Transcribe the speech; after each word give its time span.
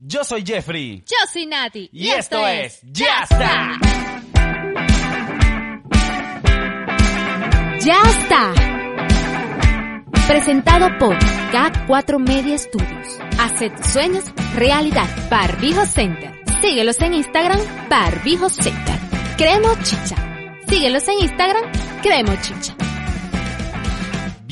Yo 0.00 0.22
soy 0.22 0.44
Jeffrey. 0.46 1.02
Yo 1.04 1.16
soy 1.32 1.46
Nati. 1.46 1.90
Y, 1.92 2.08
esto 2.10 2.46
es 2.46 2.78
Ya 2.84 3.24
está. 3.24 3.80
Ya 7.80 8.00
está. 8.02 8.54
Presentado 10.28 10.86
por 10.98 11.18
K4 11.18 12.18
Media 12.20 12.56
Studios. 12.58 13.18
Haced 13.40 13.72
tus 13.72 13.86
sueños 13.86 14.24
realidad. 14.54 15.08
Barbijo 15.28 15.84
Center. 15.84 16.32
Síguelos 16.60 17.00
en 17.00 17.14
Instagram, 17.14 17.60
Barbijo 17.90 18.48
Center. 18.50 19.00
Cremo 19.36 19.74
Chicha. 19.82 20.14
Síguelos 20.68 21.08
en 21.08 21.18
Instagram, 21.22 21.64
Cremo 22.02 22.36
Chicha. 22.40 22.76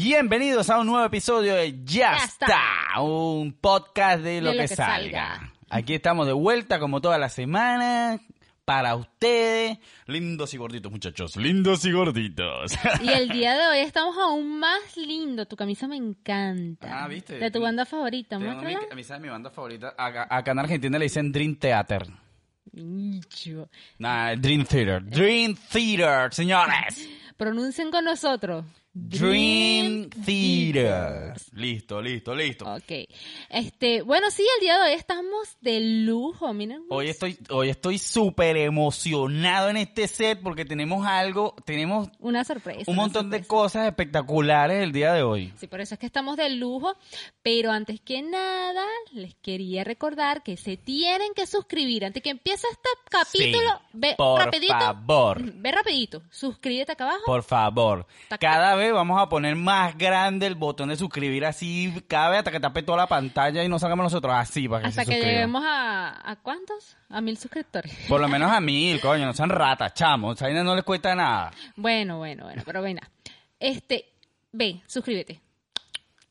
Bienvenidos 0.09 0.70
a 0.70 0.78
un 0.78 0.87
nuevo 0.87 1.05
episodio 1.05 1.56
de 1.56 1.83
Ya, 1.83 2.16
Ya 2.16 2.24
está. 2.24 2.47
está. 2.47 3.01
un 3.01 3.52
podcast 3.52 4.23
de 4.23 4.41
lo, 4.41 4.51
De 4.51 4.55
lo 4.55 4.62
que, 4.62 4.69
que 4.69 4.77
salga. 4.77 5.34
salga. 5.34 5.52
Aquí 5.69 5.95
estamos 5.95 6.28
de 6.28 6.33
vuelta 6.33 6.78
como 6.78 7.01
toda 7.01 7.19
la 7.19 7.28
semana 7.28 8.20
para 8.64 8.95
ustedes, 8.95 9.78
lindos 10.06 10.55
y 10.55 10.58
gorditos 10.58 10.92
muchachos, 10.92 11.34
lindos 11.34 11.84
y 11.86 11.91
gorditos. 11.91 12.72
Y 13.03 13.08
el 13.08 13.31
día 13.31 13.56
de 13.56 13.66
hoy 13.66 13.78
estamos 13.84 14.16
aún 14.16 14.61
más 14.61 14.97
lindo. 14.97 15.44
Tu 15.47 15.56
camisa 15.56 15.89
me 15.89 15.97
encanta. 15.97 17.03
Ah, 17.03 17.09
¿viste? 17.09 17.38
De 17.41 17.50
tu 17.50 17.61
banda 17.61 17.84
favorita, 17.84 18.38
mi, 18.38 18.44
muéstrala. 18.44 18.78
a 18.88 18.94
mí 18.94 19.03
sabe 19.03 19.19
mi 19.22 19.28
banda 19.28 19.50
favorita. 19.50 19.92
Acá, 19.98 20.28
acá 20.31 20.53
en 20.53 20.59
Argentina 20.61 21.00
le 21.00 21.06
dicen 21.06 21.33
Dream 21.33 21.56
Theater. 21.56 22.06
Nicho. 22.75 23.69
Nah, 23.98 24.36
Dream 24.36 24.66
Theater. 24.66 25.05
Dream 25.05 25.56
Theater, 25.72 26.33
señores. 26.33 27.09
Pronuncien 27.36 27.91
con 27.91 28.05
nosotros. 28.05 28.64
Dream 28.98 30.08
Theater. 30.25 31.34
Listo, 31.52 32.00
listo, 32.00 32.34
listo. 32.34 32.64
Ok. 32.64 33.06
Este, 33.50 34.00
bueno, 34.00 34.30
sí, 34.30 34.42
el 34.56 34.61
día 34.62 34.78
de 34.78 34.84
hoy 34.91 34.92
estamos 34.98 35.58
de 35.61 35.80
lujo, 35.80 36.50
miren. 36.55 36.83
Hoy 36.88 37.11
estoy, 37.11 37.36
hoy 37.50 37.69
estoy 37.69 37.98
súper 37.98 38.56
emocionado 38.56 39.69
en 39.69 39.77
este 39.77 40.08
set 40.08 40.41
porque 40.42 40.64
tenemos 40.64 41.06
algo, 41.06 41.55
tenemos 41.66 42.08
Una 42.20 42.42
sorpresa. 42.44 42.91
un 42.91 42.97
montón 42.97 43.28
de 43.28 43.44
cosas 43.44 43.86
espectaculares 43.86 44.83
el 44.83 44.92
día 44.92 45.12
de 45.12 45.22
hoy. 45.22 45.53
Sí, 45.58 45.66
por 45.66 45.83
eso 45.83 45.94
es 45.94 46.00
que 46.00 46.06
estamos 46.06 46.38
de 46.38 46.48
lujo. 46.48 46.94
Pero 47.42 47.72
antes 47.72 48.00
que 48.00 48.22
nada, 48.22 48.86
les 49.12 49.34
quería 49.34 49.84
recordar 49.84 50.42
que 50.42 50.56
se 50.56 50.78
tienen 50.78 51.34
que 51.34 51.47
suscribir. 51.47 52.06
Antes 52.06 52.22
que 52.22 52.31
empiece 52.31 52.66
este 52.72 52.88
capítulo, 53.10 53.70
Sí, 53.72 53.88
ve 53.92 54.14
por 54.16 54.41
rapidito. 54.42 54.72
favor. 54.72 55.42
Ve 55.53 55.70
rapidito. 55.70 56.22
Suscríbete 56.31 56.92
acá 56.92 57.05
abajo. 57.05 57.25
Por 57.27 57.42
favor. 57.42 58.06
Cada 58.41 58.75
vez 58.75 58.86
vamos 58.92 59.20
a 59.20 59.29
poner 59.29 59.56
más 59.56 59.97
grande 59.97 60.47
el 60.47 60.55
botón 60.55 60.89
de 60.89 60.97
suscribir 60.97 61.45
así, 61.45 61.92
cada 62.09 62.31
vez 62.31 62.39
hasta 62.39 62.53
que 62.53 62.61
tape 62.61 62.83
toda 62.83 62.98
la 62.98 63.06
pantalla 63.06 63.62
y 63.65 63.69
no 63.69 63.78
salgamos 63.78 64.05
nosotros 64.05 64.34
así 64.34 64.69
para 64.69 64.83
que 64.83 64.89
hasta 64.89 65.05
se 65.05 65.11
que 65.11 65.15
suscriban. 65.17 65.34
lleguemos 65.34 65.65
a, 65.67 66.31
¿a 66.31 66.37
cuántos? 66.37 66.97
A 67.09 67.20
mil 67.20 67.37
suscriptores. 67.39 67.93
Por 68.09 68.20
lo 68.20 68.28
menos 68.28 68.51
a 68.51 68.61
mil, 68.61 69.01
coño, 69.01 69.25
no 69.27 69.33
sean 69.33 69.51
ratas, 69.51 69.95
chamo. 69.95 70.33
Esa 70.33 70.47
vaina 70.47 70.62
no 70.62 70.75
les 70.75 70.84
cuesta 70.84 71.15
nada. 71.15 71.53
Bueno, 71.77 72.19
bueno, 72.19 72.45
bueno, 72.45 72.62
pero 72.65 72.83
venga. 72.83 73.09
Este, 73.60 74.06
ve, 74.53 74.83
suscríbete. 74.87 75.41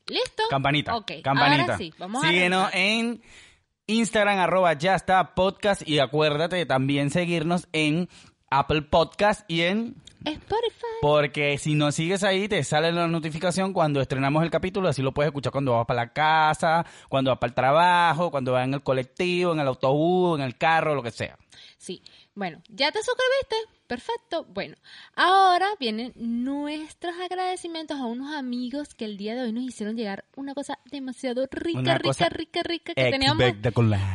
¿Listo? 0.08 0.44
Campanita. 0.50 0.96
Ok, 0.96 1.12
campanita. 1.24 1.64
ahora 1.64 1.78
sí, 1.78 1.94
vamos 1.98 2.24
a 2.24 2.28
Síguenos 2.28 2.60
arrancar. 2.62 2.80
en 2.82 3.22
Instagram, 3.88 4.40
arroba 4.40 4.74
ya 4.74 4.96
está 4.96 5.34
podcast. 5.34 5.88
Y 5.88 6.00
acuérdate 6.00 6.56
de 6.58 6.66
también 6.66 7.10
seguirnos 7.10 7.68
en 7.74 8.08
Apple 8.50 8.84
Podcast 8.84 9.50
y 9.50 9.62
en... 9.62 9.96
Spotify. 10.26 10.86
Porque 11.02 11.58
si 11.58 11.76
nos 11.76 11.96
sigues 11.96 12.24
ahí, 12.24 12.48
te 12.48 12.64
sale 12.64 12.92
la 12.92 13.08
notificación 13.08 13.74
cuando 13.74 14.02
estrenamos 14.02 14.44
el 14.44 14.50
capítulo. 14.50 14.88
Así 14.90 15.02
lo 15.02 15.14
puedes 15.14 15.30
escuchar 15.30 15.52
cuando 15.52 15.74
vas 15.74 15.86
para 15.86 16.02
la 16.02 16.14
casa, 16.14 16.86
cuando 17.10 17.32
vas 17.32 17.40
para 17.40 17.50
el 17.50 17.56
trabajo, 17.56 18.32
cuando 18.32 18.54
vas 18.54 18.66
en 18.66 18.74
el 18.74 18.84
colectivo, 18.84 19.54
en 19.54 19.60
el 19.60 19.68
autobús, 19.68 20.40
en 20.40 20.46
el 20.46 20.58
carro, 20.58 20.96
lo 20.96 21.04
que 21.04 21.12
sea. 21.12 21.38
Sí. 21.78 22.02
Bueno, 22.34 22.62
¿ya 22.70 22.92
te 22.92 23.00
suscribiste? 23.00 23.56
Perfecto. 23.88 24.46
Bueno, 24.46 24.76
ahora 25.16 25.68
vienen 25.80 26.12
nuestros 26.16 27.14
agradecimientos 27.24 28.00
a 28.00 28.06
unos 28.06 28.34
amigos 28.34 28.96
que 28.96 29.06
el 29.06 29.18
día 29.18 29.36
de 29.36 29.44
hoy 29.44 29.52
nos 29.54 29.64
hicieron 29.64 29.96
llegar 29.96 30.26
una 30.36 30.56
cosa 30.56 30.80
demasiado 30.90 31.48
rica, 31.52 31.80
Una 31.80 31.98
rica, 31.98 32.30
rica, 32.30 32.64
rica, 32.64 32.94
que 32.96 33.12
teníamos, 33.12 33.44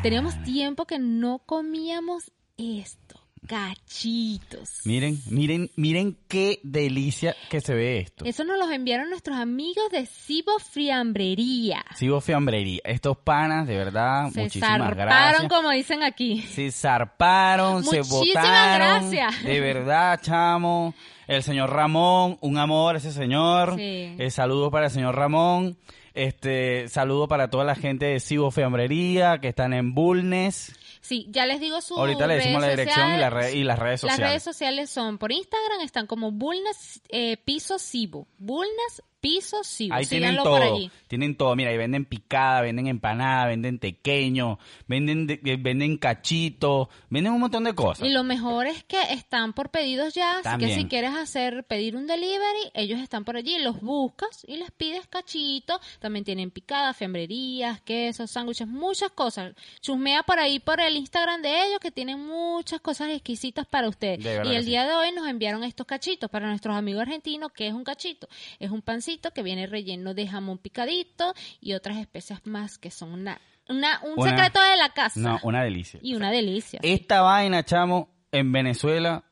teníamos 0.02 0.42
tiempo 0.42 0.86
que 0.86 0.98
no 0.98 1.38
comíamos 1.46 2.32
esto. 2.56 2.99
Cachitos. 3.46 4.80
Miren, 4.84 5.18
miren, 5.28 5.70
miren 5.76 6.16
qué 6.28 6.60
delicia 6.62 7.34
que 7.48 7.60
se 7.60 7.74
ve 7.74 7.98
esto. 7.98 8.24
Eso 8.24 8.44
nos 8.44 8.58
los 8.58 8.70
enviaron 8.70 9.10
nuestros 9.10 9.36
amigos 9.38 9.90
de 9.90 10.06
Cibo 10.06 10.58
Friambrería. 10.58 11.84
Sigo 11.96 12.20
fiambrería. 12.20 12.80
Estos 12.84 13.16
panas, 13.18 13.66
de 13.66 13.76
verdad, 13.76 14.30
Se 14.30 14.42
muchísimas 14.42 14.78
zarparon, 14.78 14.96
gracias. 15.06 15.48
como 15.48 15.70
dicen 15.70 16.02
aquí. 16.02 16.42
Se 16.42 16.70
zarparon, 16.70 17.84
se 17.84 17.98
Muchísimas 17.98 18.44
botaron. 18.44 19.10
gracias. 19.10 19.42
De 19.44 19.60
verdad, 19.60 20.20
chamo. 20.22 20.94
El 21.26 21.42
señor 21.42 21.70
Ramón, 21.70 22.38
un 22.40 22.58
amor 22.58 22.96
ese 22.96 23.12
señor. 23.12 23.76
Sí. 23.76 24.14
Eh, 24.18 24.30
saludos 24.30 24.70
para 24.70 24.86
el 24.86 24.90
señor 24.92 25.14
Ramón. 25.16 25.76
Este, 26.12 26.88
saludo 26.88 27.28
para 27.28 27.48
toda 27.50 27.64
la 27.64 27.76
gente 27.76 28.06
de 28.06 28.18
Sibo 28.20 28.50
Fiambrería 28.50 29.38
que 29.40 29.48
están 29.48 29.72
en 29.72 29.94
Bulnes. 29.94 30.74
Sí, 31.00 31.26
ya 31.30 31.46
les 31.46 31.60
digo 31.60 31.80
su 31.80 31.94
Ahorita 31.96 32.26
le 32.26 32.34
decimos 32.36 32.60
la 32.60 32.68
dirección 32.70 33.14
y, 33.14 33.16
la 33.18 33.30
sociales. 33.30 33.32
red- 33.52 33.58
y 33.60 33.64
las 33.64 33.78
redes 33.78 34.02
Las 34.02 34.12
sociales. 34.12 34.28
redes 34.30 34.42
sociales 34.42 34.90
son 34.90 35.18
por 35.18 35.32
Instagram, 35.32 35.80
están 35.80 36.06
como 36.06 36.30
Bulnas 36.30 37.00
eh, 37.08 37.36
Piso 37.38 37.78
Cibo. 37.78 38.28
Bulnas 38.38 39.02
Piso 39.20 39.62
Cibo. 39.64 39.94
Ahí 39.94 40.06
tienen 40.06 40.34
todo, 40.36 40.44
por 40.58 40.62
allí. 40.62 40.90
tienen 41.06 41.36
todo. 41.36 41.54
Mira, 41.54 41.68
ahí 41.70 41.76
venden 41.76 42.06
picada, 42.06 42.62
venden 42.62 42.86
empanada, 42.86 43.48
venden 43.48 43.78
tequeño, 43.78 44.58
venden 44.88 45.26
de- 45.26 45.40
eh, 45.44 45.56
venden 45.60 45.98
cachito, 45.98 46.88
venden 47.10 47.32
un 47.34 47.40
montón 47.40 47.64
de 47.64 47.74
cosas. 47.74 48.06
Y 48.06 48.10
lo 48.12 48.24
mejor 48.24 48.66
es 48.66 48.82
que 48.84 48.96
están 49.10 49.52
por 49.52 49.68
pedidos 49.70 50.14
ya, 50.14 50.38
así 50.38 50.58
que 50.58 50.74
si 50.74 50.86
quieres 50.86 51.10
hacer 51.14 51.64
pedir 51.64 51.96
un 51.96 52.06
delivery, 52.06 52.70
ellos 52.72 52.98
están 53.00 53.26
por 53.26 53.36
allí, 53.36 53.58
los 53.58 53.80
buscas 53.82 54.42
y 54.48 54.56
les 54.56 54.70
pides 54.70 55.06
cachito. 55.06 55.78
También 55.98 56.24
tienen 56.24 56.50
picadas, 56.50 56.96
fiambrerías, 56.96 57.82
quesos, 57.82 58.30
sándwiches, 58.30 58.68
muchas 58.68 59.10
cosas. 59.10 59.52
Chusmea 59.82 60.22
por 60.22 60.38
ahí 60.38 60.60
por 60.60 60.80
el 60.80 60.89
Instagram 60.96 61.42
de 61.42 61.66
ellos 61.66 61.78
que 61.80 61.90
tienen 61.90 62.24
muchas 62.26 62.80
cosas 62.80 63.10
exquisitas 63.10 63.66
para 63.66 63.88
ustedes. 63.88 64.24
Y 64.24 64.54
el 64.54 64.62
sí. 64.64 64.70
día 64.70 64.86
de 64.86 64.94
hoy 64.94 65.12
nos 65.12 65.26
enviaron 65.28 65.64
estos 65.64 65.86
cachitos 65.86 66.30
para 66.30 66.48
nuestros 66.48 66.76
amigos 66.76 67.02
argentinos. 67.02 67.52
que 67.52 67.66
es 67.66 67.72
un 67.72 67.84
cachito? 67.84 68.28
Es 68.58 68.70
un 68.70 68.82
pancito 68.82 69.32
que 69.32 69.42
viene 69.42 69.66
relleno 69.66 70.14
de 70.14 70.26
jamón 70.26 70.58
picadito 70.58 71.34
y 71.60 71.74
otras 71.74 71.96
especias 71.98 72.40
más 72.46 72.78
que 72.78 72.90
son 72.90 73.12
una, 73.12 73.40
una 73.68 74.00
un 74.04 74.14
Una- 74.18 74.30
secreto 74.30 74.60
de 74.62 74.76
la 74.76 74.90
casa. 74.90 75.18
No, 75.20 75.38
una 75.42 75.62
delicia. 75.62 76.00
Y 76.02 76.14
una 76.14 76.30
delicia. 76.30 76.80
Esta 76.82 77.20
vaina, 77.22 77.64
chamo, 77.64 78.08
en 78.32 78.52
Venezuela, 78.52 79.24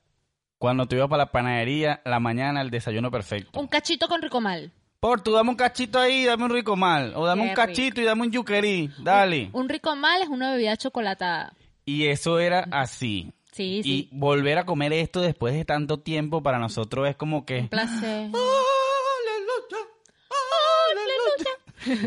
cuando 0.58 0.86
te 0.86 0.96
ibas 0.96 1.08
para 1.08 1.24
la 1.24 1.30
panadería, 1.32 2.02
la 2.04 2.18
mañana, 2.20 2.60
el 2.62 2.70
desayuno 2.70 3.10
perfecto. 3.10 3.58
Un 3.60 3.68
cachito 3.68 4.08
con 4.08 4.20
ricomal. 4.22 4.72
Por 5.00 5.20
tú 5.20 5.32
dame 5.32 5.50
un 5.50 5.56
cachito 5.56 5.98
ahí, 6.00 6.24
dame 6.24 6.44
un 6.44 6.50
rico 6.50 6.74
mal. 6.76 7.12
O 7.14 7.24
dame 7.24 7.42
Qué 7.44 7.48
un 7.50 7.54
cachito 7.54 8.00
y 8.00 8.04
dame 8.04 8.22
un 8.22 8.32
yuquerí. 8.32 8.90
Dale. 8.98 9.50
Un 9.52 9.68
ricomal 9.68 10.22
es 10.22 10.28
una 10.28 10.50
bebida 10.52 10.76
chocolatada. 10.76 11.52
Y 11.84 12.06
eso 12.06 12.38
era 12.40 12.66
así. 12.72 13.32
Sí, 13.52 13.78
Y 13.78 13.82
sí. 13.82 14.08
volver 14.12 14.58
a 14.58 14.64
comer 14.66 14.92
esto 14.92 15.20
después 15.20 15.54
de 15.54 15.64
tanto 15.64 15.98
tiempo 16.00 16.42
para 16.42 16.58
nosotros 16.58 17.08
es 17.08 17.16
como 17.16 17.44
que... 17.44 17.60
Un 17.60 17.68
placer. 17.68 18.30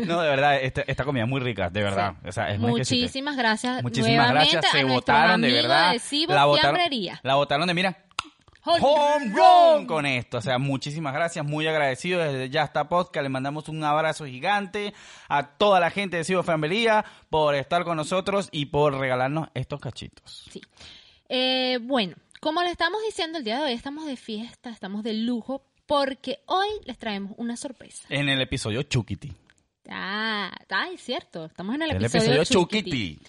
No, 0.06 0.20
de 0.20 0.28
verdad, 0.28 0.62
esta, 0.62 0.82
esta 0.82 1.04
comida 1.04 1.24
es 1.24 1.28
muy 1.30 1.40
rica, 1.40 1.70
de 1.70 1.82
verdad. 1.82 2.14
O 2.26 2.30
sea, 2.30 2.50
es. 2.50 2.58
Muchísimas 2.60 3.36
gracias 3.36 3.82
Muchísimas 3.82 4.28
nuevamente 4.28 4.52
gracias, 4.52 4.72
se 4.72 4.84
votaron 4.84 5.40
de 5.40 5.50
verdad. 5.50 5.92
de 5.92 5.98
Cibo 5.98 6.32
la 6.34 6.46
Fiambrería. 6.54 7.20
la 7.22 7.34
votaron 7.34 7.66
de, 7.66 7.74
mira, 7.74 8.04
Home 8.64 9.32
run. 9.34 9.86
con 9.86 10.06
esto. 10.06 10.38
O 10.38 10.40
sea, 10.40 10.58
muchísimas 10.58 11.12
gracias, 11.12 11.44
muy 11.44 11.66
agradecido 11.66 12.20
desde 12.20 12.48
Ya 12.48 12.62
está 12.62 12.88
Podcast. 12.88 13.22
Le 13.22 13.28
mandamos 13.28 13.68
un 13.68 13.82
abrazo 13.82 14.24
gigante 14.26 14.94
a 15.28 15.56
toda 15.56 15.80
la 15.80 15.90
gente 15.90 16.16
de 16.16 16.24
Cibo 16.24 16.42
Fiambrería 16.42 17.04
por 17.28 17.54
estar 17.54 17.84
con 17.84 17.96
nosotros 17.96 18.48
y 18.52 18.66
por 18.66 18.94
regalarnos 18.98 19.48
estos 19.54 19.80
cachitos. 19.80 20.48
Sí. 20.50 20.60
Eh, 21.28 21.78
bueno, 21.82 22.14
como 22.40 22.62
le 22.62 22.70
estamos 22.70 23.00
diciendo, 23.04 23.38
el 23.38 23.44
día 23.44 23.58
de 23.58 23.64
hoy 23.64 23.72
estamos 23.72 24.06
de 24.06 24.16
fiesta, 24.16 24.70
estamos 24.70 25.02
de 25.02 25.14
lujo, 25.14 25.64
porque 25.86 26.40
hoy 26.46 26.68
les 26.84 26.98
traemos 26.98 27.32
una 27.36 27.56
sorpresa. 27.56 28.06
En 28.08 28.28
el 28.28 28.40
episodio 28.40 28.82
Chukiti. 28.82 29.32
Ah, 29.88 30.52
ah, 30.70 30.88
es 30.92 31.00
cierto, 31.02 31.46
estamos 31.46 31.74
en 31.74 31.82
el 31.82 31.90
El 31.90 31.96
episodio, 31.96 32.34
episodio 32.34 32.44
Chukiti. 32.44 33.16
Chukiti. 33.16 33.20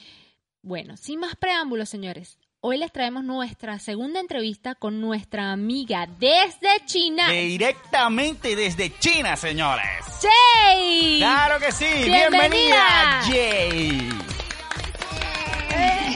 Bueno, 0.61 0.95
sin 0.97 1.19
más 1.19 1.35
preámbulos, 1.35 1.89
señores. 1.89 2.37
Hoy 2.65 2.77
les 2.77 2.93
traemos 2.93 3.25
nuestra 3.25 3.77
segunda 3.77 4.21
entrevista 4.21 4.73
con 4.73 5.01
nuestra 5.01 5.51
amiga 5.51 6.07
desde 6.17 6.69
China, 6.85 7.27
Directamente 7.29 8.55
desde 8.55 8.97
China, 8.99 9.35
señores. 9.35 9.85
Jay. 10.21 11.17
Claro 11.17 11.59
que 11.59 11.73
sí. 11.73 11.83
Bienvenida. 12.05 12.29
Bienvenida, 12.29 13.21
Jay. 13.25 14.09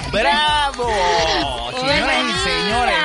¡Bravo! 0.09 0.89
Señoras 1.81 2.23
y 2.23 2.49
señores, 2.49 2.95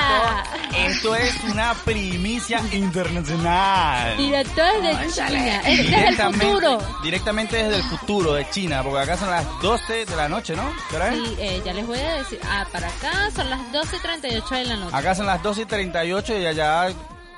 esto, 0.75 1.15
es 1.15 1.35
una 1.45 1.75
primicia 1.85 2.61
internacional. 2.73 4.17
Directo 4.17 4.63
desde 4.83 5.11
China, 5.13 5.61
eh, 5.61 5.63
desde 5.65 5.81
el 5.83 5.87
Directamente- 5.87 6.47
futuro. 6.47 6.79
Directamente 7.03 7.57
desde 7.57 7.77
el 7.77 7.83
futuro 7.85 8.33
de 8.35 8.49
China, 8.51 8.83
porque 8.83 9.01
acá 9.01 9.17
son 9.17 9.31
las 9.31 9.45
12 9.61 10.05
de 10.07 10.17
la 10.17 10.29
noche, 10.29 10.55
¿no? 10.57 10.73
¿Qué 10.91 10.97
hora 10.97 11.09
es? 11.09 11.15
Sí, 11.17 11.37
eh, 11.39 11.63
ya 11.65 11.73
les 11.73 11.87
voy 11.87 11.99
a 11.99 12.15
decir. 12.17 12.39
Ah, 12.45 12.67
para 12.73 12.89
acá 12.89 13.31
son 13.35 13.49
las 13.51 13.61
12.38 13.73 14.55
de 14.57 14.65
la 14.65 14.77
noche. 14.77 14.97
Acá 14.97 15.15
son 15.15 15.27
las 15.27 15.43
12 15.43 15.63
y 15.63 15.67
38 15.67 16.39
y 16.39 16.47
allá 16.47 16.89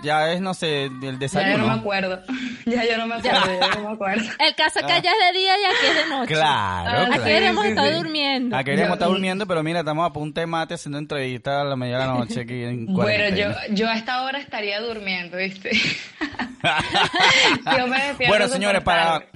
ya 0.05 0.33
es, 0.33 0.41
no 0.41 0.55
sé, 0.55 0.85
el 0.85 0.91
Ya 0.93 1.01
yo 1.01 1.07
no 1.09 1.13
me 1.13 1.19
desayuno. 1.19 1.73
acuerdo. 1.73 2.23
Ya 2.67 2.83
yo 2.83 2.97
no 2.97 3.07
me 3.07 3.17
acuerdo, 3.17 3.41
ya 3.61 3.69
yo 3.75 3.83
no 3.83 3.89
me 3.91 3.95
acuerdo. 3.95 4.25
El 4.39 4.55
caso 4.55 4.79
es 4.79 4.87
que 4.87 4.93
allá 4.95 5.11
es 5.13 5.35
de 5.35 5.39
día 5.39 5.53
y 5.61 5.65
aquí 5.67 5.87
es 5.87 5.97
de 5.97 6.07
noche. 6.09 6.35
Ah. 6.43 6.81
Claro, 6.85 6.99
Ah, 6.99 7.03
Aquí 7.03 7.11
claro. 7.19 7.25
sí, 7.25 7.45
hemos 7.45 7.65
sí, 7.65 7.69
estado 7.71 7.89
sí. 7.89 7.95
durmiendo. 7.95 8.57
Aquí 8.57 8.65
deberíamos 8.65 8.89
Yo- 8.89 8.95
estar 8.95 9.09
durmiendo, 9.11 9.47
pero 9.47 9.63
mira, 9.63 9.81
estamos 9.81 10.09
a 10.09 10.13
punto 10.15 10.41
de 10.41 10.47
mate 10.47 10.73
haciendo 10.75 10.97
entrevistas 10.99 11.61
a 11.61 11.65
la 11.65 11.77
media 11.77 11.99
de 11.99 12.07
la 12.07 12.13
noche 12.15 12.41
aquí 12.41 12.63
en 12.65 12.87
Bueno, 12.87 13.37
yo, 13.37 13.49
yo 13.75 13.89
a 13.91 13.97
esta 13.97 14.23
hora 14.23 14.39
estaría 14.39 14.81
durmiendo, 14.81 15.37
¿viste? 15.37 15.73
yo 17.79 17.87
me 17.87 17.97
despierto 18.07 18.29
Bueno, 18.29 18.49
señores, 18.49 18.83
para, 18.83 19.05
tarde. 19.05 19.27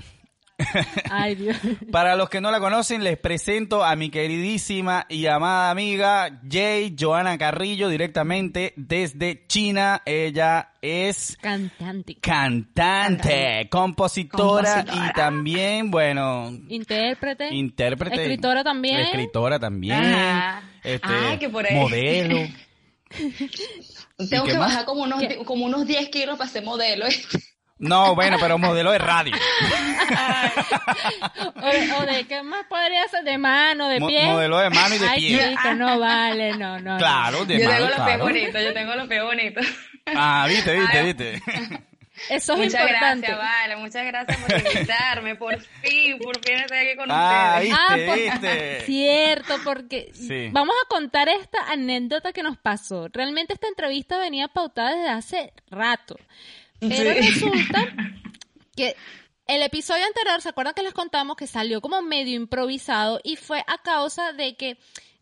Ay, 1.11 1.37
Dios. 1.37 1.57
para 1.93 2.17
los 2.17 2.29
que 2.29 2.41
no 2.41 2.51
la 2.51 2.59
conocen, 2.59 3.05
les 3.05 3.17
presento 3.19 3.85
a 3.85 3.95
mi 3.97 4.11
queridísima 4.11 5.07
y 5.09 5.27
amada 5.27 5.71
amiga 5.71 6.41
Jay 6.51 6.97
Joana 6.99 7.39
Carrillo, 7.39 7.89
directamente 7.89 8.73
desde 8.77 9.47
China. 9.47 10.03
Ella 10.05 10.73
es 10.83 11.37
Cantante. 11.41 12.17
cantante, 12.21 13.69
compositora, 13.71 14.75
Compositora. 14.85 15.11
y 15.11 15.13
también, 15.15 15.91
bueno, 15.91 16.51
Intérprete. 16.69 17.55
intérprete. 17.55 18.23
Escritora 18.23 18.65
también. 18.65 19.01
Escritora 19.01 19.59
también. 19.59 20.03
Este, 20.83 21.01
Ah, 21.09 21.37
que 21.39 21.49
por 21.49 21.65
ahí. 21.67 21.75
Modelo. 21.77 22.37
Tengo 24.29 24.45
que 24.45 24.55
más? 24.55 24.69
bajar 24.71 24.85
como 24.85 25.03
unos, 25.05 25.23
como 25.45 25.67
unos 25.67 25.87
10 25.87 26.09
kilos 26.09 26.37
para 26.37 26.51
ser 26.51 26.65
modelo. 26.65 27.07
No, 27.79 28.15
bueno, 28.15 28.37
pero 28.41 28.59
modelo 28.59 28.91
de 28.91 28.99
radio. 28.99 29.35
O, 31.57 31.67
de- 31.67 31.93
o 31.93 32.07
de 32.07 32.27
qué 32.27 32.43
más 32.43 32.65
podría 32.67 33.07
ser 33.09 33.25
de 33.25 33.39
mano, 33.39 33.89
de 33.89 34.01
Mo- 34.01 34.09
pie. 34.09 34.25
modelo 34.27 34.59
de 34.59 34.71
mano 34.71 34.95
y 34.95 34.99
de 34.99 35.09
Ay, 35.09 35.21
pie. 35.21 35.49
chico, 35.51 35.75
no 35.75 35.99
vale, 35.99 36.53
no, 36.57 36.79
no. 36.81 36.93
no. 36.93 36.99
Claro, 36.99 37.45
de 37.45 37.61
yo 37.61 37.69
mano, 37.69 37.77
tengo 37.77 37.89
los 37.89 37.97
pies 37.97 38.05
claro. 38.07 38.25
bonitos, 38.25 38.63
yo 38.63 38.73
tengo 38.75 38.95
los 38.95 39.09
pies 39.09 39.23
bonitos. 39.23 39.67
Ah, 40.07 40.47
viste, 40.49 40.75
viste, 40.79 41.03
viste. 41.03 41.43
Eso 42.31 42.55
es 42.55 42.59
muchas 42.59 42.81
importante. 42.81 43.27
gracias, 43.29 43.39
vale, 43.39 43.77
muchas 43.77 44.05
gracias 44.07 44.37
por 44.39 44.59
invitarme, 44.59 45.37
por 45.37 45.61
fin, 45.61 46.19
por 46.19 46.45
fin 46.45 46.57
estoy 46.59 46.79
aquí 46.79 46.97
con 46.97 47.09
Ah, 47.13 47.59
ustedes. 47.59 47.75
Ah, 47.79 47.97
por- 48.07 48.17
viste. 48.19 48.81
Cierto, 48.87 49.55
porque 49.65 50.11
Sí. 50.15 50.49
vamos 50.51 50.75
a 50.85 50.89
contar 50.89 51.29
esta 51.29 51.59
anécdota 51.71 52.33
que 52.33 52.43
nos 52.43 52.57
pasó. 52.59 53.07
Realmente 53.13 53.53
esta 53.55 53.69
entrevista 53.69 54.19
venía 54.19 54.49
pautada 54.49 54.97
desde 54.97 55.11
hace 55.11 55.53
rato. 55.71 56.17
Pero 56.81 57.13
Sí. 57.13 57.21
resulta 57.21 57.87
que 58.77 58.97
el 59.47 59.63
episodio 59.63 60.05
anterior, 60.07 60.41
¿se 60.43 60.51
acuerdan 60.51 60.75
que 60.75 60.83
les 60.83 60.93
contamos 60.93 61.37
que 61.37 61.47
salió 61.47 61.81
como 61.81 62.03
medio 62.03 62.37
improvisado 62.37 63.21
y 63.25 63.37
fue 63.37 63.65
a 63.67 63.79
causa 63.79 64.33
de 64.33 64.57
que 64.57 64.79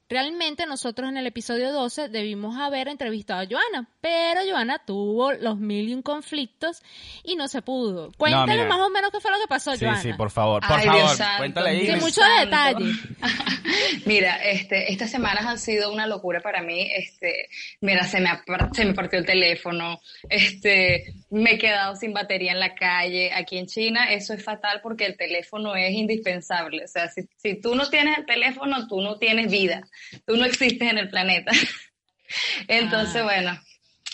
realmente 0.08 0.66
nosotros 0.66 1.08
en 1.08 1.16
el 1.16 1.26
episodio 1.26 1.72
12 1.72 2.08
debimos 2.08 2.56
haber 2.58 2.88
entrevistado 2.88 3.40
a 3.40 3.46
Joana, 3.46 3.88
pero 4.00 4.40
Joana 4.48 4.80
tuvo 4.86 5.32
los 5.32 5.58
mil 5.58 5.88
y 5.88 5.94
un 5.94 6.02
conflictos 6.02 6.82
y 7.24 7.36
no 7.36 7.48
se 7.48 7.62
pudo. 7.62 8.12
Cuéntale 8.16 8.66
más 8.66 8.78
o 8.80 8.90
menos 8.90 9.10
qué 9.10 9.20
fue 9.20 9.30
lo 9.30 9.38
que 9.38 9.48
pasó, 9.48 9.74
Sí, 9.76 9.84
Joana. 9.84 10.00
sí, 10.00 10.12
por 10.12 10.30
favor, 10.30 10.62
por 10.66 10.78
Ay, 10.78 10.86
favor, 10.86 11.08
santo, 11.16 11.38
cuéntale 11.38 11.70
ahí. 11.70 11.76
Sin 11.78 11.86
Dios 11.86 12.00
mucho 12.00 12.20
santo. 12.20 12.44
detalle. 12.84 12.92
Mira, 14.06 14.36
este, 14.44 14.92
estas 14.92 15.10
semanas 15.10 15.44
han 15.46 15.58
sido 15.58 15.92
una 15.92 16.06
locura 16.06 16.40
para 16.40 16.62
mí. 16.62 16.88
Este, 16.94 17.48
mira, 17.80 18.04
se 18.04 18.20
me, 18.20 18.30
se 18.72 18.84
me 18.84 18.94
partió 18.94 19.18
el 19.18 19.26
teléfono, 19.26 19.98
este, 20.28 21.14
me 21.30 21.52
he 21.54 21.58
quedado 21.58 21.96
sin 21.96 22.12
batería 22.12 22.52
en 22.52 22.60
la 22.60 22.74
calle. 22.74 23.32
Aquí 23.34 23.58
en 23.58 23.66
China 23.66 24.10
eso 24.12 24.32
es 24.34 24.44
fatal 24.44 24.80
porque 24.82 25.06
el 25.06 25.16
teléfono 25.16 25.74
es 25.74 25.92
indispensable. 25.92 26.84
O 26.84 26.88
sea, 26.88 27.08
si, 27.08 27.22
si 27.36 27.60
tú 27.60 27.74
no 27.74 27.88
tienes 27.88 28.18
el 28.18 28.26
teléfono, 28.26 28.86
tú 28.86 29.00
no 29.00 29.18
tienes 29.18 29.50
vida. 29.50 29.82
Tú 30.26 30.36
no 30.36 30.44
existes 30.44 30.90
en 30.90 30.98
el 30.98 31.08
planeta. 31.10 31.52
Entonces, 32.68 33.16
Ah. 33.22 33.24
bueno, 33.24 33.60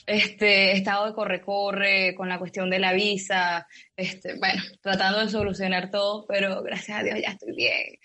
este, 0.07 0.73
he 0.73 0.77
estado 0.77 1.07
de 1.07 1.15
corre-corre 1.15 2.15
con 2.15 2.29
la 2.29 2.39
cuestión 2.39 2.69
de 2.71 2.79
la 2.79 2.93
visa, 2.93 3.67
este, 3.97 4.35
bueno, 4.39 4.63
tratando 4.83 5.21
de 5.21 5.31
solucionar 5.31 5.91
todo, 5.91 6.27
pero 6.27 6.63
gracias 6.63 6.99
a 6.99 7.03
Dios 7.03 7.19
ya 7.23 7.31
estoy 7.31 7.55
bien. 7.55 7.99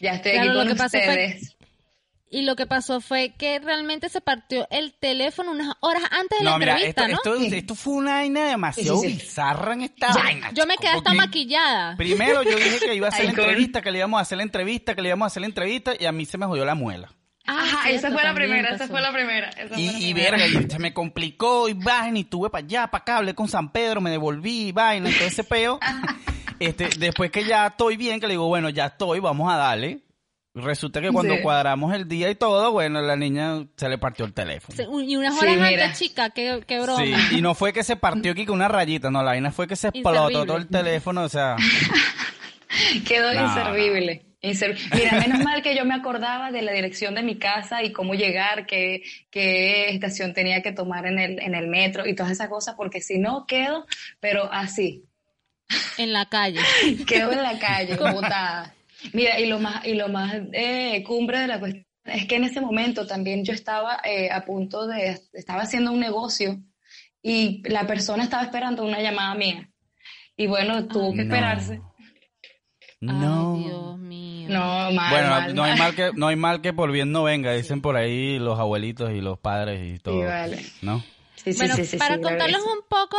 Ya 0.00 0.14
estoy 0.14 0.32
Claro, 0.32 0.50
aquí 0.50 0.58
lo 0.58 0.64
con 0.66 0.76
que 0.76 0.84
ustedes. 0.84 1.55
Y 2.28 2.42
lo 2.42 2.56
que 2.56 2.66
pasó 2.66 3.00
fue 3.00 3.34
que 3.38 3.60
realmente 3.60 4.08
se 4.08 4.20
partió 4.20 4.66
el 4.70 4.92
teléfono 4.94 5.52
unas 5.52 5.74
horas 5.80 6.02
antes 6.10 6.38
de 6.40 6.44
la 6.44 6.50
No, 6.52 6.58
mira, 6.58 6.74
esto, 6.80 7.02
entrevista, 7.04 7.30
¿no? 7.30 7.34
esto, 7.44 7.56
esto 7.56 7.74
fue 7.76 7.94
una 7.94 8.14
vaina 8.14 8.46
demasiado 8.46 8.96
Sí, 9.00 9.06
sí, 9.06 9.12
sí. 9.12 9.18
bizarra 9.22 9.74
en 9.74 9.82
esta 9.82 10.08
Ya, 10.12 10.22
vaina. 10.22 10.50
Yo 10.52 10.66
me 10.66 10.76
quedé 10.76 10.90
hasta 10.90 11.14
maquillada. 11.14 11.96
Primero 11.96 12.42
yo 12.42 12.56
dije 12.56 12.80
que 12.80 12.94
iba 12.96 13.06
a 13.06 13.10
hacer 13.12 13.26
la 13.26 13.30
Ay, 13.30 13.36
entrevista, 13.38 13.80
que 13.80 13.92
le 13.92 13.98
íbamos 13.98 14.18
a 14.18 14.22
hacer 14.22 14.38
la 14.38 14.42
entrevista, 14.44 14.94
que 14.96 15.02
le 15.02 15.08
íbamos 15.10 15.26
a 15.26 15.28
hacer 15.28 15.40
la 15.40 15.46
entrevista 15.46 15.92
y 15.98 16.04
a 16.04 16.12
mí 16.12 16.24
se 16.26 16.36
me 16.36 16.46
jodió 16.46 16.64
la 16.64 16.74
muela. 16.74 17.12
Ah, 17.48 17.60
Ajá, 17.62 17.82
cierto, 17.86 18.08
esa 18.08 18.10
fue 18.12 18.24
la 18.24 18.34
primera, 18.34 18.74
esa 18.74 18.88
fue 18.88 19.00
la 19.00 19.12
primera. 19.12 19.48
esa 19.50 19.68
fue 19.74 19.80
Y, 19.80 20.12
verga, 20.12 20.46
y 20.48 20.52
se 20.68 20.78
me 20.80 20.92
complicó 20.92 21.68
y 21.68 21.74
vaina, 21.74 22.18
y 22.18 22.24
tuve 22.24 22.50
para 22.50 22.64
allá, 22.64 22.88
para 22.88 23.02
acá, 23.02 23.16
hablé 23.18 23.34
con 23.36 23.46
San 23.46 23.70
Pedro, 23.70 24.00
me 24.00 24.10
devolví, 24.10 24.68
y 24.68 24.72
vaina, 24.72 25.08
y 25.08 25.12
todo 25.12 25.28
ese 25.28 25.44
peo. 25.44 25.78
Este, 26.58 26.88
después 26.98 27.30
que 27.30 27.44
ya 27.44 27.68
estoy 27.68 27.96
bien, 27.96 28.18
que 28.18 28.26
le 28.26 28.32
digo, 28.32 28.48
bueno, 28.48 28.68
ya 28.70 28.86
estoy, 28.86 29.20
vamos 29.20 29.52
a 29.52 29.56
darle. 29.56 30.00
Resulta 30.56 31.02
que 31.02 31.10
cuando 31.10 31.34
Sí. 31.36 31.42
cuadramos 31.42 31.94
el 31.94 32.08
día 32.08 32.30
y 32.30 32.34
todo, 32.34 32.72
bueno, 32.72 33.02
la 33.02 33.14
niña 33.14 33.66
se 33.76 33.88
le 33.90 33.98
partió 33.98 34.24
el 34.24 34.32
teléfono. 34.32 35.02
Y 35.02 35.14
unas 35.16 35.34
Sí, 35.38 35.44
horas 35.44 35.56
mira. 35.70 35.84
antes, 35.84 35.98
chica, 35.98 36.30
qué, 36.30 36.64
qué 36.66 36.80
broma. 36.80 37.04
Sí, 37.04 37.14
y 37.36 37.42
no 37.42 37.54
fue 37.54 37.72
que 37.74 37.84
se 37.84 37.96
partió 37.96 38.32
aquí 38.32 38.46
con 38.46 38.56
una 38.56 38.66
rayita, 38.68 39.10
no, 39.10 39.18
la 39.22 39.32
vaina 39.32 39.50
fue 39.52 39.66
que 39.68 39.76
se 39.76 39.88
explotó 39.88 40.18
Inservible. 40.30 40.46
todo 40.46 40.56
el 40.56 40.66
teléfono, 40.68 41.22
o 41.24 41.28
sea, 41.28 41.56
Quedó 43.06 43.32
No, 43.34 43.42
inservible. 43.46 44.22
inser- 44.42 44.76
Mira, 44.94 45.12
menos 45.20 45.40
mal 45.44 45.62
que 45.62 45.74
yo 45.76 45.84
me 45.84 45.94
acordaba 45.94 46.50
de 46.50 46.62
la 46.62 46.72
dirección 46.72 47.14
de 47.14 47.22
mi 47.22 47.36
casa 47.38 47.82
y 47.82 47.92
cómo 47.92 48.14
llegar, 48.14 48.66
qué, 48.66 49.02
qué 49.30 49.90
estación 49.90 50.34
tenía 50.34 50.62
que 50.62 50.72
tomar 50.72 51.06
en 51.06 51.18
el, 51.18 51.40
en 51.40 51.54
el 51.54 51.68
metro 51.68 52.06
y 52.06 52.14
todas 52.14 52.32
esas 52.32 52.48
cosas, 52.48 52.74
porque 52.76 53.00
si 53.00 53.18
no 53.18 53.46
quedo, 53.46 53.86
pero 54.20 54.50
así, 54.52 55.04
En 55.98 56.12
la 56.12 56.26
calle. 56.26 56.60
quedo 57.06 57.32
en 57.32 57.42
la 57.42 57.58
calle, 57.58 57.96
botada. 58.12 58.72
Mira, 59.12 59.38
y 59.40 59.46
lo 59.46 59.58
más, 59.58 59.84
y 59.86 59.94
lo 59.94 60.08
más 60.08 60.34
eh, 60.52 61.02
cumbre 61.04 61.40
de 61.40 61.46
la 61.46 61.58
cuestión 61.60 61.84
es 62.04 62.26
que 62.26 62.36
en 62.36 62.44
ese 62.44 62.60
momento 62.60 63.06
también 63.06 63.44
yo 63.44 63.52
estaba 63.52 64.00
eh, 64.04 64.30
a 64.30 64.44
punto 64.44 64.86
de, 64.86 65.18
estaba 65.32 65.62
haciendo 65.62 65.90
un 65.92 65.98
negocio 66.00 66.60
y 67.22 67.62
la 67.68 67.86
persona 67.86 68.22
estaba 68.22 68.44
esperando 68.44 68.84
una 68.84 69.00
llamada 69.00 69.34
mía. 69.34 69.68
Y 70.36 70.46
bueno, 70.46 70.86
tuvo 70.86 71.10
que 71.12 71.24
No. 71.24 71.34
esperarse. 71.34 71.80
no. 73.00 73.54
Ay, 73.56 73.64
Dios 73.64 73.98
mío. 73.98 74.48
No, 74.50 74.92
mal, 74.92 75.10
Bueno, 75.10 75.28
mal, 75.30 75.54
no 75.54 75.64
hay 75.64 75.78
mal. 75.78 75.94
que 75.94 76.10
no 76.14 76.28
hay 76.28 76.36
mal 76.36 76.60
que 76.62 76.72
por 76.72 76.92
bien 76.92 77.10
no 77.10 77.24
venga, 77.24 77.52
dicen 77.52 77.80
por 77.82 77.96
ahí 77.96 78.38
los 78.38 78.58
abuelitos 78.60 79.10
y 79.12 79.20
los 79.20 79.38
padres 79.38 79.96
y 79.96 79.98
todo, 79.98 80.24
vale. 80.24 80.58
¿no? 80.82 81.02
Sí, 81.34 81.52
sí, 81.52 81.58
bueno, 81.58 81.74
sí, 81.76 81.84
sí, 81.84 81.96
para 81.96 82.20
contarles 82.20 82.60
un 82.62 82.80
poco, 82.88 83.16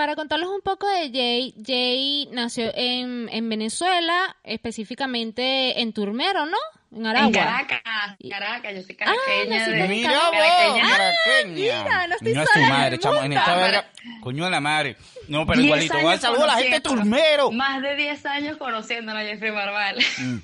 para 0.00 0.16
contarles 0.16 0.48
un 0.48 0.62
poco 0.62 0.88
de 0.88 1.10
Jay, 1.12 1.54
Jay 1.62 2.26
nació 2.32 2.72
en, 2.74 3.28
en 3.30 3.50
Venezuela, 3.50 4.34
específicamente 4.44 5.82
en 5.82 5.92
Turmero, 5.92 6.46
¿no? 6.46 6.56
En 6.90 7.04
Aragua. 7.04 7.26
En 7.26 7.32
Caracas, 7.34 7.82
Caracas, 8.30 8.74
yo 8.76 8.82
soy 8.82 8.94
caraqueña 8.94 9.58
naciste 9.58 9.76
de... 9.76 9.88
Mira 9.88 10.10
Caraqueña. 10.10 10.88
caraqueña. 10.88 11.54
mira, 11.84 12.06
no 12.06 12.14
estoy 12.14 12.32
de 12.32 12.46
sola 12.46 12.50
su 12.54 12.60
madre, 12.60 12.98
chamo, 12.98 13.20
en 13.20 13.32
esta 13.34 13.54
verga, 13.54 13.90
coño 14.22 14.44
de 14.46 14.50
la 14.50 14.60
madre. 14.60 14.96
No, 15.28 15.44
pero 15.44 15.60
10 15.60 15.66
igualito, 15.66 15.98
un 15.98 16.06
años 16.06 16.20
saludo 16.22 16.44
a 16.44 16.46
la 16.46 16.56
gente 16.56 16.76
de 16.76 16.80
Turmero. 16.80 17.50
Más 17.52 17.82
de 17.82 17.94
10 17.94 18.24
años 18.24 18.56
conociéndola, 18.56 19.20
Jeffrey 19.20 19.50
Barbal. 19.50 19.98
Mm. 20.16 20.36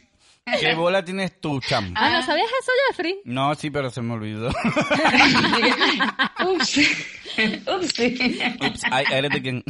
¿Qué 0.60 0.74
bola 0.74 1.04
tienes 1.04 1.40
tú, 1.40 1.60
chamo? 1.60 1.90
Ah, 1.96 2.10
¿no 2.10 2.22
sabías 2.24 2.46
eso, 2.60 2.70
Jeffrey? 2.88 3.16
No, 3.24 3.52
sí, 3.56 3.68
pero 3.70 3.90
se 3.90 4.00
me 4.00 4.14
olvidó. 4.14 4.48
Ups. 6.46 6.78
Ups. 7.66 7.94
Ups, 8.60 8.82
ay, 8.90 9.04
eres 9.12 9.30
de 9.32 9.42
quien. 9.42 9.64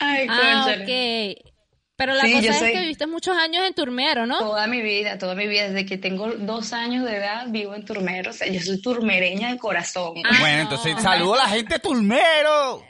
Ay, 0.00 0.26
Ah, 0.28 0.66
ok. 0.68 1.52
Pero 1.94 2.14
la 2.14 2.22
Sí, 2.24 2.32
cosa 2.32 2.48
es 2.48 2.58
soy- 2.58 2.72
que 2.72 2.80
viviste 2.80 3.06
muchos 3.06 3.36
años 3.36 3.64
en 3.64 3.74
Turmero, 3.74 4.26
¿no? 4.26 4.38
Toda 4.38 4.66
mi 4.66 4.82
vida, 4.82 5.18
toda 5.18 5.36
mi 5.36 5.46
vida, 5.46 5.68
desde 5.68 5.86
que 5.86 5.98
tengo 5.98 6.32
dos 6.32 6.72
años 6.72 7.04
de 7.04 7.18
edad, 7.18 7.46
vivo 7.50 7.74
en 7.76 7.84
Turmero. 7.84 8.30
O 8.30 8.32
sea, 8.32 8.48
yo 8.48 8.60
soy 8.60 8.82
turmereña 8.82 9.52
de 9.52 9.58
corazón. 9.58 10.14
Ah, 10.24 10.36
Bueno, 10.40 10.56
no. 10.56 10.62
entonces 10.62 11.00
saludo 11.00 11.34
a 11.34 11.44
la 11.44 11.48
gente 11.48 11.74
de 11.74 11.80
Turmero. 11.80 12.82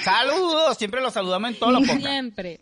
Saludos, 0.00 0.78
siempre 0.78 1.00
los 1.00 1.12
saludamos 1.12 1.50
en 1.50 1.58
todos 1.58 1.72
los 1.72 1.82
podcasts. 1.82 2.04
Siempre. 2.08 2.60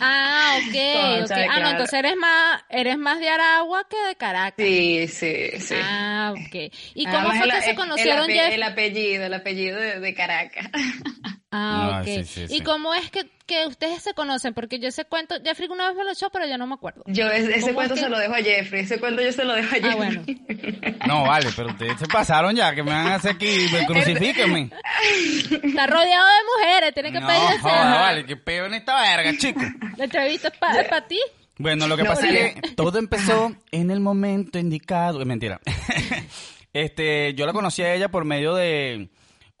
Ah, 0.00 0.56
ok. 0.58 1.18
Concha, 1.18 1.34
ok. 1.34 1.48
Ah, 1.50 1.60
no, 1.60 1.70
entonces 1.70 1.98
eres 1.98 2.16
más, 2.16 2.62
eres 2.68 2.98
más 2.98 3.20
de 3.20 3.28
Aragua 3.28 3.86
que 3.88 3.96
de 4.08 4.16
Caracas. 4.16 4.66
Sí, 4.66 5.08
sí, 5.08 5.50
sí. 5.60 5.74
Ah, 5.82 6.32
ok. 6.36 6.72
¿Y 6.94 7.06
cómo 7.06 7.30
fue 7.30 7.44
el- 7.44 7.50
que 7.52 7.62
se 7.62 7.74
conocieron, 7.74 8.30
el, 8.30 8.36
ape- 8.36 8.40
Jeff? 8.44 8.54
el 8.54 8.62
apellido, 8.62 9.24
el 9.24 9.34
apellido 9.34 9.78
de, 9.80 10.00
de 10.00 10.14
Caracas. 10.14 10.68
Ah, 11.56 11.90
No, 11.92 11.98
ok. 12.00 12.24
sí, 12.24 12.46
sí, 12.48 12.56
¿Y 12.56 12.60
cómo 12.62 12.92
es 12.94 13.10
que, 13.12 13.30
que 13.46 13.66
ustedes 13.68 14.02
se 14.02 14.12
conocen? 14.12 14.54
Porque 14.54 14.80
yo 14.80 14.88
ese 14.88 15.04
cuento, 15.04 15.36
Jeffrey 15.44 15.68
una 15.70 15.86
vez 15.86 15.96
me 15.96 16.02
lo 16.02 16.10
echó, 16.10 16.28
pero 16.30 16.46
yo 16.48 16.58
no 16.58 16.66
me 16.66 16.74
acuerdo. 16.74 17.04
Yo 17.06 17.26
es- 17.30 17.48
ese 17.48 17.60
¿Cómo 17.60 17.74
cuento 17.74 17.94
es 17.94 18.00
que- 18.00 18.04
se 18.06 18.10
lo 18.10 18.18
dejo 18.18 18.34
a 18.34 18.38
Jeffrey, 18.38 18.82
ese 18.82 18.98
cuento 18.98 19.22
yo 19.22 19.30
se 19.30 19.44
lo 19.44 19.52
dejo 19.54 19.68
a 19.68 19.78
Jeffrey. 19.78 19.92
Ah, 19.92 19.96
bueno. 19.96 20.22
No, 21.06 21.22
vale, 21.24 21.50
pero 21.54 21.68
ustedes 21.68 21.98
se 21.98 22.06
pasaron 22.06 22.56
ya, 22.56 22.74
que 22.74 22.82
me 22.82 22.90
van 22.90 23.06
a 23.08 23.14
hacer 23.16 23.32
aquí, 23.32 23.66
me 23.72 23.84
crucifíquenme. 23.86 24.70
Está 25.62 25.86
rodeado 25.86 26.26
de 26.26 26.64
mujeres, 26.66 26.94
tiene 26.94 27.12
que 27.12 27.20
No, 27.20 27.26
pedir 27.26 27.42
deseo. 27.42 27.60
joda, 27.60 28.00
vale, 28.00 28.24
que 28.26 28.36
peo 28.36 28.66
en 28.66 28.74
esta 28.74 29.00
verga, 29.00 29.32
chico. 29.38 29.60
La 29.98 30.04
entrevista 30.04 30.48
es 30.48 30.58
para 30.88 31.06
ti. 31.06 31.20
Bueno, 31.58 31.86
lo 31.86 31.96
que 31.96 32.02
No, 32.04 32.08
pasa 32.10 32.28
es 32.28 32.54
que 32.54 32.70
todo 32.74 32.98
empezó 32.98 33.54
en 33.70 33.90
el 33.92 34.00
momento 34.00 34.58
indicado. 34.58 35.20
Es 35.20 35.26
mentira. 35.26 35.60
este, 36.72 37.34
yo 37.34 37.46
la 37.46 37.52
conocí 37.52 37.82
a 37.82 37.94
ella 37.94 38.08
por 38.08 38.24
medio 38.24 38.54
de 38.54 39.08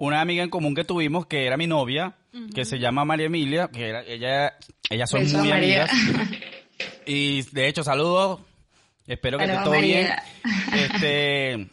una 0.04 0.20
amiga 0.20 0.42
en 0.42 0.50
común 0.50 0.74
que 0.74 0.84
tuvimos, 0.84 1.26
que 1.26 1.46
era 1.46 1.56
mi 1.56 1.66
novia, 1.66 2.14
que 2.54 2.64
se 2.64 2.78
llama 2.78 3.04
María 3.04 3.26
Emilia, 3.26 3.68
que 3.68 3.88
era, 3.88 4.02
ella, 4.02 4.54
ellas 4.90 5.08
son 5.10 5.20
Beso 5.20 5.38
muy 5.38 5.48
María. 5.48 5.84
amigas. 5.84 5.90
Y 7.06 7.42
de 7.52 7.68
hecho, 7.68 7.84
saludos. 7.84 8.40
Espero 9.06 9.38
que 9.38 9.44
esté 9.44 9.56
Saludos, 9.56 9.72
todo 9.74 9.82
bien. 9.86 10.08
Este, 10.72 11.68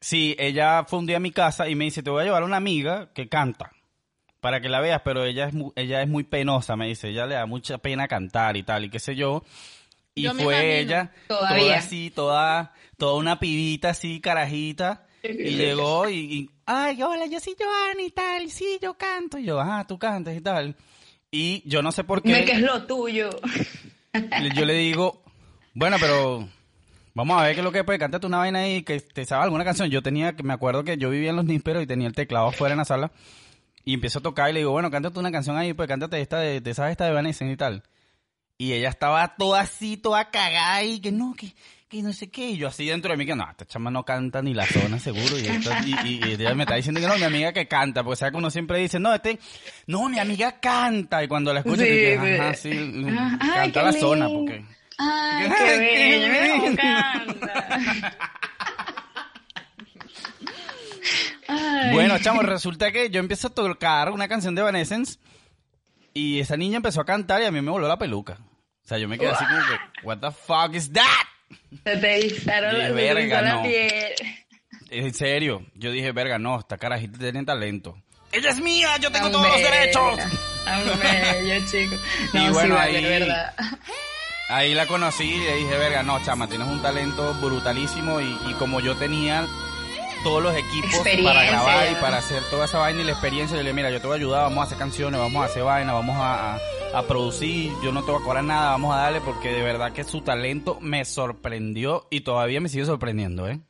sí, 0.00 0.34
ella 0.38 0.84
fue 0.84 0.98
un 0.98 1.06
día 1.06 1.18
a 1.18 1.20
mi 1.20 1.30
casa 1.30 1.68
y 1.68 1.74
me 1.74 1.84
dice, 1.84 2.02
te 2.02 2.10
voy 2.10 2.22
a 2.22 2.24
llevar 2.24 2.42
a 2.42 2.46
una 2.46 2.56
amiga 2.56 3.10
que 3.14 3.28
canta 3.28 3.72
para 4.40 4.60
que 4.60 4.68
la 4.68 4.80
veas, 4.80 5.02
pero 5.04 5.24
ella 5.24 5.46
es 5.48 5.54
muy, 5.54 5.72
ella 5.76 6.02
es 6.02 6.08
muy 6.08 6.24
penosa, 6.24 6.76
me 6.76 6.86
dice, 6.88 7.08
ella 7.10 7.26
le 7.26 7.34
da 7.34 7.46
mucha 7.46 7.78
pena 7.78 8.08
cantar 8.08 8.56
y 8.56 8.62
tal, 8.62 8.84
y 8.86 8.90
qué 8.90 8.98
sé 8.98 9.14
yo. 9.14 9.42
Y 10.14 10.22
Yo 10.22 10.34
fue 10.34 10.80
ella, 10.80 11.12
Todavía. 11.28 11.58
toda 11.64 11.76
así, 11.78 12.10
toda, 12.10 12.72
toda 12.98 13.14
una 13.14 13.38
pibita 13.40 13.90
así, 13.90 14.20
carajita, 14.20 15.03
y 15.24 15.50
llegó 15.56 16.08
y, 16.08 16.16
y, 16.16 16.50
ay, 16.66 17.02
hola, 17.02 17.26
yo 17.26 17.40
soy 17.40 17.54
Joana 17.58 18.02
y 18.02 18.10
tal, 18.10 18.50
sí, 18.50 18.78
yo 18.80 18.94
canto, 18.94 19.38
y 19.38 19.44
yo, 19.44 19.60
ah, 19.60 19.84
tú 19.86 19.98
cantas 19.98 20.36
y 20.36 20.40
tal. 20.40 20.76
Y 21.30 21.68
yo 21.68 21.82
no 21.82 21.90
sé 21.90 22.04
por 22.04 22.22
Dime 22.22 22.44
que 22.44 22.52
es 22.52 22.58
qué, 22.58 22.64
lo 22.64 22.86
tuyo. 22.86 23.30
yo 24.54 24.64
le 24.64 24.74
digo, 24.74 25.22
bueno, 25.74 25.96
pero 25.98 26.48
vamos 27.14 27.40
a 27.40 27.44
ver 27.44 27.54
qué 27.54 27.60
es 27.60 27.64
lo 27.64 27.72
que 27.72 27.82
puede, 27.82 27.98
cántate 27.98 28.26
una 28.26 28.38
vaina 28.38 28.60
ahí, 28.60 28.82
que 28.82 29.00
te 29.00 29.24
sabe 29.24 29.44
alguna 29.44 29.64
canción. 29.64 29.90
Yo 29.90 30.02
tenía, 30.02 30.36
que 30.36 30.44
me 30.44 30.52
acuerdo 30.52 30.84
que 30.84 30.96
yo 30.96 31.10
vivía 31.10 31.30
en 31.30 31.36
los 31.36 31.44
nísperos 31.44 31.82
y 31.82 31.86
tenía 31.86 32.06
el 32.06 32.14
teclado 32.14 32.48
afuera 32.48 32.74
en 32.74 32.78
la 32.78 32.84
sala, 32.84 33.10
y 33.84 33.94
empiezo 33.94 34.20
a 34.20 34.22
tocar 34.22 34.50
y 34.50 34.52
le 34.52 34.60
digo, 34.60 34.70
bueno, 34.70 34.90
cántate 34.90 35.18
una 35.18 35.32
canción 35.32 35.56
ahí, 35.56 35.74
pues 35.74 35.88
cántate 35.88 36.20
esta 36.20 36.38
de, 36.38 36.60
te 36.60 36.72
sabes 36.72 36.92
esta 36.92 37.04
de 37.04 37.12
Vanessa 37.12 37.44
y 37.44 37.56
tal. 37.56 37.82
Y 38.56 38.72
ella 38.72 38.88
estaba 38.88 39.34
toda 39.36 39.62
así, 39.62 39.96
toda 39.96 40.30
cagada 40.30 40.84
y 40.84 41.00
que 41.00 41.10
no, 41.10 41.34
que, 41.34 41.52
que 41.98 42.02
no 42.02 42.12
sé 42.12 42.28
qué. 42.30 42.50
Y 42.50 42.56
yo 42.56 42.68
así 42.68 42.86
dentro 42.86 43.10
de 43.12 43.16
mí 43.16 43.24
que 43.26 43.34
no, 43.36 43.48
esta 43.48 43.64
chama 43.66 43.90
no 43.90 44.04
canta 44.04 44.42
ni 44.42 44.52
la 44.54 44.66
zona 44.66 44.98
seguro. 44.98 45.38
Y, 45.38 45.46
esto- 45.46 45.70
y, 45.84 45.94
y- 46.08 46.20
y 46.24 46.32
ella 46.32 46.54
me 46.54 46.64
está 46.64 46.74
diciendo 46.74 47.00
que 47.00 47.06
no, 47.06 47.16
mi 47.16 47.22
amiga 47.24 47.52
que 47.52 47.66
canta. 47.68 48.02
Porque 48.02 48.16
sabe 48.16 48.32
que 48.32 48.38
uno 48.38 48.50
siempre 48.50 48.78
dice, 48.78 48.98
no, 48.98 49.14
este, 49.14 49.38
no, 49.86 50.08
mi 50.08 50.18
amiga 50.18 50.58
canta. 50.60 51.22
Y 51.22 51.28
cuando 51.28 51.52
la 51.52 51.60
escucho, 51.60 51.82
Sí, 51.82 51.88
sí. 51.88 52.12
ajá, 52.14 52.54
sí, 52.54 53.06
Ah, 53.16 53.38
canta 53.54 53.82
la 53.82 53.92
zona. 53.92 54.28
Porque... 54.28 54.64
Ay, 54.98 55.48
qué 55.58 55.78
bello, 55.78 56.76
canta. 56.76 57.80
Ay. 61.48 61.92
Bueno, 61.92 62.18
chamo, 62.18 62.42
resulta 62.42 62.90
que 62.90 63.10
yo 63.10 63.20
empiezo 63.20 63.48
a 63.48 63.50
tocar 63.54 64.10
una 64.10 64.28
canción 64.28 64.54
de 64.54 64.62
Evanescence 64.62 65.18
y 66.14 66.40
esa 66.40 66.56
niña 66.56 66.76
empezó 66.78 67.00
a 67.00 67.04
cantar 67.04 67.42
y 67.42 67.44
a 67.44 67.50
mí 67.50 67.60
me 67.60 67.70
voló 67.70 67.86
la 67.86 67.98
peluca. 67.98 68.38
O 68.84 68.86
sea, 68.86 68.98
yo 68.98 69.08
me 69.08 69.18
quedé 69.18 69.30
así 69.30 69.44
como 69.44 69.58
que, 69.60 70.06
what 70.06 70.18
the 70.18 70.30
fuck 70.30 70.74
is 70.74 70.92
that? 70.92 71.04
Se 71.84 71.96
te 71.96 72.16
erizaron 72.18 72.78
la, 72.78 73.62
piel. 73.62 74.14
En 74.90 75.14
serio, 75.14 75.64
yo 75.74 75.90
dije, 75.90 76.12
verga, 76.12 76.38
no, 76.38 76.58
esta 76.60 76.78
carajita 76.78 77.18
tiene 77.18 77.44
talento. 77.44 77.96
¡Ella 78.32 78.50
es 78.50 78.60
mía! 78.60 78.96
¡Yo 79.00 79.10
tengo 79.12 79.30
todos 79.30 79.46
los 79.48 79.56
derechos! 79.56 80.18
Bello, 81.02 81.66
chico. 81.70 81.94
Y 82.32 82.36
No, 82.36 82.46
sí, 82.46 82.52
bueno, 82.52 82.74
vale, 82.76 82.98
ahí- 82.98 83.04
verdad. 83.04 83.54
Ahí 84.48 84.74
la 84.74 84.86
conocí 84.86 85.24
y 85.24 85.38
le 85.38 85.56
dije, 85.56 85.76
verga, 85.78 86.02
no, 86.02 86.22
chama, 86.22 86.46
tienes 86.48 86.68
un 86.68 86.82
talento 86.82 87.32
brutalísimo 87.34 88.20
y, 88.20 88.36
y 88.46 88.52
como 88.58 88.80
yo 88.80 88.94
tenía 88.96 89.46
todos 90.24 90.42
los 90.42 90.56
equipos 90.56 90.90
para 91.22 91.44
grabar 91.46 91.92
y 91.92 91.94
para 92.00 92.16
hacer 92.18 92.42
toda 92.50 92.64
esa 92.64 92.78
vaina 92.78 93.02
y 93.02 93.04
la 93.04 93.12
experiencia, 93.12 93.56
yo 93.56 93.62
le 93.62 93.68
dije, 93.68 93.74
mira, 93.76 93.90
yo 93.90 94.00
te 94.00 94.06
voy 94.08 94.14
a 94.14 94.18
ayudar, 94.18 94.42
vamos 94.44 94.58
a 94.58 94.62
hacer 94.64 94.78
canciones, 94.78 95.20
vamos 95.20 95.40
a 95.42 95.46
hacer 95.46 95.62
vaina, 95.62 95.92
vamos 95.92 96.16
a, 96.16 96.54
a- 96.54 96.58
a 96.94 97.02
producir, 97.06 97.70
yo 97.82 97.92
no 97.92 98.04
te 98.04 98.10
voy 98.12 98.20
a 98.20 98.24
cobrar 98.24 98.44
nada, 98.44 98.70
vamos 98.70 98.94
a 98.94 98.98
darle 98.98 99.20
porque 99.20 99.50
de 99.50 99.62
verdad 99.62 99.92
que 99.92 100.02
su 100.04 100.20
talento 100.22 100.78
me 100.80 101.04
sorprendió 101.04 102.06
y 102.10 102.20
todavía 102.22 102.60
me 102.60 102.68
sigue 102.68 102.84
sorprendiendo, 102.86 103.48
¿eh? 103.48 103.60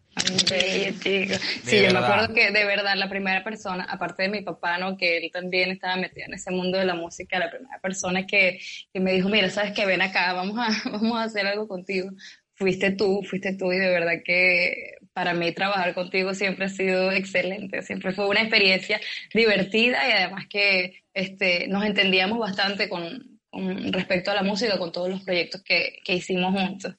Bello, 0.48 0.96
chico. 1.02 1.34
Sí, 1.64 1.82
yo 1.82 1.92
me 1.92 1.98
acuerdo 1.98 2.32
que 2.34 2.50
de 2.52 2.64
verdad 2.64 2.94
la 2.96 3.08
primera 3.08 3.42
persona, 3.42 3.84
aparte 3.90 4.22
de 4.24 4.28
mi 4.28 4.42
papá, 4.42 4.78
¿no? 4.78 4.96
Que 4.96 5.18
él 5.18 5.30
también 5.32 5.70
estaba 5.72 5.96
metido 5.96 6.26
en 6.28 6.34
ese 6.34 6.50
mundo 6.52 6.78
de 6.78 6.84
la 6.84 6.94
música, 6.94 7.38
la 7.38 7.50
primera 7.50 7.80
persona 7.80 8.26
que, 8.26 8.60
que 8.92 9.00
me 9.00 9.12
dijo, 9.12 9.28
mira, 9.28 9.50
sabes 9.50 9.72
que 9.72 9.84
ven 9.86 10.02
acá, 10.02 10.32
vamos 10.34 10.56
a, 10.58 10.90
vamos 10.90 11.18
a 11.18 11.24
hacer 11.24 11.46
algo 11.46 11.66
contigo. 11.66 12.10
Fuiste 12.54 12.92
tú, 12.92 13.22
fuiste 13.28 13.54
tú 13.56 13.72
y 13.72 13.78
de 13.78 13.88
verdad 13.88 14.12
que 14.24 14.98
para 15.14 15.32
mí 15.32 15.52
trabajar 15.52 15.94
contigo 15.94 16.34
siempre 16.34 16.66
ha 16.66 16.68
sido 16.68 17.10
excelente, 17.12 17.82
siempre 17.82 18.12
fue 18.12 18.28
una 18.28 18.40
experiencia 18.42 19.00
divertida 19.32 20.06
y 20.08 20.12
además 20.12 20.46
que 20.50 21.02
este, 21.14 21.66
nos 21.68 21.84
entendíamos 21.84 22.38
bastante 22.38 22.88
con, 22.88 23.40
con 23.50 23.92
respecto 23.92 24.30
a 24.30 24.34
la 24.34 24.42
música, 24.42 24.76
con 24.76 24.92
todos 24.92 25.08
los 25.08 25.22
proyectos 25.22 25.62
que, 25.62 26.00
que 26.04 26.14
hicimos 26.16 26.52
juntos. 26.52 26.94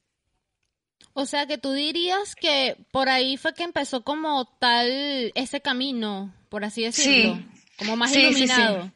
O 1.13 1.25
sea 1.25 1.45
que 1.45 1.57
tú 1.57 1.71
dirías 1.73 2.35
que 2.35 2.75
por 2.91 3.07
ahí 3.09 3.37
fue 3.37 3.53
que 3.53 3.63
empezó 3.63 4.03
como 4.03 4.45
tal 4.59 5.31
ese 5.35 5.61
camino, 5.61 6.33
por 6.49 6.65
así 6.65 6.83
decirlo, 6.83 7.35
Sí. 7.35 7.45
como 7.77 7.95
más 7.95 8.11
Sí, 8.11 8.21
sí, 8.21 8.27
iluminado. 8.43 8.83
sí. 8.85 8.91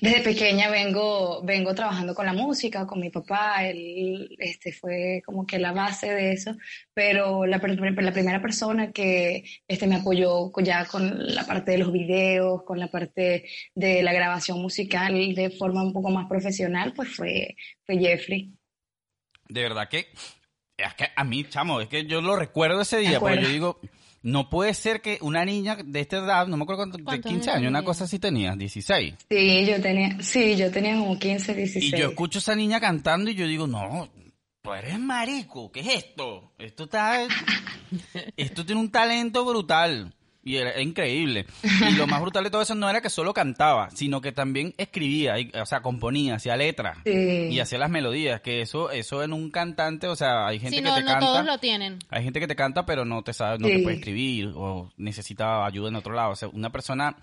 Desde 0.00 0.20
pequeña 0.20 0.70
vengo, 0.70 1.42
vengo 1.42 1.74
trabajando 1.74 2.14
con 2.14 2.26
la 2.26 2.32
música, 2.32 2.86
con 2.86 3.00
mi 3.00 3.10
papá, 3.10 3.66
él 3.66 4.34
este, 4.38 4.72
fue 4.72 5.22
como 5.24 5.46
que 5.46 5.58
la 5.58 5.72
base 5.72 6.12
de 6.12 6.32
eso, 6.32 6.56
pero 6.94 7.46
la, 7.46 7.60
primera 7.60 8.40
persona 8.40 8.92
que 8.92 9.44
este, 9.66 9.86
me 9.86 9.96
apoyó 9.96 10.52
ya 10.62 10.86
con 10.86 11.34
la 11.34 11.46
parte 11.46 11.72
de 11.72 11.78
los 11.78 11.92
videos, 11.92 12.62
con 12.64 12.78
la 12.78 12.88
parte 12.88 13.48
de 13.74 14.02
la 14.02 14.12
grabación 14.12 14.60
musical 14.60 15.14
de 15.34 15.50
forma 15.50 15.82
un 15.82 15.92
poco 15.92 16.10
más 16.10 16.26
profesional, 16.28 16.92
pues 16.94 17.14
fue, 17.14 17.56
fue 17.84 17.98
Jeffrey. 17.98 18.52
De 19.48 19.62
verdad 19.62 19.88
que, 19.88 20.08
es 20.76 20.94
que 20.94 21.06
a 21.14 21.24
mí, 21.24 21.44
chamo, 21.44 21.80
es 21.80 21.88
que 21.88 22.06
yo 22.06 22.20
lo 22.20 22.36
recuerdo 22.36 22.82
ese 22.82 22.98
día, 22.98 23.20
porque 23.20 23.42
yo 23.42 23.48
digo, 23.48 23.80
no 24.26 24.50
puede 24.50 24.74
ser 24.74 25.00
que 25.02 25.18
una 25.20 25.44
niña 25.44 25.78
de 25.84 26.00
esta 26.00 26.16
edad, 26.16 26.48
no 26.48 26.56
me 26.56 26.64
acuerdo 26.64 26.80
cuánto, 26.80 26.98
de 26.98 27.04
¿Cuántos 27.04 27.30
15 27.30 27.50
años 27.52 27.70
una 27.70 27.84
cosa 27.84 28.04
así 28.04 28.18
tenía, 28.18 28.56
16. 28.56 29.14
Sí, 29.30 29.66
yo 29.66 29.80
tenía, 29.80 30.20
sí, 30.20 30.56
yo 30.56 30.68
tenía 30.72 30.96
como 30.96 31.16
15, 31.16 31.54
16. 31.54 31.94
Y 31.94 31.96
yo 31.96 32.08
escucho 32.08 32.38
a 32.38 32.40
esa 32.40 32.56
niña 32.56 32.80
cantando 32.80 33.30
y 33.30 33.36
yo 33.36 33.46
digo, 33.46 33.68
no, 33.68 34.08
tú 34.62 34.74
eres 34.74 34.98
marico, 34.98 35.70
¿qué 35.70 35.78
es 35.78 36.04
esto? 36.04 36.50
Esto 36.58 36.84
está, 36.84 37.24
esto 38.36 38.66
tiene 38.66 38.80
un 38.80 38.90
talento 38.90 39.44
brutal. 39.44 40.12
Y 40.46 40.58
era 40.58 40.80
increíble. 40.80 41.44
Y 41.64 41.96
lo 41.96 42.06
más 42.06 42.20
brutal 42.20 42.44
de 42.44 42.50
todo 42.50 42.62
eso 42.62 42.76
no 42.76 42.88
era 42.88 43.00
que 43.00 43.10
solo 43.10 43.34
cantaba, 43.34 43.90
sino 43.90 44.20
que 44.20 44.30
también 44.30 44.74
escribía, 44.78 45.40
y- 45.40 45.50
o 45.60 45.66
sea, 45.66 45.82
componía, 45.82 46.36
hacía 46.36 46.56
letras. 46.56 46.98
Sí. 47.04 47.48
Y 47.50 47.58
hacía 47.58 47.78
las 47.78 47.90
melodías, 47.90 48.40
que 48.42 48.60
eso, 48.60 48.92
eso 48.92 49.24
en 49.24 49.32
un 49.32 49.50
cantante, 49.50 50.06
o 50.06 50.14
sea, 50.14 50.46
hay 50.46 50.60
gente 50.60 50.76
que 50.76 50.82
no, 50.82 50.94
te 50.94 51.00
no 51.00 51.06
canta. 51.08 51.26
todos 51.26 51.44
lo 51.44 51.58
tienen. 51.58 51.98
Hay 52.10 52.22
gente 52.22 52.38
que 52.38 52.46
te 52.46 52.54
canta, 52.54 52.86
pero 52.86 53.04
no 53.04 53.24
te 53.24 53.32
sabe, 53.32 53.58
no 53.58 53.66
te 53.66 53.80
puede 53.80 53.96
escribir 53.96 54.52
o 54.54 54.92
necesita 54.96 55.66
ayuda 55.66 55.88
en 55.88 55.96
otro 55.96 56.14
lado. 56.14 56.30
O 56.30 56.36
sea, 56.36 56.46
una 56.48 56.70
persona, 56.70 57.16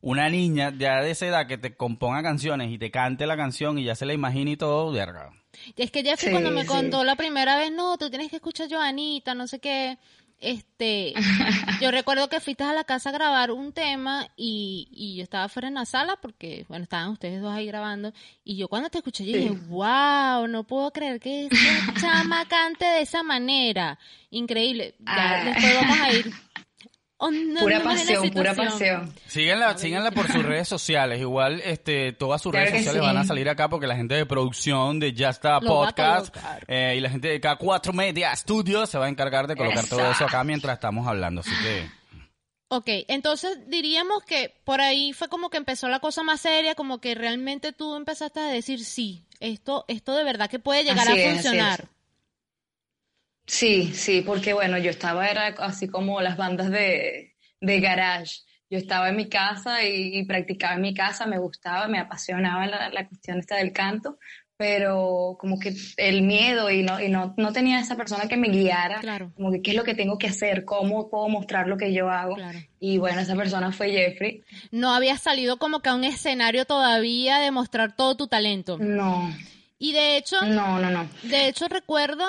una 0.00 0.30
niña 0.30 0.72
ya 0.74 1.02
de 1.02 1.10
esa 1.10 1.26
edad 1.26 1.46
que 1.46 1.58
te 1.58 1.76
componga 1.76 2.22
canciones 2.22 2.70
y 2.72 2.78
te 2.78 2.90
cante 2.90 3.26
la 3.26 3.36
canción 3.36 3.78
y 3.78 3.84
ya 3.84 3.94
se 3.94 4.06
la 4.06 4.14
imagina 4.14 4.50
y 4.50 4.56
todo, 4.56 4.90
verga. 4.92 5.28
Y 5.76 5.82
es 5.82 5.90
que 5.90 6.02
Jeffrey 6.02 6.28
Sí, 6.28 6.30
cuando 6.30 6.50
me 6.50 6.62
sí. 6.62 6.68
contó 6.68 7.04
la 7.04 7.16
primera 7.16 7.58
vez, 7.58 7.70
no, 7.70 7.98
tú 7.98 8.08
tienes 8.08 8.30
que 8.30 8.36
escuchar 8.36 8.68
a 8.72 8.76
Joanita, 8.76 9.34
no 9.34 9.46
sé 9.46 9.58
qué. 9.58 9.98
Este, 10.42 11.14
yo 11.80 11.90
recuerdo 11.92 12.28
que 12.28 12.40
fuiste 12.40 12.64
a 12.64 12.72
la 12.72 12.82
casa 12.84 13.10
a 13.10 13.12
grabar 13.12 13.52
un 13.52 13.72
tema 13.72 14.26
y, 14.36 14.88
y 14.90 15.16
yo 15.16 15.22
estaba 15.22 15.48
fuera 15.48 15.68
en 15.68 15.74
la 15.74 15.86
sala 15.86 16.16
porque, 16.20 16.66
bueno, 16.68 16.82
estaban 16.82 17.10
ustedes 17.10 17.40
dos 17.40 17.52
ahí 17.54 17.66
grabando 17.66 18.12
y 18.44 18.56
yo 18.56 18.66
cuando 18.68 18.90
te 18.90 18.98
escuché 18.98 19.24
yo 19.24 19.32
Sí. 19.34 19.38
dije, 19.38 19.50
wow, 19.68 20.48
no 20.48 20.64
puedo 20.64 20.90
creer 20.92 21.20
que 21.20 21.46
esa 21.46 21.54
chama 22.00 22.44
cante 22.46 22.84
de 22.84 23.02
esa 23.02 23.22
manera. 23.22 23.98
Increíble. 24.30 24.94
Ya 24.98 25.40
Ah. 25.40 25.44
después 25.44 25.74
vamos 25.80 25.98
a 26.00 26.12
ir. 26.12 26.32
Pura 27.60 27.80
pasión, 27.82 28.30
pura 28.30 28.54
pasión. 28.54 29.14
Síganla, 29.26 29.78
síganla 29.78 30.10
por 30.10 30.26
sus 30.30 30.42
redes 30.44 30.66
sociales. 30.68 31.20
Igual, 31.20 31.60
este, 31.64 32.12
todas 32.12 32.42
sus 32.42 32.50
Claro 32.52 32.66
redes 32.66 32.80
sociales 32.80 33.00
sí. 33.02 33.06
van 33.06 33.16
a 33.16 33.24
salir 33.24 33.48
acá 33.48 33.68
porque 33.68 33.86
la 33.86 33.96
gente 33.96 34.14
de 34.14 34.26
producción 34.26 34.98
de 34.98 35.12
Ya 35.12 35.30
Está 35.30 35.60
Lo 35.60 35.68
Podcast 35.68 36.36
eh, 36.66 36.94
y 36.96 37.00
la 37.00 37.10
gente 37.10 37.28
de 37.28 37.40
K4 37.40 37.92
Media 37.92 38.34
Studios 38.34 38.90
se 38.90 38.98
va 38.98 39.06
a 39.06 39.08
encargar 39.08 39.46
de 39.46 39.54
colocar 39.56 39.86
todo 39.86 40.10
Eso. 40.10 40.24
acá 40.24 40.42
mientras 40.44 40.74
estamos 40.74 41.06
hablando. 41.06 41.42
Así 41.42 41.52
que, 41.62 41.88
Ok, 42.74 42.88
entonces 43.08 43.68
diríamos 43.68 44.22
que 44.24 44.54
por 44.64 44.80
ahí 44.80 45.12
fue 45.12 45.28
como 45.28 45.50
que 45.50 45.58
empezó 45.58 45.88
la 45.90 46.00
cosa 46.00 46.22
más 46.22 46.40
seria, 46.40 46.74
como 46.74 47.02
que 47.02 47.14
realmente 47.14 47.74
tú 47.74 47.96
empezaste 47.96 48.40
a 48.40 48.46
decir, 48.46 48.82
sí, 48.82 49.26
esto, 49.40 49.84
esto 49.88 50.16
de 50.16 50.24
verdad 50.24 50.48
que 50.48 50.58
puede 50.58 50.82
llegar 50.82 51.06
Así 51.06 51.12
a 51.12 51.14
es, 51.16 51.26
así 51.26 51.34
funcionar. 51.34 51.88
Sí, 53.52 53.92
sí, 53.92 54.22
porque 54.22 54.54
bueno, 54.54 54.78
yo 54.78 54.88
estaba, 54.90 55.28
era 55.28 55.48
así 55.58 55.86
como 55.86 56.22
las 56.22 56.38
bandas 56.38 56.70
de, 56.70 57.34
de 57.60 57.80
garage. 57.80 58.36
Yo 58.70 58.78
estaba 58.78 59.10
en 59.10 59.16
mi 59.16 59.28
casa 59.28 59.84
y, 59.84 60.16
y 60.16 60.24
practicaba 60.24 60.76
en 60.76 60.80
mi 60.80 60.94
casa, 60.94 61.26
me 61.26 61.36
gustaba, 61.38 61.86
me 61.86 61.98
apasionaba 61.98 62.66
la, 62.66 62.88
la 62.88 63.06
cuestión 63.06 63.38
esta 63.40 63.56
del 63.56 63.74
canto, 63.74 64.18
pero 64.56 65.36
como 65.38 65.58
que 65.60 65.74
el 65.98 66.22
miedo 66.22 66.70
y 66.70 66.82
no, 66.82 66.98
y 66.98 67.10
no, 67.10 67.34
no 67.36 67.52
tenía 67.52 67.78
esa 67.78 67.94
persona 67.94 68.26
que 68.26 68.38
me 68.38 68.48
guiara, 68.48 69.00
Claro. 69.00 69.30
como 69.36 69.52
que 69.52 69.60
qué 69.60 69.72
es 69.72 69.76
lo 69.76 69.84
que 69.84 69.94
tengo 69.94 70.16
que 70.16 70.28
hacer, 70.28 70.64
cómo 70.64 71.10
puedo 71.10 71.28
mostrar 71.28 71.68
lo 71.68 71.76
que 71.76 71.92
yo 71.92 72.08
hago. 72.08 72.36
Claro. 72.36 72.58
Y 72.80 72.96
bueno, 72.96 73.20
esa 73.20 73.36
persona 73.36 73.70
fue 73.70 73.90
Jeffrey. 73.90 74.42
No 74.70 74.94
habías 74.94 75.20
salido 75.20 75.58
como 75.58 75.80
que 75.80 75.90
a 75.90 75.94
un 75.94 76.04
escenario 76.04 76.64
todavía 76.64 77.36
de 77.38 77.50
mostrar 77.50 77.94
todo 77.94 78.16
tu 78.16 78.28
talento. 78.28 78.78
No, 78.80 79.30
Y 79.78 79.92
de 79.92 80.16
hecho, 80.16 80.40
no, 80.46 80.78
no, 80.78 80.88
no. 80.88 81.06
de 81.24 81.48
hecho 81.48 81.68
recuerdo 81.68 82.24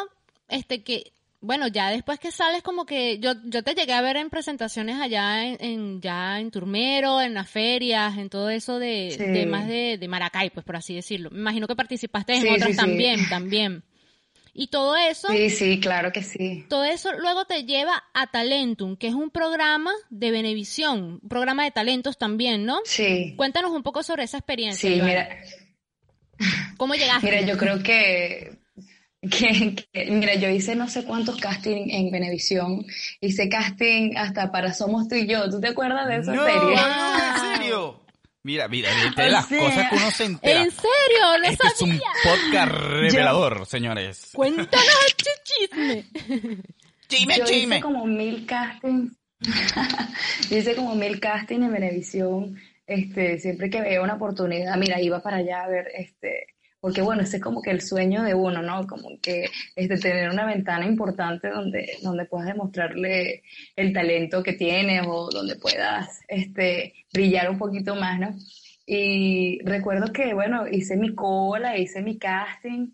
este 0.50 0.84
que 0.84 1.13
bueno, 1.44 1.68
ya 1.68 1.90
después 1.90 2.20
que 2.20 2.32
sales 2.32 2.64
como 2.64 2.86
que 2.86 3.20
yo, 3.20 3.34
yo 3.46 3.62
te 3.64 3.76
llegué 3.76 3.94
a 3.94 4.02
ver 4.02 4.16
en 4.18 4.30
presentaciones 4.30 5.00
allá 5.00 5.44
en, 5.46 5.58
en- 5.60 6.02
ya 6.02 6.40
en 6.40 6.50
Turmero, 6.52 7.20
en 7.22 7.34
las 7.34 7.50
ferias, 7.50 8.18
en 8.18 8.30
todo 8.30 8.50
eso 8.50 8.80
de, 8.80 9.12
Sí. 9.18 9.24
de 9.24 9.46
más 9.46 9.68
de, 9.68 9.98
de 10.00 10.08
Maracay, 10.08 10.50
pues 10.52 10.66
por 10.66 10.78
así 10.78 10.96
decirlo. 10.96 11.30
Me 11.32 11.40
imagino 11.40 11.68
que 11.68 11.76
participaste 11.76 12.34
en 12.34 12.42
Sí, 12.44 12.48
otras 12.50 12.72
sí, 12.72 12.76
también, 12.78 13.28
también. 13.30 13.84
Y 14.56 14.68
todo 14.68 14.96
eso, 14.96 15.28
Sí, 15.30 15.50
sí, 15.50 15.80
claro 15.80 16.12
que 16.12 16.22
sí. 16.24 16.64
todo 16.70 16.84
eso 16.86 17.12
luego 17.14 17.46
te 17.46 17.64
lleva 17.66 18.04
a 18.14 18.28
Talentum, 18.28 18.96
que 18.96 19.08
es 19.08 19.14
un 19.16 19.30
programa 19.32 19.92
de 20.12 20.30
Benevisión, 20.32 21.20
un 21.24 21.28
programa 21.30 21.64
de 21.64 21.72
talentos 21.72 22.18
también, 22.20 22.64
¿no? 22.64 22.80
Sí, 22.86 23.34
Cuéntanos 23.36 23.72
un 23.72 23.82
poco 23.84 24.02
sobre 24.04 24.24
esa 24.24 24.38
experiencia. 24.38 24.90
sí, 24.90 24.96
Iván. 24.96 25.10
mira. 25.10 25.30
¿Cómo 26.78 26.94
llegaste? 26.96 27.26
Mira, 27.26 27.42
yo 27.42 27.58
creo 27.58 27.82
que, 27.82 28.60
que, 29.30 29.76
que- 29.92 30.12
mira, 30.12 30.36
yo 30.36 30.50
hice 30.50 30.76
no 30.76 30.88
sé 30.88 31.04
cuántos 31.06 31.38
casting 31.38 31.90
en 31.90 32.12
Venevisión, 32.12 32.86
hice 33.22 33.50
casting 33.50 34.16
hasta 34.18 34.52
para 34.52 34.74
Somos 34.74 35.08
tú 35.08 35.16
y 35.16 35.28
yo, 35.28 35.50
¿tú 35.50 35.60
te 35.62 35.70
acuerdas 35.70 36.08
de 36.08 36.18
esa 36.18 36.34
No, 36.34 36.44
serie? 36.46 36.76
no, 36.76 37.52
en 37.52 37.58
serio. 37.58 38.00
Mira, 38.46 38.68
mira, 38.68 38.90
de, 39.16 39.30
las 39.30 39.46
sea, 39.48 39.60
cosas 39.60 39.90
que 39.90 39.96
uno 39.96 40.12
se 40.12 40.26
entera. 40.26 40.64
¿En 40.64 40.72
serio? 40.72 41.38
No 41.42 41.46
Este 41.48 41.66
es 41.68 41.82
un 41.82 41.90
sabía. 41.92 42.10
podcast 42.26 42.72
revelador, 42.74 43.66
señores. 43.66 44.30
Cuéntanos 44.34 44.70
este 45.08 45.30
chisme. 45.46 46.06
Chisme, 47.08 47.38
Yo 47.38 47.46
chisme. 47.46 47.76
hice 47.78 47.82
como 47.82 48.06
mil 48.06 48.46
castings, 48.46 49.14
yo 50.50 50.58
hice 50.58 50.76
como 50.76 50.96
mil 50.96 51.20
castings 51.22 51.64
en 51.66 51.72
Venevisión, 51.72 52.60
este, 52.86 53.40
siempre 53.40 53.70
que 53.70 53.80
veía 53.82 54.02
una 54.02 54.16
oportunidad, 54.16 54.76
mira, 54.78 55.00
iba 55.02 55.22
para 55.22 55.38
allá 55.38 55.64
a 55.64 55.68
ver, 55.70 55.88
este, 55.96 56.48
porque 56.84 57.02
bueno, 57.02 57.22
ese 57.22 57.38
es 57.38 57.42
como 57.42 57.62
que 57.62 57.72
el 57.72 57.80
sueño 57.80 58.24
de 58.24 58.34
uno, 58.34 58.62
¿no? 58.62 58.86
Como 58.88 59.18
que 59.22 59.46
este, 59.74 59.98
tener 59.98 60.30
una 60.30 60.46
ventana 60.46 60.86
importante 60.86 61.48
donde, 61.50 61.98
donde 62.02 62.26
puedas 62.26 62.46
demostrarle 62.46 63.42
el 63.78 63.94
talento 63.94 64.44
que 64.44 64.52
tienes 64.52 65.04
o 65.08 65.30
donde 65.32 65.56
puedas, 65.56 66.20
este, 66.28 66.94
brillar 67.14 67.50
un 67.50 67.58
poquito 67.58 67.96
más, 67.96 68.20
¿no? 68.20 68.36
Y 68.86 69.62
recuerdo 69.64 70.12
que, 70.12 70.34
bueno, 70.34 70.68
hice 70.68 70.98
mi 70.98 71.16
cola, 71.16 71.78
hice 71.78 72.02
mi 72.02 72.18
casting 72.18 72.90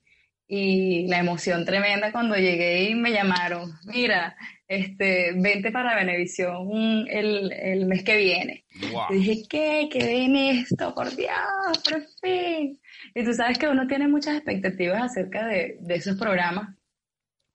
y 0.48 1.08
la 1.08 1.17
emoción 1.17 1.65
tremenda 1.65 2.12
cuando 2.12 2.36
llegué 2.36 2.91
y 2.91 2.93
me 2.93 3.12
llamaron, 3.12 3.72
mira, 3.86 4.38
este, 4.67 5.31
vente 5.36 5.72
para 5.72 5.96
Venevisión 5.96 6.67
mm, 6.67 7.08
el, 7.10 7.51
el 7.53 7.88
mes 7.88 8.03
que 8.03 8.17
viene. 8.17 8.65
Wow. 8.91 9.05
Y 9.10 9.13
dije, 9.15 9.48
¿qué? 9.50 9.89
¿Qué 9.91 10.08
viene 10.08 10.60
esto? 10.60 10.93
Por 10.93 11.15
Dios, 11.15 11.79
por 11.89 12.05
fin. 12.22 12.79
Y 13.13 13.24
tú 13.24 13.34
sabes 13.34 13.58
que 13.58 13.68
uno 13.68 13.88
tiene 13.88 14.08
muchas 14.08 14.36
expectativas 14.36 15.04
acerca 15.04 15.48
de, 15.48 15.78
de 15.82 15.96
esos 15.96 16.18
programas. 16.18 16.75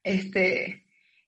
Este, 0.03 0.85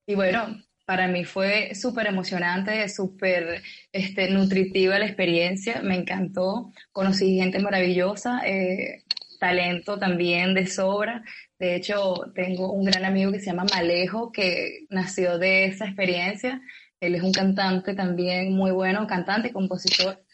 y 0.07 0.15
bueno, 0.15 0.63
para 0.87 1.09
mí 1.09 1.25
fue 1.25 1.75
súper 1.75 2.07
emocionante, 2.07 2.89
súper 2.89 3.61
este, 3.93 4.31
nutritiva 4.31 4.99
la 4.99 5.07
experiencia, 5.07 5.83
me 5.83 5.97
encantó. 5.97 6.73
Conocí 6.93 7.37
gente 7.39 7.59
maravillosa, 7.59 8.41
eh, 8.47 9.03
talento 9.41 9.99
también 9.99 10.55
de 10.55 10.67
sobra. 10.67 11.25
De 11.59 11.75
hecho, 11.75 12.15
tengo 12.35 12.73
un 12.73 12.85
gran 12.85 13.05
amigo 13.05 13.33
que 13.33 13.41
se 13.41 13.47
llama 13.47 13.67
Malejo, 13.75 14.31
que 14.31 14.87
nació 14.89 15.39
de 15.39 15.67
esa 15.67 15.87
experiencia. 15.87 16.61
Él 17.01 17.17
es 17.17 17.23
un 17.23 17.33
cantante 17.33 17.95
también 17.95 18.53
muy 18.55 18.71
bueno, 18.71 19.07
cantante 19.09 19.53
compositor. 19.53 20.25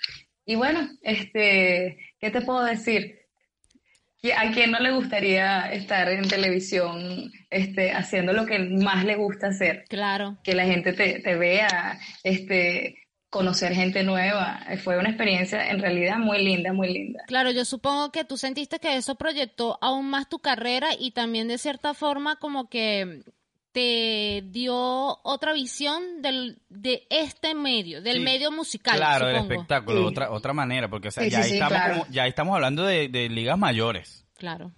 Y 0.45 0.57
bueno, 0.57 0.89
este, 1.03 1.99
¿qué 2.21 2.31
te 2.31 2.43
puedo 2.43 2.65
decir? 2.65 3.22
¿Qui- 4.23 4.33
¿A 4.33 4.53
quién 4.53 4.71
no 4.71 4.79
le 4.79 4.93
gustaría 4.93 5.73
estar 5.73 6.09
en 6.09 6.29
televisión 6.29 7.33
este, 7.51 7.91
haciendo 7.93 8.33
lo 8.33 8.47
que 8.47 8.59
más 8.61 9.05
le 9.05 9.17
gusta 9.17 9.49
hacer? 9.49 9.85
Claro. 9.89 10.39
Que 10.45 10.55
la 10.55 10.65
gente 10.65 10.93
te, 10.93 11.19
te 11.21 11.35
vea, 11.35 11.99
este, 12.23 12.99
conocer 13.31 13.73
gente 13.75 14.05
nueva. 14.05 14.61
Fue 14.85 14.97
una 14.99 15.09
experiencia 15.09 15.71
en 15.71 15.81
realidad 15.81 16.19
muy 16.19 16.45
linda, 16.45 16.73
muy 16.73 16.93
linda. 16.93 17.25
Claro, 17.27 17.51
yo 17.51 17.65
supongo 17.65 18.13
que 18.13 18.25
tú 18.25 18.37
sentiste 18.37 18.79
que 18.79 18.95
eso 18.97 19.17
proyectó 19.17 19.79
aún 19.81 20.09
más 20.09 20.29
tu 20.29 20.39
carrera 20.39 20.91
y 20.99 21.11
también 21.13 21.49
de 21.49 21.59
cierta 21.59 21.93
forma 21.95 22.37
como 22.37 22.69
que 22.69 23.23
te 23.73 24.43
dio 24.47 24.75
otra 24.77 25.53
visión 25.53 26.21
del, 26.23 26.61
de 26.69 27.07
este 27.11 27.55
medio, 27.55 28.03
del 28.03 28.19
Sí. 28.19 28.21
medio 28.21 28.53
musical, 28.53 28.97
Claro, 28.97 29.27
del 29.29 29.37
espectáculo, 29.37 30.01
Sí. 30.01 30.07
otra, 30.07 30.31
otra 30.31 30.53
manera, 30.53 30.89
porque 30.89 31.09
o 31.09 31.11
sea, 31.11 31.25
Sí, 31.25 31.31
ya, 31.31 31.39
sí, 31.39 31.43
ahí 31.45 31.49
sí, 31.51 31.55
estamos 31.55 31.73
claro. 31.79 31.95
como- 32.01 32.07
ya 32.13 32.27
estamos 32.27 32.55
hablando 32.55 32.85
de, 32.85 33.09
de 33.09 33.29
ligas 33.29 33.59
mayores. 33.59 34.27
Claro. 34.37 34.73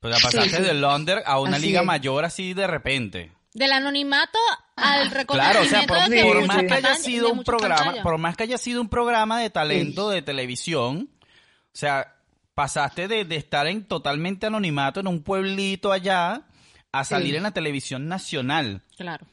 O 0.00 0.08
sea, 0.08 0.18
pasaste 0.22 0.56
sí. 0.58 0.62
del 0.62 0.84
under 0.84 1.22
a 1.26 1.40
una 1.40 1.56
Así 1.56 1.66
liga 1.66 1.80
es. 1.80 1.86
mayor 1.86 2.24
así 2.24 2.54
de 2.54 2.66
repente. 2.66 3.32
Del 3.54 3.72
anonimato 3.72 4.38
al 4.76 5.08
Claro, 5.26 5.62
o 5.62 5.64
sea, 5.64 5.80
reconocimiento 5.82 5.94
por, 5.94 6.08
de 6.08 6.16
que 6.16 6.22
por 6.22 6.46
más 6.46 6.64
que 6.64 6.74
haya 6.74 6.94
sido 6.94 7.26
de 7.26 7.32
un 7.32 7.44
programa, 7.44 7.94
por 8.02 8.18
más 8.18 8.36
que 8.36 8.42
haya 8.44 8.58
sido 8.58 8.80
un 8.80 8.88
programa 8.88 9.40
de 9.40 9.50
talento 9.50 10.10
de 10.10 10.22
televisión, 10.22 11.08
o 11.20 11.26
sea, 11.72 12.14
pasaste 12.54 13.08
de, 13.08 13.24
de 13.24 13.36
estar 13.36 13.66
en 13.66 13.84
totalmente 13.86 14.46
anonimato 14.46 15.00
en 15.00 15.06
un 15.08 15.22
pueblito 15.22 15.92
allá 15.92 16.42
a 16.92 17.04
salir 17.04 17.30
Sí. 17.32 17.36
en 17.36 17.42
la 17.42 17.50
televisión 17.52 18.08
nacional. 18.08 18.82
Claro. 18.96 19.26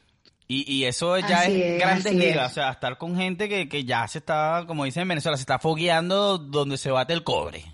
Y, 0.48 0.70
y 0.72 0.84
eso 0.84 1.18
ya 1.18 1.40
Así 1.40 1.60
es 1.60 1.72
es, 1.74 1.78
grandes 1.80 2.06
así 2.06 2.16
ligas, 2.16 2.46
es. 2.46 2.52
o 2.52 2.54
sea, 2.54 2.70
estar 2.70 2.98
con 2.98 3.16
gente 3.16 3.48
que, 3.48 3.68
que 3.68 3.84
ya 3.84 4.06
se 4.06 4.18
está, 4.18 4.64
como 4.66 4.84
dicen 4.84 5.02
en 5.02 5.08
Venezuela, 5.08 5.36
se 5.36 5.42
está 5.42 5.58
fogueando 5.58 6.38
donde 6.38 6.76
se 6.78 6.90
bate 6.90 7.12
el 7.14 7.24
cobre. 7.24 7.64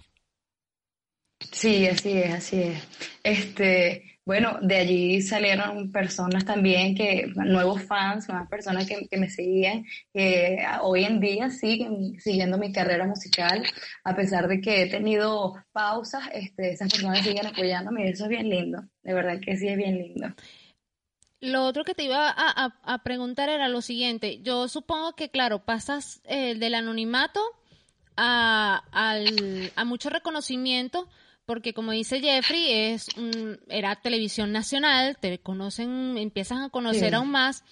Sí, 1.51 1.87
así 1.87 2.13
es, 2.13 2.33
así 2.35 2.63
es. 2.63 2.83
Este, 3.25 4.12
bueno, 4.25 4.59
de 4.63 4.77
allí 4.77 5.21
salieron 5.23 5.91
personas 5.91 6.45
también 6.45 6.95
que, 6.95 7.27
nuevos 7.35 7.83
fans, 7.83 8.29
nuevas 8.29 8.49
personas 8.49 8.87
que, 8.87 9.09
que 9.09 9.17
me 9.17 9.29
seguían, 9.29 9.85
que 10.15 10.59
hoy 10.83 11.05
en 11.05 11.19
día 11.21 11.51
siguen 11.51 12.21
siguiendo 12.21 12.57
mi 12.59 12.73
carrera 12.73 13.07
musical, 13.07 13.65
a 14.05 14.15
pesar 14.15 14.47
de 14.47 14.61
que 14.61 14.83
he 14.83 14.87
tenido 14.91 15.55
pausas, 15.73 16.23
este, 16.33 16.71
esas 16.71 16.91
personas 16.93 17.21
siguen 17.25 17.47
apoyándome 17.47 18.07
y 18.07 18.11
eso 18.13 18.25
es 18.25 18.31
bien 18.31 18.49
lindo, 18.49 18.83
de 19.03 19.13
verdad 19.15 19.41
que 19.41 19.57
sí 19.57 19.67
es 19.69 19.77
bien 19.77 19.99
lindo. 19.99 20.29
Lo 21.41 21.65
otro 21.65 21.83
que 21.83 21.95
te 21.95 22.05
iba 22.05 22.29
a, 22.29 22.35
a- 22.37 22.79
a 22.85 23.03
preguntar 23.03 23.49
era 23.49 23.67
lo 23.69 23.83
siguiente. 23.83 24.39
Yo 24.43 24.69
supongo 24.69 25.15
que, 25.17 25.29
claro, 25.29 25.65
pasas 25.65 26.21
eh, 26.25 26.55
del 26.55 26.77
anonimato 26.77 27.41
a, 28.17 28.85
al- 28.93 29.73
a 29.75 29.85
mucho 29.85 30.09
reconocimiento, 30.09 31.09
porque 31.47 31.75
como 31.75 31.93
dice 31.93 32.21
Jeffrey, 32.21 32.71
es 32.71 33.09
un- 33.17 33.59
era 33.69 33.97
televisión 33.97 34.53
nacional, 34.53 35.17
te 35.21 35.39
conocen, 35.41 36.17
empiezan 36.19 36.63
a 36.63 36.71
conocer 36.71 37.11
Sí. 37.11 37.15
aún 37.15 37.31
más. 37.31 37.65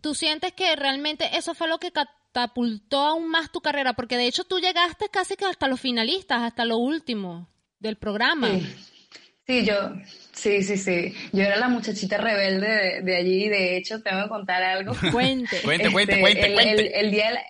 ¿Tú 0.00 0.14
sientes 0.14 0.52
que 0.52 0.74
realmente 0.76 1.36
eso 1.36 1.54
fue 1.54 1.68
lo 1.68 1.78
que 1.78 1.92
catapultó 1.92 3.00
aún 3.00 3.28
más 3.28 3.50
tu 3.52 3.60
carrera? 3.60 3.92
Porque 3.94 4.16
de 4.16 4.26
hecho 4.26 4.44
tú 4.44 4.58
llegaste 4.58 5.08
casi 5.10 5.36
que 5.36 5.44
hasta 5.44 5.68
los 5.68 5.80
finalistas, 5.80 6.42
hasta 6.42 6.64
lo 6.64 6.78
último 6.78 7.48
del 7.78 7.96
programa. 7.96 8.48
Sí. 8.48 8.66
Sí, 9.44 9.64
yo, 9.66 9.74
sí, 10.32 10.62
sí, 10.62 10.76
sí. 10.76 11.14
Yo 11.32 11.42
era 11.42 11.56
la 11.56 11.68
muchachita 11.68 12.16
rebelde 12.16 12.68
de, 12.68 13.02
de 13.02 13.16
allí, 13.16 13.48
de 13.48 13.76
hecho, 13.76 14.00
tengo 14.00 14.22
que 14.22 14.28
contar 14.28 14.62
algo. 14.62 14.92
Cuente. 15.12 15.60
Cuente, 15.62 15.90
cuente, 15.90 16.12
Este, 16.14 16.20
cuente, 16.22 16.46
el, 16.46 16.54
cuente. 16.54 16.72
el- 17.00 17.04
el 17.06 17.10
día 17.10 17.26
de 17.26 17.32
la, 17.34 17.42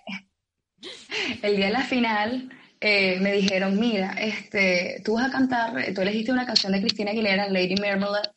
el 1.42 1.56
día 1.56 1.66
de 1.66 1.72
la 1.72 1.82
final 1.84 2.50
eh, 2.84 3.20
me 3.20 3.30
dijeron, 3.30 3.78
mira, 3.78 4.16
este, 4.18 5.00
tú 5.04 5.14
vas 5.14 5.28
a 5.28 5.30
cantar, 5.30 5.72
tú 5.94 6.00
elegiste 6.00 6.32
una 6.32 6.44
canción 6.44 6.72
de 6.72 6.80
Cristina 6.80 7.12
Aguilera, 7.12 7.48
Lady 7.48 7.76
Marmalade, 7.76 8.30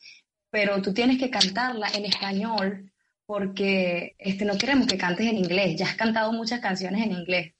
pero 0.51 0.79
tú 0.84 0.93
tienes 0.93 1.17
que 1.17 1.31
cantarla 1.31 1.88
en 1.95 2.05
español 2.05 2.91
porque 3.25 4.15
este, 4.19 4.45
no 4.45 4.55
queremos 4.55 4.86
que 4.86 4.99
cantes 4.99 5.25
en 5.25 5.38
inglés. 5.38 5.77
Ya 5.77 5.88
has 5.88 5.95
cantado 5.95 6.31
muchas 6.31 6.60
canciones 6.60 7.03
en 7.03 7.13
inglés. 7.13 7.53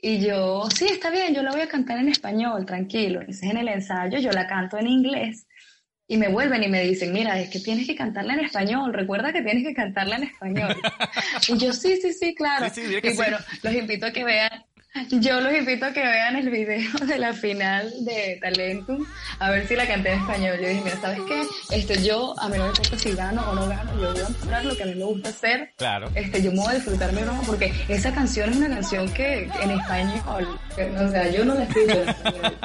Y 0.00 0.20
yo, 0.20 0.68
sí, 0.70 0.86
está 0.86 1.10
bien, 1.10 1.34
yo 1.34 1.42
la 1.42 1.50
voy 1.50 1.62
a 1.62 1.68
cantar 1.68 1.98
en 1.98 2.08
español, 2.08 2.64
tranquilo. 2.66 3.18
Entonces 3.18 3.50
en 3.50 3.56
el 3.56 3.66
ensayo 3.66 4.20
yo 4.20 4.30
la 4.30 4.46
canto 4.46 4.78
en 4.78 4.86
inglés 4.86 5.48
y 6.06 6.18
me 6.18 6.28
vuelven 6.28 6.62
y 6.62 6.68
me 6.68 6.84
dicen, 6.84 7.12
mira, 7.12 7.40
es 7.40 7.50
que 7.50 7.58
tienes 7.58 7.84
que 7.84 7.96
cantarla 7.96 8.34
en 8.34 8.44
español, 8.44 8.94
recuerda 8.94 9.32
que 9.32 9.42
tienes 9.42 9.64
que 9.64 9.74
cantarla 9.74 10.18
en 10.18 10.22
español. 10.22 10.76
y 11.48 11.58
yo, 11.58 11.72
sí, 11.72 11.96
sí, 12.00 12.12
sí, 12.12 12.32
claro. 12.32 12.70
Sí, 12.72 12.82
sí, 12.86 12.94
y 13.02 13.10
sí. 13.10 13.16
bueno, 13.16 13.38
los 13.64 13.74
invito 13.74 14.06
a 14.06 14.12
que 14.12 14.22
vean, 14.22 14.64
yo 15.10 15.40
los 15.40 15.54
invito 15.54 15.86
a 15.86 15.92
que 15.92 16.00
vean 16.00 16.36
el 16.36 16.50
video 16.50 16.90
de 17.06 17.18
la 17.18 17.32
final 17.32 17.90
de 18.04 18.38
Talentum, 18.40 19.04
a 19.38 19.50
ver 19.50 19.66
si 19.66 19.74
la 19.74 19.86
canté 19.86 20.12
en 20.12 20.20
español. 20.20 20.58
Yo 20.60 20.68
dije, 20.68 20.80
mira, 20.84 20.96
¿sabes 21.00 21.20
qué? 21.26 21.42
Este, 21.74 22.02
yo, 22.02 22.38
a 22.38 22.48
mí 22.48 22.58
no 22.58 22.64
me 22.64 22.68
importa 22.70 22.98
si 22.98 23.12
gano 23.12 23.42
o 23.50 23.54
no 23.54 23.68
gano, 23.68 23.90
yo 24.00 24.12
voy 24.12 24.20
a 24.20 24.28
mostrar 24.28 24.64
lo 24.64 24.76
que 24.76 24.82
a 24.82 24.86
mí 24.86 24.94
me 24.94 25.04
gusta 25.04 25.30
hacer. 25.30 25.72
Claro. 25.76 26.10
Este, 26.14 26.42
yo 26.42 26.50
me 26.52 26.58
voy 26.58 26.72
a 26.72 26.74
disfrutar 26.74 27.12
mi 27.12 27.22
broma 27.22 27.40
porque 27.46 27.72
esa 27.88 28.12
canción 28.12 28.50
es 28.50 28.56
una 28.56 28.68
canción 28.68 29.08
que 29.12 29.50
en 29.62 29.70
español, 29.70 30.60
que, 30.76 30.84
o 30.90 31.08
sea, 31.08 31.30
yo 31.30 31.44
no 31.44 31.54
la 31.54 31.64
en 31.64 32.08
español. 32.08 32.56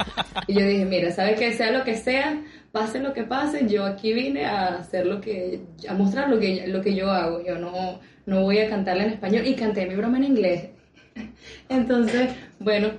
Y 0.46 0.54
yo 0.54 0.66
dije, 0.66 0.84
mira, 0.84 1.10
¿sabes 1.12 1.38
qué? 1.38 1.52
Sea 1.52 1.70
lo 1.70 1.84
que 1.84 1.96
sea, 1.96 2.42
pase 2.72 2.98
lo 3.00 3.14
que 3.14 3.24
pase, 3.24 3.66
yo 3.66 3.86
aquí 3.86 4.12
vine 4.12 4.44
a 4.44 4.76
hacer 4.76 5.06
lo 5.06 5.20
que, 5.20 5.60
a 5.88 5.94
mostrar 5.94 6.28
lo 6.28 6.38
que, 6.38 6.66
lo 6.66 6.82
que 6.82 6.94
yo 6.94 7.10
hago. 7.10 7.44
Yo 7.44 7.58
no, 7.58 8.00
no 8.26 8.42
voy 8.42 8.58
a 8.58 8.68
cantarla 8.68 9.04
en 9.04 9.12
español 9.12 9.46
y 9.46 9.54
canté 9.54 9.86
mi 9.86 9.94
broma 9.94 10.18
en 10.18 10.24
inglés. 10.24 10.68
Entonces, 11.68 12.30
bueno, 12.58 12.92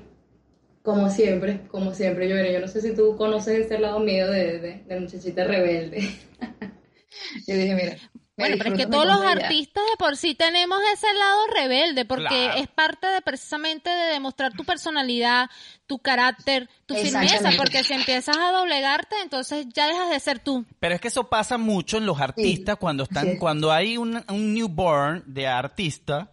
como 0.84 1.10
siempre, 1.10 1.62
como 1.68 1.94
siempre, 1.94 2.30
yo, 2.30 2.36
yo 2.52 2.60
no 2.60 2.68
sé 2.68 2.82
si 2.82 2.96
tú 2.96 3.16
conoces 3.18 3.66
ese 3.66 3.80
lado 3.80 4.00
mío 4.00 4.30
de, 4.30 4.60
de, 4.60 4.84
de 4.84 5.00
muchachita 5.00 5.44
rebelde. 5.44 6.02
yo 7.48 7.56
dije, 7.56 7.76
mira. 7.76 7.98
Bueno, 8.38 8.56
pero 8.58 8.70
es 8.74 8.78
que 8.78 8.88
todos 8.88 9.06
los 9.06 9.22
artistas 9.22 9.84
de 9.92 9.98
por 9.98 10.16
sí 10.16 10.34
tenemos 10.34 10.80
ese 10.94 11.14
lado 11.14 11.48
rebelde, 11.54 12.06
porque 12.06 12.24
Claro. 12.30 12.58
es 12.62 12.70
parte 12.70 13.06
de 13.08 13.22
precisamente 13.22 13.90
de 13.90 14.14
demostrar 14.14 14.54
tu 14.54 14.64
personalidad, 14.64 15.50
tu 15.88 16.00
carácter, 16.00 16.70
tu 16.86 16.96
firmeza, 16.96 17.50
porque 17.58 17.84
si 17.84 17.94
empiezas 17.96 18.38
a 18.38 18.54
doblegarte, 18.54 19.18
entonces 19.22 19.68
ya 19.74 19.88
dejas 19.88 20.10
de 20.10 20.22
ser 20.22 20.40
tú. 20.40 20.66
Pero 20.80 20.96
es 20.96 21.02
que 21.02 21.10
eso 21.10 21.28
pasa 21.28 21.58
mucho 21.58 21.98
en 21.98 22.06
los 22.06 22.22
artistas 22.22 22.78
cuando 22.78 23.04
están, 23.04 23.36
cuando 23.36 23.74
hay 23.74 23.98
un, 23.98 24.24
un 24.30 24.54
newborn 24.54 25.22
de 25.26 25.46
artista, 25.46 26.32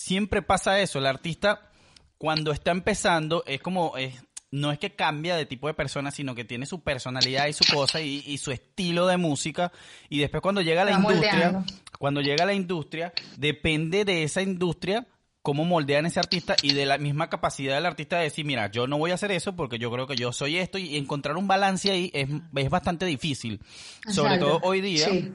siempre 0.00 0.42
pasa 0.42 0.80
eso. 0.80 0.98
El 0.98 1.06
artista 1.06 1.70
cuando 2.18 2.52
está 2.52 2.70
empezando 2.70 3.44
es 3.46 3.60
como 3.60 3.96
es, 3.96 4.22
no 4.50 4.72
es 4.72 4.78
que 4.78 4.94
cambia 4.94 5.36
de 5.36 5.46
tipo 5.46 5.68
de 5.68 5.74
persona, 5.74 6.10
sino 6.10 6.34
que 6.34 6.44
tiene 6.44 6.66
su 6.66 6.82
personalidad 6.82 7.46
y 7.46 7.52
su 7.52 7.64
cosa 7.72 8.00
y, 8.00 8.22
y 8.26 8.38
su 8.38 8.50
estilo 8.50 9.06
de 9.06 9.16
música. 9.16 9.72
Y 10.08 10.18
después 10.18 10.42
cuando 10.42 10.60
llega 10.62 10.82
a 10.82 10.84
la 10.86 10.92
industria, 10.92 11.32
moldeando. 11.32 11.64
cuando 11.98 12.20
llega 12.20 12.44
a 12.44 12.46
la 12.46 12.54
industria, 12.54 13.12
depende 13.36 14.04
de 14.04 14.24
esa 14.24 14.42
industria 14.42 15.06
cómo 15.42 15.64
moldean 15.64 16.04
ese 16.04 16.20
artista 16.20 16.54
y 16.62 16.74
de 16.74 16.84
la 16.84 16.98
misma 16.98 17.30
capacidad 17.30 17.74
del 17.74 17.86
artista 17.86 18.18
de 18.18 18.24
decir, 18.24 18.44
mira, 18.44 18.70
yo 18.70 18.86
no 18.86 18.98
voy 18.98 19.10
a 19.10 19.14
hacer 19.14 19.32
eso 19.32 19.56
porque 19.56 19.78
yo 19.78 19.90
creo 19.90 20.06
que 20.06 20.16
yo 20.16 20.32
soy 20.32 20.58
esto 20.58 20.76
y 20.76 20.96
encontrar 20.96 21.36
un 21.36 21.48
balance 21.48 21.90
ahí 21.90 22.10
es, 22.12 22.28
es 22.54 22.70
bastante 22.70 23.06
difícil. 23.06 23.60
Sobre 24.08 24.34
Exacto. 24.34 24.58
todo 24.58 24.60
hoy 24.68 24.80
día, 24.82 25.08
Sí. 25.08 25.32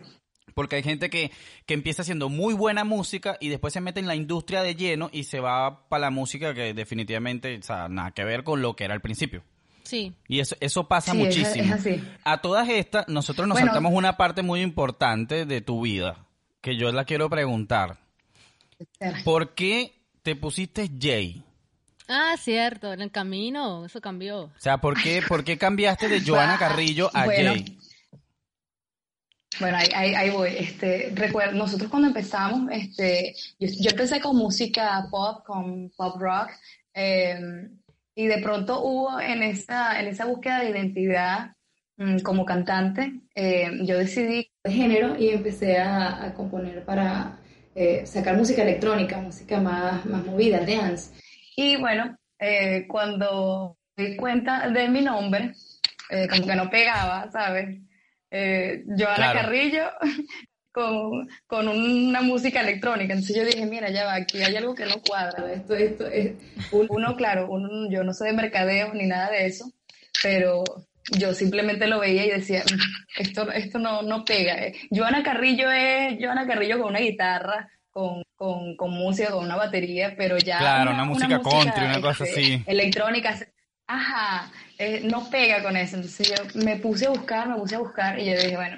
Porque 0.55 0.77
hay 0.77 0.83
gente 0.83 1.11
que, 1.11 1.31
que 1.67 1.75
empieza 1.75 2.01
haciendo 2.01 2.29
muy 2.29 2.55
buena 2.55 2.83
música 2.83 3.37
y 3.39 3.49
después 3.49 3.73
se 3.73 3.81
mete 3.81 3.99
en 3.99 4.07
la 4.07 4.15
industria 4.15 4.63
de 4.63 4.73
lleno 4.75 5.09
y 5.13 5.25
se 5.25 5.39
va 5.39 5.87
para 5.89 6.01
la 6.01 6.09
música 6.09 6.55
que 6.55 6.73
definitivamente, 6.73 7.57
o 7.57 7.61
sea, 7.61 7.87
nada 7.89 8.11
que 8.11 8.23
ver 8.23 8.43
con 8.43 8.61
lo 8.63 8.75
que 8.75 8.85
era 8.85 8.93
al 8.95 9.01
principio. 9.01 9.43
Sí. 9.83 10.15
Y 10.27 10.39
eso, 10.39 10.55
eso 10.61 10.87
pasa 10.87 11.11
Sí, 11.11 11.19
es- 11.21 11.23
muchísimo. 11.25 11.65
es 11.65 11.71
así. 11.71 12.03
A 12.23 12.41
todas 12.41 12.67
estas, 12.69 13.07
nosotros 13.07 13.47
nos 13.47 13.55
Bueno. 13.55 13.67
saltamos 13.67 13.93
una 13.93 14.17
parte 14.17 14.41
muy 14.41 14.61
importante 14.61 15.45
de 15.45 15.61
tu 15.61 15.81
vida, 15.83 16.25
que 16.61 16.75
yo 16.77 16.91
la 16.91 17.05
quiero 17.05 17.29
preguntar. 17.29 17.99
¿Por 19.23 19.53
qué 19.53 19.93
te 20.23 20.35
pusiste 20.35 20.89
Jay? 20.99 21.43
Ah, 22.07 22.35
cierto, 22.39 22.93
en 22.93 23.01
el 23.01 23.11
camino, 23.11 23.85
eso 23.85 23.99
cambió. 24.01 24.43
O 24.43 24.51
sea, 24.57 24.77
¿por 24.79 25.01
qué, 25.01 25.21
por 25.27 25.43
qué 25.43 25.57
cambiaste 25.57 26.07
de 26.07 26.21
Joana 26.25 26.57
Carrillo 26.57 27.09
a 27.13 27.25
Bueno. 27.25 27.53
Jay? 27.53 27.77
Bueno, 29.59 29.77
ahí, 29.77 29.87
ahí, 29.95 30.13
ahí 30.15 30.29
voy. 30.29 30.49
Este, 30.57 31.11
recuerdo, 31.15 31.53
nosotros 31.53 31.89
cuando 31.89 32.09
empezamos, 32.09 32.69
este, 32.71 33.35
yo, 33.59 33.67
yo 33.79 33.89
empecé 33.91 34.19
con 34.19 34.35
música 34.35 35.07
pop, 35.09 35.45
con 35.45 35.89
pop 35.95 36.19
rock, 36.19 36.49
eh, 36.93 37.67
y 38.15 38.27
de 38.27 38.37
pronto 38.39 38.81
hubo 38.81 39.19
en 39.19 39.43
esa, 39.43 39.99
en 39.99 40.07
esa 40.07 40.25
búsqueda 40.25 40.61
de 40.61 40.69
identidad 40.69 41.51
mm, 41.97 42.19
como 42.19 42.45
cantante, 42.45 43.21
eh, 43.35 43.69
yo 43.81 43.97
decidí 43.97 44.49
de 44.63 44.71
género 44.71 45.17
y 45.17 45.29
empecé 45.29 45.77
a, 45.77 46.25
a 46.25 46.33
componer 46.33 46.83
para 46.85 47.39
eh, 47.75 48.05
sacar 48.05 48.37
música 48.37 48.63
electrónica, 48.63 49.17
música 49.19 49.59
más, 49.59 50.05
más 50.05 50.25
movida, 50.25 50.61
dance. 50.65 51.13
Y 51.57 51.75
bueno, 51.75 52.17
eh, 52.39 52.85
cuando 52.87 53.77
di 53.97 54.15
cuenta 54.15 54.69
de 54.69 54.87
mi 54.87 55.01
nombre, 55.01 55.53
eh, 56.09 56.27
como 56.29 56.47
que 56.47 56.55
no 56.55 56.69
pegaba, 56.69 57.29
¿sabes? 57.31 57.81
Eh, 58.37 58.83
Joana 58.97 59.15
Claro. 59.15 59.39
Carrillo 59.39 59.83
con, 60.73 61.29
con 61.47 61.67
una 61.69 62.21
música 62.21 62.59
electrónica. 62.59 63.13
Entonces 63.13 63.35
yo 63.35 63.45
dije, 63.45 63.65
mira, 63.65 63.89
ya 63.89 64.03
va, 64.05 64.15
aquí 64.15 64.43
hay 64.43 64.55
algo 64.57 64.75
que 64.75 64.85
no 64.85 64.95
cuadra. 65.07 65.53
Esto, 65.53 65.73
esto 65.73 66.05
es, 66.07 66.33
uno, 66.71 67.15
claro, 67.15 67.47
uno, 67.49 67.89
yo 67.89 68.03
no 68.03 68.13
soy 68.13 68.31
de 68.31 68.33
mercadeo 68.33 68.93
ni 68.93 69.05
nada 69.05 69.29
de 69.31 69.45
eso, 69.45 69.71
pero 70.21 70.65
yo 71.17 71.33
simplemente 71.33 71.87
lo 71.87 71.99
veía 71.99 72.25
y 72.25 72.31
decía, 72.31 72.63
"Mm, 72.69 73.21
esto, 73.21 73.49
esto 73.51 73.79
no, 73.79 74.01
no 74.01 74.25
pega. 74.25 74.55
Eh, 74.65 74.73
Joana 74.91 75.23
Carrillo 75.23 75.71
es 75.71 76.17
Joana 76.19 76.45
Carrillo 76.45 76.79
con 76.79 76.89
una 76.89 76.99
guitarra, 76.99 77.69
con, 77.89 78.21
con, 78.35 78.75
con 78.75 78.91
música, 78.91 79.31
con 79.31 79.45
una 79.45 79.55
batería, 79.55 80.13
pero 80.17 80.37
ya... 80.37 80.57
Claro, 80.57 80.91
una 80.91 81.05
música 81.05 81.39
country, 81.39 81.85
una 81.85 82.01
cosa 82.01 82.25
así. 82.25 82.61
Electrónica, 82.67 83.39
ajá, 83.87 84.51
eh, 84.77 85.01
no 85.03 85.29
pega 85.29 85.61
con 85.63 85.75
eso. 85.77 85.95
Entonces 85.97 86.29
yo 86.29 86.61
me 86.61 86.77
puse 86.77 87.05
a 87.07 87.09
buscar, 87.09 87.47
me 87.49 87.55
puse 87.55 87.75
a 87.75 87.79
buscar 87.79 88.19
y 88.19 88.25
yo 88.25 88.33
dije, 88.33 88.55
bueno, 88.55 88.77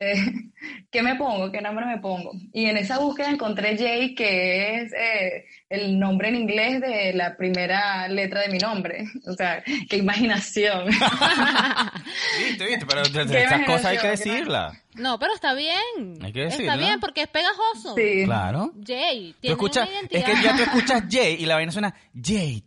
eh, 0.00 0.14
¿qué 0.92 1.02
me 1.02 1.16
pongo? 1.16 1.50
¿Qué 1.50 1.60
nombre 1.60 1.84
me 1.86 1.98
pongo? 1.98 2.32
Y 2.52 2.66
en 2.66 2.76
esa 2.76 2.98
búsqueda 2.98 3.30
encontré 3.30 3.76
Jay, 3.76 4.14
que 4.14 4.76
es 4.82 4.92
eh, 4.92 5.44
el 5.68 5.98
nombre 5.98 6.28
en 6.28 6.36
inglés 6.36 6.80
de 6.80 7.12
la 7.14 7.36
primera 7.36 8.06
letra 8.08 8.42
de 8.42 8.48
mi 8.48 8.58
nombre. 8.58 9.04
O 9.26 9.32
sea, 9.34 9.62
qué 9.88 9.96
imaginación. 9.96 10.86
Viste, 12.38 12.66
viste, 12.66 12.86
pero 12.86 13.02
esas 13.02 13.64
cosas 13.66 13.84
hay 13.86 13.98
que 13.98 14.08
decirlas. 14.08 14.76
No, 14.94 15.18
pero 15.18 15.34
está 15.34 15.52
bien. 15.54 15.76
Hay 16.22 16.32
que 16.32 16.44
Está 16.46 16.56
decirlo. 16.56 16.78
bien 16.78 17.00
porque 17.00 17.22
es 17.22 17.28
pegajoso. 17.28 17.94
Sí. 17.94 18.24
Claro. 18.24 18.72
Jay, 18.84 19.32
Tú 19.34 19.38
tiene 19.40 19.52
escuchas, 19.52 19.88
una 19.88 19.98
es 20.00 20.10
identidad. 20.10 20.36
que 20.36 20.42
ya 20.42 20.56
tú 20.56 20.62
escuchas 20.62 21.02
Jay 21.10 21.36
y 21.38 21.46
la 21.46 21.54
vaina 21.56 21.70
suena 21.72 21.94
Jay. 22.20 22.64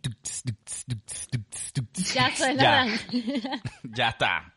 Ya 2.14 2.36
suena 2.36 2.62
Ya, 2.62 2.70
rancio. 2.76 3.22
ya 3.96 4.08
está. 4.08 4.52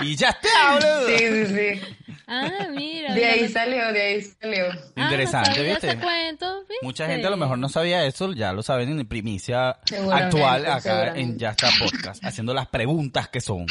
Y 0.00 0.16
ya 0.16 0.28
está, 0.30 0.72
boludo. 0.74 1.06
Sí, 1.08 1.18
sí, 1.18 1.46
sí. 1.46 2.14
Ah, 2.26 2.66
mira. 2.74 3.14
De 3.14 3.26
ahí 3.26 3.48
salió, 3.48 3.92
de 3.92 4.02
ahí 4.02 4.22
salió. 4.22 4.66
Ah, 4.96 5.02
Interesante, 5.04 5.58
no 5.58 5.64
¿viste? 5.64 5.86
ese 5.88 5.98
cuento, 5.98 6.60
¿viste? 6.60 6.74
Mucha 6.82 7.06
gente 7.06 7.26
a 7.26 7.30
lo 7.30 7.36
mejor 7.36 7.58
no 7.58 7.68
sabía 7.68 8.04
eso, 8.04 8.32
ya 8.32 8.52
lo 8.52 8.62
saben 8.62 8.88
en 8.98 9.06
primicia 9.06 9.78
actual 10.12 10.66
acá 10.66 11.14
en 11.16 11.38
Ya 11.38 11.50
está 11.50 11.68
Podcast, 11.78 12.24
haciendo 12.24 12.54
las 12.54 12.68
preguntas 12.68 13.28
que 13.28 13.40
son. 13.40 13.66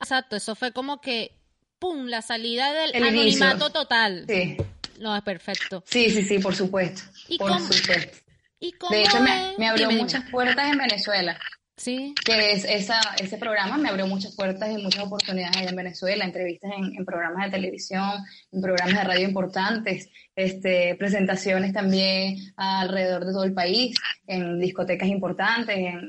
Exacto, 0.00 0.36
eso 0.36 0.54
fue 0.54 0.72
como 0.72 1.00
que, 1.00 1.32
¡pum!, 1.78 2.06
la 2.06 2.22
salida 2.22 2.72
del 2.72 2.94
El 2.94 3.06
inicio. 3.14 3.44
anonimato 3.44 3.70
total. 3.72 4.24
Sí, 4.28 4.56
No, 5.00 5.16
es 5.16 5.22
perfecto. 5.22 5.82
sí, 5.86 6.10
sí, 6.10 6.22
sí, 6.24 6.38
por 6.38 6.54
supuesto. 6.54 7.02
¿Y 7.28 7.38
por 7.38 7.48
cómo- 7.52 7.72
supuesto. 7.72 8.18
¿Y 8.60 8.72
cómo 8.72 8.94
De 8.94 9.02
hecho, 9.02 9.20
me, 9.20 9.68
abrió 9.68 9.88
Dime, 9.88 9.94
dime. 9.94 10.02
muchas 10.02 10.30
puertas 10.30 10.70
en 10.70 10.78
Venezuela. 10.78 11.38
Sí. 11.76 12.12
que 12.24 12.50
es 12.50 12.64
esa, 12.64 13.00
ese 13.20 13.38
programa 13.38 13.78
me 13.78 13.88
abrió 13.88 14.08
muchas 14.08 14.34
puertas 14.34 14.68
y 14.68 14.82
muchas 14.82 15.04
oportunidades 15.04 15.56
allá 15.56 15.70
en 15.70 15.76
Venezuela, 15.76 16.24
entrevistas 16.24 16.72
en, 16.76 16.96
en 16.96 17.04
programas 17.04 17.44
de 17.44 17.52
televisión, 17.52 18.24
en 18.50 18.60
programas 18.60 18.96
de 18.96 19.04
radio 19.04 19.28
importantes, 19.28 20.10
este, 20.34 20.96
presentaciones 20.96 21.72
también 21.72 22.36
alrededor 22.56 23.24
de 23.24 23.32
todo 23.32 23.44
el 23.44 23.54
país, 23.54 23.94
en 24.26 24.58
discotecas 24.58 25.08
importantes, 25.08 25.76
en, 25.76 26.08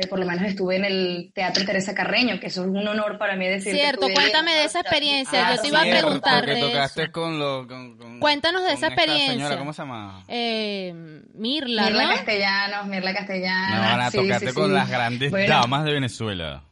eh, 0.00 0.06
por 0.06 0.20
lo 0.20 0.26
menos 0.26 0.44
estuve 0.44 0.76
en 0.76 0.84
el 0.84 1.32
Teatro 1.34 1.64
Teresa 1.64 1.92
Carreño, 1.92 2.38
que 2.38 2.46
eso 2.46 2.62
es 2.62 2.68
un 2.68 2.86
honor 2.86 3.18
para 3.18 3.34
mí 3.34 3.48
decir. 3.48 3.74
Cierto, 3.74 4.06
cuéntame 4.14 4.54
de 4.54 4.64
esa 4.64 4.78
experiencia. 4.80 5.48
Ah, 5.48 5.56
Yo 5.56 5.62
te 5.62 5.68
iba 5.68 5.80
a 5.80 5.82
preguntar 5.82 6.46
de 6.46 6.60
tocaste 6.60 7.02
eso. 7.02 7.12
con 7.12 7.38
lo... 7.40 7.66
con- 7.66 7.98
con- 7.98 8.20
Cuéntanos 8.20 8.62
de 8.62 8.68
con 8.68 8.76
esa 8.76 8.86
experiencia. 8.86 9.32
señora, 9.32 9.58
¿Cómo 9.58 9.72
se 9.72 9.82
llama? 9.82 10.22
Eh, 10.28 10.92
Mirla, 11.34 11.86
Mirla 11.86 12.02
¿no? 12.04 12.10
Castellanos, 12.14 12.86
Mirla 12.86 13.12
Castellanos. 13.14 13.76
No, 13.76 13.82
van 13.90 14.00
a 14.00 14.10
sí, 14.12 14.18
tocarte 14.18 14.48
sí, 14.48 14.54
con 14.54 14.66
sí. 14.66 14.72
las 14.72 14.88
grandes 14.88 15.30
Bueno, 15.32 15.48
damas 15.54 15.84
de 15.84 15.92
Venezuela. 15.92 16.62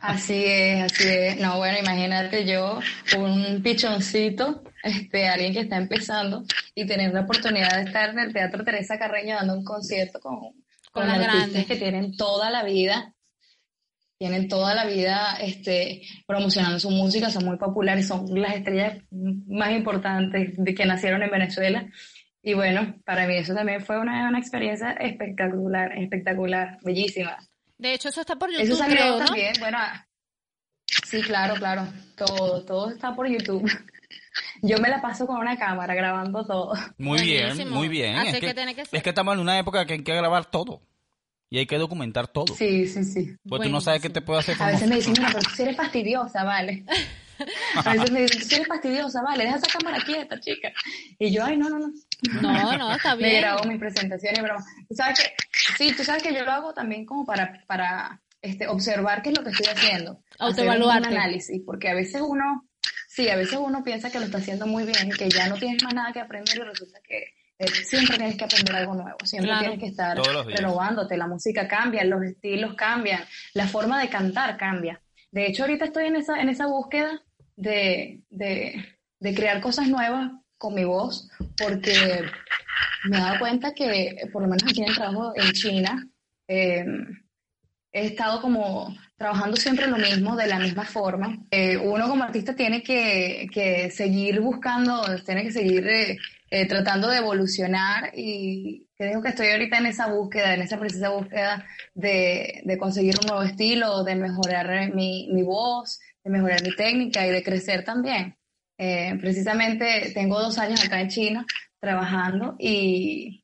Así 0.00 0.44
es, 0.46 0.84
así 0.84 1.08
es. 1.08 1.36
No, 1.40 1.58
bueno, 1.58 1.78
imagínate 1.78 2.46
yo, 2.46 2.78
un 3.18 3.60
pichoncito, 3.62 4.62
este, 4.82 5.28
alguien 5.28 5.52
que 5.52 5.60
está 5.60 5.76
empezando 5.76 6.44
y 6.74 6.86
tener 6.86 7.12
la 7.12 7.22
oportunidad 7.22 7.76
de 7.76 7.82
estar 7.82 8.10
en 8.10 8.18
el 8.20 8.32
Teatro 8.32 8.64
Teresa 8.64 8.98
Carreño 8.98 9.34
dando 9.36 9.54
un 9.54 9.64
concierto 9.64 10.20
con, 10.20 10.38
con, 10.96 11.08
las 11.08 11.18
artistas 11.18 11.50
grandes. 11.50 11.66
que 11.66 11.76
tienen 11.76 12.16
toda 12.16 12.50
la 12.50 12.64
vida, 12.64 13.14
tienen 14.18 14.48
toda 14.48 14.74
la 14.74 14.86
vida 14.86 15.36
este, 15.40 16.02
promocionando 16.26 16.78
su 16.78 16.90
música, 16.90 17.30
son 17.30 17.44
muy 17.44 17.56
populares, 17.56 18.08
son 18.08 18.26
las 18.40 18.54
estrellas 18.54 19.02
más 19.10 19.72
importantes 19.72 20.54
de 20.56 20.74
que 20.74 20.86
nacieron 20.86 21.22
en 21.22 21.30
Venezuela. 21.30 21.86
Y 22.42 22.54
bueno, 22.54 22.96
para 23.04 23.26
mí 23.26 23.36
eso 23.36 23.54
también 23.54 23.84
fue 23.84 23.98
una, 23.98 24.28
una 24.28 24.38
experiencia 24.38 24.92
espectacular, 24.92 25.96
espectacular, 25.98 26.78
bellísima. 26.82 27.36
De 27.78 27.94
hecho, 27.94 28.08
eso 28.08 28.20
está 28.20 28.36
por 28.36 28.50
Eso 28.50 28.62
YouTube, 28.62 28.78
salió 28.78 28.96
creo, 28.96 29.18
¿no? 29.18 29.24
también, 29.26 29.52
bueno, 29.60 29.78
Sí, 31.04 31.20
claro, 31.22 31.54
claro. 31.54 31.86
Todo, 32.16 32.64
todo 32.64 32.90
está 32.90 33.14
por 33.14 33.28
YouTube. 33.28 33.70
Yo 34.62 34.78
me 34.78 34.88
la 34.88 35.00
paso 35.00 35.26
con 35.26 35.38
una 35.38 35.56
cámara 35.56 35.94
grabando 35.94 36.44
todo. 36.44 36.72
Muy 36.98 37.22
bien, 37.22 37.68
muy 37.70 37.88
bien. 37.88 38.16
Así 38.16 38.28
es, 38.28 38.34
que 38.34 38.46
que, 38.46 38.54
tiene 38.54 38.74
que 38.74 38.84
ser. 38.84 38.96
es 38.96 39.02
que 39.02 39.10
estamos 39.10 39.34
en 39.34 39.40
una 39.40 39.58
época 39.58 39.86
que 39.86 39.94
hay 39.94 40.02
que 40.02 40.14
grabar 40.14 40.46
todo. 40.46 40.82
Y 41.48 41.58
hay 41.58 41.66
que 41.66 41.78
documentar 41.78 42.26
todo. 42.26 42.54
Sí, 42.56 42.88
sí, 42.88 43.04
sí. 43.04 43.36
Porque 43.48 43.68
tú 43.68 43.72
no 43.72 43.80
sabes 43.80 44.02
qué 44.02 44.10
te 44.10 44.20
puede 44.20 44.40
hacer 44.40 44.60
A 44.60 44.66
veces 44.66 44.88
me 44.88 44.96
dicen, 44.96 45.12
mira, 45.16 45.28
pero 45.28 45.48
tú 45.56 45.62
eres 45.62 45.76
fastidiosa, 45.76 46.42
vale. 46.42 46.84
A 47.84 47.92
veces 47.92 48.10
me 48.10 48.22
dicen, 48.22 48.48
tú 48.48 48.54
eres 48.56 48.66
fastidiosa, 48.66 49.22
vale, 49.22 49.44
deja 49.44 49.56
esa 49.56 49.78
cámara 49.78 50.02
quieta, 50.04 50.40
chica. 50.40 50.72
Y 51.18 51.30
yo, 51.30 51.44
ay, 51.44 51.56
no, 51.56 51.68
no, 51.68 51.78
no. 51.78 51.92
No, 52.40 52.78
no, 52.78 52.92
está 52.92 53.14
Me 53.16 53.28
bien. 53.28 53.42
grabo 53.42 53.64
mis 53.64 53.78
presentaciones, 53.78 54.42
broma. 54.42 54.64
Tú 54.88 54.94
sabes 54.94 55.20
que, 55.20 55.32
sí, 55.76 55.94
tú 55.96 56.02
sabes 56.02 56.22
que 56.22 56.34
yo 56.34 56.44
lo 56.44 56.52
hago 56.52 56.74
también 56.74 57.04
como 57.04 57.24
para, 57.24 57.62
para 57.66 58.20
este, 58.40 58.66
observar 58.68 59.22
qué 59.22 59.30
es 59.30 59.38
lo 59.38 59.44
que 59.44 59.50
estoy 59.50 59.66
haciendo. 59.66 60.20
Autoevaluarte. 60.38 61.08
Un 61.08 61.16
análisis, 61.16 61.62
porque 61.64 61.90
a 61.90 61.94
veces 61.94 62.22
uno, 62.26 62.64
sí, 63.16 63.28
a 63.30 63.36
veces 63.36 63.58
uno 63.58 63.82
piensa 63.82 64.10
que 64.10 64.18
lo 64.18 64.26
está 64.26 64.38
haciendo 64.38 64.66
muy 64.66 64.84
bien, 64.84 65.10
que 65.10 65.30
ya 65.30 65.48
no 65.48 65.56
tienes 65.56 65.82
más 65.82 65.94
nada 65.94 66.12
que 66.12 66.20
aprender 66.20 66.54
y 66.58 66.60
resulta 66.60 67.00
que 67.02 67.32
eh, 67.58 67.66
siempre 67.68 68.18
tienes 68.18 68.36
que 68.36 68.44
aprender 68.44 68.76
algo 68.76 68.94
nuevo, 68.94 69.16
siempre 69.24 69.48
Claro. 69.48 69.60
tienes 69.62 69.80
que 69.80 69.86
estar 69.86 70.18
renovándote, 70.46 71.16
la 71.16 71.26
música 71.26 71.66
cambia, 71.66 72.04
los 72.04 72.22
estilos 72.22 72.74
cambian, 72.74 73.24
la 73.54 73.66
forma 73.66 73.98
de 74.02 74.10
cantar 74.10 74.58
cambia. 74.58 75.00
De 75.30 75.46
hecho, 75.46 75.62
ahorita 75.62 75.86
estoy 75.86 76.04
en 76.06 76.16
esa, 76.16 76.38
en 76.40 76.50
esa 76.50 76.66
búsqueda 76.66 77.22
de, 77.56 78.20
de, 78.28 78.84
de 79.20 79.34
crear 79.34 79.60
cosas 79.62 79.88
nuevas 79.88 80.32
con 80.58 80.74
mi 80.74 80.84
voz, 80.84 81.30
porque 81.56 82.22
me 83.04 83.16
he 83.16 83.20
dado 83.20 83.38
cuenta 83.38 83.72
que, 83.72 84.28
por 84.32 84.42
lo 84.42 84.48
menos 84.48 84.64
aquí 84.64 84.82
en 84.82 84.88
el 84.90 84.94
trabajo 84.94 85.32
en 85.36 85.52
China, 85.52 86.06
eh, 86.48 86.84
he 87.92 88.06
estado 88.06 88.42
como 88.42 88.94
trabajando 89.16 89.56
siempre 89.56 89.86
lo 89.86 89.96
mismo, 89.96 90.36
de 90.36 90.46
la 90.46 90.58
misma 90.58 90.84
forma. 90.84 91.38
Eh, 91.50 91.76
uno 91.78 92.08
como 92.08 92.24
artista 92.24 92.54
tiene 92.54 92.82
que, 92.82 93.48
que 93.52 93.90
seguir 93.90 94.40
buscando, 94.40 95.02
tiene 95.24 95.42
que 95.42 95.52
seguir 95.52 95.86
eh, 95.88 96.18
eh, 96.50 96.66
tratando 96.66 97.08
de 97.08 97.18
evolucionar 97.18 98.12
y 98.14 98.86
creo 98.96 99.22
que 99.22 99.30
estoy 99.30 99.48
ahorita 99.48 99.78
en 99.78 99.86
esa 99.86 100.08
búsqueda, 100.08 100.54
en 100.54 100.62
esa 100.62 100.78
precisa 100.78 101.08
búsqueda 101.10 101.64
de, 101.94 102.60
de 102.64 102.78
conseguir 102.78 103.14
un 103.20 103.26
nuevo 103.28 103.42
estilo, 103.42 104.04
de 104.04 104.16
mejorar 104.16 104.94
mi, 104.94 105.28
mi 105.32 105.42
voz, 105.42 105.98
de 106.22 106.30
mejorar 106.30 106.62
mi 106.62 106.74
técnica 106.76 107.26
y 107.26 107.30
de 107.30 107.42
crecer 107.42 107.84
también. 107.84 108.36
Precisamente 108.78 110.10
tengo 110.12 110.38
dos 110.38 110.58
años 110.58 110.84
acá 110.84 111.00
en 111.00 111.08
China 111.08 111.46
trabajando 111.80 112.56
y, 112.58 113.42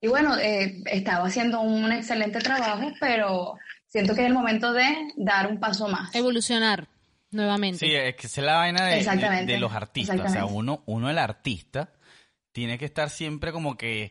y 0.00 0.08
bueno, 0.08 0.34
estaba 0.38 1.26
haciendo 1.26 1.60
un 1.60 1.92
excelente 1.92 2.38
trabajo, 2.38 2.90
pero 2.98 3.58
siento 3.90 4.14
que 4.14 4.22
es 4.22 4.26
el 4.28 4.32
momento 4.32 4.72
de 4.72 4.86
dar 5.16 5.46
un 5.46 5.60
paso 5.60 5.86
más. 5.88 6.14
Evolucionar 6.14 6.88
nuevamente. 7.30 7.78
Sí, 7.86 7.94
es 7.94 8.16
que 8.16 8.26
esa 8.26 8.40
es 8.40 8.46
la 8.46 8.56
vaina 8.56 8.84
de, 8.86 8.92
de- 8.92 8.98
Exactamente, 9.00 9.52
de 9.52 9.58
los 9.60 9.72
artistas. 9.72 10.18
O 10.18 10.28
sea, 10.28 10.46
uno, 10.46 10.82
uno 10.86 11.10
el 11.10 11.18
artista 11.18 11.92
tiene 12.52 12.78
que 12.78 12.86
estar 12.86 13.10
siempre 13.10 13.52
como 13.52 13.76
que 13.76 14.10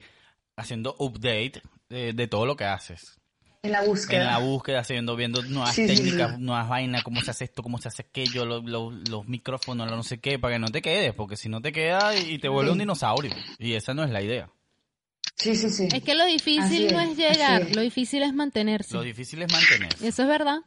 haciendo 0.56 0.96
update 1.00 1.62
de, 1.90 2.14
de 2.14 2.28
todo 2.28 2.46
lo 2.46 2.56
que 2.56 2.66
haces. 2.66 3.16
En 3.62 3.74
la 3.74 3.82
búsqueda. 3.82 4.22
En 4.22 4.28
la 4.28 4.38
búsqueda, 4.38 4.80
haciendo, 4.80 5.18
viendo 5.18 5.42
nuevas 5.44 5.76
Sí, 5.76 5.86
técnicas, 5.86 6.36
sí. 6.36 6.42
nuevas 6.42 6.70
vainas, 6.70 7.04
cómo 7.04 7.20
se 7.20 7.32
hace 7.32 7.44
esto, 7.44 7.62
cómo 7.62 7.78
se 7.78 7.90
hace 7.90 8.04
aquello, 8.04 8.46
lo- 8.46 8.62
lo- 8.62 8.92
los 8.92 9.28
micrófonos, 9.28 9.90
lo 9.90 9.98
no 9.98 10.04
sé 10.04 10.20
qué, 10.22 10.40
para 10.40 10.56
que 10.56 10.60
no 10.60 10.70
te 10.70 10.82
quedes, 10.82 11.14
porque 11.14 11.36
si 11.36 11.50
no 11.50 11.62
te 11.62 11.74
queda 11.74 12.16
y 12.16 12.40
te 12.40 12.48
vuelve 12.48 12.70
Sí. 12.70 12.74
un 12.74 12.80
dinosaurio. 12.80 13.32
Y 13.58 13.74
esa 13.74 13.94
no 13.94 14.06
es 14.06 14.12
la 14.12 14.22
idea. 14.22 14.50
Sí, 15.40 15.56
sí, 15.56 15.70
sí. 15.70 15.88
Es 15.94 16.04
que 16.04 16.16
lo 16.16 16.26
difícil 16.26 16.62
Así 16.62 16.88
no 16.94 17.00
es, 17.00 17.12
es 17.12 17.18
llegar, 17.18 17.62
es. 17.64 17.76
lo 17.76 17.82
difícil 17.82 18.24
es 18.24 18.34
mantenerse. 18.34 18.94
Lo 18.94 19.02
difícil 19.04 19.42
es 19.42 19.52
mantener. 19.52 19.90
Eso 20.02 20.22
es 20.24 20.28
verdad. 20.28 20.58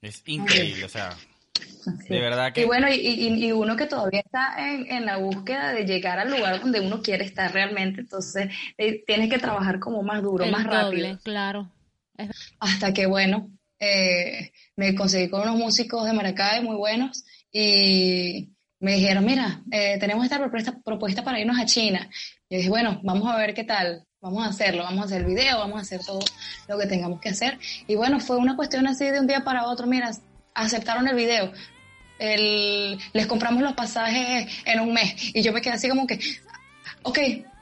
Es 0.00 0.22
increíble, 0.26 0.84
o 0.84 0.88
sea, 0.88 1.10
Sí. 1.54 2.14
de 2.14 2.20
verdad 2.20 2.52
que... 2.52 2.62
Y 2.62 2.64
bueno, 2.66 2.88
y, 2.88 2.94
y- 2.96 3.44
y 3.46 3.52
uno 3.52 3.74
que 3.76 3.86
todavía 3.86 4.20
está 4.20 4.54
en, 4.58 4.86
en 4.92 5.04
la 5.06 5.16
búsqueda 5.16 5.72
de 5.72 5.84
llegar 5.84 6.18
al 6.18 6.30
lugar 6.30 6.60
donde 6.60 6.80
uno 6.80 7.02
quiere 7.02 7.24
estar 7.24 7.52
realmente, 7.52 8.02
entonces 8.02 8.48
eh, 8.76 9.02
tienes 9.06 9.28
que 9.30 9.38
trabajar 9.38 9.80
como 9.80 10.02
más 10.02 10.22
duro, 10.22 10.44
El 10.44 10.52
más 10.52 10.64
doble, 10.64 10.82
rápido. 10.82 11.18
claro. 11.22 11.72
Es- 12.16 12.54
Hasta 12.60 12.92
que, 12.94 13.06
bueno, 13.06 13.50
eh, 13.80 14.52
me 14.76 14.94
conseguí 14.94 15.28
con 15.28 15.42
unos 15.42 15.56
músicos 15.56 16.04
de 16.04 16.12
Maracay 16.12 16.62
muy 16.62 16.76
buenos 16.76 17.24
y 17.50 18.50
me 18.80 18.94
dijeron, 18.94 19.24
mira, 19.24 19.62
eh, 19.70 19.96
tenemos 19.98 20.24
esta 20.24 20.38
propuesta, 20.38 20.78
propuesta 20.84 21.24
para 21.24 21.40
irnos 21.40 21.58
a 21.58 21.66
China. 21.66 22.08
Yo 22.48 22.58
dije, 22.58 22.68
bueno, 22.68 23.00
vamos 23.02 23.28
a 23.32 23.36
ver 23.36 23.52
qué 23.54 23.64
tal, 23.64 24.04
vamos 24.20 24.44
a 24.44 24.50
hacerlo, 24.50 24.84
vamos 24.84 25.02
a 25.02 25.04
hacer 25.06 25.20
el 25.22 25.26
video, 25.26 25.58
vamos 25.58 25.78
a 25.78 25.82
hacer 25.82 26.00
todo 26.04 26.20
lo 26.68 26.78
que 26.78 26.86
tengamos 26.86 27.20
que 27.20 27.30
hacer. 27.30 27.58
Y 27.86 27.94
bueno, 27.96 28.20
fue 28.20 28.36
una 28.36 28.56
cuestión 28.56 28.86
así 28.86 29.04
de 29.06 29.20
un 29.20 29.26
día 29.26 29.42
para 29.44 29.66
otro, 29.66 29.86
mira, 29.86 30.10
aceptaron 30.54 31.08
el 31.08 31.16
video. 31.16 31.52
El- 32.18 32.98
les 33.12 33.26
compramos 33.26 33.62
los 33.62 33.74
pasajes 33.74 34.48
en 34.64 34.80
un 34.80 34.92
mes 34.92 35.14
y 35.34 35.42
yo 35.42 35.52
me 35.52 35.60
quedé 35.60 35.74
así 35.74 35.88
como 35.88 36.06
que, 36.06 36.18
ok, 37.02 37.18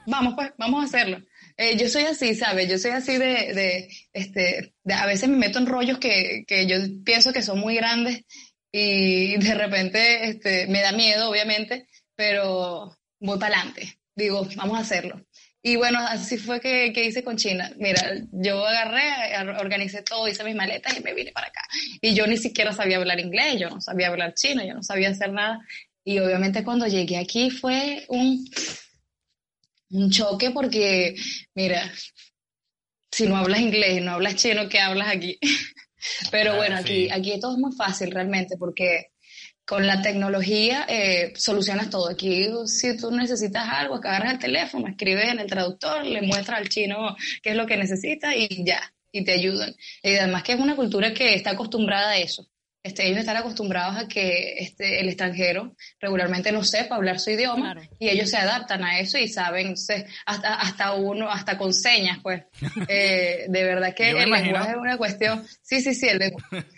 vamos 0.07 0.33
pues, 0.35 0.51
vamos 0.57 0.81
a 0.81 0.85
hacerlo. 0.85 1.21
Eh, 1.57 1.75
yo 1.77 1.89
soy 1.89 2.03
así, 2.03 2.35
¿sabes? 2.35 2.69
Yo 2.69 2.77
soy 2.77 2.91
así 2.91 3.17
de, 3.17 3.53
de, 3.53 3.89
este, 4.13 4.73
de- 4.83 4.93
a 4.93 5.05
veces 5.07 5.27
me 5.29 5.37
meto 5.37 5.57
en 5.59 5.65
rollos 5.65 5.97
que, 5.97 6.43
que 6.47 6.67
yo 6.67 6.75
pienso 7.03 7.33
que 7.33 7.41
son 7.41 7.59
muy 7.59 7.75
grandes 7.75 8.23
y 8.71 9.37
de 9.37 9.53
repente 9.55 10.29
este, 10.29 10.67
me 10.67 10.81
da 10.81 10.91
miedo, 10.91 11.29
obviamente, 11.29 11.87
pero 12.15 12.95
voy 13.19 13.39
para 13.39 13.55
adelante. 13.57 13.99
Digo, 14.15 14.47
vamos 14.55 14.77
a 14.77 14.81
hacerlo. 14.81 15.21
Y 15.61 15.75
bueno, 15.75 15.99
así 15.99 16.37
fue 16.37 16.59
que, 16.61 16.91
que 16.93 17.05
hice 17.05 17.23
con 17.23 17.35
China. 17.37 17.71
Mira, 17.77 18.01
yo 18.31 18.65
agarré, 18.65 19.01
ar- 19.35 19.57
organicé 19.59 20.01
todo, 20.01 20.27
hice 20.27 20.43
mis 20.43 20.55
maletas 20.55 20.97
y 20.97 21.01
me 21.03 21.13
vine 21.13 21.31
para 21.31 21.47
acá. 21.47 21.61
Y 22.01 22.13
yo 22.15 22.25
ni 22.27 22.37
siquiera 22.37 22.71
sabía 22.73 22.97
hablar 22.97 23.19
inglés, 23.19 23.59
yo 23.59 23.69
no 23.69 23.81
sabía 23.81 24.07
hablar 24.07 24.33
chino, 24.33 24.63
yo 24.65 24.73
no 24.75 24.83
sabía 24.83 25.09
hacer 25.09 25.31
nada. 25.33 25.59
Y 26.03 26.19
obviamente 26.19 26.63
cuando 26.63 26.87
llegué 26.87 27.17
aquí 27.17 27.49
fue 27.49 28.05
un, 28.09 28.45
un 29.91 30.09
choque 30.09 30.51
porque, 30.51 31.15
mira, 31.55 31.91
si 33.11 33.27
no 33.27 33.35
hablas 33.37 33.59
inglés, 33.59 34.01
no 34.01 34.11
hablas 34.11 34.35
chino, 34.35 34.69
¿qué 34.69 34.79
hablas 34.79 35.09
aquí? 35.09 35.37
Pero 36.31 36.51
Claro, 36.51 36.57
bueno, 36.57 36.77
aquí, 36.77 37.05
sí. 37.05 37.09
aquí 37.11 37.39
todo 37.39 37.53
es 37.53 37.57
muy 37.59 37.71
fácil 37.73 38.11
realmente 38.11 38.57
porque 38.57 39.11
con 39.65 39.85
la 39.85 40.01
tecnología 40.01 40.85
eh, 40.87 41.33
solucionas 41.35 41.89
todo. 41.89 42.09
Aquí 42.09 42.47
si 42.67 42.95
tú 42.97 43.11
necesitas 43.11 43.67
algo, 43.69 43.95
agarras 43.95 44.33
el 44.33 44.39
teléfono, 44.39 44.87
escribes 44.87 45.29
en 45.29 45.39
el 45.39 45.47
traductor, 45.47 46.05
le 46.05 46.21
muestras 46.21 46.59
al 46.59 46.69
chino 46.69 47.15
qué 47.43 47.49
es 47.49 47.55
lo 47.55 47.65
que 47.65 47.75
necesita 47.75 48.33
y 48.33 48.63
ya, 48.65 48.81
y 49.11 49.25
te 49.25 49.33
ayudan. 49.33 49.75
Y 50.01 50.15
además 50.15 50.43
que 50.43 50.53
es 50.53 50.59
una 50.59 50.75
cultura 50.75 51.13
que 51.13 51.33
está 51.35 51.51
acostumbrada 51.51 52.11
a 52.11 52.17
eso. 52.17 52.47
Este, 52.87 53.05
ellos 53.07 53.19
están 53.19 53.37
acostumbrados 53.37 53.95
a 53.97 54.07
que 54.07 54.55
este, 54.59 54.99
el 54.99 55.07
extranjero 55.09 55.75
regularmente 55.99 56.51
no 56.51 56.63
sepa 56.63 56.95
hablar 56.95 57.19
su 57.19 57.29
idioma 57.31 57.73
Claro. 57.73 57.89
y 57.99 58.09
ellos 58.09 58.29
se 58.29 58.37
adaptan 58.37 58.83
a 58.83 58.99
eso 58.99 59.17
y 59.17 59.27
saben, 59.27 59.67
entonces, 59.67 60.05
hasta, 60.25 60.55
hasta 60.55 60.93
uno, 60.93 61.29
hasta 61.29 61.57
con 61.57 61.73
señas, 61.73 62.19
pues. 62.23 62.43
Eh, 62.89 63.45
de 63.49 63.63
verdad 63.63 63.93
que 63.93 64.09
el 64.11 64.27
imagino- 64.27 64.45
lenguaje 64.53 64.71
es 64.71 64.77
una 64.77 64.97
cuestión. 64.97 65.45
Sí, 65.61 65.81
sí, 65.81 65.93
sí, 65.93 66.07
el 66.07 66.17
lenguaje. 66.19 66.65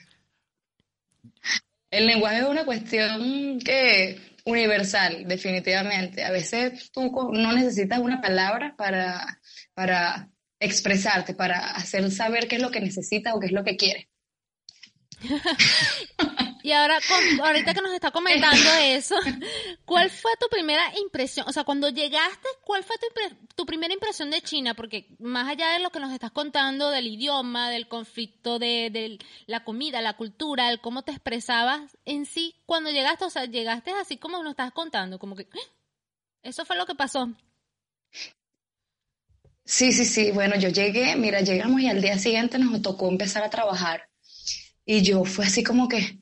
El 1.91 2.05
lenguaje 2.05 2.37
es 2.37 2.43
una 2.45 2.65
cuestión 2.65 3.59
que 3.65 4.19
universal, 4.45 5.27
definitivamente. 5.27 6.23
A 6.23 6.29
veces 6.31 6.91
tú 6.91 7.11
no 7.33 7.51
necesitas 7.53 7.97
una 7.99 8.21
palabra 8.21 8.75
para, 8.77 9.39
para 9.73 10.29
expresarte, 10.59 11.33
para 11.33 11.71
hacer 11.71 12.11
saber 12.11 12.47
qué 12.47 12.57
es 12.57 12.61
lo 12.61 12.69
que 12.69 12.79
necesitas 12.81 13.33
o 13.33 13.39
qué 13.39 13.47
es 13.47 13.51
lo 13.53 13.63
que 13.63 13.75
quieres. 13.75 14.05
Y 16.61 16.73
ahora, 16.73 16.99
con- 17.07 17.39
ahorita 17.47 17.73
que 17.73 17.81
nos 17.81 17.93
está 17.93 18.11
comentando 18.11 18.69
eso, 18.81 19.15
¿cuál 19.85 20.09
fue 20.09 20.31
tu 20.39 20.47
primera 20.49 20.91
impresión? 20.99 21.47
O 21.47 21.53
sea, 21.53 21.63
cuando 21.63 21.89
llegaste, 21.89 22.47
¿cuál 22.65 22.83
fue 22.83 22.97
tu, 22.97 23.07
tu 23.55 23.65
primera 23.65 23.93
impresión 23.93 24.29
de 24.29 24.41
China? 24.41 24.73
Porque 24.73 25.07
más 25.19 25.47
allá 25.47 25.69
de 25.71 25.79
lo 25.79 25.89
que 25.89 26.01
nos 26.01 26.11
estás 26.11 26.31
contando 26.31 26.89
del 26.89 27.07
idioma, 27.07 27.69
del 27.69 27.87
conflicto 27.87 28.59
de, 28.59 28.89
de 28.91 29.19
la 29.47 29.63
comida, 29.63 30.01
la 30.01 30.17
cultura, 30.17 30.69
el 30.69 30.81
cómo 30.81 31.03
te 31.03 31.11
expresabas 31.13 31.97
en 32.05 32.25
sí, 32.25 32.55
cuando 32.65 32.91
llegaste, 32.91 33.23
o 33.25 33.29
sea, 33.29 33.45
llegaste 33.45 33.91
así 33.91 34.17
como 34.17 34.43
nos 34.43 34.51
estás 34.51 34.73
contando, 34.73 35.17
como 35.17 35.35
que 35.37 35.47
¡ah! 35.53 35.71
eso 36.43 36.65
fue 36.65 36.75
lo 36.75 36.85
que 36.85 36.95
pasó. 36.95 37.29
Sí, 39.63 39.93
sí, 39.93 40.03
sí. 40.05 40.31
Bueno, 40.31 40.57
yo 40.57 40.69
llegué, 40.69 41.15
mira, 41.15 41.41
llegamos 41.41 41.79
y 41.81 41.87
al 41.87 42.01
día 42.01 42.17
siguiente 42.17 42.59
nos 42.59 42.81
tocó 42.81 43.07
empezar 43.07 43.43
a 43.43 43.49
trabajar. 43.49 44.08
Y 44.91 45.03
yo 45.03 45.23
fue 45.23 45.45
así 45.45 45.63
como 45.63 45.87
que, 45.87 46.17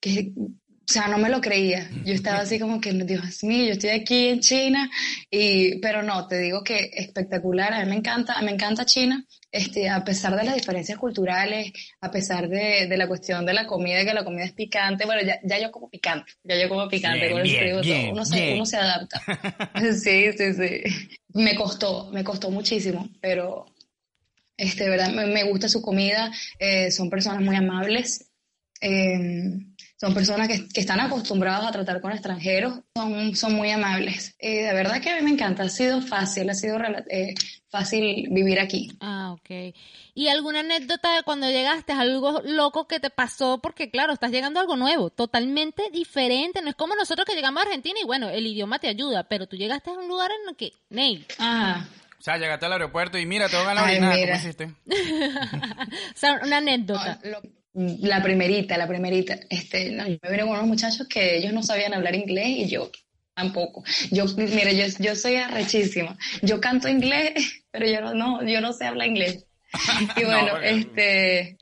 que, 0.00 0.32
o 0.34 0.52
sea, 0.86 1.06
no 1.08 1.18
me 1.18 1.28
lo 1.28 1.42
creía. 1.42 1.86
Yo 2.02 2.14
estaba 2.14 2.38
así 2.38 2.58
como 2.58 2.80
que, 2.80 2.94
Dios 2.94 3.44
mío, 3.44 3.66
yo 3.66 3.72
estoy 3.72 3.90
aquí 3.90 4.28
en 4.28 4.40
China. 4.40 4.90
Y, 5.30 5.78
pero 5.80 6.02
no, 6.02 6.26
te 6.26 6.38
digo 6.38 6.64
que 6.64 6.92
espectacular. 6.94 7.74
A 7.74 7.84
mí 7.84 7.90
me 7.90 7.96
encanta, 7.96 8.40
me 8.40 8.52
encanta 8.52 8.86
China. 8.86 9.22
Este, 9.52 9.90
a 9.90 10.02
pesar 10.02 10.34
de 10.34 10.44
las 10.44 10.54
diferencias 10.54 10.96
culturales, 10.96 11.72
a 12.00 12.10
pesar 12.10 12.48
de, 12.48 12.86
de 12.86 12.96
la 12.96 13.06
cuestión 13.06 13.44
de 13.44 13.52
la 13.52 13.66
comida, 13.66 14.02
que 14.02 14.14
la 14.14 14.24
comida 14.24 14.44
es 14.44 14.52
picante. 14.52 15.04
Bueno, 15.04 15.20
ya, 15.20 15.38
ya 15.42 15.58
yo 15.58 15.70
como 15.70 15.90
picante, 15.90 16.32
ya 16.42 16.58
yo 16.58 16.70
como 16.70 16.88
picante. 16.88 17.18
Bien, 17.18 17.32
con 17.32 17.42
bien, 17.42 17.80
bien, 17.82 18.12
uno, 18.12 18.24
se, 18.24 18.54
uno 18.54 18.64
se 18.64 18.78
adapta. 18.78 19.20
Sí, 20.02 20.32
sí, 20.32 20.54
sí. 20.54 21.16
Me 21.34 21.54
costó, 21.54 22.10
me 22.12 22.24
costó 22.24 22.50
muchísimo, 22.50 23.10
pero 23.20 23.66
este, 24.60 24.88
verdad, 24.88 25.10
me, 25.12 25.26
me 25.26 25.44
gusta 25.44 25.68
su 25.68 25.82
comida, 25.82 26.30
eh, 26.58 26.90
son 26.90 27.10
personas 27.10 27.42
muy 27.42 27.56
amables, 27.56 28.30
eh, 28.80 29.58
son 30.00 30.14
personas 30.14 30.48
que, 30.48 30.66
que 30.68 30.80
están 30.80 30.98
acostumbradas 31.00 31.66
a 31.66 31.72
tratar 31.72 32.00
con 32.00 32.12
extranjeros, 32.12 32.80
son, 32.96 33.36
son 33.36 33.52
muy 33.52 33.70
amables. 33.70 34.34
Eh, 34.38 34.62
de 34.62 34.72
verdad 34.72 35.02
que 35.02 35.10
a 35.10 35.16
mí 35.16 35.22
me 35.22 35.30
encanta, 35.30 35.64
ha 35.64 35.68
sido 35.68 36.00
fácil, 36.00 36.48
ha 36.48 36.54
sido 36.54 36.78
eh, 37.10 37.34
fácil 37.68 38.28
vivir 38.30 38.58
aquí. 38.60 38.90
Ah, 39.00 39.32
ok. 39.32 39.74
¿Y 40.14 40.28
alguna 40.28 40.60
anécdota 40.60 41.14
de 41.14 41.22
cuando 41.22 41.50
llegaste, 41.50 41.92
algo 41.92 42.40
loco 42.44 42.88
que 42.88 42.98
te 42.98 43.10
pasó? 43.10 43.60
Porque 43.62 43.90
claro, 43.90 44.14
estás 44.14 44.30
llegando 44.30 44.58
a 44.58 44.62
algo 44.62 44.76
nuevo, 44.76 45.10
totalmente 45.10 45.90
diferente. 45.92 46.62
No 46.62 46.70
es 46.70 46.76
como 46.76 46.94
nosotros 46.94 47.26
que 47.26 47.34
llegamos 47.34 47.62
a 47.62 47.66
Argentina 47.66 48.00
y 48.02 48.06
bueno, 48.06 48.30
el 48.30 48.46
idioma 48.46 48.78
te 48.78 48.88
ayuda, 48.88 49.24
pero 49.24 49.46
tú 49.46 49.56
llegaste 49.56 49.90
a 49.90 49.94
un 49.94 50.08
lugar 50.08 50.30
en 50.30 50.48
el 50.48 50.56
que, 50.56 50.72
Ney, 50.88 51.26
Ah, 51.38 51.86
O 52.20 52.22
sea, 52.22 52.36
llegaste 52.36 52.66
al 52.66 52.72
aeropuerto 52.74 53.18
y 53.18 53.24
mira, 53.24 53.48
tengo 53.48 53.64
ganas 53.64 53.86
de 53.86 53.92
orinar. 53.92 54.10
¿Cómo 54.12 54.20
mira. 54.22 54.36
hiciste? 54.36 54.64
o 56.14 56.16
sea, 56.16 56.38
una 56.44 56.58
anécdota. 56.58 57.18
lo- 57.24 57.40
la 57.72 58.22
primerita, 58.22 58.76
la 58.76 58.86
primerita. 58.86 59.38
Este, 59.48 59.90
no, 59.92 60.06
yo 60.06 60.18
me 60.22 60.30
vine 60.30 60.42
con 60.42 60.50
unos 60.50 60.66
muchachos 60.66 61.06
que 61.08 61.36
ellos 61.38 61.52
no 61.52 61.62
sabían 61.62 61.94
hablar 61.94 62.14
inglés 62.14 62.46
y 62.48 62.68
yo 62.68 62.90
tampoco. 63.32 63.84
Yo, 64.10 64.26
mire, 64.36 64.76
yo, 64.76 64.84
yo 64.98 65.14
soy 65.16 65.36
arrechísima. 65.36 66.18
Yo 66.42 66.60
canto 66.60 66.88
inglés, 66.88 67.62
pero 67.70 67.86
yo 67.86 68.00
no, 68.02 68.12
no, 68.14 68.42
yo 68.46 68.60
no 68.60 68.72
sé 68.72 68.84
hablar 68.86 69.08
inglés. 69.08 69.46
Y 70.16 70.22
No, 70.22 70.28
bueno, 70.28 70.58
este, 70.58 71.56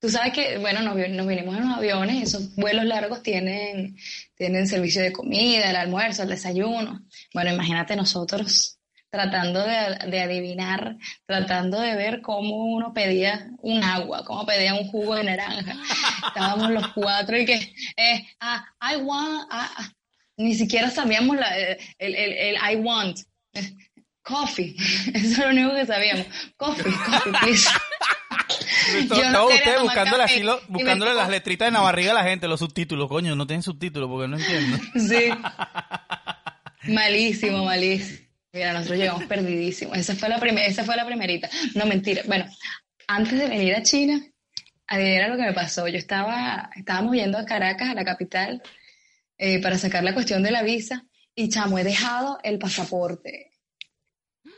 tú 0.00 0.10
sabes 0.10 0.32
que, 0.32 0.58
bueno, 0.58 0.82
nos, 0.82 0.96
nos 1.08 1.26
vinimos 1.26 1.56
en 1.56 1.68
los 1.68 1.78
aviones, 1.78 2.22
esos 2.24 2.54
vuelos 2.56 2.84
largos 2.84 3.22
tienen, 3.22 3.96
tienen 4.34 4.66
servicio 4.66 5.00
de 5.00 5.12
comida, 5.12 5.70
el 5.70 5.76
almuerzo, 5.76 6.24
el 6.24 6.30
desayuno. 6.30 7.00
Bueno, 7.32 7.54
imagínate 7.54 7.94
nosotros 7.96 8.80
tratando 9.22 9.62
de, 9.62 9.98
de 10.10 10.20
adivinar, 10.22 10.96
tratando 11.26 11.78
de 11.78 11.94
ver 11.96 12.22
cómo 12.22 12.56
uno 12.64 12.94
pedía 12.94 13.50
un 13.58 13.84
agua, 13.84 14.24
cómo 14.24 14.46
pedía 14.46 14.74
un 14.74 14.88
jugo 14.88 15.14
de 15.16 15.24
naranja. 15.24 15.76
Estábamos 16.28 16.70
los 16.70 16.88
cuatro 16.88 17.38
y 17.38 17.44
que, 17.44 17.74
eh, 17.96 18.26
ah, 18.40 18.64
I 18.80 18.96
want, 18.96 19.46
ah, 19.50 19.70
ah. 19.76 19.90
ni 20.38 20.54
siquiera 20.54 20.88
sabíamos 20.90 21.36
la, 21.36 21.54
el, 21.58 21.76
el, 21.98 22.32
el 22.32 22.56
I 22.56 22.76
want. 22.76 23.18
eh, 23.52 23.74
Coffee, 24.22 24.74
eso 25.14 25.18
es 25.32 25.38
lo 25.38 25.48
único 25.48 25.74
que 25.74 25.84
sabíamos. 25.84 26.26
Coffee, 26.56 26.92
coffee, 26.92 27.32
please. 27.42 27.68
Yo 29.14 29.28
no 29.30 29.48
tomar 29.48 29.80
buscándole, 29.82 30.22
así 30.24 30.42
lo- 30.42 30.60
buscándole 30.68 31.12
las 31.14 31.28
letritas 31.28 31.68
en 31.68 31.74
la 31.74 31.80
barriga 31.80 32.12
a 32.12 32.14
la 32.14 32.24
gente, 32.24 32.48
los 32.48 32.60
subtítulos. 32.60 33.08
Coño, 33.08 33.34
no 33.36 33.46
tienen 33.46 33.62
subtítulos 33.62 34.08
porque 34.08 34.28
no 34.28 34.38
entiendo. 34.38 34.78
Sí. 34.96 35.28
Malísimo, 36.92 37.64
malísimo. 37.64 38.18
Mira, 38.52 38.74
nosotros 38.74 38.98
llegamos 38.98 39.24
perdidísimos. 39.24 39.96
Esa 39.96 40.14
fue 40.14 40.28
la 40.28 40.36
esa 40.36 40.84
fue 40.84 40.96
la 40.96 41.06
primerita. 41.06 41.48
No, 41.74 41.86
mentira. 41.86 42.22
Bueno, 42.26 42.44
antes 43.06 43.38
de 43.38 43.48
venir 43.48 43.74
a 43.74 43.82
China, 43.82 44.20
era 44.88 45.28
lo 45.28 45.36
que 45.36 45.42
me 45.42 45.54
pasó. 45.54 45.88
Yo 45.88 45.96
estaba, 45.96 46.70
estábamos 46.76 47.14
yendo 47.14 47.38
a 47.38 47.46
Caracas, 47.46 47.88
a 47.88 47.94
la 47.94 48.04
capital, 48.04 48.62
eh, 49.38 49.60
para 49.62 49.78
sacar 49.78 50.04
la 50.04 50.12
cuestión 50.12 50.42
de 50.42 50.50
la 50.50 50.62
visa, 50.62 51.06
y 51.34 51.48
chamo, 51.48 51.78
he 51.78 51.84
dejado 51.84 52.38
el 52.42 52.58
pasaporte. 52.58 53.52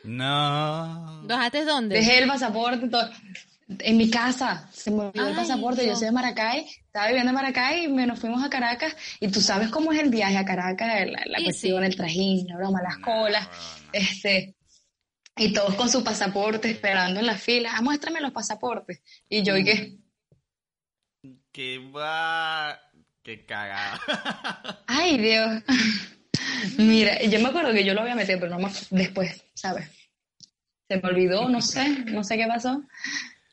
No. 0.02 1.22
¿Dejaste 1.26 1.64
dónde? 1.64 1.96
Dejé 1.96 2.18
el 2.18 2.28
pasaporte 2.28 2.88
todo. 2.88 3.09
En 3.66 3.96
mi 3.96 4.11
casa, 4.11 4.68
se 4.72 4.90
me 4.90 5.05
olvidó 5.05 5.29
el 5.29 5.37
pasaporte. 5.37 5.87
Yo 5.87 5.94
soy 5.96 6.07
de 6.07 6.12
Maracay, 6.12 6.66
estaba 6.68 7.07
viviendo 7.07 7.31
en 7.31 7.35
Maracay 7.35 7.85
y 7.85 7.88
me 7.88 8.07
nos 8.07 8.18
fuimos 8.20 8.44
a 8.44 8.50
Caracas. 8.50 8.94
Y 9.20 9.29
tú 9.29 9.40
sabes 9.40 9.70
cómo 9.70 9.92
es 9.92 10.00
el 10.00 10.11
viaje 10.11 10.37
a 10.37 10.44
Caracas, 10.44 10.88
la, 11.07 11.22
la 11.27 11.38
Sí, 11.38 11.44
cuestión, 11.44 11.81
sí. 11.81 11.87
el 11.87 11.96
trajín, 11.96 12.46
la 12.48 12.57
broma, 12.57 12.83
las 12.83 12.98
colas. 12.98 13.48
Este, 13.92 14.55
y 15.37 15.53
todos 15.53 15.74
con 15.77 15.88
su 15.88 16.05
pasaporte 16.05 16.70
esperando 16.70 17.20
en 17.20 17.27
la 17.27 17.37
fila. 17.38 17.70
Ah, 17.74 17.81
muéstrame 17.83 18.20
los 18.20 18.33
pasaportes. 18.33 19.00
Y 19.29 19.42
yo, 19.42 19.57
¿y 19.57 19.64
qué? 19.64 19.96
Que 21.53 21.79
va. 21.79 22.79
Qué 23.22 23.46
cagada. 23.46 23.98
Ay, 24.87 25.16
Dios. 25.16 25.62
Mira, 26.79 27.22
yo 27.22 27.40
me 27.40 27.48
acuerdo 27.48 27.72
que 27.72 27.85
yo 27.85 27.94
lo 27.94 28.03
había 28.03 28.14
metido, 28.14 28.38
pero 28.40 28.50
no 28.53 28.59
me 28.59 28.66
acu- 28.70 28.88
después, 28.90 29.42
¿sabes? 29.55 29.88
Se 30.88 30.98
me 30.98 31.09
olvidó, 31.09 31.48
no 31.48 31.62
sé, 31.62 31.88
no 32.07 32.22
sé 32.22 32.37
qué 32.37 32.46
pasó. 32.46 32.83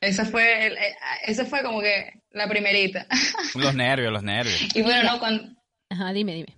Esa 0.02 0.26
fue, 0.26 0.66
el- 0.68 0.74
eh, 0.78 0.96
esa 1.28 1.46
fue 1.46 1.62
como 1.64 1.80
que 1.80 2.22
la 2.32 2.48
primerita. 2.50 3.06
los 3.56 3.74
nervios, 3.76 4.12
los 4.12 4.24
nervios. 4.24 4.76
Y 4.76 4.82
bueno, 4.82 5.04
no, 5.14 5.20
cuando, 5.20 5.44
Ajá, 5.90 6.12
dime, 6.12 6.34
dime. 6.34 6.58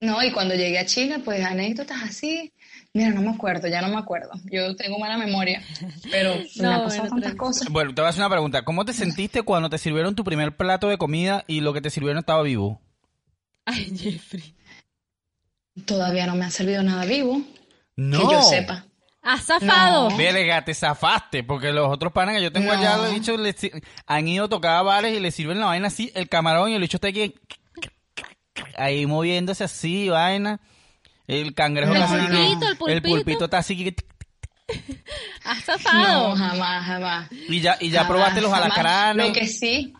no, 0.00 0.22
y 0.22 0.30
cuando 0.30 0.54
llegué 0.54 0.78
a 0.78 0.86
Chile, 0.86 1.18
pues 1.24 1.44
anécdotas 1.44 2.02
así. 2.02 2.52
Mira, 2.94 3.10
no 3.10 3.22
me 3.22 3.30
acuerdo, 3.30 3.68
ya 3.68 3.80
no 3.82 3.88
me 3.88 3.96
acuerdo. 3.98 4.30
Yo 4.50 4.74
tengo 4.76 4.98
mala 4.98 5.16
memoria, 5.16 5.62
pero 6.10 6.34
me 6.56 6.62
No, 6.62 6.70
han 6.72 6.82
pasado 6.84 7.02
bueno, 7.08 7.16
tantas 7.16 7.34
cosas. 7.34 7.68
Bueno, 7.68 7.94
te 7.94 8.00
voy 8.00 8.06
a 8.06 8.10
hacer 8.10 8.20
una 8.22 8.30
pregunta. 8.30 8.62
¿Cómo 8.62 8.84
te 8.84 8.92
sentiste 8.92 9.42
cuando 9.42 9.68
te 9.70 9.78
sirvieron 9.78 10.14
tu 10.14 10.24
primer 10.24 10.56
plato 10.56 10.88
de 10.88 10.98
comida 10.98 11.44
y 11.46 11.60
lo 11.60 11.72
que 11.72 11.80
te 11.80 11.90
sirvieron 11.90 12.18
estaba 12.18 12.42
vivo? 12.42 12.80
Ay, 13.64 13.92
Jeffrey. 13.96 14.54
Todavía 15.86 16.26
no 16.26 16.34
me 16.34 16.44
ha 16.44 16.50
servido 16.50 16.82
nada 16.82 17.04
vivo, 17.04 17.40
No. 17.96 18.18
que 18.28 18.34
yo 18.34 18.42
sepa. 18.42 18.86
¿Has 19.22 19.44
zafado? 19.44 20.08
No. 20.10 20.16
Verga, 20.16 20.64
te 20.64 20.72
zafaste, 20.74 21.44
porque 21.44 21.72
los 21.72 21.88
otros 21.88 22.12
panas 22.12 22.36
que 22.36 22.42
yo 22.42 22.52
tengo 22.52 22.72
No. 22.72 22.78
allá, 22.78 22.96
los 22.96 23.12
bichos 23.12 23.38
le 23.38 23.52
si- 23.52 23.70
han 24.06 24.26
ido 24.28 24.46
a 24.46 24.48
tocar 24.48 24.76
a 24.76 24.82
bares 24.82 25.14
y 25.16 25.20
le 25.20 25.30
sirven 25.30 25.60
la 25.60 25.66
vaina 25.66 25.88
así, 25.88 26.10
el 26.14 26.28
camarón 26.28 26.70
y 26.70 26.74
el 26.74 26.80
bicho 26.80 26.96
está 26.96 27.08
aquí 27.08 27.34
ahí 28.76 29.06
moviéndose 29.06 29.64
así, 29.64 30.08
vaina. 30.08 30.60
El 31.26 31.54
cangrejo 31.54 31.94
El 31.94 32.02
así, 32.02 32.14
pulpito, 32.16 32.34
el 32.36 32.70
el 32.70 32.76
pulpito. 33.02 33.08
pulpito 33.08 33.44
está 33.44 33.58
así 33.58 33.76
que- 33.84 33.94
¿Has 35.44 35.64
zafado? 35.64 36.28
No, 36.30 36.36
jamás, 36.36 36.86
jamás. 36.86 37.28
y 37.30 37.60
ya 37.60 37.76
y 37.80 37.90
ya 37.90 38.00
Jamás, 38.00 38.10
probaste 38.10 38.40
los 38.40 38.50
jamás. 38.50 38.66
alacranes. 38.66 39.26
Lo 39.28 39.32
que 39.32 39.46
sí, 39.46 39.92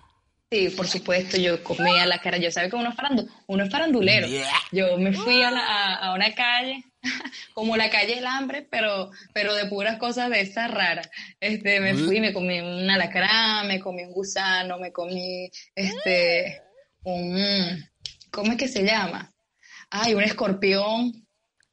sí, 0.50 0.70
por 0.76 0.86
supuesto, 0.88 1.36
yo 1.36 1.62
comía 1.62 2.06
la 2.06 2.18
cara. 2.20 2.38
Yo 2.38 2.50
sabía 2.50 2.70
que 2.70 2.76
uno 2.76 2.90
es, 2.90 2.96
farandu- 2.96 3.28
uno 3.46 3.64
es 3.64 3.70
farandulero. 3.70 4.26
Yeah. 4.26 4.48
Yo 4.72 4.96
me 4.98 5.12
fui 5.12 5.42
a, 5.42 5.50
la- 5.50 5.60
a- 5.66 5.94
a 6.08 6.14
una 6.14 6.32
calle, 6.34 6.84
como 7.54 7.76
la 7.76 7.90
calle 7.90 8.16
del 8.16 8.26
hambre, 8.26 8.66
pero, 8.70 9.10
pero 9.32 9.54
de 9.54 9.66
puras 9.66 9.98
cosas 9.98 10.30
de 10.30 10.40
esas 10.40 10.70
raras. 10.70 11.10
Este, 11.40 11.80
me 11.80 11.94
fui, 11.94 12.20
me 12.20 12.32
comí 12.32 12.60
un 12.60 12.88
alacrán, 12.90 13.68
me 13.68 13.80
comí 13.80 14.04
un 14.04 14.12
gusano, 14.12 14.78
me 14.78 14.92
comí 14.92 15.50
este, 15.74 16.62
un, 17.04 17.84
¿cómo 18.30 18.52
es 18.52 18.58
que 18.58 18.68
se 18.68 18.84
llama? 18.84 19.32
Ay, 19.90 20.14
un 20.14 20.22
escorpión. 20.22 21.26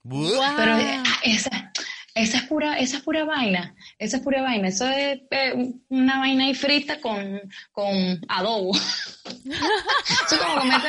Pero 0.03 0.41
ah, 0.41 1.03
esa, 1.23 1.71
esa 2.17 2.37
es 2.37 2.43
pura, 2.43 2.79
esa 2.79 2.97
es 2.97 3.03
pura 3.03 3.25
vaina, 3.25 3.75
esa 3.99 4.17
es 4.17 4.23
pura 4.23 4.41
vaina, 4.41 4.69
eso 4.69 4.87
es 4.87 5.19
eh, 5.29 5.73
una 5.89 6.19
vaina 6.19 6.45
ahí 6.45 6.55
frita 6.55 6.99
con, 7.01 7.41
con 7.71 8.21
adobo. 8.27 8.73
eso 9.25 10.35
es 10.35 10.37
como 10.37 10.59
comerte 10.59 10.87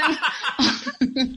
un, 1.00 1.36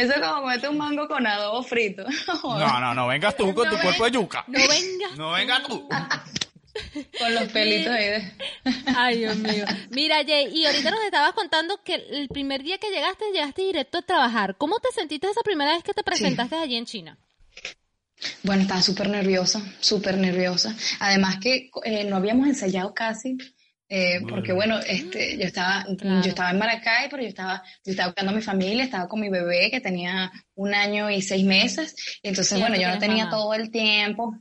eso 0.00 0.12
es 0.14 0.20
como 0.20 0.40
comerte 0.40 0.68
un 0.68 0.78
mango 0.78 1.06
con 1.08 1.26
adobo 1.26 1.62
frito. 1.62 2.04
No, 2.42 2.80
no, 2.80 2.94
no 2.94 3.06
vengas 3.06 3.36
tú 3.36 3.54
con 3.54 3.68
tu 3.68 3.78
cuerpo 3.78 4.04
de 4.04 4.10
yuca. 4.10 4.44
No 4.46 4.58
venga. 4.58 5.08
No 5.16 5.32
vengas 5.32 5.62
tú. 5.64 5.88
Con 7.18 7.34
los 7.34 7.44
pelitos 7.48 7.92
ahí 7.92 8.04
de... 8.04 8.32
Ay, 8.96 9.18
Dios 9.18 9.36
mío. 9.36 9.64
Mira, 9.90 10.24
Jay, 10.24 10.48
y 10.52 10.64
ahorita 10.66 10.90
nos 10.90 11.04
estabas 11.04 11.32
contando 11.32 11.82
que 11.82 11.94
el 11.94 12.28
primer 12.28 12.62
día 12.62 12.78
que 12.78 12.90
llegaste, 12.90 13.24
llegaste 13.32 13.62
directo 13.62 13.98
a 13.98 14.02
trabajar. 14.02 14.56
¿Cómo 14.56 14.78
te 14.78 14.90
sentiste 14.92 15.28
esa 15.28 15.42
primera 15.42 15.74
vez 15.74 15.82
que 15.82 15.92
te 15.92 16.02
presentaste 16.02 16.56
allí 16.56 16.76
en 16.76 16.86
China? 16.86 17.18
Bueno, 18.42 18.62
estaba 18.62 18.82
súper 18.82 19.08
nerviosa, 19.08 19.60
súper 19.80 20.16
nerviosa. 20.16 20.76
Además 21.00 21.38
que 21.40 21.70
eh, 21.84 22.04
no 22.04 22.16
habíamos 22.16 22.46
ensayado 22.46 22.94
casi, 22.94 23.36
eh, 23.90 24.20
porque 24.28 24.52
bueno, 24.52 24.78
este, 24.78 25.36
yo 25.36 25.44
estaba, 25.44 25.84
Claro. 25.98 26.22
yo 26.22 26.28
estaba 26.30 26.50
en 26.52 26.58
Maracay, 26.58 27.08
pero 27.10 27.22
yo 27.22 27.28
estaba, 27.28 27.62
yo 27.84 27.90
estaba 27.90 28.08
buscando 28.08 28.32
a 28.32 28.34
mi 28.36 28.40
familia, 28.42 28.84
estaba 28.84 29.08
con 29.08 29.20
mi 29.20 29.28
bebé 29.28 29.68
que 29.70 29.80
tenía 29.80 30.30
un 30.54 30.72
año 30.74 31.10
y 31.10 31.20
seis 31.20 31.44
meses, 31.44 31.94
y 32.22 32.28
entonces 32.28 32.58
bueno, 32.58 32.76
yo 32.76 32.88
no 32.88 32.98
tenía 32.98 33.24
mamá. 33.26 33.36
todo 33.36 33.52
el 33.54 33.70
tiempo, 33.70 34.36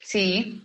sí, 0.00 0.62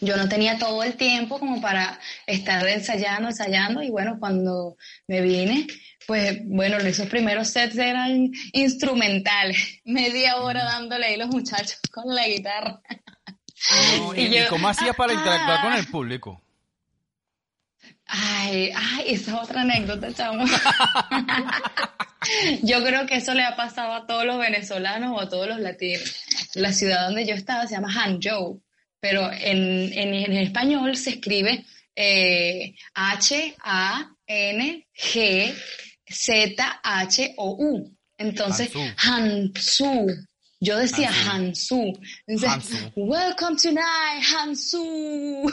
yo 0.00 0.16
no 0.16 0.28
tenía 0.28 0.58
todo 0.58 0.82
el 0.82 0.94
tiempo 0.96 1.38
como 1.38 1.60
para 1.60 1.98
estar 2.26 2.66
ensayando, 2.66 3.28
ensayando, 3.28 3.80
y 3.82 3.90
bueno, 3.90 4.16
cuando 4.18 4.76
me 5.06 5.20
vine, 5.20 5.66
pues 6.06 6.40
bueno, 6.46 6.78
esos 6.78 7.06
primeros 7.08 7.48
sets 7.48 7.78
eran 7.78 8.28
instrumentales, 8.52 9.80
media 9.84 10.36
hora 10.38 10.64
dándole 10.64 11.06
ahí 11.06 11.16
los 11.16 11.28
muchachos 11.28 11.78
con 11.92 12.12
la 12.14 12.26
guitarra. 12.26 12.80
No, 13.98 14.14
¿Y, 14.16 14.22
Y 14.22 14.30
yo- 14.34 14.44
y 14.44 14.46
cómo 14.48 14.68
hacías 14.68 14.96
para 14.96 15.12
interactuar 15.14 15.60
con 15.60 15.74
el 15.74 15.86
público? 15.86 16.42
Ay, 18.08 18.72
ay, 18.74 19.04
esa 19.06 19.32
es 19.32 19.38
otra 19.42 19.60
anécdota, 19.60 20.12
chamo. 20.12 20.44
yo 22.62 22.82
creo 22.82 23.06
que 23.06 23.16
eso 23.16 23.34
le 23.34 23.44
ha 23.44 23.54
pasado 23.54 23.92
a 23.92 24.06
todos 24.06 24.24
los 24.24 24.38
venezolanos 24.38 25.12
o 25.14 25.20
a 25.20 25.28
todos 25.28 25.46
los 25.46 25.60
latinos. 25.60 26.24
La 26.54 26.72
ciudad 26.72 27.04
donde 27.06 27.26
yo 27.26 27.34
estaba 27.34 27.66
se 27.66 27.74
llama 27.74 27.92
Hangzhou, 27.92 28.62
pero 29.00 29.30
en, 29.30 29.92
en, 29.92 30.14
en 30.14 30.32
español 30.38 30.96
se 30.96 31.10
escribe 31.10 31.66
eh, 31.94 32.74
H-A-N-G-Z-H-O-U. 32.94 34.08
Entonces, 38.18 38.70
Hansu. 38.96 40.06
Yo 40.60 40.76
decía 40.76 41.10
Hansu. 41.10 41.92
Hansu. 42.26 42.92
Welcome 42.96 43.56
tonight, 43.56 44.22
Hansu. 44.22 45.50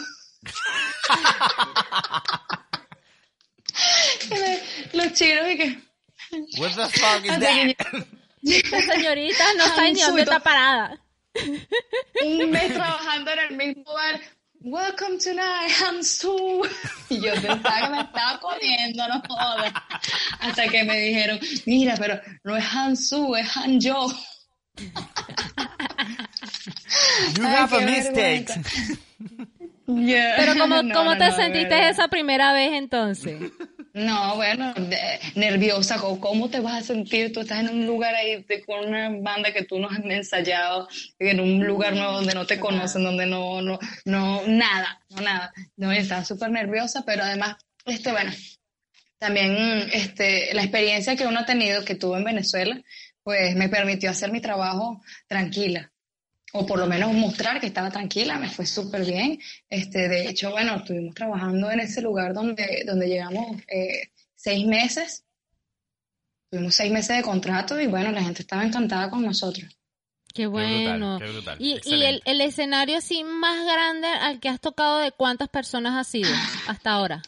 Los 4.93 5.13
chinos 5.13 5.45
y 5.51 5.57
que... 5.57 5.77
What 6.57 6.71
the 6.75 6.87
fuck 6.89 7.23
is 7.23 7.39
that? 7.39 7.75
Esta 8.43 8.81
señorita 8.81 9.53
no 9.57 9.65
sabe 9.67 9.91
ni 9.93 10.01
dónde 10.01 10.21
está 10.21 10.39
parada. 10.39 10.99
un 12.23 12.51
mes 12.51 12.73
trabajando 12.73 13.31
en 13.31 13.39
el 13.39 13.55
mismo 13.57 13.93
bar. 13.93 14.21
Welcome 14.61 15.19
tonight, 15.19 15.71
Hansu. 15.79 16.67
Y 17.09 17.21
yo 17.21 17.33
pensaba 17.33 17.81
que 17.81 17.89
me 17.89 18.01
estaba 18.01 18.39
comiendo, 18.39 19.07
no 19.07 19.21
jodas. 19.27 19.73
Hasta 20.39 20.67
que 20.67 20.83
me 20.83 20.99
dijeron, 20.99 21.39
mira, 21.65 21.95
pero 21.97 22.19
no 22.43 22.55
es 22.57 22.65
Hansu, 22.65 23.35
es 23.35 23.47
Hanjo. 23.55 24.11
You 27.37 27.45
Ay, 27.45 27.55
have 27.55 27.73
a 27.73 27.81
mistake. 27.81 28.49
Yeah. 29.87 30.35
Pero 30.37 30.53
¿cómo, 30.59 30.81
No, 30.83 30.93
cómo 30.93 31.11
no, 31.13 31.17
te 31.17 31.27
no, 31.29 31.35
sentiste 31.35 31.89
esa 31.89 32.07
primera 32.07 32.53
vez 32.53 32.71
entonces? 32.73 33.39
No, 33.95 34.35
bueno, 34.35 34.73
de- 34.73 35.19
nerviosa. 35.35 35.97
¿Cómo- 35.97 36.19
¿Cómo 36.19 36.49
te 36.49 36.59
vas 36.59 36.81
a 36.83 36.85
sentir? 36.85 37.31
Tú 37.31 37.39
estás 37.39 37.61
en 37.61 37.69
un 37.69 37.85
lugar 37.87 38.13
ahí 38.13 38.43
de- 38.43 38.61
con 38.65 38.85
una 38.89 39.07
banda 39.21 39.53
que 39.53 39.63
tú 39.63 39.79
no 39.79 39.87
has 39.89 39.99
ensayado, 40.03 40.89
en 41.17 41.39
un 41.39 41.65
lugar 41.65 41.93
nuevo 41.95 42.11
donde 42.11 42.33
no 42.33 42.45
te 42.45 42.59
conocen, 42.59 43.05
donde 43.05 43.25
no, 43.25 43.61
no, 43.61 43.79
no, 44.03 44.41
nada, 44.47 44.99
no 45.11 45.21
nada. 45.21 45.53
No, 45.77 45.93
estaba 45.93 46.25
súper 46.25 46.51
nerviosa, 46.51 47.03
pero 47.05 47.23
además, 47.23 47.55
este, 47.85 48.11
bueno, 48.11 48.33
también, 49.17 49.55
este, 49.93 50.53
la 50.53 50.63
experiencia 50.63 51.15
que 51.15 51.25
uno 51.25 51.39
ha 51.39 51.45
tenido, 51.45 51.85
que 51.85 51.95
tuve 51.95 52.17
en 52.17 52.25
Venezuela, 52.25 52.81
pues 53.23 53.55
me 53.55 53.69
permitió 53.69 54.09
hacer 54.09 54.29
mi 54.29 54.41
trabajo 54.41 55.01
tranquila. 55.27 55.89
O 56.57 56.65
por 56.65 56.79
lo 56.79 56.87
menos 56.87 57.13
mostrar 57.13 57.59
que 57.59 57.67
estaba 57.67 57.91
tranquila, 57.91 58.39
me 58.39 58.49
fue 58.49 58.65
súper 58.65 59.05
bien. 59.05 59.37
Este, 59.69 60.07
de 60.07 60.29
hecho, 60.29 60.51
bueno, 60.51 60.77
estuvimos 60.77 61.13
trabajando 61.13 61.69
en 61.69 61.81
ese 61.81 62.01
lugar 62.01 62.33
donde, 62.33 62.83
donde 62.85 63.07
llegamos 63.07 63.61
eh, 63.67 64.11
seis 64.35 64.65
meses. 64.65 65.25
Tuvimos 66.49 66.73
seis 66.73 66.91
meses 66.93 67.17
de 67.17 67.23
contrato 67.23 67.79
y 67.79 67.87
bueno, 67.87 68.11
la 68.11 68.23
gente 68.23 68.41
estaba 68.43 68.63
encantada 68.63 69.09
con 69.09 69.25
nosotros. 69.25 69.77
Qué 70.33 70.47
bueno. 70.47 71.17
qué 71.19 71.31
brutal, 71.31 71.57
y 71.59 71.79
y 71.83 72.03
el, 72.03 72.21
el 72.25 72.41
escenario 72.41 72.97
así 72.97 73.23
más 73.23 73.65
grande 73.65 74.07
al 74.07 74.39
que 74.39 74.49
has 74.49 74.61
tocado, 74.61 74.99
¿de 74.99 75.11
cuántas 75.11 75.49
personas 75.49 75.93
has 75.93 76.07
sido 76.07 76.29
hasta 76.67 76.91
ahora? 76.91 77.21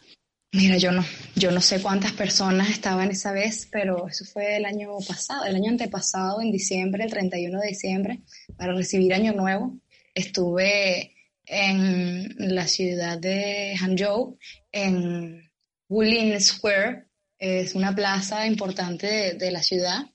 Mira, 0.58 0.76
yo 0.76 0.90
no, 0.90 1.04
yo 1.36 1.52
no 1.52 1.60
sé 1.60 1.80
cuántas 1.80 2.10
personas 2.10 2.68
estaban 2.68 3.12
esa 3.12 3.30
vez, 3.30 3.68
pero 3.70 4.08
eso 4.08 4.24
fue 4.24 4.56
el 4.56 4.64
año 4.64 4.98
pasado, 5.06 5.44
el 5.44 5.54
año 5.54 5.70
antepasado, 5.70 6.40
en 6.40 6.50
diciembre, 6.50 7.04
el 7.04 7.10
31 7.12 7.60
de 7.60 7.68
diciembre, 7.68 8.22
para 8.56 8.72
recibir 8.72 9.14
Año 9.14 9.32
Nuevo. 9.34 9.78
Estuve 10.12 11.14
en 11.46 12.34
la 12.38 12.66
ciudad 12.66 13.18
de 13.18 13.76
Hangzhou, 13.78 14.36
en 14.72 15.48
Wulin 15.88 16.40
Square, 16.40 17.04
es 17.38 17.76
una 17.76 17.94
plaza 17.94 18.44
importante 18.44 19.06
de, 19.06 19.34
de 19.34 19.52
la 19.52 19.62
ciudad. 19.62 20.06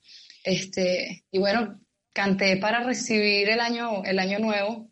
Este, 0.44 1.24
y 1.30 1.38
bueno, 1.38 1.80
canté 2.12 2.58
para 2.58 2.84
recibir 2.84 3.48
el 3.48 3.60
año, 3.60 4.04
el 4.04 4.18
año 4.18 4.40
nuevo 4.40 4.90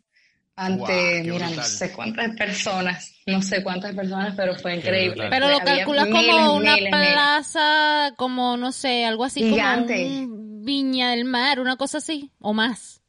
ante, 0.55 1.21
qué 1.23 1.31
mira, 1.31 1.49
no 1.49 1.63
sé 1.63 1.91
cuántas 1.91 2.35
personas, 2.35 3.11
no 3.25 3.41
sé 3.41 3.63
cuántas 3.63 3.95
personas, 3.95 4.33
pero 4.37 4.55
fue 4.55 4.75
increíble. 4.75 5.27
Pero 5.29 5.47
lo 5.49 5.59
Había 5.59 5.75
calculas 5.77 6.07
miles, 6.07 6.25
como 6.35 6.55
una 6.55 6.75
miles, 6.75 6.91
miles. 6.93 7.13
plaza, 7.13 8.13
como 8.17 8.55
no 8.57 8.71
sé, 8.71 9.05
algo 9.05 9.23
así 9.25 9.41
Gigante. 9.41 10.03
como 10.03 10.35
un 10.35 10.43
Viña 10.65 11.09
del 11.11 11.25
Mar, 11.25 11.59
una 11.59 11.75
cosa 11.75 11.97
así, 11.97 12.31
o 12.39 12.53
más. 12.53 13.01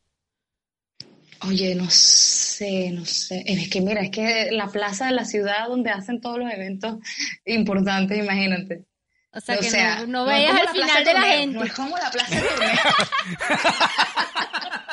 Oye, 1.46 1.74
no 1.74 1.86
sé, 1.90 2.90
no 2.90 3.04
sé. 3.04 3.44
Es 3.46 3.68
que 3.68 3.80
mira, 3.82 4.00
es 4.00 4.10
que 4.10 4.48
la 4.50 4.68
plaza 4.68 5.06
de 5.06 5.12
la 5.12 5.24
ciudad 5.26 5.68
donde 5.68 5.90
hacen 5.90 6.20
todos 6.20 6.38
los 6.38 6.50
eventos 6.50 6.96
importantes, 7.44 8.18
imagínate. 8.18 8.84
O 9.32 9.40
sea 9.40 9.56
O 9.56 9.60
que 9.60 9.68
sea, 9.70 9.96
no, 10.00 10.06
no 10.06 10.24
veías 10.26 10.50
como 10.52 10.60
al 10.60 10.66
la 10.66 10.72
Plaza 10.72 10.92
final 10.92 11.04
de 11.04 11.14
la 11.14 11.22
gente. 11.22 11.58
No 11.58 11.64
es 11.64 11.72
como 11.74 11.96
la 11.98 12.10
plaza 12.10 12.34
de. 12.36 12.40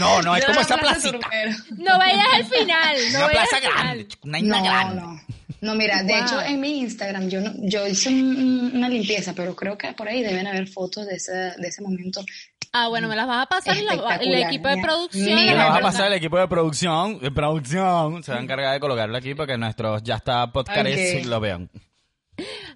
No, 0.00 0.22
no, 0.22 0.34
es 0.36 0.42
No 0.48 0.54
como 0.54 0.66
Plaza 0.66 0.76
placita. 0.78 1.30
No 1.76 1.98
veías 1.98 2.26
al 2.34 2.44
final, 2.46 2.96
no 3.12 3.18
Una 3.18 3.28
plaza 3.28 3.56
al 3.56 3.62
final. 3.62 3.78
grande, 3.84 4.08
chico, 4.08 4.28
una 4.28 4.38
isla 4.38 4.56
No, 4.58 4.64
grande. 4.64 5.00
no. 5.02 5.20
No, 5.62 5.74
mira, 5.74 6.02
de 6.02 6.14
Wow. 6.14 6.22
hecho 6.22 6.40
en 6.40 6.58
mi 6.60 6.78
Instagram 6.80 7.28
yo 7.28 7.40
no, 7.42 7.52
yo 7.58 7.86
hice 7.86 8.08
un- 8.08 8.72
una 8.74 8.88
limpieza, 8.88 9.34
pero 9.34 9.54
creo 9.54 9.76
que 9.76 9.92
por 9.92 10.08
ahí 10.08 10.22
deben 10.22 10.46
haber 10.46 10.66
fotos 10.68 11.06
de 11.06 11.16
ese, 11.16 11.32
de 11.32 11.68
ese 11.68 11.82
momento. 11.82 12.24
Ah, 12.72 12.88
bueno, 12.88 13.08
me 13.08 13.16
las 13.16 13.26
vas 13.26 13.42
a 13.42 13.46
pasar 13.46 13.76
y 13.76 13.82
la- 13.82 14.16
el 14.16 14.34
equipo 14.36 14.68
de 14.68 14.78
producción. 14.80 15.24
Mira, 15.26 15.42
Y 15.42 15.46
las 15.48 15.56
la 15.56 15.64
va 15.64 15.70
vas 15.70 15.78
a 15.78 15.82
pasar 15.82 16.06
el 16.06 16.12
equipo 16.14 16.38
de 16.38 16.48
producción, 16.48 17.18
de 17.18 17.30
producción, 17.30 18.22
se 18.22 18.32
va 18.32 18.38
a 18.38 18.42
encargar 18.42 18.72
de 18.72 18.80
colocarlo 18.80 19.16
aquí 19.18 19.34
para 19.34 19.48
que 19.48 19.58
nuestros 19.58 20.02
ya 20.02 20.14
está 20.16 20.50
podcasts 20.50 21.14
Ok. 21.18 21.24
lo 21.26 21.40
vean. 21.40 21.68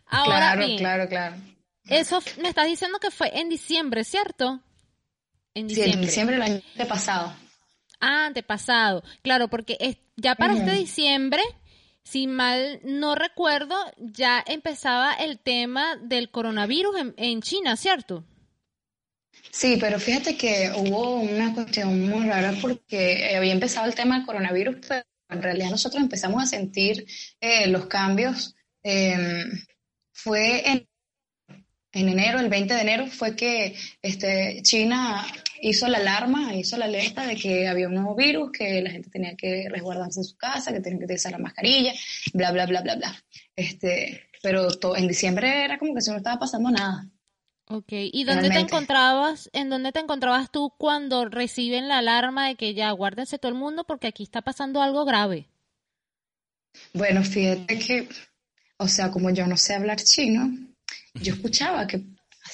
Ahora 0.09 0.37
claro, 0.53 0.67
bien, 0.67 0.79
claro, 0.79 1.09
claro. 1.09 1.37
eso 1.89 2.21
me 2.43 2.49
estás 2.49 2.67
diciendo 2.67 2.99
que 2.99 3.11
fue 3.11 3.31
en 3.39 3.49
diciembre, 3.49 4.05
¿cierto? 4.05 4.61
En 5.55 5.69
Sí, 5.69 5.75
diciembre. 5.77 5.95
en 6.01 6.07
diciembre 6.07 6.37
del 6.37 6.43
año 6.43 6.63
pasado. 6.89 7.35
Ah, 8.01 8.27
antepasado. 8.27 9.03
Claro, 9.23 9.49
porque 9.49 9.77
es- 9.81 9.97
ya 10.17 10.35
para 10.35 10.55
este 10.55 10.73
diciembre, 10.73 11.43
si 12.03 12.27
mal 12.27 12.81
no 12.85 13.15
recuerdo, 13.15 13.77
ya 13.99 14.43
empezaba 14.47 15.15
el 15.15 15.39
tema 15.39 15.97
del 15.97 16.31
coronavirus 16.31 16.97
en, 16.99 17.15
en 17.17 17.41
China, 17.43 17.77
¿cierto? 17.77 18.25
Sí, 19.51 19.77
pero 19.81 19.99
fíjate 20.01 20.37
que 20.37 20.71
hubo 20.77 21.17
una 21.21 21.55
cuestión 21.55 22.09
muy 22.09 22.27
rara 22.29 22.53
porque 22.61 23.35
había 23.37 23.53
empezado 23.53 23.87
el 23.87 23.95
tema 23.95 24.17
del 24.17 24.27
coronavirus, 24.27 24.77
pero 24.87 25.05
en 25.31 25.43
realidad 25.43 25.71
nosotros 25.71 26.03
empezamos 26.03 26.43
a 26.43 26.47
sentir 26.47 27.07
eh, 27.41 27.67
los 27.69 27.87
cambios. 27.87 28.55
eh, 28.83 29.45
fue 30.13 30.69
en, 30.71 30.87
en 31.93 32.09
enero, 32.09 32.39
el 32.39 32.49
20 32.49 32.75
de 32.75 32.81
enero, 32.83 33.07
fue 33.07 33.35
que 33.35 33.77
este, 34.03 34.61
China 34.63 35.25
hizo 35.69 35.89
la 35.89 35.99
alarma, 35.99 36.55
hizo 36.55 36.77
la 36.77 36.85
alerta 36.85 37.27
de 37.27 37.37
que 37.37 37.67
había 37.67 37.89
un 37.89 37.95
nuevo 37.95 38.15
virus, 38.15 38.53
que 38.53 38.83
la 38.83 38.91
gente 38.91 39.09
tenía 39.09 39.35
que 39.35 39.67
resguardarse 39.71 40.21
en 40.21 40.25
su 40.25 40.37
casa, 40.37 40.73
que 40.73 40.81
tenía 40.81 40.99
que 40.99 41.05
utilizar 41.07 41.33
la 41.33 41.39
mascarilla, 41.39 41.93
bla, 42.35 42.53
bla, 42.53 42.67
bla, 42.67 42.83
bla, 42.83 42.97
bla. 42.97 43.25
Este, 43.57 44.29
pero 44.43 44.69
en 44.97 45.09
diciembre 45.09 45.65
era 45.65 45.79
como 45.79 45.95
que 45.95 46.03
se 46.03 46.11
no 46.11 46.19
estaba 46.19 46.39
pasando 46.39 46.71
nada. 46.71 47.09
Ok, 47.67 47.93
¿y 47.93 48.25
dónde 48.25 48.51
te 48.51 48.59
encontrabas, 48.59 49.49
en 49.55 49.71
dónde 49.71 49.91
te 49.91 50.01
encontrabas 50.01 50.51
tú 50.51 50.75
cuando 50.77 51.25
reciben 51.31 51.89
la 51.89 51.99
alarma 51.99 52.49
de 52.49 52.57
que 52.57 52.75
ya 52.75 52.91
guárdense 52.91 53.39
todo 53.39 53.51
el 53.51 53.59
mundo 53.59 53.85
porque 53.85 54.07
aquí 54.07 54.23
está 54.23 54.43
pasando 54.43 54.83
algo 54.83 55.07
grave? 55.07 55.49
Bueno, 56.93 57.25
fíjate 57.25 57.79
que, 57.79 58.09
o 58.77 58.87
sea, 58.87 59.11
como 59.11 59.31
yo 59.31 59.47
no 59.47 59.57
sé 59.57 59.75
hablar 59.75 59.97
chino, 60.03 60.51
yo 61.15 61.33
escuchaba 61.33 61.87
que 61.87 62.03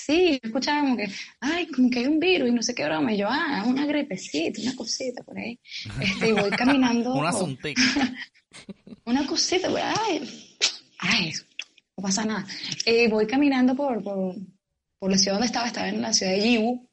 yo 0.09 0.39
escuchaba 0.43 0.81
como 0.81 0.97
que, 0.97 1.09
ay, 1.41 1.67
como 1.69 1.91
que 1.91 2.01
hay 2.01 2.07
un 2.07 2.19
virus 2.19 2.49
y 2.49 2.53
no 2.53 2.63
sé 2.63 2.75
qué 2.75 2.85
broma. 2.85 3.13
Y 3.13 3.19
yo, 3.19 3.29
ah, 3.29 3.65
una 3.67 3.87
gripecita, 3.87 4.61
una 4.63 4.75
cosita 4.77 5.23
por 5.23 5.39
ahí. 5.39 5.59
Este, 6.01 6.29
y 6.29 6.33
voy 6.33 6.51
caminando. 6.59 7.15
Un 7.15 7.27
asuntico. 7.27 7.81
Una 9.05 9.27
cosita, 9.27 9.69
pues, 9.71 9.83
ay, 9.85 10.53
ay, 10.99 11.33
no 11.97 12.03
pasa 12.03 12.25
nada. 12.25 12.47
Y 12.85 13.09
voy 13.09 13.27
caminando 13.27 13.75
por, 13.75 14.03
por, 14.03 14.35
por 14.99 15.11
la 15.11 15.19
ciudad 15.19 15.35
donde 15.35 15.47
estaba, 15.47 15.67
estaba 15.67 15.89
en 15.89 16.03
la 16.03 16.13
ciudad 16.13 16.33
de 16.33 16.41
Yiwu. 16.41 16.90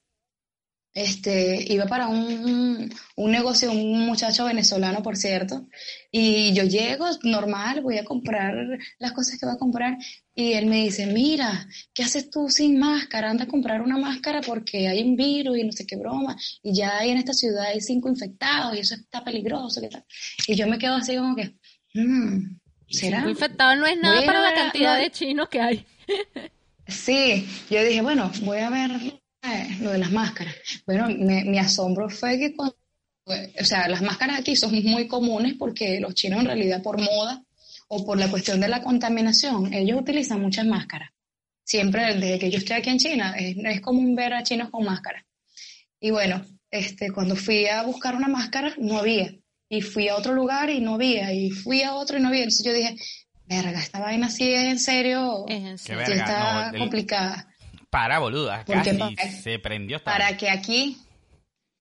Este, 0.99 1.63
iba 1.71 1.85
para 1.85 2.07
un, 2.07 2.91
un 3.17 3.31
negocio, 3.31 3.71
un 3.71 4.07
muchacho 4.07 4.45
venezolano, 4.45 5.03
por 5.03 5.15
cierto, 5.15 5.67
y 6.11 6.55
yo 6.55 6.63
llego 6.63 7.05
normal, 7.21 7.81
voy 7.81 7.99
a 7.99 8.03
comprar 8.03 8.55
las 8.97 9.11
cosas 9.11 9.37
que 9.39 9.45
voy 9.45 9.53
a 9.53 9.59
comprar, 9.59 9.95
y 10.33 10.53
él 10.53 10.65
me 10.65 10.77
dice, 10.83 11.05
mira, 11.05 11.67
¿qué 11.93 12.01
haces 12.01 12.31
tú 12.31 12.49
sin 12.49 12.79
máscara? 12.79 13.29
Anda 13.29 13.43
a 13.43 13.47
comprar 13.47 13.83
una 13.83 13.97
máscara 13.99 14.41
porque 14.41 14.87
hay 14.87 15.03
un 15.03 15.15
virus 15.15 15.59
y 15.59 15.65
no 15.65 15.71
sé 15.71 15.85
qué 15.85 15.97
broma, 15.97 16.35
y 16.63 16.73
ya 16.73 16.97
hay 16.97 17.11
en 17.11 17.17
esta 17.19 17.33
ciudad 17.33 17.65
hay 17.67 17.79
cinco 17.79 18.09
infectados 18.09 18.75
y 18.75 18.79
eso 18.79 18.95
está 18.95 19.23
peligroso, 19.23 19.79
¿qué 19.79 19.89
tal? 19.89 20.03
Y 20.47 20.55
yo 20.55 20.65
me 20.67 20.79
quedo 20.79 20.95
así 20.95 21.15
como 21.15 21.35
que, 21.35 21.53
"Mm, 21.93 22.57
¿será? 22.89 23.17
Cinco 23.19 23.29
infectados 23.29 23.77
no 23.77 23.85
es 23.85 23.99
nada 23.99 24.25
para 24.25 24.41
la 24.41 24.55
cantidad 24.55 24.97
de 24.97 25.11
chinos 25.11 25.47
que 25.47 25.61
hay. 25.61 25.85
Sí, 26.87 27.47
yo 27.69 27.83
dije, 27.83 28.01
bueno, 28.01 28.31
voy 28.41 28.57
a 28.57 28.71
ver 28.71 28.89
eh, 29.53 29.77
lo 29.81 29.91
de 29.91 29.97
las 29.99 30.11
máscaras. 30.11 30.55
Bueno, 30.85 31.07
me- 31.09 31.43
mi 31.43 31.59
asombro 31.59 32.09
fue 32.09 32.37
que 32.37 32.55
cuando, 32.55 32.75
o 33.25 33.63
sea, 33.65 33.87
las 33.87 34.01
máscaras 34.01 34.39
aquí 34.39 34.55
son 34.55 34.73
muy 34.85 35.07
comunes 35.07 35.55
porque 35.57 35.99
los 35.99 36.13
chinos 36.15 36.39
en 36.41 36.45
realidad 36.47 36.81
por 36.81 36.99
moda 37.01 37.43
o 37.89 38.05
por 38.05 38.17
la 38.17 38.29
cuestión 38.29 38.59
de 38.59 38.67
la 38.67 38.81
contaminación, 38.81 39.73
ellos 39.73 39.99
utilizan 40.01 40.41
muchas 40.41 40.65
máscaras. 40.65 41.09
Siempre, 41.63 42.15
desde 42.15 42.39
que 42.39 42.49
yo 42.49 42.59
estoy 42.59 42.77
aquí 42.77 42.89
en 42.89 42.97
China, 42.97 43.35
es, 43.37 43.55
es 43.61 43.81
común 43.81 44.15
ver 44.15 44.33
a 44.33 44.43
chinos 44.43 44.69
con 44.69 44.85
máscara. 44.85 45.25
Y 45.99 46.11
bueno, 46.11 46.45
este, 46.71 47.11
cuando 47.11 47.35
fui 47.35 47.65
a 47.67 47.83
buscar 47.83 48.15
una 48.15 48.27
máscara, 48.27 48.73
no 48.77 48.99
había. 48.99 49.33
Y 49.69 49.81
fui 49.81 50.07
a 50.07 50.15
otro 50.15 50.33
lugar 50.33 50.69
y 50.69 50.79
no 50.79 50.93
había. 50.95 51.33
Y 51.33 51.49
fui 51.51 51.81
a 51.83 51.95
otro 51.95 52.17
y 52.17 52.21
no 52.21 52.29
había. 52.29 52.43
Entonces 52.43 52.65
yo 52.65 52.71
dije, 52.73 52.95
verga, 53.45 53.79
esta 53.81 53.99
vaina 53.99 54.29
sí 54.29 54.49
es 54.53 54.63
en 54.65 54.79
serio. 54.79 55.45
Es 55.49 55.61
en 55.63 55.77
serio. 55.77 56.05
Sí 56.05 56.11
verga, 56.11 56.25
está 56.25 56.53
no, 56.67 56.73
el- 56.73 56.79
complicada. 56.79 57.47
Para, 57.89 58.19
boluda, 58.19 58.65
casi 58.65 58.97
para- 58.97 59.31
se 59.31 59.59
prendió 59.59 59.97
esta 59.97 60.11
Para 60.11 60.35
que 60.37 60.49
aquí, 60.49 60.97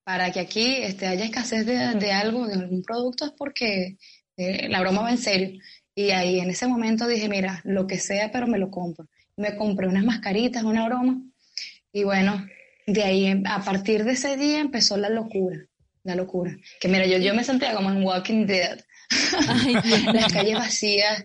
para 0.05 0.31
que 0.33 0.41
aquí 0.41 0.77
este, 0.77 1.07
haya 1.07 1.25
escasez 1.25 1.67
de, 1.67 1.95
de 1.95 2.13
algo, 2.13 2.47
de 2.47 2.55
algún 2.55 2.83
producto, 2.83 3.27
es 3.27 3.33
porque 3.33 3.97
eh, 4.37 4.69
la 4.69 4.81
broma 4.81 5.03
va 5.03 5.11
en 5.11 5.19
serio. 5.19 5.61
Y 5.95 6.11
ahí 6.11 6.41
en 6.41 6.51
ese 6.51 6.67
momento 6.67 7.07
dije, 7.07 7.29
mira, 7.29 7.61
lo 7.65 7.87
que 7.87 7.99
sea, 7.99 8.31
pero 8.31 8.47
me 8.47 8.59
lo 8.59 8.71
compro. 8.71 9.09
Me 9.37 9.57
compré 9.57 9.89
unas 9.89 10.05
mascaritas, 10.05 10.63
una 10.63 10.87
broma. 10.87 11.21
Y 11.93 12.05
bueno, 12.05 12.47
de 12.87 13.03
ahí, 13.03 13.43
a 13.47 13.65
partir 13.65 14.05
de 14.05 14.13
ese 14.13 14.37
día 14.37 14.61
empezó 14.61 14.97
la 14.97 15.09
locura, 15.09 15.59
la 16.05 16.15
locura. 16.15 16.57
Que 16.81 16.89
mira, 16.89 17.07
yo, 17.07 17.19
yo 17.19 17.35
me 17.35 17.45
sentía 17.45 17.75
como 17.75 17.91
en 17.91 18.03
Walking 18.03 18.47
Dead. 18.47 18.79
Las 20.13 20.33
calles 20.33 20.59
vacías, 20.59 21.25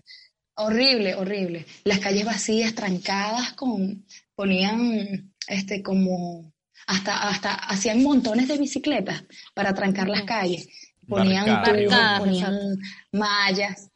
horrible, 0.54 1.14
horrible. 1.14 1.66
Las 1.84 1.98
calles 1.98 2.24
vacías, 2.24 2.74
trancadas 2.74 3.52
con, 3.52 4.04
ponían, 4.34 5.32
este, 5.48 5.82
como, 5.82 6.52
hasta, 6.86 7.28
hasta, 7.28 7.54
hacían 7.54 8.02
montones 8.02 8.48
de 8.48 8.58
bicicletas 8.58 9.24
para 9.54 9.74
trancar 9.74 10.08
las 10.08 10.22
calles. 10.24 10.68
Ponían 11.08 11.46
Barricadas. 11.46 12.18
tubos, 12.18 12.28
ponían 12.28 12.78
mallas, 13.12 13.90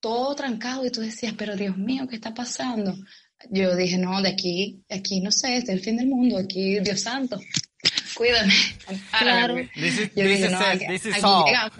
todo 0.00 0.34
trancado 0.34 0.84
y 0.84 0.90
tú 0.90 1.00
decías, 1.00 1.34
pero 1.36 1.56
Dios 1.56 1.76
mío, 1.76 2.06
¿qué 2.08 2.16
está 2.16 2.34
pasando? 2.34 2.94
Yo 3.50 3.74
dije, 3.76 3.98
no, 3.98 4.20
de 4.22 4.30
aquí, 4.30 4.82
de 4.88 4.96
aquí 4.96 5.20
no 5.20 5.30
sé, 5.32 5.56
este 5.56 5.72
es 5.72 5.78
el 5.78 5.84
fin 5.84 5.96
del 5.96 6.06
mundo, 6.08 6.38
aquí, 6.38 6.78
Dios 6.80 7.00
santo, 7.00 7.40
cuídame. 8.14 8.52
Claro. 9.18 9.54
ampárame. 9.54 9.70
This 9.74 9.98
is, 9.98 10.00
Yo 10.14 10.22
this 10.24 10.26
dije, 10.26 10.44
is 10.46 10.52
no, 10.52 10.60
it, 10.60 10.66
aquí- 10.66 10.86
this 10.88 11.06
is 11.06 11.14
aquí 11.14 11.24
all. 11.24 11.44
llegamos. 11.46 11.78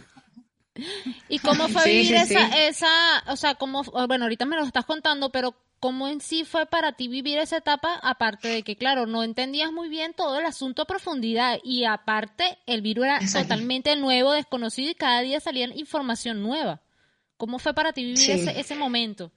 ¿Y 1.28 1.38
cómo 1.38 1.68
fue 1.68 1.82
Sí, 1.82 1.90
vivir 1.90 2.06
sí, 2.06 2.14
esa, 2.14 2.48
sí. 2.50 2.52
esa, 2.58 2.88
o 3.28 3.36
sea, 3.36 3.54
cómo, 3.54 3.82
bueno, 4.08 4.24
ahorita 4.24 4.44
me 4.46 4.56
lo 4.56 4.64
estás 4.64 4.84
contando, 4.84 5.30
pero 5.30 5.54
cómo 5.84 6.08
en 6.08 6.22
sí 6.22 6.44
fue 6.44 6.64
para 6.64 6.92
ti 6.92 7.08
vivir 7.08 7.36
esa 7.36 7.58
etapa, 7.58 8.00
aparte 8.02 8.48
de 8.48 8.62
que, 8.62 8.74
claro, 8.74 9.04
no 9.04 9.22
entendías 9.22 9.70
muy 9.70 9.90
bien 9.90 10.14
todo 10.16 10.38
el 10.38 10.46
asunto 10.46 10.80
a 10.80 10.86
profundidad 10.86 11.58
y 11.62 11.84
aparte 11.84 12.56
el 12.64 12.80
virus 12.80 13.04
era 13.04 13.16
Exacto. 13.18 13.48
totalmente 13.48 13.94
nuevo, 13.94 14.32
desconocido 14.32 14.90
y 14.90 14.94
cada 14.94 15.20
día 15.20 15.40
salía 15.40 15.66
información 15.76 16.42
nueva. 16.42 16.80
¿Cómo 17.36 17.58
fue 17.58 17.74
para 17.74 17.92
ti 17.92 18.02
vivir 18.02 18.18
Sí. 18.18 18.32
ese, 18.32 18.58
ese 18.58 18.74
momento? 18.76 19.30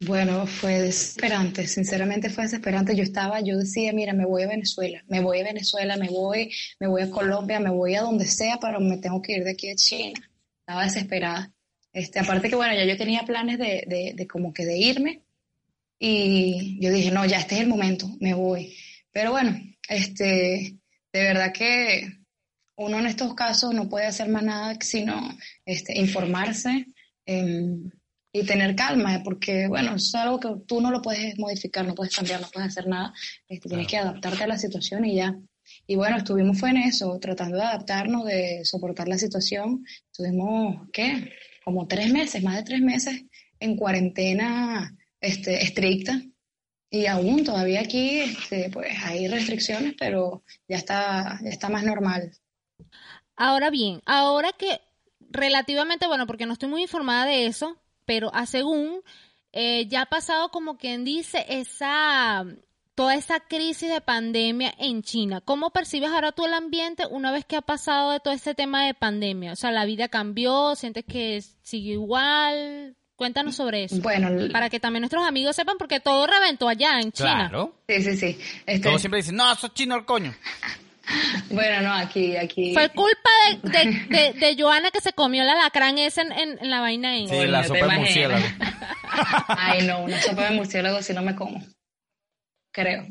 Bueno, 0.00 0.46
fue 0.46 0.82
desesperante, 0.82 1.66
sinceramente 1.68 2.28
fue 2.28 2.44
desesperante. 2.44 2.94
Yo 2.94 3.02
estaba, 3.02 3.40
yo 3.40 3.56
decía, 3.56 3.94
mira, 3.94 4.12
me 4.12 4.26
voy 4.26 4.42
a 4.42 4.48
Venezuela, 4.48 5.02
me 5.08 5.22
voy 5.22 5.40
a 5.40 5.44
Venezuela, 5.44 5.96
me 5.96 6.10
voy, 6.10 6.52
me 6.78 6.86
voy 6.86 7.00
a 7.00 7.08
Colombia, 7.08 7.58
me 7.60 7.70
voy 7.70 7.94
a 7.94 8.02
donde 8.02 8.26
sea, 8.26 8.58
pero 8.60 8.78
me 8.78 8.98
tengo 8.98 9.22
que 9.22 9.38
ir 9.38 9.44
de 9.44 9.52
aquí 9.52 9.68
de 9.68 9.76
China. 9.76 10.20
Estaba 10.60 10.84
desesperada. 10.84 11.50
Este, 11.94 12.18
aparte 12.18 12.50
que 12.50 12.56
bueno, 12.56 12.74
ya 12.74 12.84
yo 12.84 12.96
tenía 12.98 13.22
planes 13.22 13.58
de, 13.58 13.84
de, 13.86 14.12
de 14.14 14.26
como 14.26 14.52
que 14.52 14.66
de 14.66 14.76
irme 14.76 15.22
y 15.98 16.78
yo 16.80 16.90
dije, 16.90 17.10
no, 17.10 17.24
ya 17.24 17.38
este 17.38 17.54
es 17.54 17.60
el 17.62 17.68
momento, 17.68 18.06
me 18.20 18.34
voy. 18.34 18.76
Pero 19.12 19.30
bueno, 19.30 19.58
este, 19.88 20.76
de 21.12 21.22
verdad 21.22 21.52
que 21.52 22.18
uno 22.76 22.98
en 22.98 23.06
estos 23.06 23.34
casos 23.34 23.72
no 23.72 23.88
puede 23.88 24.06
hacer 24.06 24.28
más 24.28 24.42
nada 24.42 24.76
sino 24.80 25.38
este, 25.64 25.98
informarse. 25.98 26.86
em, 27.24 27.90
y 28.36 28.42
tener 28.44 28.74
calma, 28.74 29.22
porque 29.22 29.68
bueno, 29.68 29.94
es 29.94 30.12
algo 30.16 30.40
que 30.40 30.48
tú 30.66 30.80
no 30.80 30.90
lo 30.90 31.00
puedes 31.00 31.38
modificar, 31.38 31.86
no 31.86 31.94
puedes 31.94 32.16
cambiar, 32.16 32.40
no 32.40 32.48
puedes 32.52 32.70
hacer 32.70 32.88
nada, 32.88 33.14
este, 33.48 33.68
tienes 33.68 33.86
que 33.86 33.96
adaptarte 33.96 34.42
a 34.42 34.48
la 34.48 34.58
situación 34.58 35.04
y 35.04 35.14
ya. 35.14 35.36
Y 35.86 35.94
bueno, 35.94 36.16
estuvimos 36.16 36.58
fue 36.58 36.70
en 36.70 36.78
eso, 36.78 37.16
tratando 37.20 37.58
de 37.58 37.62
adaptarnos, 37.62 38.24
de 38.24 38.64
soportar 38.64 39.06
la 39.06 39.18
situación. 39.18 39.84
Estuvimos, 40.10 40.88
¿qué? 40.92 41.30
Como 41.64 41.86
tres 41.86 42.12
meses, 42.12 42.42
más 42.42 42.56
de 42.56 42.62
tres 42.62 42.80
meses 42.80 43.24
en 43.60 43.76
cuarentena 43.76 44.94
este, 45.20 45.62
estricta. 45.62 46.20
Y 46.90 47.06
aún 47.06 47.44
todavía 47.44 47.80
aquí, 47.80 48.20
este, 48.20 48.70
pues 48.70 48.94
hay 49.02 49.26
restricciones, 49.26 49.94
pero 49.98 50.44
ya 50.68 50.76
está, 50.76 51.40
ya 51.42 51.50
está 51.50 51.68
más 51.68 51.82
normal. 51.82 52.30
Ahora 53.36 53.70
bien, 53.70 54.00
ahora 54.06 54.52
que 54.52 54.80
relativamente, 55.30 56.06
bueno, 56.06 56.26
porque 56.26 56.46
no 56.46 56.52
estoy 56.52 56.68
muy 56.68 56.82
informada 56.82 57.26
de 57.26 57.46
eso, 57.46 57.76
pero 58.04 58.32
a 58.32 58.46
según 58.46 59.02
eh, 59.52 59.86
ya 59.88 60.02
ha 60.02 60.06
pasado 60.06 60.50
como 60.50 60.76
quien 60.76 61.04
dice 61.04 61.44
esa 61.48 62.44
toda 62.94 63.14
esa 63.14 63.40
crisis 63.40 63.88
de 63.90 64.00
pandemia 64.00 64.72
en 64.78 65.02
China. 65.02 65.40
¿Cómo 65.44 65.70
percibes 65.70 66.10
ahora 66.10 66.32
tú 66.32 66.44
el 66.46 66.54
ambiente 66.54 67.04
una 67.10 67.32
vez 67.32 67.44
que 67.44 67.56
ha 67.56 67.62
pasado 67.62 68.12
de 68.12 68.20
todo 68.20 68.32
este 68.34 68.54
tema 68.54 68.86
de 68.86 68.94
pandemia? 68.94 69.52
O 69.52 69.56
sea, 69.56 69.70
la 69.72 69.84
vida 69.84 70.08
cambió, 70.08 70.74
sientes 70.76 71.04
que 71.04 71.42
sigue 71.62 71.92
igual. 71.92 72.96
Cuéntanos 73.16 73.54
sobre 73.54 73.84
eso. 73.84 73.96
Bueno, 74.00 74.28
Para 74.52 74.68
que 74.70 74.80
también 74.80 75.02
nuestros 75.02 75.24
amigos 75.26 75.54
sepan, 75.54 75.76
porque 75.78 76.00
todo 76.00 76.26
reventó 76.26 76.68
allá 76.68 76.98
en 77.00 77.12
China. 77.12 77.46
Claro. 77.48 77.76
sí, 77.88 78.02
sí, 78.02 78.16
sí. 78.16 78.38
Este, 78.66 78.88
Todos 78.88 79.00
siempre 79.00 79.18
dicen, 79.20 79.36
no, 79.36 79.52
eso 79.52 79.68
es 79.68 79.74
chino 79.74 79.94
el 79.94 80.04
coño. 80.04 80.34
bueno, 81.50 81.82
no, 81.82 81.92
aquí, 81.94 82.36
aquí. 82.36 82.72
Fue 82.74 82.88
culpa 82.88 83.30
de, 83.62 83.70
de, 83.70 84.06
de, 84.08 84.32
de 84.32 84.56
Joana 84.62 84.90
que 84.90 85.00
se 85.00 85.12
comió 85.12 85.42
el 85.42 85.48
alacrán 85.48 85.96
ese 85.98 86.22
en, 86.22 86.32
en- 86.32 86.58
en 86.60 86.70
la 86.70 86.80
vaina 86.80 87.16
en... 87.16 87.28
Sí, 87.28 87.46
la 87.46 87.62
sopa 87.62 87.86
de 87.86 87.98
murciélago. 87.98 88.44
Ay, 89.48 89.86
no, 89.86 90.00
una 90.02 90.20
sopa 90.20 90.44
de 90.44 90.50
murciélago 90.56 91.02
si 91.02 91.12
no 91.12 91.22
me 91.22 91.34
como. 91.36 91.62
Creo. 92.74 93.06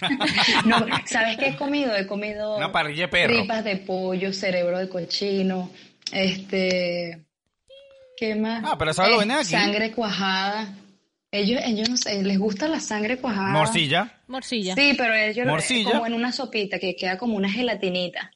No, 0.66 0.84
¿sabes 1.06 1.38
qué 1.38 1.48
he 1.48 1.56
comido? 1.56 1.96
He 1.96 2.06
comido 2.06 2.56
Una 2.58 2.70
parrilla 2.70 3.02
de 3.04 3.08
perro. 3.08 3.34
tripas 3.38 3.64
de 3.64 3.76
pollo, 3.78 4.32
cerebro 4.34 4.78
de 4.78 4.88
cochino, 4.88 5.70
este, 6.12 7.24
¿qué 8.18 8.34
más? 8.34 8.62
Ah, 8.66 8.76
pero 8.78 8.90
eso 8.90 9.02
lo 9.08 9.14
Eh, 9.14 9.18
venden 9.20 9.38
aquí. 9.38 9.46
Sangre 9.46 9.92
cuajada. 9.92 10.74
Ellos, 11.30 11.60
ellos 11.64 11.88
no 11.88 11.96
sé, 11.96 12.22
les 12.22 12.38
gusta 12.38 12.68
la 12.68 12.80
sangre 12.80 13.16
cuajada. 13.18 13.48
Morcilla. 13.48 14.20
Morcilla. 14.28 14.74
Sí, 14.74 14.94
pero 14.96 15.14
ellos 15.14 15.46
lo- 15.46 15.52
Morcilla. 15.52 15.90
como 15.92 16.06
en 16.06 16.12
una 16.14 16.30
sopita 16.32 16.78
que 16.78 16.94
queda 16.94 17.16
como 17.16 17.36
una 17.36 17.50
gelatinita. 17.50 18.30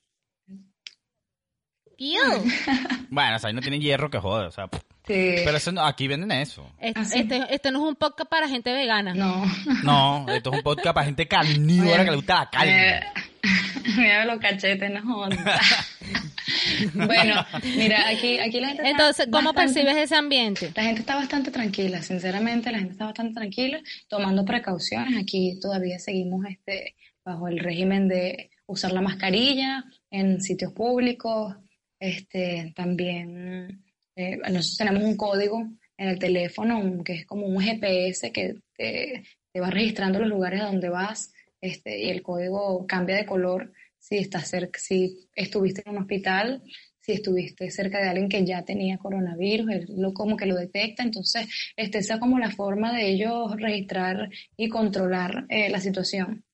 Ew. 1.98 2.44
Bueno, 3.10 3.36
o 3.36 3.38
sea, 3.38 3.48
ahí 3.48 3.54
no 3.54 3.60
tiene 3.60 3.78
hierro 3.78 4.08
que 4.10 4.18
jode, 4.18 4.46
o 4.46 4.50
sea. 4.50 4.68
pff. 4.68 4.80
Sí. 5.06 5.34
Pero 5.44 5.56
eso 5.56 5.72
no- 5.72 5.84
aquí 5.84 6.06
venden 6.06 6.30
eso. 6.30 6.70
Este, 6.78 7.00
¿Ah, 7.00 7.04
sí? 7.04 7.18
este, 7.20 7.42
este 7.50 7.70
no 7.72 7.82
es 7.82 7.88
un 7.88 7.96
podcast 7.96 8.30
para 8.30 8.48
gente 8.48 8.72
vegana. 8.72 9.12
No. 9.14 9.44
No, 9.82 10.26
esto 10.32 10.50
es 10.52 10.56
un 10.58 10.62
podcast 10.62 10.94
para 10.94 11.06
gente 11.06 11.26
carnívora 11.26 12.04
que 12.04 12.10
le 12.10 12.16
gusta 12.16 12.34
la 12.36 12.42
Eh, 12.44 12.48
carne. 12.52 13.02
Mira 13.96 14.24
los 14.24 14.38
cachetes, 14.38 14.90
no 14.92 15.02
jodas. 15.02 15.36
bueno, 16.94 17.44
mira, 17.76 18.08
aquí, 18.08 18.38
aquí 18.38 18.60
la 18.60 18.68
gente 18.68 18.82
está 18.82 18.90
Entonces, 18.90 19.26
¿cómo 19.30 19.52
bastante- 19.52 19.74
percibes 19.82 19.96
ese 20.04 20.14
ambiente? 20.16 20.72
La 20.74 20.84
gente 20.84 21.00
está 21.00 21.16
bastante 21.16 21.50
tranquila, 21.50 22.02
sinceramente, 22.02 22.70
la 22.70 22.78
gente 22.78 22.92
está 22.92 23.06
bastante 23.06 23.34
tranquila, 23.34 23.80
tomando 24.08 24.44
precauciones. 24.44 25.20
Aquí 25.20 25.58
todavía 25.60 25.98
seguimos 25.98 26.44
este 26.48 26.94
bajo 27.24 27.48
el 27.48 27.58
régimen 27.58 28.08
de 28.08 28.50
usar 28.66 28.92
la 28.92 29.00
mascarilla 29.00 29.84
en 30.10 30.40
sitios 30.40 30.72
públicos. 30.72 31.56
Este, 31.98 32.72
también 32.76 33.84
eh, 34.22 34.36
nosotros 34.38 34.76
tenemos 34.78 35.02
un 35.02 35.16
código 35.16 35.60
en 35.96 36.08
el 36.08 36.18
teléfono 36.18 36.78
un- 36.78 37.04
que 37.04 37.14
es 37.14 37.26
como 37.26 37.46
un 37.46 37.60
GPS 37.60 38.32
que 38.32 38.54
te, 38.76 39.22
te 39.52 39.60
va 39.60 39.70
registrando 39.70 40.18
los 40.20 40.28
lugares 40.28 40.60
a 40.62 40.66
donde 40.66 40.88
vas 40.88 41.32
este, 41.60 42.02
y 42.04 42.10
el 42.10 42.22
código 42.22 42.86
cambia 42.86 43.16
de 43.16 43.26
color 43.26 43.72
si 43.98 44.18
estás 44.18 44.48
cerca, 44.48 44.80
si 44.80 45.28
estuviste 45.34 45.82
en 45.86 45.92
un 45.96 46.02
hospital, 46.02 46.62
si 47.00 47.12
estuviste 47.12 47.70
cerca 47.70 48.00
de 48.00 48.08
alguien 48.08 48.28
que 48.28 48.44
ya 48.44 48.62
tenía 48.64 48.98
coronavirus, 48.98 49.70
él 49.70 49.86
lo, 49.96 50.12
como 50.12 50.36
que 50.36 50.46
lo 50.46 50.56
detecta, 50.56 51.02
entonces 51.04 51.46
este, 51.76 51.98
esa 51.98 52.14
es 52.14 52.20
como 52.20 52.38
la 52.38 52.50
forma 52.50 52.92
de 52.92 53.10
ellos 53.10 53.54
registrar 53.56 54.28
y 54.56 54.68
controlar 54.68 55.46
eh, 55.48 55.68
la 55.70 55.78
situación. 55.80 56.44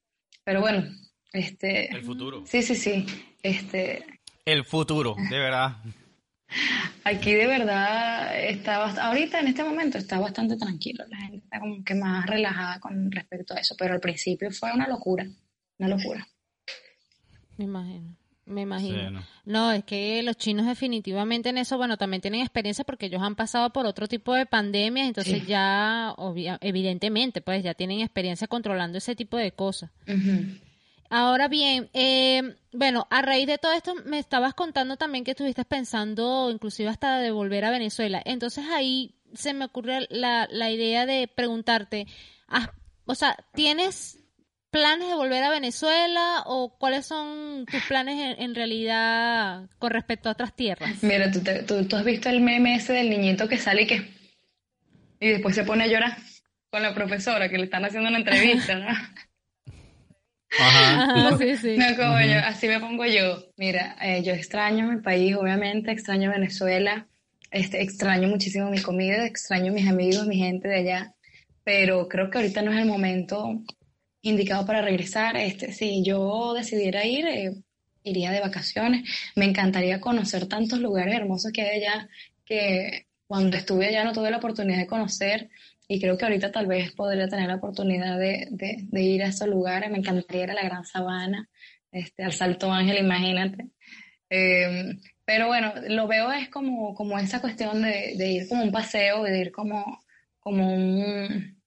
Pero 0.44 0.60
bueno, 0.60 0.84
este, 1.32 1.90
El 1.94 2.02
futuro. 2.02 2.44
sí, 2.46 2.62
sí, 2.62 2.74
sí, 2.74 3.06
este, 3.42 4.04
El 4.44 4.64
futuro, 4.64 5.14
de 5.30 5.38
verdad. 5.38 5.76
Aquí 7.05 7.32
de 7.34 7.46
verdad 7.46 8.38
está 8.40 8.76
ahorita 9.07 9.40
en 9.40 9.49
este 9.49 9.62
momento 9.64 9.99
está 9.99 10.18
bastante 10.18 10.57
tranquilo, 10.57 11.05
la 11.09 11.16
gente 11.18 11.38
está 11.38 11.61
como 11.61 11.82
que 11.84 11.94
más 11.94 12.26
relajada 12.26 12.80
con 12.80 13.11
respecto 13.11 13.55
a 13.55 13.59
eso, 13.59 13.74
pero 13.78 13.94
al 13.94 14.01
principio 14.01 14.51
fue 14.51 14.72
una 14.72 14.88
locura, 14.88 15.26
una 15.78 15.88
locura. 15.88 16.26
Me 17.57 17.64
imagino. 17.64 18.14
Me 18.46 18.62
imagino. 18.62 18.99
Sí, 19.09 19.14
no. 19.14 19.22
no. 19.44 19.72
es 19.72 19.84
que 19.84 20.22
los 20.22 20.36
chinos 20.38 20.64
definitivamente 20.64 21.51
en 21.51 21.59
eso, 21.59 21.76
bueno, 21.76 21.99
también 21.99 22.22
tienen 22.22 22.40
experiencia 22.40 22.82
porque 22.82 23.07
ellos 23.07 23.20
han 23.22 23.34
pasado 23.36 23.70
por 23.74 23.84
otro 23.84 24.09
tipo 24.09 24.32
de 24.32 24.46
pandemias, 24.46 25.07
entonces 25.09 25.40
Sí. 25.42 25.46
ya, 25.46 26.14
obvia- 26.16 26.57
evidentemente, 26.62 27.42
pues 27.42 27.62
ya 27.62 27.74
tienen 27.74 28.01
experiencia 28.01 28.46
controlando 28.49 28.96
ese 28.96 29.14
tipo 29.14 29.36
de 29.36 29.53
cosas. 29.53 29.90
Ahora 31.11 31.48
bien, 31.48 31.88
eh, 31.94 32.56
bueno, 32.72 33.06
a 33.11 33.22
raíz 33.22 33.46
de 33.46 33.59
todo 33.59 33.72
esto 33.72 33.94
me 34.04 34.18
estabas 34.18 34.54
contando 34.54 34.96
también 34.96 35.24
que 35.24 35.30
estuviste 35.30 35.64
pensando 35.64 36.50
inclusive 36.50 36.88
hasta 36.90 37.18
de 37.18 37.30
volver 37.30 37.64
a 37.64 37.70
Venezuela. 37.70 38.20
Entonces 38.24 38.64
ahí 38.72 39.14
se 39.34 39.54
me 39.54 39.64
ocurre 39.64 40.06
la, 40.11 40.46
la 40.50 40.70
idea 40.70 41.06
de 41.06 41.28
preguntarte, 41.28 42.06
ah, 42.48 42.72
o 43.06 43.14
sea, 43.14 43.36
¿tienes 43.54 44.18
planes 44.70 45.09
de 45.09 45.14
volver 45.14 45.42
a 45.44 45.50
Venezuela 45.50 46.42
o 46.44 46.76
cuáles 46.78 47.06
son 47.06 47.64
tus 47.70 47.82
planes 47.84 48.20
en, 48.20 48.42
en 48.42 48.54
realidad 48.54 49.70
con 49.78 49.90
respecto 49.90 50.28
a 50.28 50.32
otras 50.32 50.54
tierras? 50.54 51.02
Mira, 51.02 51.30
¿tú, 51.30 51.40
te- 51.40 51.62
tú, 51.62 51.84
tú 51.86 51.96
has 51.96 52.04
visto 52.04 52.28
el 52.28 52.40
meme 52.42 52.74
ese 52.74 52.92
del 52.92 53.09
niñito 53.09 53.48
que 53.48 53.56
sale 53.56 53.82
y 53.82 53.86
que 53.86 54.18
y 55.20 55.28
después 55.30 55.54
se 55.54 55.64
pone 55.64 55.84
a 55.84 55.88
llorar 55.88 56.16
con 56.70 56.82
la 56.82 56.94
profesora 56.94 57.48
que 57.48 57.59
le 57.59 57.64
están 57.64 57.84
haciendo 57.84 58.09
una 58.09 58.18
entrevista, 58.18 58.74
¿no? 58.76 58.86
Ajá. 60.57 61.03
Ajá, 61.28 61.38
sí, 61.38 61.57
sí. 61.57 61.76
No, 61.76 61.84
como 61.96 62.20
yo, 62.20 62.38
así 62.44 62.68
me 62.68 62.80
pongo 62.80 63.05
yo. 63.05 63.44
Mira, 63.57 63.96
eh, 64.03 64.22
yo 64.22 64.32
extraño 64.32 64.90
mi 64.90 65.01
país, 65.01 65.36
obviamente, 65.36 65.90
extraño 65.92 66.30
Venezuela. 66.30 67.07
este, 67.51 67.82
extraño 67.82 68.28
muchísimo 68.28 68.70
mi 68.70 68.80
comida, 68.82 69.26
extraño 69.26 69.72
mis 69.72 69.88
amigos, 69.88 70.26
mi 70.26 70.36
gente 70.36 70.68
de 70.68 70.76
allá, 70.76 71.14
pero 71.64 72.09
creo 72.09 72.30
que 72.30 72.38
ahorita 72.38 72.62
no 72.62 72.72
es 72.72 72.78
el 72.78 72.86
momento 72.86 73.62
indicado 74.22 74.66
para 74.66 74.82
regresar. 74.82 75.36
Este, 75.36 75.72
si 75.72 76.03
yo 76.05 76.55
decidiera 76.55 77.05
ir, 77.07 77.26
eh, 77.26 77.53
iría 78.03 78.30
de 78.32 78.40
vacaciones. 78.40 79.09
Me 79.36 79.44
encantaría 79.44 80.01
conocer 80.01 80.46
tantos 80.46 80.78
lugares 80.80 81.14
hermosos 81.14 81.53
que 81.53 81.62
hay 81.62 81.82
allá 81.82 82.09
que 82.44 83.07
cuando 83.26 83.57
estuve 83.57 83.86
allá 83.88 84.05
no 84.05 84.12
tuve 84.12 84.30
la 84.30 84.38
oportunidad 84.38 84.78
de 84.78 84.86
conocer 84.86 85.51
y 85.89 86.01
creo 86.01 86.18
que 86.18 86.26
ahorita 86.26 86.53
tal 86.53 86.66
vez 86.66 86.93
podría 86.93 87.28
tener 87.28 87.49
la 87.49 87.57
oportunidad 87.57 88.18
de, 88.18 88.47
de, 88.51 89.03
ir 89.03 89.22
a 89.22 89.28
esos 89.28 89.49
lugares. 89.49 89.91
Me 89.91 89.99
encantaría 89.99 90.45
ir 90.45 90.51
a 90.51 90.55
la 90.55 90.62
Gran 90.62 90.84
Sabana, 90.84 91.49
este, 91.91 92.22
al 92.24 92.34
Salto 92.34 92.70
Ángel, 92.70 92.99
imagínate. 92.99 93.70
Em, 94.28 95.01
pero 95.24 95.47
bueno, 95.47 95.72
lo 95.89 96.07
veo 96.07 96.30
es 96.32 96.51
como, 96.51 96.95
como 96.95 97.18
esa 97.18 97.41
cuestión 97.41 97.82
de, 97.82 98.14
de 98.16 98.30
ir 98.32 98.49
como 98.49 98.64
un 98.64 98.72
paseo, 98.72 99.22
de 99.22 99.41
ir 99.41 99.51
como, 99.51 100.03
como 100.39 100.74
un, 100.74 101.59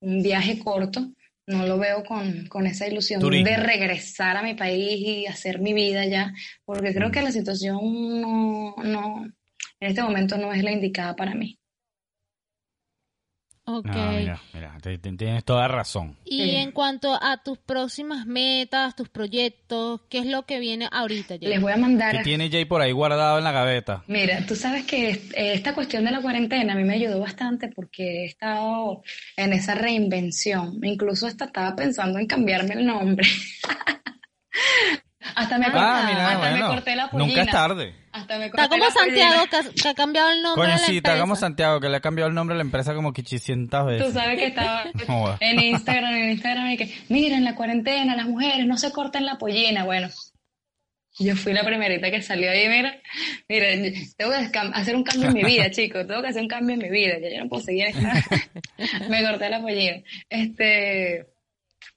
un 0.00 0.22
viaje 0.22 0.58
corto. 0.58 1.12
No 1.46 1.66
lo 1.66 1.78
veo 1.78 2.04
con, 2.04 2.46
con 2.46 2.66
esa 2.66 2.86
ilusión 2.86 3.20
de 3.20 3.56
regresar 3.56 4.36
a 4.36 4.42
mi 4.42 4.54
país 4.54 5.00
y 5.00 5.26
hacer 5.26 5.58
mi 5.58 5.72
vida 5.72 6.02
allá, 6.02 6.32
porque 6.64 6.94
creo 6.94 7.10
que 7.10 7.22
la 7.22 7.32
situación 7.32 8.20
no, 8.20 8.76
no, 8.84 9.24
en 9.80 9.88
este 9.88 10.02
momento 10.02 10.36
no 10.36 10.52
es 10.52 10.62
la 10.62 10.70
indicada 10.70 11.16
para 11.16 11.34
mí. 11.34 11.59
Ok. 13.78 13.86
Ah, 13.90 14.12
mira, 14.16 14.40
mira, 14.52 14.78
tienes 15.16 15.44
toda 15.44 15.68
razón. 15.68 16.16
Y 16.24 16.56
en 16.56 16.72
cuanto 16.72 17.14
a 17.14 17.42
tus 17.42 17.58
próximas 17.58 18.26
metas, 18.26 18.96
tus 18.96 19.08
proyectos, 19.08 20.00
¿qué 20.08 20.18
es 20.18 20.26
lo 20.26 20.44
que 20.44 20.58
viene 20.58 20.88
ahorita, 20.90 21.36
Jay? 21.38 21.48
Les 21.48 21.60
voy 21.60 21.72
a 21.72 21.76
mandar... 21.76 22.16
¿Qué 22.16 22.22
tiene 22.22 22.50
Jay 22.50 22.64
por 22.64 22.80
ahí 22.80 22.92
guardado 22.92 23.38
en 23.38 23.44
la 23.44 23.52
gaveta? 23.52 24.04
Mira, 24.06 24.44
tú 24.46 24.56
sabes 24.56 24.84
que 24.84 25.10
eh, 25.10 25.30
esta 25.34 25.74
cuestión 25.74 26.04
de 26.04 26.10
la 26.10 26.20
cuarentena 26.20 26.72
a 26.72 26.76
mí 26.76 26.84
me 26.84 26.94
ayudó 26.94 27.20
bastante 27.20 27.68
porque 27.68 28.22
he 28.22 28.26
estado 28.26 29.02
en 29.36 29.52
esa 29.52 29.74
reinvención. 29.74 30.78
Incluso 30.82 31.26
hasta 31.26 31.46
estaba 31.46 31.76
pensando 31.76 32.18
en 32.18 32.26
cambiarme 32.26 32.74
el 32.74 32.86
nombre. 32.86 33.26
Hasta 35.34 35.58
me, 35.58 35.66
ah, 35.66 36.30
hasta 36.30 36.50
me 36.50 36.60
corté 36.60 36.96
la 36.96 37.10
pollina. 37.10 37.28
Nunca 37.28 37.42
es 37.42 37.50
tarde. 37.50 37.94
Hasta 38.10 38.38
me 38.38 38.50
corté 38.50 38.62
está 38.62 38.78
como 38.78 38.90
Santiago, 38.90 39.44
que, 39.50 39.88
ha 39.88 39.94
cambiado 39.94 40.30
el 40.30 40.42
nombre 40.42 40.62
Coño, 40.62 40.74
de 40.74 40.80
la 40.80 40.86
sí, 40.86 40.96
empresa. 40.96 41.14
está 41.14 41.20
como 41.20 41.36
Santiago, 41.36 41.80
que 41.80 41.88
le 41.90 41.96
ha 41.96 42.00
cambiado 42.00 42.28
el 42.28 42.34
nombre 42.34 42.54
a 42.54 42.56
la 42.56 42.62
empresa 42.62 42.94
como 42.94 43.10
800 43.10 43.86
veces. 43.86 44.06
Tú 44.06 44.12
sabes 44.12 44.38
que 44.38 44.46
estaba 44.46 44.84
en 45.40 45.60
Instagram, 45.60 46.14
en 46.14 46.30
Instagram, 46.30 46.70
y 46.70 46.76
que, 46.78 46.94
miren, 47.08 47.44
la 47.44 47.54
cuarentena, 47.54 48.16
las 48.16 48.26
mujeres 48.26 48.66
no 48.66 48.78
se 48.78 48.90
corten 48.92 49.26
la 49.26 49.36
pollina. 49.36 49.84
Bueno, 49.84 50.08
yo 51.18 51.36
fui 51.36 51.52
la 51.52 51.64
primerita 51.64 52.10
que 52.10 52.22
salió 52.22 52.50
ahí, 52.50 52.68
mira, 52.68 52.98
mira, 53.46 53.66
tengo 54.16 54.32
que 54.32 54.58
hacer 54.58 54.96
un 54.96 55.04
cambio 55.04 55.28
en 55.28 55.34
mi 55.34 55.44
vida, 55.44 55.70
chicos, 55.70 56.06
tengo 56.06 56.22
que 56.22 56.28
hacer 56.28 56.42
un 56.42 56.48
cambio 56.48 56.74
en 56.74 56.82
mi 56.82 56.88
vida, 56.88 57.18
ya 57.20 57.28
yo 57.28 57.44
no 57.44 57.48
puedo 57.50 57.62
seguir 57.62 57.86
esta... 57.88 58.24
me 59.10 59.22
corté 59.22 59.50
la 59.50 59.60
pollina. 59.60 60.02
Este, 60.30 61.26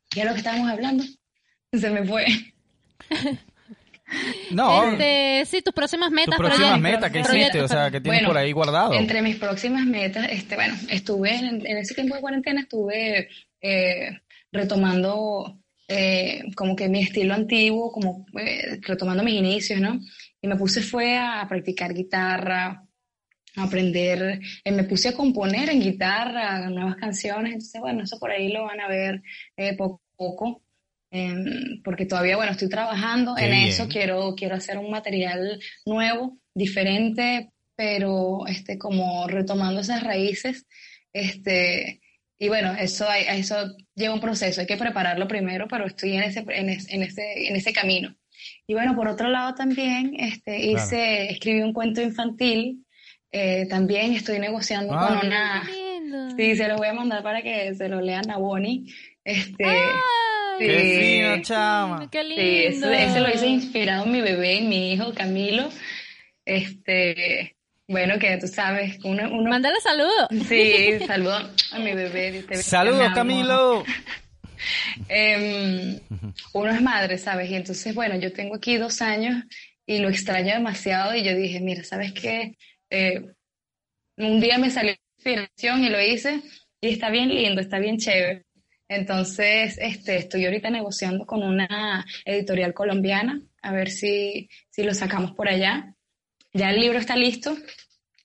¿qué 0.10 0.20
es 0.20 0.26
lo 0.26 0.34
que 0.34 0.40
estábamos 0.40 0.70
hablando? 0.70 1.06
Se 1.72 1.90
me 1.90 2.06
fue. 2.06 2.26
No. 4.52 4.92
Este, 4.92 5.46
sí, 5.46 5.62
tus 5.62 5.74
próximas 5.74 6.12
metas. 6.12 6.38
Tus 6.38 6.46
próximas 6.46 6.80
metas 6.80 7.12
que 7.12 7.20
hiciste, 7.20 7.62
o 7.62 7.68
sea, 7.68 7.92
que 7.92 8.02
tienes 8.02 8.24
por 8.24 8.38
ahí 8.38 8.52
guardado. 8.52 8.94
Entre 8.94 9.22
mis 9.22 9.38
próximas 9.38 9.86
metas, 9.86 10.28
este, 10.30 10.56
bueno, 10.56 10.76
estuve 10.90 11.36
en, 11.36 11.66
ese 11.78 11.94
tiempo 11.94 12.16
de 12.16 12.22
cuarentena, 12.22 12.62
estuve 12.62 13.30
eh, 13.62 14.20
retomando 14.52 15.60
eh, 15.88 16.44
como 16.56 16.76
que 16.76 16.90
mi 16.90 17.02
estilo 17.02 17.34
antiguo, 17.34 17.92
como 17.92 18.26
eh, 18.40 18.80
retomando 18.82 19.24
mis 19.24 19.36
inicios, 19.36 19.80
¿no? 19.80 20.00
Y 20.42 20.48
me 20.48 20.56
puse 20.56 20.82
fue 20.82 21.18
a 21.18 21.46
practicar 21.48 21.94
guitarra, 21.94 22.84
a 23.56 23.64
aprender, 23.64 24.40
me 24.66 24.84
puse 24.84 25.10
a 25.10 25.14
componer 25.14 25.70
en 25.70 25.80
guitarra 25.80 26.70
nuevas 26.70 26.96
canciones, 26.96 27.54
entonces 27.54 27.80
bueno, 27.80 28.04
eso 28.04 28.20
por 28.20 28.32
ahí 28.32 28.52
lo 28.52 28.66
van 28.66 28.82
a 28.82 28.88
ver 28.88 29.22
poco 29.78 30.02
a 30.14 30.18
poco. 30.18 30.63
Em, 31.16 31.80
porque 31.84 32.08
todavía, 32.08 32.38
bueno, 32.38 32.54
estoy 32.54 32.70
trabajando 32.70 33.38
en 33.38 33.54
eso, 33.54 33.88
quiero, 33.88 34.34
quiero 34.36 34.56
hacer 34.56 34.80
un 34.80 34.90
material 34.90 35.60
nuevo, 35.86 36.40
diferente, 36.56 37.52
pero 37.76 38.48
este, 38.48 38.80
como 38.80 39.28
retomando 39.28 39.82
esas 39.82 40.02
raíces, 40.02 40.66
este, 41.14 42.02
y 42.40 42.48
bueno, 42.48 42.74
eso, 42.74 43.06
eso 43.12 43.76
lleva 43.94 44.16
un 44.16 44.22
proceso, 44.22 44.62
hay 44.62 44.66
que 44.66 44.76
prepararlo 44.76 45.28
primero, 45.28 45.68
pero 45.68 45.86
estoy 45.86 46.14
en 46.14 46.24
ese, 46.24 46.40
en, 46.50 46.70
en 46.70 47.04
ese, 47.04 47.48
en 47.48 47.56
ese 47.58 47.74
camino. 47.74 48.16
Y 48.66 48.74
bueno, 48.74 48.96
por 48.96 49.08
otro 49.08 49.30
lado 49.30 49.54
también, 49.54 50.16
este, 50.18 50.66
hice, 50.66 51.30
escribí 51.30 51.62
un 51.62 51.74
cuento 51.74 52.02
infantil, 52.02 52.88
eh, 53.32 53.68
también 53.70 54.14
estoy 54.14 54.40
negociando 54.40 54.96
ah. 54.96 55.08
con 55.10 55.28
una... 55.28 55.70
Sí, 56.36 56.56
se 56.56 56.68
lo 56.68 56.78
voy 56.78 56.88
a 56.88 56.94
mandar 56.94 57.22
para 57.22 57.44
que 57.44 57.76
se 57.76 57.88
lo 57.88 58.02
lean 58.02 58.32
a 58.32 58.38
Bonnie. 58.38 58.92
Este, 59.24 59.66
qué 60.60 61.34
fino, 61.34 61.42
chama. 61.42 62.10
Qué 62.10 62.24
lindo. 62.24 62.88
Sí, 62.88 62.94
ese, 62.94 63.20
lo 63.20 63.30
hice 63.30 63.48
inspirado 63.48 64.06
en 64.06 64.12
mi 64.12 64.22
bebé, 64.22 64.60
en 64.60 64.70
mi 64.70 64.94
hijo 64.94 65.14
Camilo. 65.14 65.70
Este, 66.46 67.56
bueno, 67.88 68.18
que 68.20 68.38
tú 68.38 68.48
sabes, 68.48 68.98
uno... 69.04 69.30
uno 69.32 69.50
Mándale 69.50 69.80
saludos. 69.82 70.28
Sí, 70.48 71.00
saludo 71.06 71.36
a 71.72 71.80
mi 71.80 71.94
bebé. 71.94 72.46
Saludos, 72.62 73.12
Camilo. 73.14 73.84
eh, 75.10 76.00
uno 76.54 76.72
es 76.72 76.82
madre, 76.82 77.18
¿sabes? 77.18 77.50
Y 77.50 77.56
entonces, 77.56 77.94
bueno, 77.94 78.16
yo 78.16 78.32
tengo 78.34 78.56
aquí 78.56 78.78
dos 78.78 79.02
años 79.02 79.44
y 79.86 80.00
lo 80.00 80.10
extraño 80.10 80.54
demasiado 80.54 81.16
y 81.16 81.24
yo 81.24 81.36
dije, 81.36 81.60
mira, 81.60 81.84
¿sabes 81.84 82.14
qué? 82.14 82.56
Eh, 82.90 83.22
un 84.18 84.40
día 84.40 84.58
me 84.58 84.70
salió 84.70 84.96
inspiración 85.18 85.84
y 85.84 85.90
lo 85.90 86.02
hice 86.02 86.42
y 86.82 86.90
está 86.90 87.10
bien 87.10 87.30
lindo, 87.30 87.62
está 87.62 87.80
bien 87.80 87.98
chévere. 87.98 88.46
Entonces, 88.88 89.78
este, 89.80 90.18
estoy 90.18 90.46
ahorita 90.46 90.70
negociando 90.70 91.26
con 91.26 91.44
una 91.44 92.06
editorial 92.26 92.74
colombiana 92.74 93.42
a 93.62 93.72
ver 93.72 93.90
si, 93.90 94.50
si 94.70 94.84
lo 94.84 94.94
sacamos 94.94 95.32
por 95.32 95.48
allá. 95.48 95.96
Ya 96.54 96.70
el 96.70 96.80
libro 96.80 97.00
está 97.00 97.16
listo, 97.16 97.56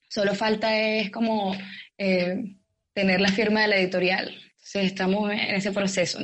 solo 0.09 0.35
falta 0.35 0.77
es 0.77 1.09
como 1.09 1.55
eh, 1.97 2.55
tener 2.93 3.21
la 3.21 3.29
firma 3.29 3.61
de 3.61 3.67
la 3.69 3.77
editorial. 3.77 4.29
Entonces, 4.29 4.91
estamos 4.91 5.31
en 5.31 5.39
ese 5.39 5.71
proceso. 5.71 6.19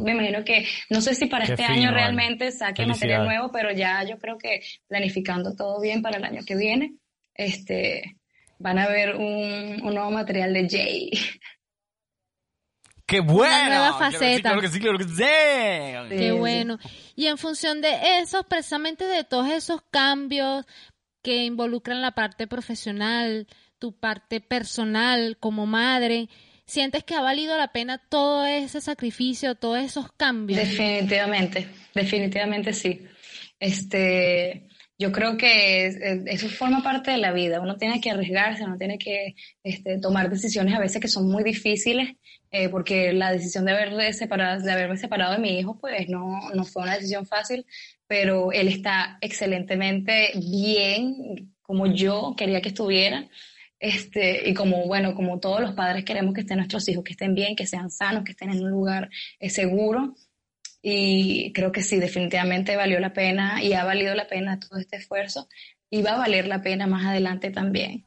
Me 0.00 0.12
imagino 0.12 0.44
que, 0.44 0.64
no 0.90 1.00
sé 1.00 1.14
si 1.16 1.26
para 1.26 1.44
este 1.44 1.64
año 1.64 1.90
realmente 1.90 2.52
saque 2.52 2.86
material 2.86 3.24
nuevo, 3.24 3.50
pero 3.50 3.72
ya 3.72 4.04
yo 4.04 4.16
creo 4.18 4.38
que 4.38 4.60
planificando 4.86 5.56
todo 5.56 5.80
bien 5.80 6.00
para 6.00 6.18
el 6.18 6.24
año 6.24 6.42
que 6.46 6.54
viene, 6.54 6.94
este, 7.34 8.16
van 8.58 8.78
a 8.78 8.86
ver 8.86 9.16
un, 9.16 9.80
un 9.82 9.94
nuevo 9.94 10.10
material 10.12 10.52
de 10.52 10.68
Jay. 10.68 11.10
¡Qué 13.10 13.18
bueno! 13.18 13.66
Una 13.66 13.68
nueva 13.68 13.98
faceta. 13.98 14.50
Claro 14.50 14.60
que 14.60 14.68
sí, 14.68 14.78
claro 14.78 14.98
que 14.98 15.04
sí, 15.04 15.14
claro 15.14 16.08
que 16.08 16.14
sí. 16.14 16.20
Qué 16.20 16.30
bueno. 16.30 16.78
Y 17.16 17.26
en 17.26 17.38
función 17.38 17.80
de 17.80 18.20
eso, 18.20 18.44
precisamente 18.44 19.04
de 19.04 19.24
todos 19.24 19.50
esos 19.50 19.82
cambios 19.90 20.64
que 21.20 21.44
involucran 21.44 22.02
la 22.02 22.12
parte 22.12 22.46
profesional, 22.46 23.48
tu 23.80 23.98
parte 23.98 24.40
personal 24.40 25.38
como 25.40 25.66
madre, 25.66 26.28
¿sientes 26.66 27.02
que 27.02 27.16
ha 27.16 27.20
valido 27.20 27.58
la 27.58 27.72
pena 27.72 27.98
todo 27.98 28.46
ese 28.46 28.80
sacrificio, 28.80 29.56
todos 29.56 29.80
esos 29.80 30.12
cambios? 30.12 30.60
Definitivamente, 30.60 31.68
definitivamente 31.92 32.72
sí. 32.72 33.04
Este, 33.58 34.68
yo 35.00 35.12
creo 35.12 35.38
que 35.38 35.86
eso 36.26 36.48
forma 36.50 36.82
parte 36.82 37.10
de 37.10 37.16
la 37.16 37.32
vida. 37.32 37.58
Uno 37.58 37.78
tiene 37.78 38.02
que 38.02 38.10
arriesgarse, 38.10 38.64
uno 38.64 38.76
tiene 38.76 38.98
que 38.98 39.34
este, 39.64 39.98
tomar 39.98 40.28
decisiones 40.28 40.74
a 40.74 40.78
veces 40.78 41.00
que 41.00 41.08
son 41.08 41.26
muy 41.26 41.42
difíciles 41.42 42.16
eh, 42.50 42.68
porque 42.68 43.14
la 43.14 43.32
decisión 43.32 43.64
de, 43.64 43.72
haberme 43.72 44.12
separado, 44.12 44.62
de 44.62 44.70
haberme 44.70 44.98
separado 44.98 45.32
de 45.32 45.38
mi 45.38 45.58
hijo, 45.58 45.78
pues 45.78 46.06
no, 46.10 46.50
no 46.54 46.64
fue 46.64 46.82
una 46.82 46.96
decisión 46.96 47.24
fácil, 47.24 47.64
pero 48.06 48.52
él 48.52 48.68
está 48.68 49.16
excelentemente 49.22 50.32
bien, 50.34 51.54
como 51.62 51.86
yo 51.86 52.34
quería 52.36 52.60
que 52.60 52.68
estuviera. 52.68 53.26
Este, 53.78 54.50
y 54.50 54.52
como, 54.52 54.86
bueno, 54.86 55.14
como 55.14 55.40
todos 55.40 55.62
los 55.62 55.72
padres 55.72 56.04
queremos 56.04 56.34
que 56.34 56.42
estén 56.42 56.58
nuestros 56.58 56.86
hijos, 56.90 57.04
que 57.04 57.12
estén 57.12 57.34
bien, 57.34 57.56
que 57.56 57.66
sean 57.66 57.90
sanos, 57.90 58.24
que 58.24 58.32
estén 58.32 58.50
en 58.50 58.62
un 58.62 58.70
lugar 58.70 59.08
eh, 59.38 59.48
seguro. 59.48 60.14
Y 60.82 61.52
creo 61.52 61.72
que 61.72 61.82
sí, 61.82 61.98
definitivamente 61.98 62.76
valió 62.76 63.00
la 63.00 63.12
pena 63.12 63.62
y 63.62 63.74
ha 63.74 63.84
valido 63.84 64.14
la 64.14 64.28
pena 64.28 64.58
todo 64.58 64.78
este 64.78 64.96
esfuerzo 64.96 65.48
y 65.90 66.02
va 66.02 66.12
a 66.12 66.18
valer 66.18 66.46
la 66.46 66.62
pena 66.62 66.86
más 66.86 67.04
adelante 67.04 67.50
también. 67.50 68.06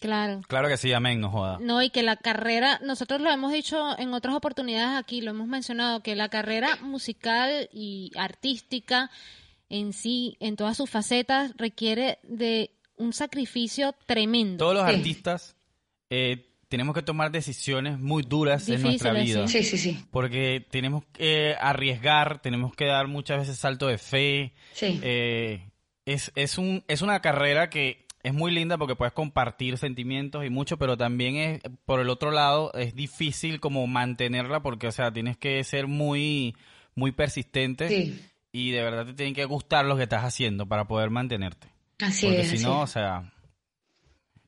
Claro. 0.00 0.40
Claro 0.46 0.68
que 0.68 0.76
sí, 0.76 0.92
amén, 0.92 1.20
no 1.20 1.30
joda. 1.30 1.58
No, 1.60 1.82
y 1.82 1.90
que 1.90 2.02
la 2.02 2.16
carrera, 2.16 2.78
nosotros 2.84 3.20
lo 3.20 3.30
hemos 3.30 3.52
dicho 3.52 3.98
en 3.98 4.14
otras 4.14 4.34
oportunidades 4.34 4.96
aquí, 4.96 5.20
lo 5.20 5.32
hemos 5.32 5.48
mencionado, 5.48 6.02
que 6.02 6.14
la 6.14 6.28
carrera 6.28 6.76
musical 6.82 7.68
y 7.72 8.12
artística 8.16 9.10
en 9.68 9.92
sí, 9.92 10.36
en 10.40 10.56
todas 10.56 10.76
sus 10.76 10.88
facetas, 10.88 11.52
requiere 11.56 12.20
de 12.22 12.70
un 12.96 13.12
sacrificio 13.12 13.94
tremendo. 14.06 14.64
Todos 14.64 14.74
los 14.74 14.84
artistas 14.84 15.56
eh, 16.10 16.47
tenemos 16.68 16.94
que 16.94 17.02
tomar 17.02 17.30
decisiones 17.30 17.98
muy 17.98 18.22
duras 18.22 18.68
en 18.68 18.82
nuestra 18.82 19.12
vida. 19.12 19.48
Sí, 19.48 19.62
sí, 19.62 19.78
sí. 19.78 20.04
Porque 20.10 20.64
tenemos 20.70 21.04
que 21.12 21.54
arriesgar, 21.58 22.40
tenemos 22.40 22.74
que 22.74 22.86
dar 22.86 23.08
muchas 23.08 23.38
veces 23.40 23.58
salto 23.58 23.86
de 23.86 23.98
fe. 23.98 24.52
Sí. 24.72 25.00
Eh, 25.02 25.68
es, 26.04 26.30
es, 26.34 26.58
un, 26.58 26.84
es 26.88 27.02
una 27.02 27.20
carrera 27.20 27.70
que 27.70 28.06
es 28.22 28.34
muy 28.34 28.52
linda 28.52 28.76
porque 28.76 28.96
puedes 28.96 29.12
compartir 29.14 29.78
sentimientos 29.78 30.44
y 30.44 30.50
mucho, 30.50 30.76
pero 30.76 30.96
también 30.96 31.36
es, 31.36 31.60
por 31.86 32.00
el 32.00 32.10
otro 32.10 32.30
lado, 32.30 32.72
es 32.74 32.94
difícil 32.94 33.60
como 33.60 33.86
mantenerla 33.86 34.60
porque, 34.60 34.88
o 34.88 34.92
sea, 34.92 35.12
tienes 35.12 35.36
que 35.36 35.62
ser 35.64 35.86
muy, 35.86 36.54
muy 36.94 37.12
persistente 37.12 37.88
Sí. 37.88 38.20
y 38.52 38.70
de 38.72 38.82
verdad 38.82 39.06
te 39.06 39.14
tienen 39.14 39.34
que 39.34 39.44
gustar 39.44 39.86
lo 39.86 39.96
que 39.96 40.02
estás 40.02 40.24
haciendo 40.24 40.66
para 40.66 40.86
poder 40.86 41.10
mantenerte. 41.10 41.68
Así 42.00 42.26
porque 42.26 42.42
es. 42.42 42.48
si 42.48 42.56
así 42.56 42.64
no, 42.64 42.80
o 42.80 42.86
sea, 42.86 43.32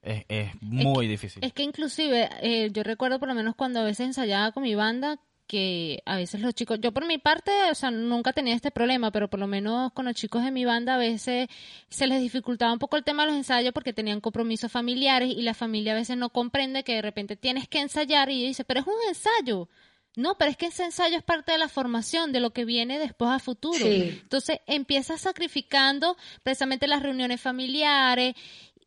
es, 0.02 0.24
es 0.28 0.62
muy 0.62 1.06
difícil. 1.06 1.44
Es 1.44 1.52
que 1.52 1.62
inclusive, 1.62 2.28
eh, 2.42 2.70
yo 2.72 2.82
recuerdo 2.82 3.18
por 3.18 3.28
lo 3.28 3.34
menos 3.34 3.54
cuando 3.54 3.80
a 3.80 3.84
veces 3.84 4.06
ensayaba 4.06 4.52
con 4.52 4.62
mi 4.62 4.74
banda, 4.74 5.18
que 5.50 6.00
a 6.06 6.14
veces 6.14 6.40
los 6.40 6.54
chicos, 6.54 6.78
yo 6.80 6.92
por 6.92 7.04
mi 7.06 7.18
parte, 7.18 7.50
o 7.72 7.74
sea, 7.74 7.90
nunca 7.90 8.32
tenía 8.32 8.54
este 8.54 8.70
problema, 8.70 9.10
pero 9.10 9.28
por 9.28 9.40
lo 9.40 9.48
menos 9.48 9.92
con 9.92 10.04
los 10.04 10.14
chicos 10.14 10.44
de 10.44 10.52
mi 10.52 10.64
banda 10.64 10.94
a 10.94 10.98
veces 10.98 11.48
se 11.88 12.06
les 12.06 12.20
dificultaba 12.20 12.72
un 12.72 12.78
poco 12.78 12.96
el 12.96 13.02
tema 13.02 13.24
de 13.24 13.30
los 13.30 13.36
ensayos 13.36 13.72
porque 13.72 13.92
tenían 13.92 14.20
compromisos 14.20 14.70
familiares 14.70 15.28
y 15.28 15.42
la 15.42 15.52
familia 15.52 15.90
a 15.90 15.96
veces 15.96 16.16
no 16.16 16.30
comprende 16.30 16.84
que 16.84 16.94
de 16.94 17.02
repente 17.02 17.34
tienes 17.34 17.66
que 17.66 17.80
ensayar 17.80 18.30
y 18.30 18.46
dice, 18.46 18.64
pero 18.64 18.78
es 18.78 18.86
un 18.86 18.94
ensayo. 19.08 19.68
No, 20.16 20.36
pero 20.38 20.50
es 20.50 20.56
que 20.56 20.66
ese 20.66 20.84
ensayo 20.84 21.16
es 21.16 21.22
parte 21.22 21.52
de 21.52 21.58
la 21.58 21.68
formación, 21.68 22.30
de 22.30 22.40
lo 22.40 22.50
que 22.50 22.64
viene 22.64 22.98
después 23.00 23.30
a 23.30 23.38
futuro. 23.38 23.78
Sí. 23.78 24.20
Entonces 24.22 24.58
empiezas 24.66 25.20
sacrificando 25.20 26.16
precisamente 26.44 26.86
las 26.86 27.02
reuniones 27.02 27.40
familiares 27.40 28.34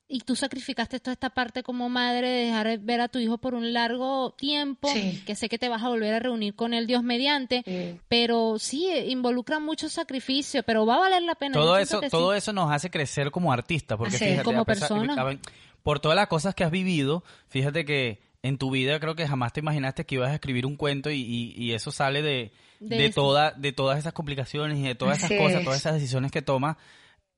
y 0.08 0.20
tú 0.20 0.36
sacrificaste 0.36 1.00
toda 1.00 1.14
esta 1.14 1.30
parte 1.32 1.64
como 1.64 1.90
madre 1.90 2.30
de 2.30 2.46
dejar 2.46 2.78
ver 2.80 3.02
a 3.02 3.08
tu 3.08 3.20
hijo 3.20 3.38
por 3.38 3.56
un 3.56 3.74
largo 3.74 4.32
tiempo, 4.38 4.90
Sí. 4.90 5.24
que 5.26 5.34
sé 5.36 5.50
que 5.50 5.58
te 5.58 5.70
vas 5.70 5.82
a 5.82 5.90
volver 5.90 6.14
a 6.14 6.20
reunir 6.20 6.56
con 6.56 6.74
el 6.74 6.86
Dios 6.88 7.04
mediante, 7.04 7.64
Sí. 7.66 8.00
pero 8.10 8.60
sí, 8.60 8.88
eh, 8.90 9.10
involucra 9.10 9.60
mucho 9.60 9.90
sacrificio, 9.90 10.62
pero 10.64 10.86
va 10.86 10.96
a 10.96 11.00
valer 11.00 11.24
la 11.24 11.36
pena. 11.36 11.54
todo 11.54 11.78
eso, 11.78 12.02
todo 12.12 12.32
sí. 12.34 12.38
eso 12.38 12.54
nos 12.54 12.72
hace 12.72 12.92
crecer 12.92 13.32
como 13.32 13.52
artistas, 13.52 13.98
porque 13.98 14.18
fíjate, 14.18 14.44
Como 14.44 14.66
pesar- 14.66 14.90
persona. 14.90 15.40
por 15.82 16.00
todas 16.00 16.16
las 16.16 16.28
cosas 16.28 16.54
que 16.54 16.64
has 16.64 16.72
vivido, 16.72 17.24
fíjate 17.48 17.84
que 17.86 18.22
en 18.44 18.58
tu 18.58 18.72
vida 18.72 19.00
creo 19.00 19.16
que 19.16 19.26
jamás 19.28 19.54
te 19.54 19.62
imaginaste 19.62 20.06
que 20.06 20.16
ibas 20.16 20.30
a 20.32 20.36
escribir 20.36 20.66
un 20.66 20.76
cuento 20.76 21.10
y, 21.10 21.22
y- 21.22 21.54
y 21.56 21.72
eso 21.74 21.92
sale 21.92 22.22
de, 22.22 22.52
De 22.82 23.10
toda, 23.10 23.52
de 23.52 23.72
todas 23.72 23.98
esas 23.98 24.12
complicaciones 24.12 24.78
y 24.78 24.82
de 24.84 24.96
todas 24.96 25.18
esas 25.20 25.32
Así 25.32 25.40
cosas, 25.40 25.60
es. 25.60 25.64
todas 25.64 25.80
esas 25.80 25.94
decisiones 25.94 26.30
que 26.34 26.42
tomas, 26.42 26.76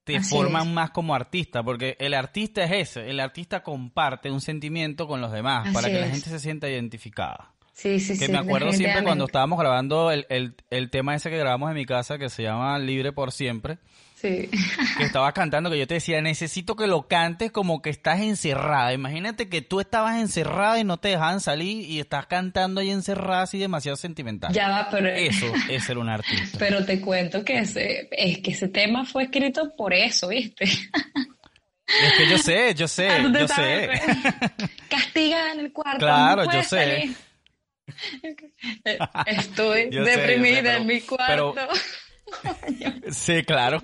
te 0.05 0.17
Así 0.17 0.29
forman 0.29 0.67
es. 0.67 0.73
más 0.73 0.91
como 0.91 1.13
artista, 1.13 1.63
porque 1.63 1.97
el 1.99 2.13
artista 2.13 2.63
es 2.63 2.71
ese, 2.89 3.09
el 3.09 3.19
artista 3.19 3.63
comparte 3.63 4.31
un 4.31 4.39
sentimiento 4.39 5.07
con 5.07 5.19
los 5.19 5.31
demás 5.31 5.73
para 5.73 5.89
que 5.89 5.99
la 5.99 6.07
gente 6.07 6.29
se 6.29 6.39
sienta 6.39 6.69
identificada. 6.69 7.51
Sí, 7.73 7.99
sí, 7.99 8.17
Que 8.17 8.27
sí, 8.27 8.31
me 8.31 8.37
acuerdo 8.37 8.71
siempre 8.71 9.03
cuando 9.03 9.25
estábamos 9.25 9.59
grabando 9.59 10.09
el, 10.09 10.25
el, 10.29 10.55
el 10.69 10.89
tema 10.89 11.13
ese 11.13 11.29
que 11.29 11.37
grabamos 11.37 11.69
en 11.71 11.75
mi 11.75 11.85
casa 11.85 12.17
que 12.17 12.29
se 12.29 12.43
llama 12.43 12.79
Libre 12.79 13.11
por 13.11 13.33
Siempre 13.33 13.79
Sí. 14.25 14.49
que 14.97 15.03
estabas 15.03 15.33
cantando, 15.33 15.69
que 15.69 15.77
yo 15.77 15.85
te 15.87 15.95
decía, 15.95 16.19
necesito 16.21 16.75
que 16.75 16.87
lo 16.87 17.07
cantes 17.07 17.51
como 17.51 17.81
que 17.81 17.89
estás 17.91 18.21
encerrada. 18.21 18.91
Imagínate 18.93 19.49
que 19.49 19.61
tú 19.61 19.79
estabas 19.79 20.17
encerrada 20.19 20.79
y 20.79 20.83
no 20.83 20.97
te 20.97 21.09
dejaban 21.09 21.41
salir 21.41 21.87
y 21.89 21.99
estás 21.99 22.25
cantando 22.25 22.81
ahí 22.81 22.89
encerrada 22.89 23.43
así 23.43 23.59
demasiado 23.59 23.95
sentimental. 23.97 24.51
Ya 24.53 24.69
va, 24.69 24.87
pero... 24.89 25.07
Eso 25.09 25.45
es 25.69 25.83
ser 25.83 25.97
un 25.99 26.09
artista. 26.09 26.57
Pero 26.59 26.83
te 26.85 26.99
cuento 27.01 27.43
que 27.45 27.59
ese, 27.59 28.09
es 28.11 28.39
que 28.39 28.51
ese 28.51 28.67
tema 28.67 29.05
fue 29.05 29.23
escrito 29.25 29.75
por 29.75 29.93
eso, 29.93 30.29
¿viste? 30.29 30.63
Es 30.65 32.13
que 32.17 32.27
yo 32.29 32.37
sé, 32.39 32.73
yo 32.73 32.87
sé, 32.87 33.09
Ah, 33.09 33.19
¿tú 33.21 33.31
te 33.31 33.39
yo 33.41 33.47
sé. 33.47 33.89
Castigada 34.89 35.51
en 35.53 35.59
el 35.59 35.71
cuarto. 35.71 35.99
Claro, 35.99 36.45
no 36.45 36.51
yo 36.53 36.63
sé. 36.63 36.67
salir. 36.69 37.15
Estoy 39.27 39.89
Yo 39.91 40.03
sé, 40.03 40.05
yo 40.05 40.05
sé, 40.05 40.17
deprimida 40.17 40.61
pero- 40.63 40.77
en 40.77 40.87
mi 40.87 40.99
pero- 41.01 41.53
cuarto. 41.53 41.73
Sí, 43.11 43.43
claro. 43.43 43.81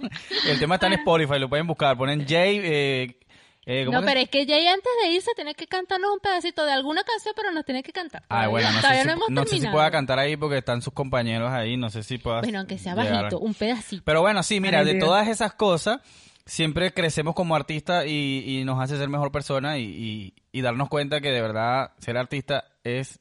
El 0.47 0.59
tema 0.59 0.75
está 0.75 0.87
en 0.87 0.93
Spotify, 0.93 1.39
lo 1.39 1.49
pueden 1.49 1.67
buscar. 1.67 1.97
Ponen 1.97 2.25
Jay. 2.27 2.59
Eh, 2.63 3.17
eh, 3.65 3.85
¿cómo 3.85 3.99
No, 3.99 4.05
pero 4.05 4.19
es 4.19 4.29
que 4.29 4.45
Jay 4.45 4.65
antes 4.67 4.91
de 5.03 5.11
irse 5.11 5.31
tiene 5.35 5.53
que 5.53 5.67
cantarnos 5.67 6.11
un 6.11 6.19
pedacito 6.19 6.65
de 6.65 6.71
alguna 6.71 7.03
canción, 7.03 7.33
pero 7.35 7.51
nos 7.51 7.63
tiene 7.63 7.83
que 7.83 7.91
cantar. 7.93 8.23
Ah, 8.29 8.47
bueno, 8.47 8.71
no 8.71 8.81
sé, 8.81 9.01
si, 9.01 9.05
no 9.07 9.13
hemos 9.13 9.29
no 9.29 9.41
sé 9.43 9.47
si 9.47 9.51
terminado. 9.55 9.75
pueda 9.77 9.91
cantar 9.91 10.19
ahí 10.19 10.35
porque 10.35 10.57
están 10.57 10.81
sus 10.81 10.93
compañeros 10.93 11.51
ahí. 11.51 11.77
No 11.77 11.89
sé 11.89 12.01
si 12.03 12.17
pueda. 12.17 12.41
Bueno, 12.41 12.59
aunque 12.59 12.77
sea 12.79 12.95
llegar. 12.95 13.23
bajito, 13.23 13.39
un 13.39 13.53
pedacito. 13.53 14.01
Pero 14.03 14.21
bueno, 14.21 14.41
sí, 14.43 14.59
mira, 14.59 14.79
Ay, 14.79 14.85
de 14.85 14.93
todas 14.95 15.27
esas 15.27 15.53
cosas, 15.53 15.99
siempre 16.45 16.91
crecemos 16.91 17.35
como 17.35 17.55
artistas 17.55 18.05
y, 18.07 18.43
y 18.47 18.63
nos 18.63 18.81
hace 18.81 18.97
ser 18.97 19.07
mejor 19.09 19.31
persona 19.31 19.77
y, 19.77 19.83
y- 19.83 20.33
y 20.51 20.61
darnos 20.61 20.89
cuenta 20.89 21.21
que 21.21 21.29
de 21.29 21.41
verdad 21.41 21.91
ser 21.99 22.17
artista 22.17 22.65
es, 22.83 23.19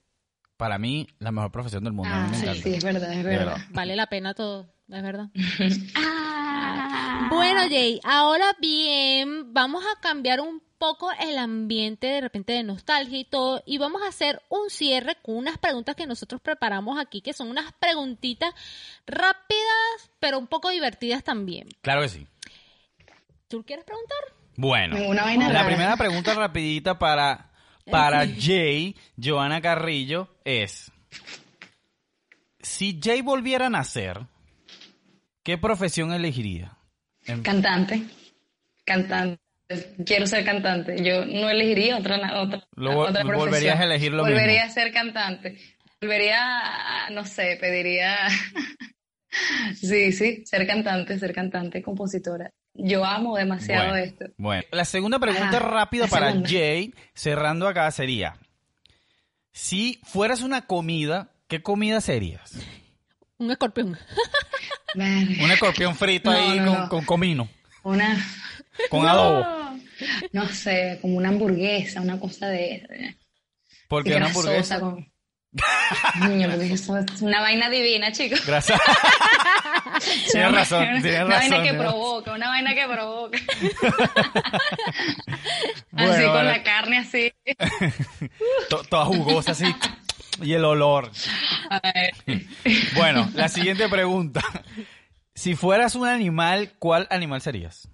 para 0.56 0.78
mí, 0.78 1.06
la 1.18 1.30
mejor 1.32 1.52
profesión 1.52 1.84
del 1.84 1.92
mundo. 1.92 2.10
Ah, 2.12 2.26
me 2.30 2.36
sí, 2.54 2.62
sí, 2.62 2.74
es 2.74 2.82
verdad, 2.84 3.12
es 3.12 3.22
verdad. 3.22 3.58
Vale 3.70 3.94
la 3.94 4.06
pena 4.06 4.32
todo, 4.34 4.66
es 4.92 5.02
verdad. 5.02 5.28
Ah. 5.96 6.76
Bueno, 7.30 7.60
Jay, 7.68 8.00
ahora 8.02 8.56
bien, 8.60 9.52
vamos 9.52 9.84
a 9.84 10.00
cambiar 10.00 10.40
un 10.40 10.60
poco 10.78 11.10
el 11.20 11.38
ambiente 11.38 12.06
de 12.06 12.20
repente 12.22 12.52
de 12.54 12.62
nostalgia 12.62 13.18
y 13.18 13.24
todo, 13.24 13.62
y 13.66 13.78
vamos 13.78 14.02
a 14.02 14.08
hacer 14.08 14.40
un 14.48 14.70
cierre 14.70 15.16
con 15.22 15.36
unas 15.36 15.58
preguntas 15.58 15.94
que 15.94 16.06
nosotros 16.06 16.40
preparamos 16.40 16.98
aquí, 16.98 17.20
que 17.20 17.32
son 17.34 17.48
unas 17.48 17.72
preguntitas 17.74 18.52
rápidas, 19.06 20.10
pero 20.18 20.38
un 20.38 20.46
poco 20.46 20.70
divertidas 20.70 21.22
también. 21.22 21.68
Claro 21.82 22.02
que 22.02 22.08
sí. 22.08 22.26
¿Tú 23.48 23.62
quieres 23.64 23.84
preguntar? 23.84 24.18
Bueno, 24.56 24.96
Una 25.08 25.24
vaina 25.24 25.48
la 25.48 25.54
rara. 25.54 25.66
primera 25.66 25.96
pregunta 25.96 26.34
rapidita 26.34 26.98
para, 26.98 27.50
para 27.90 28.26
Jay, 28.26 28.96
Joana 29.22 29.60
Carrillo, 29.60 30.28
es, 30.44 30.90
si 32.60 32.98
Jay 33.02 33.20
volviera 33.22 33.66
a 33.66 33.70
nacer, 33.70 34.26
¿qué 35.42 35.58
profesión 35.58 36.12
elegiría? 36.12 36.76
Cantante. 37.42 38.02
Cantante. 38.84 39.40
Quiero 40.04 40.26
ser 40.26 40.44
cantante. 40.44 40.96
Yo 41.04 41.24
no 41.24 41.48
elegiría 41.48 41.96
otra, 41.98 42.16
otra, 42.40 42.66
Lo 42.74 42.98
otra 42.98 43.22
profesión. 43.22 43.38
volverías 43.38 43.78
a 43.80 43.84
elegir 43.84 44.12
lo 44.12 44.22
Volvería 44.24 44.62
mismo. 44.64 44.70
a 44.70 44.74
ser 44.74 44.92
cantante. 44.92 45.58
Volvería, 46.00 46.38
a- 47.06 47.10
no 47.10 47.24
sé, 47.24 47.56
pediría... 47.60 48.16
sí, 49.80 50.12
sí, 50.12 50.42
ser 50.44 50.66
cantante, 50.66 51.18
ser 51.18 51.32
cantante, 51.34 51.82
compositora. 51.82 52.50
Yo 52.74 53.04
amo 53.04 53.36
demasiado 53.36 53.90
Bueno, 53.90 53.96
esto. 54.04 54.24
bueno. 54.36 54.62
la 54.72 54.84
segunda 54.84 55.18
pregunta 55.18 55.56
Ajá, 55.58 55.58
rápida 55.58 56.06
para 56.06 56.28
segunda. 56.28 56.48
Jay, 56.48 56.94
cerrando 57.14 57.68
acá, 57.68 57.90
sería: 57.90 58.34
Si 59.52 60.00
fueras 60.04 60.42
una 60.42 60.66
comida, 60.66 61.32
¿qué 61.48 61.62
comida 61.62 62.00
serías? 62.00 62.52
Un 63.40 63.50
escorpión. 63.50 63.98
Un 64.94 65.50
escorpión 65.50 65.96
frito 65.96 66.30
No, 66.30 66.36
ahí 66.36 66.60
no, 66.60 66.66
con, 66.66 66.78
no. 66.80 66.88
con 66.88 67.04
comino, 67.04 67.48
Una... 67.82 68.16
con 68.90 69.02
No. 69.02 69.08
adobo. 69.08 69.46
No 70.32 70.48
sé, 70.48 70.98
como 71.00 71.16
una 71.16 71.28
hamburguesa, 71.30 72.00
una 72.00 72.18
cosa 72.20 72.48
de... 72.48 73.16
Porque 73.88 74.14
una 74.14 74.26
hamburguesa. 74.26 74.78
con- 74.80 75.10
Niño, 76.28 76.48
porque 76.48 76.72
eso 76.74 76.96
es 76.98 77.22
una 77.22 77.40
vaina 77.40 77.68
divina, 77.68 78.12
chicos. 78.12 78.44
Gracias. 78.46 78.80
tienes 80.32 80.48
Una 80.48 80.58
razón, 80.60 80.84
vaina- 80.84 81.02
tienes 81.02 81.22
Una 81.24 81.36
vaina 81.36 81.62
que 81.62 81.74
provoca, 81.74 82.32
una 82.34 82.48
vaina 82.48 82.74
que 82.74 82.86
provoca. 82.86 83.38
Bueno, 85.92 86.12
así 86.12 86.24
con 86.24 86.46
la 86.46 86.62
carne 86.62 86.98
así. 86.98 87.32
To- 88.70 88.84
toda 88.84 89.04
jugosa 89.06 89.50
así. 89.52 89.74
Y 90.40 90.52
el 90.54 90.64
olor. 90.64 91.10
Bueno, 92.96 93.30
la 93.34 93.48
siguiente 93.48 93.88
pregunta. 93.88 94.42
Si 95.34 95.54
fueras 95.54 95.94
un 95.94 96.06
animal, 96.06 96.72
¿cuál 96.78 97.06
animal 97.10 97.40
serías? 97.40 97.88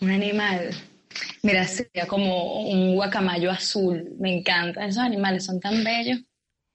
un 0.00 0.10
animal. 0.10 0.70
Mira, 1.42 1.66
sería 1.66 2.06
como 2.06 2.62
un 2.68 2.94
guacamayo 2.94 3.50
azul. 3.50 4.04
Me 4.18 4.32
encanta. 4.38 4.84
Esos 4.84 5.02
animales 5.02 5.44
son 5.46 5.58
tan 5.60 5.82
bellos. 5.82 6.18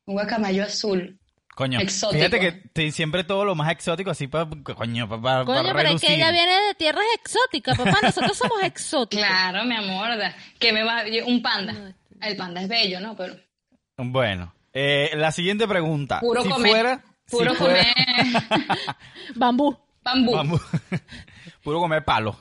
Un 0.05 0.15
guacamayo 0.15 0.63
azul. 0.63 1.17
Coño, 1.55 1.79
Exótico. 1.79 2.17
fíjate 2.17 2.39
que 2.39 2.51
te- 2.73 2.91
siempre 2.91 3.23
todo 3.23 3.45
lo 3.45 3.55
más 3.55 3.71
exótico 3.71 4.09
así 4.09 4.27
para, 4.27 4.49
coño, 4.49 5.07
para, 5.21 5.45
Coño, 5.45 5.73
pero 5.75 5.89
es 5.89 6.01
que 6.01 6.15
ella 6.15 6.31
viene 6.31 6.53
de 6.67 6.73
tierras 6.75 7.03
exóticas, 7.15 7.77
papá. 7.77 7.97
Nosotros 8.01 8.37
somos 8.37 8.61
exóticos. 8.63 9.23
Claro, 9.25 9.63
mi 9.65 9.75
amor. 9.75 10.17
da- 10.17 10.35
Que 10.59 10.71
me 10.73 10.83
va 10.83 11.03
un 11.25 11.41
panda. 11.41 11.93
El 12.21 12.35
panda 12.35 12.61
es 12.61 12.67
bello, 12.67 12.99
¿no? 12.99 13.15
Pero 13.15 13.35
Bueno, 14.03 14.53
eh, 14.73 15.11
la 15.15 15.31
siguiente 15.31 15.67
pregunta. 15.67 16.19
puro 16.19 16.41
si 16.43 16.49
comer. 16.49 16.71
fuera, 16.71 17.03
puro 17.29 17.51
si 17.51 17.57
fuera- 17.57 17.85
comer 17.93 18.67
Bambú. 19.35 19.77
bambú. 20.03 20.59
Puro 21.63 21.79
comer 21.79 22.03
palo. 22.03 22.39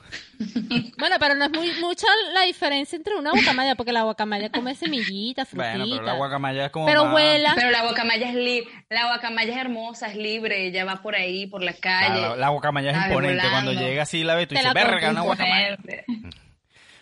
Bueno, 0.97 1.15
pero 1.19 1.35
no 1.35 1.45
es 1.45 1.51
muy 1.51 1.71
mucha 1.79 2.07
la 2.33 2.41
diferencia 2.41 2.95
entre 2.95 3.13
una 3.15 3.29
guacamaya, 3.31 3.75
porque 3.75 3.91
la 3.91 4.01
guacamaya 4.01 4.49
come 4.49 4.73
semillitas, 4.73 5.47
frutitas. 5.47 5.77
Bueno, 5.77 5.95
pero 5.97 6.05
la 6.07 6.13
guacamaya 6.13 6.65
es 6.65 6.71
como 6.71 6.87
Pero 6.87 7.03
más- 7.03 7.11
vuela. 7.13 7.51
Pero 7.55 7.69
la 7.69 7.83
guacamaya 7.83 8.29
es 8.29 8.33
libre, 8.35 8.71
la 8.89 9.05
guacamaya 9.09 9.51
es 9.51 9.57
hermosa, 9.59 10.07
es 10.07 10.15
libre, 10.15 10.65
ella 10.65 10.85
va 10.85 11.03
por 11.03 11.13
ahí, 11.13 11.45
por 11.45 11.61
la 11.61 11.73
calle. 11.73 12.19
La, 12.19 12.35
la 12.35 12.49
guacamaya 12.49 12.89
es 12.89 12.97
Sabe, 12.97 13.09
imponente. 13.09 13.43
Cuando 13.51 13.73
llega 13.73 14.01
así 14.01 14.23
la 14.23 14.33
ves, 14.33 14.47
tú 14.47 14.55
Te 14.55 14.61
dices, 14.61 14.73
la 14.73 14.83
verga, 14.83 15.11
una 15.11 15.21
guacamaya. 15.21 15.77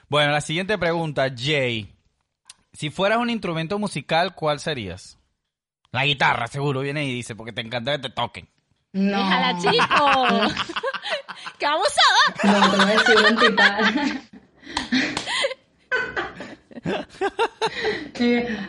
Bueno, 0.09 0.31
la 0.33 0.41
siguiente 0.41 0.77
pregunta, 0.77 1.29
Jay. 1.33 1.89
Si 2.73 2.89
fueras 2.89 3.17
un 3.19 3.29
instrumento 3.29 3.79
musical, 3.79 4.35
¿cuál 4.35 4.59
serías? 4.59 5.17
La 5.91 6.05
guitarra, 6.05 6.47
seguro, 6.47 6.81
viene 6.81 7.03
y 7.05 7.13
dice, 7.13 7.35
porque 7.35 7.51
te 7.53 7.61
encanta 7.61 7.93
que 7.93 7.99
te 8.07 8.09
toquen. 8.09 8.47
No. 8.93 9.17
Déjala, 9.17 9.57
chico. 9.59 10.55
¿Qué 11.59 11.65
vamos 11.65 11.87
a 11.97 12.45
dar? 12.45 12.61
No, 12.61 12.71
te 12.71 12.77
voy 12.77 12.85
a 12.85 12.93
decir 12.99 13.15
un 13.31 13.37
tipal. 13.39 14.21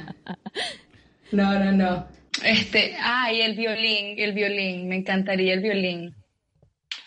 No, 1.33 1.59
no, 1.59 1.73
no. 1.73 2.09
Este, 2.45 2.97
ay, 3.01 3.43
el 3.43 3.55
violín, 3.57 4.19
el 4.19 4.33
violín, 4.33 4.89
me 4.89 4.97
encantaría 4.97 5.55
el 5.55 5.61
violín. 5.61 6.15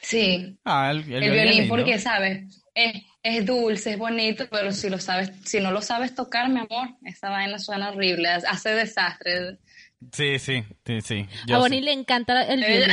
Sí, 0.01 0.57
Ah, 0.65 0.91
el, 0.91 1.11
el, 1.11 1.23
el 1.23 1.31
violín 1.31 1.67
porque, 1.67 1.97
¿sabes? 1.99 2.63
Es, 2.75 3.01
es 3.23 3.45
dulce, 3.45 3.91
es 3.93 3.97
bonito, 3.97 4.45
pero 4.51 4.71
si 4.73 4.89
lo 4.89 4.99
sabes, 4.99 5.31
si 5.45 5.59
no 5.61 5.71
lo 5.71 5.81
sabes 5.81 6.13
tocar, 6.13 6.49
mi 6.49 6.59
amor, 6.59 6.89
esa 7.05 7.29
vaina 7.29 7.57
suena 7.57 7.89
horrible, 7.89 8.27
hace 8.29 8.69
desastre. 8.71 9.57
Sí, 10.11 10.37
sí, 10.39 10.63
sí, 10.85 11.01
sí. 11.01 11.27
A 11.51 11.57
Bonnie 11.57 11.79
sí. 11.79 11.85
le 11.85 11.93
encanta 11.93 12.43
el 12.43 12.59
violín. 12.59 12.89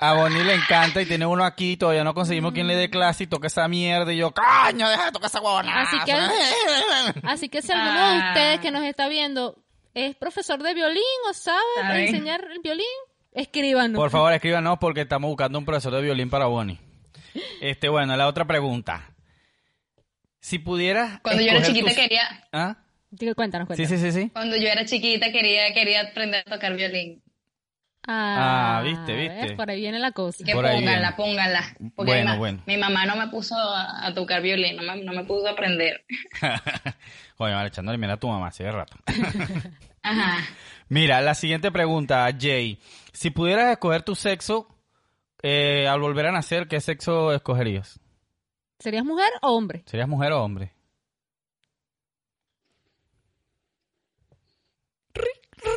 A 0.00 0.14
Bonnie 0.14 0.44
le 0.44 0.54
encanta 0.54 1.02
y 1.02 1.06
tiene 1.06 1.26
uno 1.26 1.44
aquí, 1.44 1.76
todavía 1.76 2.04
no 2.04 2.14
conseguimos 2.14 2.52
quien 2.52 2.68
le 2.68 2.76
dé 2.76 2.88
clase 2.88 3.24
y 3.24 3.26
toque 3.26 3.48
esa 3.48 3.66
mierda 3.66 4.12
y 4.12 4.18
yo, 4.18 4.30
¡caño, 4.30 4.88
deja 4.88 5.06
de 5.06 5.10
tocar 5.12 5.28
esa 5.28 5.40
huevona! 5.40 5.82
Así 5.82 5.96
que- 6.06 7.20
Así 7.24 7.48
que 7.48 7.60
si 7.60 7.72
alguno 7.72 7.92
de 8.12 8.22
Ah. 8.22 8.28
ustedes 8.28 8.60
que 8.60 8.70
nos 8.70 8.84
está 8.84 9.08
viendo 9.08 9.56
es 9.94 10.14
profesor 10.14 10.62
de 10.62 10.74
violín 10.74 11.02
o 11.28 11.32
sabe 11.34 11.58
Ay. 11.82 12.06
enseñar 12.06 12.44
el 12.52 12.60
violín, 12.60 12.86
escríbanos. 13.32 13.96
Por 13.98 14.10
favor, 14.10 14.32
escríbanos 14.32 14.78
porque 14.78 15.00
estamos 15.00 15.28
buscando 15.28 15.58
un 15.58 15.64
profesor 15.64 15.92
de 15.94 16.02
violín 16.02 16.30
para 16.30 16.46
Bonnie. 16.46 16.78
Este, 17.60 17.88
bueno, 17.88 18.16
la 18.16 18.28
otra 18.28 18.44
pregunta. 18.44 19.10
Si 20.40 20.58
pudieras. 20.58 21.20
Cuando 21.20 21.42
yo 21.42 21.50
era 21.50 21.62
chiquita 21.62 21.86
tus- 21.88 21.96
quería, 21.96 22.22
¿Ah? 22.52 22.76
Digo, 23.10 23.34
cuéntanos, 23.34 23.66
Sí, 23.68 23.74
cuéntanos. 23.76 24.00
sí, 24.00 24.12
sí, 24.12 24.22
sí. 24.22 24.30
cuando 24.30 24.56
yo 24.56 24.68
era 24.68 24.84
chiquita 24.84 25.32
quería, 25.32 25.72
quería 25.72 26.02
aprender 26.02 26.42
a 26.46 26.50
tocar 26.50 26.76
violín. 26.76 27.22
Ah, 28.10 28.80
viste, 28.84 29.12
¿ves? 29.14 29.34
viste. 29.40 29.56
Por 29.56 29.68
ahí 29.70 29.80
viene 29.80 29.98
la 29.98 30.12
cosa. 30.12 30.42
Que 30.44 30.52
Por 30.52 30.64
pónganla, 30.70 31.14
pónganla. 31.16 31.62
Porque 31.94 32.12
Bueno, 32.12 32.32
mi, 32.32 32.38
bueno. 32.38 32.62
mi 32.66 32.76
mamá 32.78 33.04
no 33.04 33.16
me 33.16 33.28
puso 33.28 33.54
a, 33.56 34.06
a 34.06 34.14
tocar 34.14 34.40
violín, 34.40 34.76
no 34.76 34.82
me, 34.82 35.02
no 35.04 35.12
me 35.12 35.24
puso 35.24 35.46
a 35.46 35.50
aprender. 35.50 36.04
Oye, 37.38 37.52
vale, 37.54 37.68
echándole 37.68 37.98
mira 37.98 38.14
a 38.14 38.16
tu 38.16 38.28
mamá, 38.28 38.48
hace 38.48 38.64
de 38.64 38.72
rato. 38.72 38.96
Ajá. 40.02 40.38
Mira, 40.88 41.20
la 41.20 41.34
siguiente 41.34 41.70
pregunta, 41.70 42.26
Jay. 42.38 42.78
Si 43.12 43.30
pudieras 43.30 43.70
escoger 43.72 44.02
tu 44.02 44.14
sexo 44.14 44.68
eh, 45.42 45.86
al 45.86 46.00
volver 46.00 46.26
a 46.26 46.32
nacer, 46.32 46.66
¿qué 46.66 46.80
sexo 46.80 47.32
escogerías? 47.34 48.00
¿Serías 48.78 49.04
mujer 49.04 49.30
o 49.42 49.52
hombre? 49.52 49.82
¿Serías 49.86 50.08
mujer 50.08 50.32
o 50.32 50.44
hombre? 50.44 50.72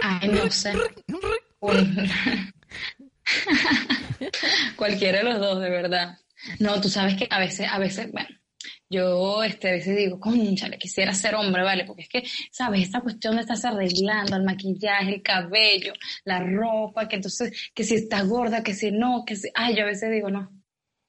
Ay, 0.03 0.29
no 0.29 0.49
sé. 0.51 0.73
Cualquiera 4.75 5.19
de 5.19 5.23
los 5.23 5.39
dos, 5.39 5.61
de 5.61 5.69
verdad. 5.69 6.17
No, 6.59 6.81
tú 6.81 6.89
sabes 6.89 7.15
que 7.15 7.27
a 7.29 7.39
veces, 7.39 7.67
a 7.69 7.77
veces, 7.79 8.11
bueno, 8.11 8.29
yo 8.89 9.43
este, 9.43 9.69
a 9.69 9.71
veces 9.73 9.95
digo, 9.95 10.19
conchale, 10.19 10.77
quisiera 10.77 11.13
ser 11.13 11.35
hombre, 11.35 11.63
¿vale? 11.63 11.85
Porque 11.85 12.03
es 12.03 12.09
que, 12.09 12.23
¿sabes? 12.51 12.83
Esta 12.83 13.01
cuestión 13.01 13.35
de 13.35 13.41
estarse 13.41 13.67
arreglando, 13.67 14.35
el 14.35 14.43
maquillaje, 14.43 15.15
el 15.15 15.21
cabello, 15.21 15.93
la 16.25 16.39
ropa, 16.39 17.07
que 17.07 17.15
entonces, 17.15 17.71
que 17.73 17.83
si 17.83 17.95
estás 17.95 18.27
gorda, 18.27 18.63
que 18.63 18.73
si 18.73 18.91
no, 18.91 19.23
que 19.25 19.35
si... 19.35 19.49
Ay, 19.55 19.75
yo 19.75 19.83
a 19.83 19.87
veces 19.87 20.11
digo, 20.11 20.29
no. 20.29 20.60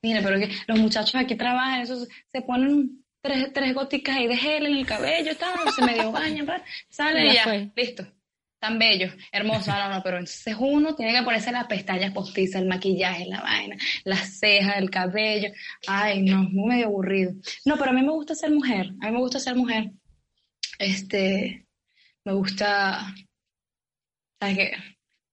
Mira, 0.02 0.20
pero 0.22 0.38
que 0.38 0.50
los 0.66 0.78
muchachos 0.80 1.14
aquí 1.14 1.36
trabajan, 1.36 1.82
eso 1.82 2.06
se 2.26 2.42
ponen 2.42 3.04
tres, 3.20 3.52
tres 3.52 3.72
goticas 3.72 4.16
ahí 4.16 4.26
de 4.26 4.36
gel 4.36 4.66
en 4.66 4.76
el 4.78 4.86
cabello, 4.86 5.36
tal, 5.36 5.72
se 5.72 5.84
medio 5.84 6.10
bañan, 6.10 6.46
salen 6.88 7.28
Y 7.28 7.34
ya 7.34 7.44
fue. 7.44 7.70
listo. 7.76 8.04
Tan 8.58 8.78
bello, 8.78 9.12
hermoso, 9.32 9.72
no, 9.72 9.88
no, 9.88 10.02
pero 10.04 10.18
entonces 10.18 10.56
uno 10.56 10.94
tiene 10.94 11.12
que 11.12 11.24
ponerse 11.24 11.50
las 11.50 11.66
pestañas 11.66 12.12
postizas, 12.12 12.62
el 12.62 12.68
maquillaje, 12.68 13.26
la 13.26 13.40
vaina, 13.40 13.76
las 14.04 14.38
cejas, 14.38 14.76
el 14.76 14.88
cabello. 14.88 15.48
Ay, 15.88 16.22
no, 16.22 16.44
muy 16.44 16.68
medio 16.68 16.86
aburrido. 16.86 17.32
No, 17.64 17.76
pero 17.76 17.90
a 17.90 17.92
mí 17.92 18.02
me 18.02 18.12
gusta 18.12 18.36
ser 18.36 18.52
mujer, 18.52 18.92
a 19.00 19.06
mí 19.06 19.12
me 19.12 19.18
gusta 19.18 19.40
ser 19.40 19.56
mujer. 19.56 19.90
Este, 20.78 21.66
me 22.24 22.32
gusta, 22.34 23.12
¿sabes 24.40 24.56
qué? 24.56 24.72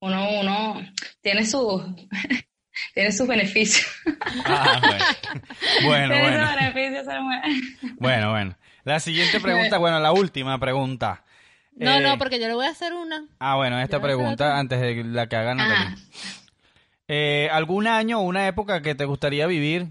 Uno, 0.02 0.40
uno 0.40 0.82
tiene 1.22 1.46
sus, 1.46 1.84
tiene 2.94 3.12
sus 3.12 3.28
beneficios. 3.28 3.88
Ah, 4.46 4.80
bueno. 4.82 5.06
bueno, 5.86 6.14
tiene 6.14 6.22
bueno. 6.30 6.48
sus 6.48 6.56
beneficios 6.56 7.06
ser 7.06 7.22
mujer. 7.22 7.42
Bueno, 8.00 8.32
bueno. 8.32 8.56
La 8.84 9.00
siguiente 9.00 9.40
pregunta, 9.40 9.78
bueno, 9.78 10.00
la 10.00 10.12
última 10.12 10.58
pregunta. 10.60 11.24
No, 11.76 11.96
Eh, 11.96 12.02
no, 12.02 12.18
porque 12.18 12.40
yo 12.40 12.48
le 12.48 12.54
voy 12.56 12.66
a 12.66 12.70
hacer 12.72 12.94
una. 12.94 13.26
Ah, 13.40 13.56
bueno, 13.56 13.80
esta 13.80 14.02
pregunta 14.02 14.58
antes 14.58 14.80
de 14.82 15.04
la 15.04 15.28
que 15.28 15.36
hagan. 15.36 15.58
Natalie. 15.58 15.96
Eh, 17.08 17.50
¿Algún 17.52 17.88
año 17.88 18.20
o 18.20 18.24
una 18.24 18.48
época 18.48 18.82
que 18.82 18.96
te 18.96 19.06
gustaría 19.06 19.48
vivir? 19.48 19.88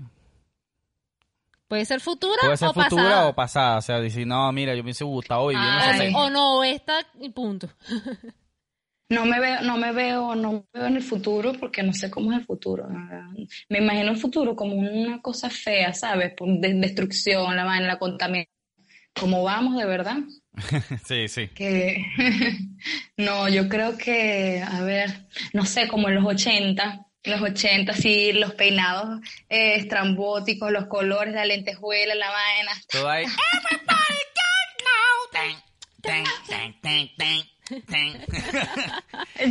Puede 1.67 1.85
ser 1.85 2.01
futura 2.01 2.39
Puede 2.41 2.57
ser 2.57 2.69
o 2.69 2.73
futura 2.73 3.03
pasada. 3.03 3.27
o 3.29 3.35
pasada. 3.35 3.77
O 3.79 3.83
sea, 3.83 4.01
decir, 4.01 4.27
no, 4.27 4.51
mira, 4.53 4.73
yo 4.75 4.79
me 4.79 4.87
hubiese 4.87 5.05
gustado 5.05 5.49
vivir 5.49 5.63
en 5.63 5.69
Ah, 5.71 5.91
esa 5.95 6.05
sí. 6.07 6.13
o, 6.15 6.19
o 6.19 6.31
no, 6.31 6.65
esta 6.65 7.01
y 7.21 7.29
punto. 7.31 7.69
No 9.11 9.25
me 9.25 9.41
veo, 9.41 9.63
no 9.63 9.79
me 9.79 9.93
veo, 9.93 10.35
no 10.35 10.53
me 10.53 10.63
veo 10.75 10.87
en 10.87 10.97
el 10.97 11.03
futuro 11.03 11.53
porque 11.59 11.83
no 11.83 11.95
sé 11.95 12.11
cómo 12.11 12.31
es 12.33 12.41
el 12.41 12.45
futuro. 12.45 12.87
Me 13.71 13.79
imagino 13.79 14.11
el 14.11 14.19
futuro 14.19 14.55
como 14.55 14.75
una 14.77 15.23
cosa 15.23 15.49
fea, 15.49 15.95
¿sabes? 15.95 16.35
Por 16.35 16.49
de- 16.61 16.75
destrucción, 16.75 17.57
la 17.57 17.65
vaina, 17.65 17.87
la 17.87 17.99
contaminación. 17.99 18.53
Como 19.19 19.43
vamos 19.43 19.77
de 19.77 19.87
verdad. 19.87 20.19
Sí, 21.07 21.29
sí. 21.29 21.49
Que 21.49 22.05
no, 23.17 23.49
yo 23.49 23.69
creo 23.69 23.97
que, 23.97 24.63
a 24.67 24.83
ver, 24.83 25.27
no 25.55 25.65
sé, 25.65 25.89
como 25.89 26.09
en 26.09 26.17
los 26.17 26.25
80, 26.27 27.07
los 27.25 27.41
80, 27.41 27.95
sí, 27.95 28.33
los 28.33 28.55
peinados 28.55 29.21
eh, 29.49 29.77
estrambóticos, 29.77 30.71
los 30.71 30.87
colores, 30.87 31.35
la 31.35 31.47
lentejuela, 31.47 32.15
la 32.15 32.31
vaina. 32.31 32.73
Todo 32.91 33.09
ahí. 33.09 33.25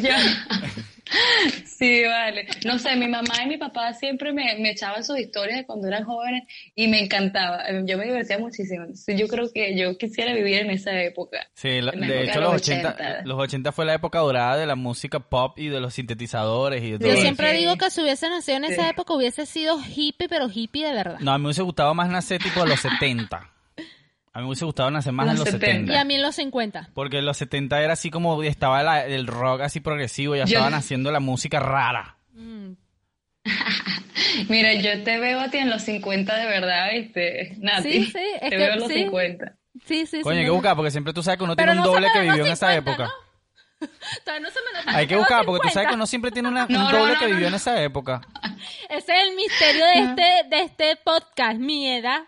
Yo, 0.02 0.10
sí, 1.66 2.04
vale. 2.04 2.48
No 2.66 2.80
sé, 2.80 2.96
mi 2.96 3.08
mamá 3.08 3.44
y 3.44 3.48
mi 3.48 3.58
papá 3.58 3.94
siempre 3.94 4.34
me, 4.34 4.56
me 4.60 4.72
echaban 4.72 5.04
sus 5.04 5.18
historias 5.20 5.60
de 5.60 5.66
cuando 5.66 5.88
eran 5.88 6.04
jóvenes 6.04 6.44
y 6.76 6.88
me 6.88 7.00
encantaba. 7.04 7.64
Yo 7.86 7.98
me 7.98 8.06
divertía 8.06 8.38
muchísimo. 8.40 8.86
Yo 9.08 9.28
creo 9.28 9.52
que 9.54 9.78
yo 9.78 9.98
quisiera 9.98 10.34
vivir 10.34 10.60
en 10.62 10.72
esa 10.72 11.00
época. 11.02 11.48
Sí, 11.54 11.82
la 11.82 11.92
de 11.92 11.98
época 11.98 12.22
hecho 12.24 12.40
de 12.40 12.42
los 12.42 12.54
los 12.54 12.62
80, 12.62 12.90
80. 12.90 13.22
los 13.26 13.40
80 13.40 13.72
fue 13.72 13.86
la 13.86 13.94
época 13.94 14.20
dorada 14.20 14.58
de 14.58 14.66
la 14.66 14.76
música 14.76 15.20
pop 15.20 15.58
y 15.58 15.68
de 15.70 15.80
los 15.80 15.94
sintetizadores 15.94 16.84
y 16.84 16.92
de 16.92 17.00
todo 17.00 17.10
Yo 17.10 17.18
siempre 17.18 17.54
digo 17.54 17.76
que 17.78 17.90
si 17.90 18.02
hubiese 18.02 18.30
nacido 18.30 18.58
en 18.58 18.66
esa 18.66 18.84
Sí. 18.84 18.90
época 18.90 19.14
hubiese 19.14 19.46
sido 19.46 19.80
hippie, 19.82 20.28
pero 20.28 20.50
hippie 20.54 20.86
de 20.86 20.94
verdad. 20.94 21.20
No, 21.20 21.32
a 21.32 21.38
mí 21.38 21.44
me 21.44 21.48
hubiese 21.48 21.62
gustado 21.64 21.94
más 21.94 22.10
nacer 22.10 22.42
tipo 22.42 22.62
de 22.64 22.70
los 22.70 22.80
70. 22.80 23.50
A 24.38 24.40
mí 24.40 24.44
me 24.44 24.50
hubiese 24.50 24.66
gustado 24.66 24.92
nacer 24.92 25.14
más 25.14 25.26
Los 25.26 25.34
en 25.34 25.40
los 25.40 25.50
70. 25.50 25.66
70. 25.68 25.94
Y 25.94 25.96
a 25.98 26.04
mí 26.06 26.14
en 26.14 26.22
los 26.22 26.36
50. 26.36 26.90
Porque 26.94 27.18
en 27.18 27.26
los 27.26 27.38
70 27.38 27.82
era 27.82 27.94
así 27.94 28.12
como 28.12 28.44
estaba 28.44 28.84
la- 28.84 29.04
el 29.04 29.26
rock 29.26 29.62
así 29.62 29.80
progresivo, 29.80 30.36
ya 30.36 30.44
Yo- 30.46 30.58
estaban 30.60 30.76
haciendo 30.76 31.12
la 31.12 31.20
música 31.20 31.60
rara. 31.60 32.18
Mm. 32.34 32.74
Mira, 34.50 34.74
yo 34.76 35.04
te 35.04 35.18
veo 35.20 35.40
a 35.40 35.50
ti 35.50 35.58
en 35.58 35.72
los 35.72 35.82
50 35.82 36.36
de 36.36 36.46
verdad, 36.46 36.90
¿viste? 36.94 37.56
Nati, 37.60 37.92
Sí, 37.92 38.06
sí, 38.12 38.20
es 38.36 38.42
te 38.42 38.50
que 38.50 38.58
veo 38.58 38.74
en 38.74 38.80
los 38.80 38.88
sí. 38.90 38.94
50. 39.06 39.56
Sí, 39.86 40.06
sí, 40.06 40.22
Coño, 40.22 40.36
sí. 40.36 40.40
hay 40.40 40.46
que 40.46 40.52
buscar, 40.52 40.76
porque 40.76 40.92
siempre 40.92 41.14
tú 41.14 41.24
sabes 41.24 41.38
que 41.40 41.44
uno 41.44 41.56
Pero 41.56 41.72
tiene 41.72 41.82
un 41.82 41.88
no 41.88 41.94
doble 41.94 42.08
que 42.14 42.20
vivió 42.22 42.46
en 42.46 42.52
esa 42.52 42.74
50, 42.74 42.92
época. 42.92 43.04
¿no? 43.06 43.88
Todavía 44.26 44.48
no 44.48 44.54
se 44.54 44.60
me 44.66 44.80
nota 44.80 44.98
Hay 44.98 45.08
que 45.08 45.16
buscar, 45.16 45.46
porque 45.46 45.68
tú 45.68 45.74
sabes 45.74 45.88
50. 45.88 45.90
que 45.90 45.96
uno 45.96 46.06
siempre 46.06 46.32
tiene 46.32 46.50
una- 46.50 46.66
No, 46.70 46.86
un 46.86 46.92
doble 46.92 47.14
no, 47.14 47.20
que 47.20 47.26
no, 47.28 47.32
vivió 47.34 47.48
en 47.48 47.54
esa 47.56 47.82
época. 47.82 48.22
Ese 48.90 49.14
es 49.16 49.24
el 49.30 49.36
misterio 49.36 49.86
de 49.86 49.94
este, 50.00 50.50
de 50.56 50.62
este 50.62 50.96
podcast, 51.04 51.58
mi 51.60 51.88
edad. 51.90 52.22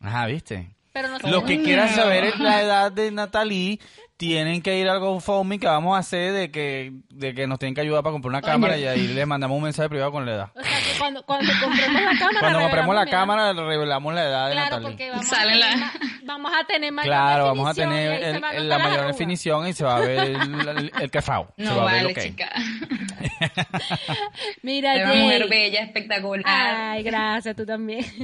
Ajá, 0.00 0.26
¿viste? 0.26 0.76
Pero 0.94 1.08
no. 1.08 1.18
Los 1.28 1.42
que 1.44 1.58
No. 1.58 1.64
quieran 1.64 1.88
saber 1.90 2.24
es 2.24 2.38
la 2.38 2.62
edad 2.62 2.90
de 2.92 3.10
Natalie 3.10 3.78
tienen 4.16 4.62
que 4.62 4.78
ir 4.78 4.88
al 4.88 5.00
GoFundMe 5.00 5.58
que 5.58 5.66
vamos 5.66 5.96
a 5.96 5.98
hacer 5.98 6.32
de 6.32 6.50
que, 6.52 6.92
de 7.10 7.34
que 7.34 7.48
nos 7.48 7.58
tienen 7.58 7.74
que 7.74 7.80
ayudar 7.80 8.04
para 8.04 8.12
comprar 8.12 8.30
una 8.30 8.42
cámara 8.42 8.78
y 8.78 8.86
ahí 8.86 9.08
les 9.08 9.26
mandamos 9.26 9.56
un 9.56 9.64
mensaje 9.64 9.88
privado 9.88 10.12
con 10.12 10.24
la 10.24 10.32
edad. 10.34 10.48
O 10.54 10.62
sea, 10.62 10.78
que 10.78 10.96
cuando, 10.98 11.26
cuando 11.26 11.52
compremos 11.60 12.00
la 12.00 12.10
cámara. 12.18 12.38
Cuando 12.40 12.60
compremos 12.60 12.94
la 12.94 13.06
cámara 13.06 13.52
revelamos 13.52 14.14
la 14.14 14.22
edad 14.24 14.46
de 14.46 14.52
Claro, 14.52 14.70
Natalie. 14.70 14.88
porque 14.88 15.10
vamos, 15.10 15.26
Sale 15.26 15.42
a 15.42 15.46
tener 15.52 15.58
la- 15.58 15.76
ma- 15.76 15.92
vamos 16.22 16.52
a 16.54 16.64
tener 16.64 16.92
mayor 16.92 17.08
Claro, 17.10 17.44
vamos 17.46 17.66
a 17.66 17.72
definición 17.72 17.92
y 17.92 18.06
tener 18.20 18.36
el- 18.36 18.44
a 18.44 18.78
la 18.78 18.78
mayor 18.78 19.06
definición 19.08 19.66
y 19.66 19.72
se 19.72 19.84
va 19.84 19.96
a 19.96 20.00
ver 20.00 20.18
el, 20.20 20.36
el, 20.68 20.92
el 21.00 21.10
quefao. 21.10 21.52
se 21.56 21.64
No 21.64 21.76
va 21.78 21.90
a 21.90 21.94
ver 21.94 21.94
vale, 21.94 22.02
lo 22.08 22.14
que 22.14 22.20
hay. 22.20 22.30
chica. 22.30 22.52
Mira, 24.62 24.94
una 24.94 25.14
mujer 25.14 25.48
bella, 25.48 25.80
espectacular. 25.80 26.44
Ay, 26.46 27.02
gracias, 27.02 27.56
tú 27.56 27.66
también. 27.66 28.04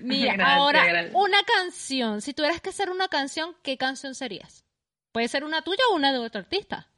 Mira, 0.00 0.32
Gracias, 0.36 0.56
ahora, 0.58 0.84
gracias. 0.86 1.14
una 1.14 1.38
canción. 1.42 2.20
Si 2.20 2.34
tuvieras 2.34 2.60
que 2.60 2.70
hacer 2.70 2.90
una 2.90 3.08
canción, 3.08 3.54
¿qué 3.62 3.76
canción 3.76 4.14
serías? 4.14 4.64
Puede 5.12 5.28
ser 5.28 5.44
una 5.44 5.62
tuya 5.62 5.82
o 5.90 5.94
una 5.96 6.12
de 6.12 6.18
otro 6.18 6.40
artista. 6.40 6.88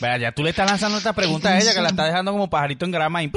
Vea, 0.00 0.18
ya 0.18 0.32
tú 0.32 0.42
le 0.42 0.50
estás 0.50 0.68
lanzando 0.68 0.98
esta 0.98 1.12
pregunta 1.12 1.50
a 1.50 1.58
ella 1.58 1.72
que 1.74 1.80
la 1.80 1.88
está 1.88 2.04
dejando 2.04 2.32
como 2.32 2.50
pajarito 2.50 2.84
en 2.84 2.90
grama 2.90 3.22
y... 3.22 3.30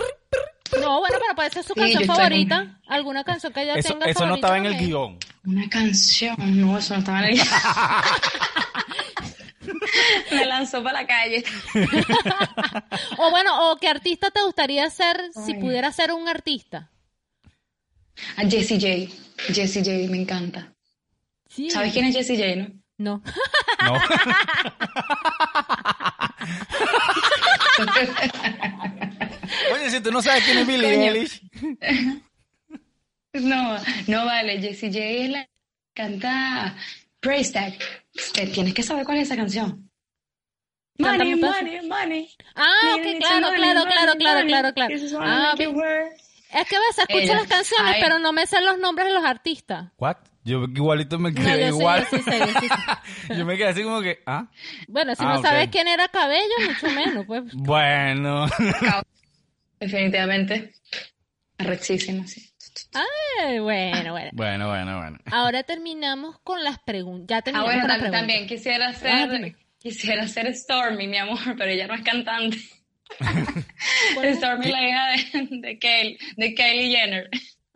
No, 0.82 1.00
bueno, 1.00 1.18
pero 1.22 1.36
puede 1.36 1.50
ser 1.50 1.64
su 1.64 1.74
Sí, 1.74 1.80
canción 1.80 2.06
favorita. 2.06 2.80
Alguna 2.88 3.24
canción 3.24 3.54
que 3.54 3.62
ella 3.64 3.76
Eso, 3.76 3.94
tenga 3.94 4.06
eso 4.08 4.26
no 4.26 4.36
estaba 4.36 4.58
en 4.58 4.66
el 4.66 4.78
guion. 4.78 5.18
Una 5.46 5.70
canción, 5.70 6.36
no, 6.60 6.78
eso 6.78 6.94
no 6.96 7.00
estaba 7.00 7.20
en 7.26 7.26
el 7.40 7.42
Me 10.32 10.46
lanzó 10.46 10.84
para 10.84 11.02
la 11.02 11.08
calle. 11.08 11.44
O 13.18 13.32
bueno, 13.32 13.72
o 13.72 13.78
qué 13.78 13.88
artista 13.88 14.30
te 14.32 14.42
gustaría 14.44 14.90
ser 14.90 15.18
si 15.46 15.54
Ay. 15.54 15.60
pudieras 15.62 15.96
ser 15.96 16.12
un 16.12 16.28
artista. 16.28 16.90
A 18.38 18.44
Jessie 18.50 18.80
J. 18.80 19.10
Jessie 19.54 19.84
J 19.84 19.92
me 20.10 20.22
encanta. 20.22 20.74
Sí. 21.50 21.70
¿Sabes 21.70 21.92
quién 21.94 22.06
es 22.06 22.16
Jessie 22.16 22.38
J, 22.38 22.56
no? 22.56 22.72
No. 22.98 23.22
No. 23.86 23.94
Oye, 29.74 29.90
si 29.90 30.00
tú 30.02 30.12
no 30.12 30.22
sabes 30.22 30.44
quién 30.44 30.58
es 30.60 30.68
Billie. 30.68 31.10
Eilish. 31.10 31.42
No, 33.34 33.78
no 34.08 34.26
vale. 34.26 34.60
Jessie 34.60 34.90
J 34.90 35.00
es 35.00 35.30
la 35.30 35.44
que 35.46 35.52
canta 35.94 36.76
Praise 37.20 37.52
Tag. 37.52 37.74
Tienes 38.52 38.74
que 38.74 38.82
saber 38.82 39.06
cuál 39.06 39.20
es 39.20 39.28
esa 39.28 39.36
canción. 39.36 39.92
Money, 40.98 41.36
money, 41.36 41.88
money. 41.88 42.28
Ah, 42.56 42.96
ok, 42.96 43.04
claro, 43.20 43.50
claro, 43.54 43.84
claro, 43.86 44.16
claro, 44.18 44.48
claro, 44.48 44.74
claro. 44.74 44.96
Ah. 45.22 45.54
Es 46.60 46.68
que 46.68 46.76
a 46.76 46.80
veces 46.80 46.98
escucho 47.00 47.20
Ella. 47.20 47.36
las 47.36 47.48
canciones, 47.48 47.94
Ay. 47.96 48.02
pero 48.02 48.20
no 48.20 48.32
me 48.34 48.46
sé 48.48 48.62
los 48.62 48.78
nombres 48.80 49.08
de 49.08 49.14
los 49.14 49.24
artistas. 49.26 49.92
What? 49.98 50.18
Yo 50.44 50.64
igualito 50.64 51.20
me 51.20 51.32
No, 51.32 51.42
quedé 51.42 51.68
igual. 51.68 52.08
yo 52.12 52.18
sí 52.18 52.24
sé, 52.24 52.40
yo 52.40 52.60
sí 52.62 52.68
sé. 52.70 53.34
Yo 53.38 53.46
me 53.46 53.58
quedé 53.58 53.68
así 53.68 53.84
como 53.84 54.02
que, 54.02 54.20
¿ah? 54.26 54.48
Bueno, 54.88 55.14
si 55.16 55.24
Ah, 55.24 55.34
no 55.34 55.40
ok. 55.40 55.46
sabes 55.46 55.70
quién 55.70 55.88
era 55.90 56.08
Cabello, 56.08 56.54
mucho 56.66 56.90
menos, 56.96 57.26
pues. 57.26 57.44
Bueno. 57.54 58.48
Definitivamente. 59.80 60.74
Arrechísima, 61.58 62.26
sí. 62.28 62.50
Ay, 62.94 63.60
bueno, 63.60 64.12
bueno. 64.12 64.30
bueno, 64.34 64.68
bueno, 64.70 64.98
bueno. 65.00 65.18
Ahora 65.32 65.64
terminamos 65.64 66.40
con 66.44 66.64
las 66.64 66.80
preguntas. 66.80 67.28
Ya 67.30 67.38
Ah, 67.38 67.42
terminamos 67.42 67.68
bueno, 67.70 67.82
con 67.82 67.88
las 67.90 67.98
preguntas. 67.98 68.20
también 68.22 68.48
quisiera 68.48 68.94
Ah, 69.04 69.28
dime. 69.28 69.56
quisiera 69.80 70.28
ser 70.28 70.54
Stormy, 70.56 71.08
mi 71.08 71.18
amor, 71.18 71.40
pero 71.58 71.66
ella 71.72 71.88
no 71.88 71.96
es 71.96 72.02
cantante. 72.02 72.58
Stormy, 74.36 74.72
la 74.72 74.82
hija 74.88 75.08
de, 75.34 75.48
de, 75.50 76.18
de 76.38 76.54
Kylie 76.56 76.90
Jenner. 76.98 77.30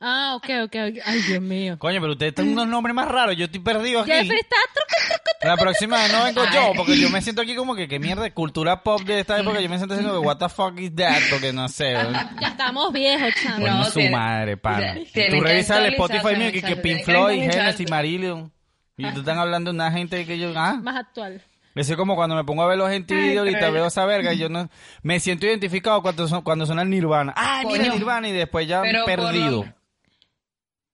Ah, 0.03 0.34
ok, 0.36 0.45
ok. 0.63 0.75
ok. 0.89 0.97
Ay, 1.05 1.21
Dios 1.27 1.41
mío. 1.41 1.77
Coño, 1.77 2.01
pero 2.01 2.13
ustedes 2.13 2.34
tienen 2.34 2.53
unos 2.53 2.67
nombres 2.67 2.95
más 2.95 3.07
raros. 3.07 3.36
Yo 3.38 3.45
estoy 3.45 3.59
perdido 3.59 4.01
aquí. 4.01 4.09
Jeffrey 4.11 4.39
está 4.39 4.55
truco, 4.73 4.95
truco, 5.07 5.21
truco. 5.23 5.47
La 5.47 5.57
próxima 5.57 5.97
vez 6.01 6.11
no 6.11 6.23
vengo 6.23 6.41
Ay. 6.41 6.55
yo, 6.55 6.71
porque 6.75 6.97
yo 6.99 7.09
me 7.11 7.21
siento 7.21 7.43
aquí 7.43 7.55
como 7.55 7.75
que 7.75 7.88
qué 7.88 7.99
mierda 7.99 8.23
de 8.23 8.34
cultura 8.34 8.82
pop 8.82 8.99
de 9.01 9.19
esta 9.19 9.39
época. 9.39 9.61
Yo 9.61 9.69
me 9.69 9.77
siento 9.77 9.93
haciendo 9.93 10.19
que 10.19 10.25
what 10.25 10.38
the 10.38 10.49
fuck 10.49 10.79
is 10.79 10.95
that, 10.95 11.19
porque 11.29 11.53
no 11.53 11.69
sé. 11.69 11.93
Ya 11.93 12.47
estamos 12.47 12.91
viejos, 12.91 13.29
chamo. 13.43 13.67
No, 13.67 13.84
su 13.86 13.99
tiene- 13.99 14.09
madre, 14.09 14.57
pana. 14.57 14.95
Tú 14.95 15.03
que 15.13 15.29
revisas 15.39 15.77
el 15.77 15.86
Spotify 15.93 16.36
mío 16.36 16.51
que 16.51 16.61
muchachos, 16.61 16.79
Pink 16.79 16.97
que 16.97 17.03
Floyd. 17.03 17.51
Genesis, 17.51 17.89
Marillion. 17.91 18.51
Y 18.97 19.11
tú 19.13 19.19
están 19.19 19.38
hablando 19.38 19.71
de 19.71 19.75
una 19.75 19.91
gente 19.91 20.25
que 20.25 20.39
yo, 20.39 20.51
ah. 20.55 20.79
Más 20.82 20.95
actual. 20.95 21.43
Eso 21.76 21.93
es 21.93 21.97
como 21.97 22.15
cuando 22.15 22.36
me 22.36 22.43
pongo 22.43 22.63
a 22.63 22.67
ver 22.67 22.78
los 22.78 22.89
en 22.91 23.05
TV 23.05 23.32
Ay, 23.32 23.38
ahorita, 23.38 23.69
veo 23.69 23.86
esa 23.88 24.05
verga 24.05 24.34
y 24.34 24.38
yo 24.39 24.49
no... 24.49 24.69
Me 25.03 25.19
siento 25.19 25.45
identificado 25.45 26.01
cuando, 26.01 26.28
son, 26.28 26.41
cuando 26.41 26.65
suena 26.65 26.82
el 26.82 26.89
Nirvana. 26.89 27.34
Ah, 27.36 27.61
mira 27.65 27.84
Coño. 27.86 27.93
Nirvana 27.93 28.28
y 28.28 28.32
después 28.34 28.67
ya 28.67 28.82
Pero 28.82 29.05
por 29.05 29.15
perdido. 29.15 29.63
lo- 29.65 29.74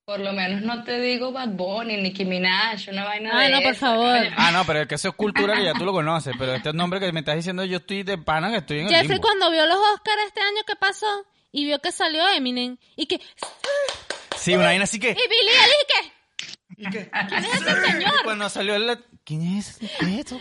Por 0.05 0.19
lo 0.19 0.34
menos 0.34 0.61
no 0.61 0.84
te 0.84 1.01
digo 1.01 1.32
Bad 1.32 1.49
Bunny, 1.49 1.97
Nicki 1.97 2.23
Minaj, 2.25 2.88
una 2.89 3.03
vaina 3.05 3.32
Ay, 3.34 3.47
de 3.47 3.53
no, 3.55 3.61
por 3.61 3.71
esa, 3.71 3.88
favor. 3.88 4.19
Ah, 4.38 4.51
no, 4.51 4.63
pero 4.65 4.82
es 4.82 4.88
que 4.88 4.95
eso 4.95 5.09
es 5.09 5.15
cultura 5.15 5.55
que 5.55 5.63
ya 5.65 5.73
tú 5.73 5.84
lo 5.84 5.91
conoces. 5.93 6.34
Pero 6.39 6.53
este 6.53 6.71
nombre 6.73 6.99
que 6.99 7.11
me 7.11 7.19
estás 7.21 7.36
diciendo, 7.36 7.65
yo 7.65 7.78
estoy 7.78 8.03
de 8.03 8.17
pana 8.17 8.49
que 8.51 8.57
estoy 8.57 8.80
en 8.80 8.86
el 8.88 8.91
Jeffrey 8.93 9.09
limbo. 9.17 9.23
cuando 9.23 9.51
vio 9.51 9.65
los 9.65 9.78
Oscars 9.78 10.21
este 10.28 10.41
año 10.41 10.61
que 10.65 10.75
pasó 10.75 11.25
y 11.51 11.65
vio 11.65 11.80
que 11.80 11.91
salió 11.91 12.28
Eminem 12.30 12.78
y 12.95 13.05
que 13.07 13.19
Sí, 14.38 14.53
una 14.53 14.65
vaina 14.65 14.84
así 14.84 14.99
que... 14.99 15.09
y 15.09 15.13
Billie 15.15 15.53
Eilish 15.63 16.13
¿Y 16.78 16.89
qué? 16.91 17.09
¿Quién 17.09 17.43
es 17.45 17.53
ese 17.55 17.91
señor? 17.91 18.11
Cuando 18.23 18.47
salió 18.49 18.75
el... 18.75 18.99
¿Quién 19.25 19.57
es? 19.57 19.78
¿Qué 19.80 20.05
es 20.05 20.19
esto? 20.19 20.39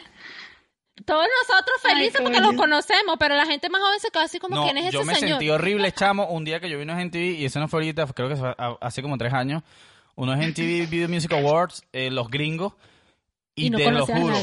Todos 1.04 1.26
nosotros 1.42 1.76
felices 1.82 2.16
Ay, 2.18 2.24
porque 2.24 2.40
los 2.40 2.54
conocemos, 2.54 3.16
pero 3.18 3.34
la 3.34 3.46
gente 3.46 3.68
más 3.68 3.80
joven 3.82 4.00
se 4.00 4.10
queda 4.10 4.24
así 4.24 4.38
como 4.38 4.56
No, 4.56 4.64
quién 4.64 4.78
es 4.78 4.92
yo 4.92 5.00
ese 5.00 5.06
me 5.06 5.14
señor. 5.14 5.38
sentí 5.38 5.50
horrible, 5.50 5.92
chamo, 5.92 6.26
un 6.28 6.44
día 6.44 6.58
que 6.60 6.70
yo 6.70 6.78
vine 6.78 6.92
a 6.92 7.10
TV 7.10 7.32
y 7.32 7.44
eso 7.44 7.60
no 7.60 7.68
fue 7.68 7.80
ahorita, 7.80 8.06
creo 8.06 8.28
que 8.28 8.36
fue 8.36 8.54
hace 8.80 9.02
como 9.02 9.18
tres 9.18 9.32
años, 9.32 9.62
unos 10.14 10.36
MTV 10.36 10.86
Video 10.90 11.08
Music 11.08 11.32
Awards, 11.32 11.84
eh, 11.92 12.10
los 12.10 12.28
gringos, 12.30 12.72
y, 13.58 13.66
Y 13.66 13.70
no 13.70 13.78
te 13.78 13.90
lo 13.90 14.06
juro, 14.06 14.36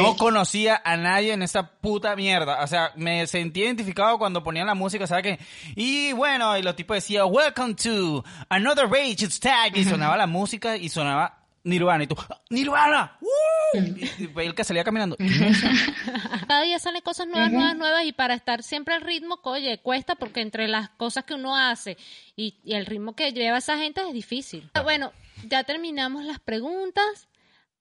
no 0.00 0.16
conocía 0.16 0.80
a 0.84 0.96
nadie 0.96 1.32
en 1.32 1.42
esa 1.42 1.72
puta 1.80 2.14
mierda. 2.14 2.62
O 2.62 2.66
sea, 2.68 2.92
me 2.94 3.26
sentí 3.26 3.62
identificado 3.62 4.16
cuando 4.16 4.44
ponían 4.44 4.68
la 4.68 4.74
música, 4.76 5.08
¿sabes 5.08 5.24
qué? 5.24 5.38
Y 5.74 6.12
bueno, 6.12 6.56
y 6.56 6.62
los 6.62 6.76
tipos 6.76 6.96
decían, 6.96 7.26
Welcome 7.28 7.74
to 7.74 8.24
another 8.50 8.86
Rage 8.88 9.24
It's 9.24 9.40
Tag, 9.40 9.76
y 9.76 9.82
sonaba 9.84 10.16
la 10.16 10.28
música 10.28 10.76
y 10.76 10.88
sonaba 10.88 11.43
Nirvana, 11.64 12.04
y 12.04 12.06
tú, 12.06 12.14
¡Nirvana! 12.50 13.16
¡Woo! 13.20 13.82
Y, 13.82 14.24
y 14.24 14.46
el 14.46 14.54
que 14.54 14.64
salía 14.64 14.84
caminando. 14.84 15.16
Cada 16.46 16.62
día 16.62 16.78
salen 16.78 17.00
cosas 17.02 17.26
nuevas, 17.26 17.50
nuevas, 17.50 17.76
nuevas 17.76 18.04
y 18.04 18.12
para 18.12 18.34
estar 18.34 18.62
siempre 18.62 18.94
al 18.94 19.00
ritmo, 19.00 19.40
oye, 19.42 19.78
cuesta 19.78 20.14
porque 20.14 20.42
entre 20.42 20.68
las 20.68 20.90
cosas 20.90 21.24
que 21.24 21.34
uno 21.34 21.56
hace 21.56 21.96
y, 22.36 22.60
y 22.62 22.74
el 22.74 22.86
ritmo 22.86 23.16
que 23.16 23.32
lleva 23.32 23.58
esa 23.58 23.78
gente 23.78 24.02
es 24.06 24.12
difícil. 24.12 24.70
Bueno, 24.82 25.12
ya 25.48 25.64
terminamos 25.64 26.24
las 26.24 26.38
preguntas. 26.38 27.28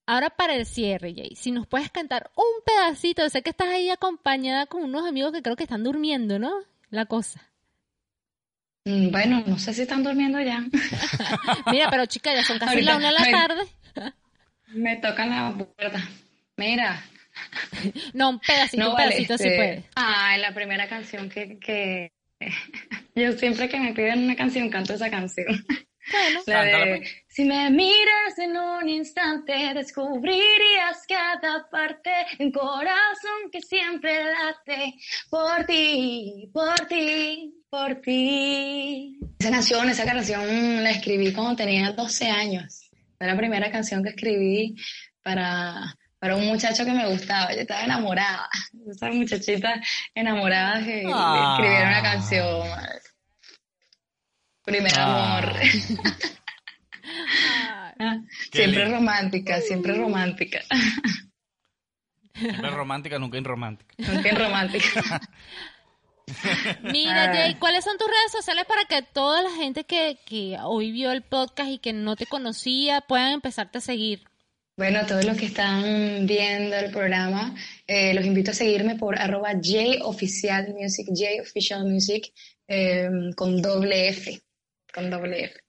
Ahora 0.06 0.30
para 0.30 0.56
el 0.56 0.66
cierre, 0.66 1.14
Jay, 1.14 1.36
si 1.36 1.52
nos 1.52 1.68
puedes 1.68 1.90
cantar 1.92 2.32
un 2.36 2.64
pedacito, 2.66 3.28
sé 3.30 3.42
que 3.42 3.52
estás 3.52 3.70
ahí 3.70 3.90
acompañada 3.90 4.66
con 4.66 4.84
unos 4.84 5.06
amigos 5.06 5.32
que 5.32 5.42
creo 5.42 5.56
que 5.56 5.64
están 5.64 5.84
durmiendo, 5.84 6.40
¿no? 6.40 6.54
La 6.90 7.06
cosa. 7.06 7.53
Mm, 8.86 9.12
Bueno, 9.12 9.44
no 9.46 9.58
sé 9.60 9.74
si 9.74 9.84
están 9.84 10.04
durmiendo 10.04 10.40
ya. 10.42 10.62
Mira, 11.72 11.90
pero 11.90 12.06
chica, 12.06 12.34
ya 12.34 12.44
son 12.44 12.60
casi 12.60 12.74
Ahorita, 12.74 12.92
la 12.92 12.98
una 12.98 13.08
de 13.08 13.14
la 13.14 13.32
tarde. 13.48 14.14
Me 14.68 14.96
tocan 14.98 15.30
la 15.30 15.54
puerta. 15.54 16.02
Mira, 16.58 17.04
No, 18.14 18.30
un 18.32 18.40
pedacito, 18.40 18.84
no 18.84 18.90
un 18.92 18.96
vale. 18.96 19.10
pedacito 19.12 19.38
si 19.38 19.44
este, 19.48 19.56
puedes. 19.58 19.86
Ah, 19.96 20.38
la 20.38 20.54
primera 20.54 20.88
canción 20.88 21.30
que, 21.30 21.58
que... 21.60 22.12
Yo 23.16 23.32
siempre 23.34 23.70
que 23.70 23.80
me 23.80 23.94
piden 23.94 24.24
una 24.24 24.36
canción 24.36 24.70
canto 24.70 24.94
esa 24.94 25.10
canción. 25.10 25.66
Bueno, 26.12 26.40
La 26.48 26.64
de, 26.64 26.98
pues. 26.98 27.12
si 27.30 27.46
me 27.46 27.70
miras 27.70 28.38
en 28.38 28.58
un 28.58 28.90
instante, 28.90 29.54
descubrirías 29.74 31.06
cada 31.08 31.70
parte, 31.70 32.12
un 32.40 32.52
corazón 32.52 33.50
que 33.52 33.62
siempre 33.62 34.24
late 34.24 34.96
por 35.30 35.66
ti, 35.66 36.50
por 36.54 36.76
ti, 36.88 37.54
por 37.70 37.96
ti. 38.02 39.18
Esa 39.40 39.52
canción, 39.52 39.90
esa 39.90 40.06
canción 40.06 40.84
la 40.84 40.92
escribí 40.92 41.32
cuando 41.34 41.56
tenía 41.56 41.92
12 41.92 42.30
años. 42.30 42.90
Fue 43.18 43.28
la 43.28 43.38
primera 43.38 43.72
canción 43.72 44.04
que 44.04 44.10
escribí 44.10 44.76
para, 45.22 45.96
para 46.20 46.36
un 46.36 46.46
muchacho 46.48 46.84
que 46.86 46.92
me 46.92 47.08
gustaba. 47.10 47.54
Yo 47.54 47.62
estaba 47.62 47.84
enamorada. 47.84 48.50
Esa 48.90 49.10
muchachita 49.10 49.82
enamorada 50.14 50.84
que 50.84 51.04
Ah. 51.14 51.56
escribieron 51.58 51.88
una 51.90 52.02
canción. 52.02 52.68
Primer 54.66 54.92
Ah. 54.98 55.38
amor. 55.38 55.54
Ah, 58.00 58.18
siempre 58.52 58.84
lindo. 58.84 58.98
romántica, 58.98 59.62
siempre 59.62 59.94
romántica. 59.94 60.62
Siempre 62.34 62.70
romántica, 62.72 63.20
nunca 63.20 63.38
irromántica. 63.38 63.94
Nunca 63.98 64.30
en 64.30 64.36
romántica. 64.36 65.22
Mira, 66.82 67.32
Ay. 67.32 67.38
Jay, 67.38 67.56
¿cuáles 67.56 67.84
son 67.84 67.98
tus 67.98 68.08
redes 68.08 68.32
sociales 68.32 68.66
para 68.68 68.86
que 68.86 69.02
toda 69.04 69.44
la 69.44 69.52
gente 69.52 69.84
que, 69.84 70.18
que 70.26 70.58
hoy 70.64 70.92
vio 70.92 71.12
el 71.12 71.22
podcast 71.22 71.70
y 71.70 71.78
que 71.78 71.94
no 71.94 72.16
te 72.16 72.26
conocía 72.26 73.02
puedan 73.02 73.34
empezarte 73.34 73.78
a 73.78 73.82
seguir? 73.82 74.24
Bueno, 74.76 75.06
todos 75.06 75.24
los 75.24 75.38
que 75.38 75.46
están 75.46 76.26
viendo 76.26 76.76
el 76.76 76.90
programa, 76.92 77.54
eh, 77.86 78.14
los 78.16 78.26
invito 78.26 78.52
a 78.52 78.56
seguirme 78.56 78.96
por 78.96 79.20
arroba 79.20 79.52
JOfficial 79.62 80.74
Music, 80.74 81.08
JOfficial 81.14 81.86
Music, 81.86 82.34
eh, 82.68 83.08
con 83.36 83.62
doble 83.62 84.10
F, 84.10 84.42
con 84.94 85.10
doble 85.10 85.46
F. 85.46 85.60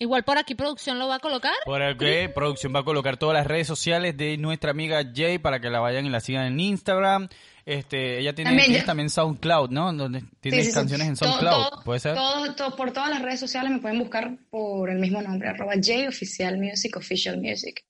Igual 0.00 0.22
por 0.24 0.38
aquí 0.38 0.54
producción 0.54 0.98
lo 0.98 1.08
va 1.08 1.16
a 1.16 1.18
colocar. 1.18 1.52
Por 1.64 1.96
que 1.96 2.28
producción 2.28 2.72
va 2.74 2.80
a 2.80 2.84
colocar 2.84 3.16
todas 3.16 3.34
las 3.34 3.46
redes 3.46 3.66
sociales 3.66 4.16
de 4.16 4.36
nuestra 4.36 4.70
amiga 4.70 5.02
Jay 5.12 5.38
para 5.38 5.58
que 5.60 5.70
la 5.70 5.80
vayan 5.80 6.06
y 6.06 6.10
la 6.10 6.20
sigan 6.20 6.46
en 6.46 6.60
Instagram. 6.60 7.28
Este, 7.64 8.20
ella 8.20 8.32
tiene 8.34 8.50
También 8.86 9.10
SoundCloud, 9.10 9.70
¿no? 9.70 9.92
Donde 9.92 10.22
tienes 10.40 10.60
Sí, 10.60 10.64
sí, 10.66 10.70
sí. 10.70 10.74
canciones 10.74 11.08
en 11.08 11.16
SoundCloud, 11.16 11.68
todo- 11.68 11.82
¿puede 11.84 12.00
ser? 12.00 12.14
todo- 12.14 12.54
todo- 12.54 12.76
por 12.76 12.92
todas 12.92 13.10
las 13.10 13.20
redes 13.22 13.40
sociales 13.40 13.72
me 13.72 13.78
pueden 13.80 13.98
buscar 13.98 14.38
por 14.50 14.88
el 14.88 14.98
mismo 15.00 15.20
nombre, 15.20 15.48
arroba 15.48 15.74
JOfficial 15.74 16.56
Music, 16.58 16.96
Official 16.96 17.36
Music. 17.38 17.84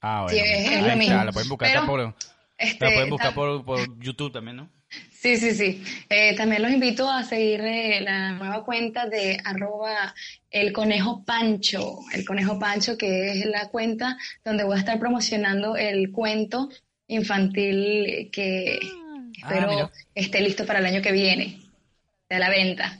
Ah, 0.00 0.22
bueno. 0.22 0.36
Sí, 0.38 0.44
es- 0.44 0.60
es 0.64 0.68
Ahí 0.68 0.80
lo 0.80 0.86
está, 0.86 0.96
mismo. 0.96 1.24
la 1.24 1.32
pueden 1.32 1.48
buscar, 1.48 1.68
Pero, 1.68 1.80
está 1.80 1.86
por, 1.90 2.14
Este, 2.58 2.84
la 2.84 2.90
pueden 2.92 3.10
buscar 3.10 3.30
tam- 3.32 3.34
por, 3.34 3.64
por 3.64 3.98
YouTube 4.00 4.32
también, 4.32 4.56
¿no? 4.56 4.70
Sí, 5.24 5.38
sí, 5.38 5.54
sí. 5.54 5.82
Eh, 6.10 6.36
también 6.36 6.60
los 6.60 6.70
invito 6.70 7.10
a 7.10 7.22
seguir 7.24 7.62
eh, 7.62 8.02
la 8.02 8.32
nueva 8.32 8.62
cuenta 8.62 9.06
de 9.06 9.40
arroba 9.42 10.14
el 10.50 10.70
conejo 10.70 11.24
pancho, 11.24 12.00
el 12.12 12.26
conejo 12.26 12.58
pancho 12.58 12.98
que 12.98 13.30
es 13.30 13.46
la 13.46 13.70
cuenta 13.70 14.18
donde 14.44 14.64
voy 14.64 14.76
a 14.76 14.80
estar 14.80 14.98
promocionando 14.98 15.76
el 15.78 16.12
cuento 16.12 16.68
infantil 17.08 18.28
que 18.30 18.78
Ah, 18.82 19.48
espero 19.48 19.68
mira. 19.70 19.90
esté 20.14 20.42
listo 20.42 20.66
para 20.66 20.80
el 20.80 20.86
año 20.86 21.00
que 21.00 21.12
viene, 21.12 21.58
de 22.28 22.38
la 22.38 22.50
venta. 22.50 22.98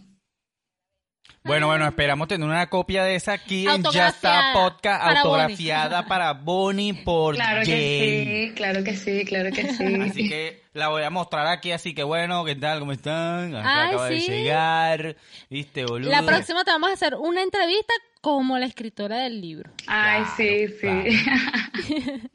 Bueno, 1.47 1.66
bueno, 1.66 1.86
esperamos 1.86 2.26
tener 2.26 2.49
una 2.49 2.70
copia 2.70 3.05
de 3.05 3.16
esa 3.16 3.34
aquí 3.34 3.68
en 3.68 3.82
Ya 3.92 4.09
está 4.09 4.53
Podcast, 4.55 5.05
para 5.05 5.20
autografiada 5.20 6.07
para 6.07 6.32
Bonnie 6.32 6.95
por 6.95 7.34
Claro 7.34 7.61
Jay. 7.66 7.66
que 7.66 8.47
sí, 8.49 8.55
claro 8.55 8.82
que 8.82 8.97
sí, 8.97 9.24
claro 9.26 9.51
que 9.51 9.70
sí. 9.74 9.84
Así 10.01 10.26
que 10.26 10.62
la 10.72 10.88
voy 10.88 11.03
a 11.03 11.11
mostrar 11.11 11.47
aquí, 11.49 11.70
así 11.72 11.95
que 11.95 12.03
bueno, 12.03 12.47
¿qué 12.47 12.55
tal? 12.55 12.78
¿Cómo 12.78 12.92
están? 12.92 13.55
Acá 13.55 13.82
Ay, 13.82 13.88
acaba 13.88 14.09
sí. 14.09 14.14
de 14.14 14.20
llegar, 14.20 15.16
¿viste, 15.51 15.84
boludo? 15.84 16.11
La 16.11 16.22
próxima 16.22 16.64
te 16.64 16.70
vamos 16.70 16.88
a 16.88 16.95
hacer 16.95 17.14
una 17.14 17.42
entrevista 17.42 17.92
como 18.22 18.57
la 18.59 18.64
escritora 18.64 19.18
del 19.18 19.42
libro. 19.42 19.70
Ay, 19.86 20.22
sí, 20.38 20.66
sí. 20.80 21.24
claro 21.24 22.20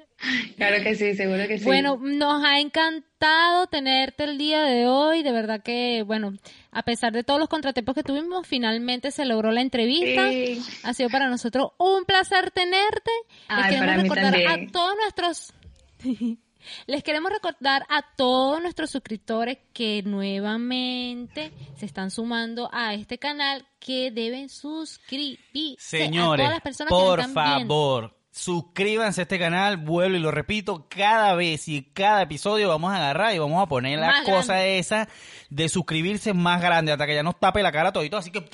que 0.83 0.95
sí, 0.95 1.15
seguro 1.15 1.47
que 1.47 1.57
sí. 1.57 1.65
Bueno, 1.65 1.97
nos 2.01 2.43
ha 2.43 2.59
encantado 2.59 3.67
tenerte 3.67 4.23
el 4.25 4.37
día 4.37 4.63
de 4.63 4.87
hoy. 4.87 5.23
De 5.23 5.31
verdad 5.31 5.61
que, 5.61 6.03
bueno, 6.03 6.33
a 6.71 6.83
pesar 6.83 7.13
de 7.13 7.23
todos 7.23 7.39
los 7.39 7.49
contratiempos 7.49 7.95
que 7.95 8.03
tuvimos, 8.03 8.47
finalmente 8.47 9.11
se 9.11 9.25
logró 9.25 9.51
la 9.51 9.61
entrevista. 9.61 10.29
Sí. 10.29 10.61
Ha 10.83 10.93
sido 10.93 11.09
para 11.09 11.29
nosotros 11.29 11.71
un 11.77 12.05
placer 12.05 12.51
tenerte. 12.51 13.11
Les 13.49 13.67
queremos 13.67 14.03
recordar 14.03 14.35
a 14.35 14.71
todos 14.71 14.95
nuestros. 14.95 15.53
Les 16.87 17.03
queremos 17.03 17.31
recordar 17.31 17.85
a 17.89 18.03
todos 18.15 18.61
nuestros 18.61 18.91
suscriptores 18.91 19.57
que 19.73 20.03
nuevamente 20.03 21.53
se 21.77 21.85
están 21.85 22.11
sumando 22.11 22.69
a 22.73 22.93
este 22.93 23.17
canal 23.17 23.65
que 23.79 24.11
deben 24.11 24.49
suscribirse. 24.49 26.03
a 26.03 26.05
Señores, 26.05 26.43
todas 26.43 26.53
las 26.53 26.61
personas 26.61 26.91
que 26.91 26.99
por 26.99 27.19
están 27.21 27.55
viendo. 27.55 28.18
Suscríbanse 28.31 29.21
a 29.21 29.23
este 29.23 29.39
canal, 29.39 29.77
vuelvo 29.77 30.15
y 30.15 30.19
lo 30.19 30.31
repito, 30.31 30.87
cada 30.89 31.35
vez 31.35 31.67
y 31.67 31.83
cada 31.93 32.21
episodio 32.21 32.69
vamos 32.69 32.91
a 32.91 32.97
agarrar 32.97 33.33
y 33.33 33.39
vamos 33.39 33.61
a 33.61 33.67
poner 33.67 33.99
la 33.99 34.07
Más 34.07 34.25
cosa 34.25 34.53
grande. 34.53 34.79
esa 34.79 35.09
de 35.49 35.69
suscribirse 35.69 36.33
más 36.33 36.61
grande 36.61 36.91
hasta 36.91 37.07
que 37.07 37.15
ya 37.15 37.23
nos 37.23 37.39
tape 37.39 37.63
la 37.63 37.71
cara 37.71 37.91
todito, 37.91 38.17
así 38.17 38.31
que 38.31 38.47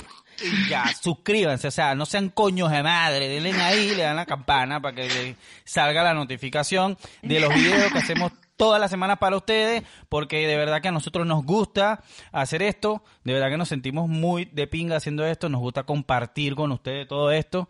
y 0.44 0.70
ya, 0.70 0.86
suscríbanse, 1.02 1.68
o 1.68 1.72
sea, 1.72 1.96
no 1.96 2.06
sean 2.06 2.30
coños 2.30 2.70
de 2.72 2.84
madre, 2.84 3.28
denle 3.30 3.54
ahí, 3.54 3.96
le 3.96 4.04
dan 4.04 4.18
la 4.18 4.26
campana 4.26 4.82
para 4.82 4.96
que 4.96 5.08
le 5.08 5.36
salga 5.64 6.04
la 6.04 6.14
notificación 6.14 6.98
de 7.22 7.40
los 7.40 7.54
videos 7.54 7.92
que 7.92 8.00
hacemos 8.00 8.34
todas 8.58 8.80
las 8.80 8.90
semanas 8.90 9.18
para 9.18 9.38
ustedes, 9.38 9.84
porque 10.10 10.48
de 10.48 10.58
verdad 10.58 10.82
que 10.82 10.88
a 10.88 10.92
nosotros 10.92 11.26
nos 11.26 11.46
gusta 11.46 12.04
hacer 12.32 12.62
esto, 12.62 13.04
de 13.24 13.34
verdad 13.34 13.50
que 13.50 13.58
nos 13.58 13.70
sentimos 13.70 14.08
muy 14.10 14.46
de 14.46 14.68
pinga 14.68 14.98
haciendo 14.98 15.26
esto, 15.26 15.50
nos 15.50 15.62
gusta 15.62 15.84
compartir 15.84 16.56
con 16.56 16.72
ustedes 16.72 17.08
todo 17.08 17.32
esto. 17.32 17.70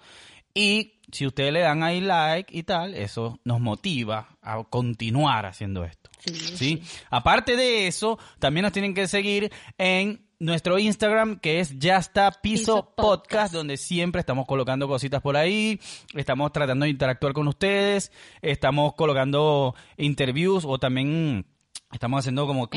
Y 0.58 0.94
si 1.12 1.28
ustedes 1.28 1.52
le 1.52 1.60
dan 1.60 1.84
ahí 1.84 2.00
like 2.00 2.58
y 2.58 2.64
tal, 2.64 2.96
eso 2.96 3.40
nos 3.44 3.60
motiva 3.60 4.38
a 4.42 4.64
continuar 4.64 5.46
haciendo 5.46 5.84
esto. 5.84 6.10
Sí, 6.26 6.34
¿sí? 6.34 6.84
Aparte 7.10 7.58
de 7.58 7.88
eso, 7.88 8.18
también 8.40 8.64
nos 8.64 8.72
tienen 8.72 8.94
que 8.94 9.08
seguir 9.08 9.52
en 9.78 10.26
nuestro 10.40 10.80
Instagram, 10.80 11.40
que 11.40 11.60
es 11.60 11.78
Ya 11.78 11.98
está 11.98 12.32
Piso, 12.32 12.42
Piso 12.42 12.96
Podcast, 12.96 13.22
Podcast. 13.22 13.54
donde 13.54 13.78
siempre 13.78 14.22
estamos 14.22 14.46
colocando 14.46 14.88
cositas 14.88 15.22
por 15.22 15.36
ahí, 15.36 15.80
estamos 16.14 16.52
tratando 16.54 16.86
de 16.86 16.92
interactuar 16.92 17.34
con 17.34 17.48
ustedes, 17.50 18.12
estamos 18.42 18.94
colocando 18.96 19.76
interviews 19.98 20.64
o 20.66 20.78
también 20.78 21.46
estamos 21.92 22.20
haciendo 22.20 22.46
como 22.48 22.68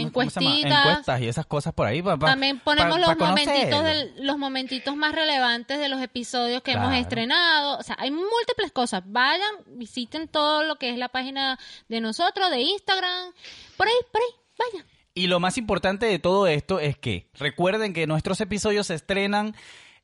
encuestas 0.86 1.20
y 1.20 1.26
esas 1.28 1.46
cosas 1.46 1.72
por 1.74 1.86
ahí. 1.86 2.02
pa- 2.02 2.16
pa- 2.16 2.26
También 2.26 2.60
ponemos 2.60 2.94
pa- 2.94 2.98
los 3.00 3.08
momentitos 3.18 3.84
del- 3.84 4.26
los 4.26 4.38
momentitos 4.38 4.96
más 4.96 5.14
relevantes 5.14 5.78
de 5.78 5.88
los 5.88 6.00
episodios 6.00 6.62
que 6.62 6.72
hemos 6.72 6.94
estrenado. 6.94 7.78
O 7.78 7.82
sea, 7.82 7.96
hay 7.98 8.10
múltiples 8.10 8.70
cosas. 8.72 9.02
Vayan, 9.06 9.50
visiten 9.66 10.28
todo 10.28 10.62
lo 10.62 10.76
que 10.76 10.90
es 10.90 10.98
la 10.98 11.08
página 11.08 11.58
de 11.88 12.00
nosotros, 12.00 12.50
de 12.50 12.60
Instagram. 12.60 13.32
Por 13.76 13.86
ahí, 13.88 13.94
por 14.12 14.20
ahí, 14.20 14.28
vayan. 14.72 14.86
Y 15.14 15.26
lo 15.26 15.40
más 15.40 15.58
importante 15.58 16.06
de 16.06 16.20
todo 16.20 16.46
esto 16.46 16.78
es 16.78 16.96
que 16.96 17.28
recuerden 17.34 17.92
que 17.92 18.06
nuestros 18.06 18.40
episodios 18.40 18.86
se 18.86 18.94
estrenan 18.94 19.56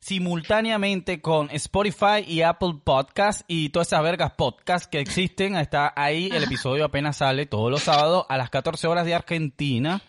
simultáneamente 0.05 1.23
con 1.23 1.49
Spotify 1.51 2.23
y 2.27 2.43
Apple 2.43 2.75
Podcast 2.85 3.41
y 3.49 3.71
todas 3.71 3.89
esas 3.89 4.03
vergas 4.03 4.33
podcast 4.33 4.85
que 4.91 5.01
existen. 5.01 5.57
Está 5.57 5.95
ahí, 5.97 6.29
el 6.31 6.45
episodio 6.45 6.85
apenas 6.85 7.17
sale 7.17 7.47
todos 7.47 7.71
los 7.71 7.85
sábados 7.85 8.27
a 8.29 8.37
las 8.37 8.51
14 8.51 8.87
horas 8.87 9.07
de 9.07 9.15
Argentina. 9.15 10.03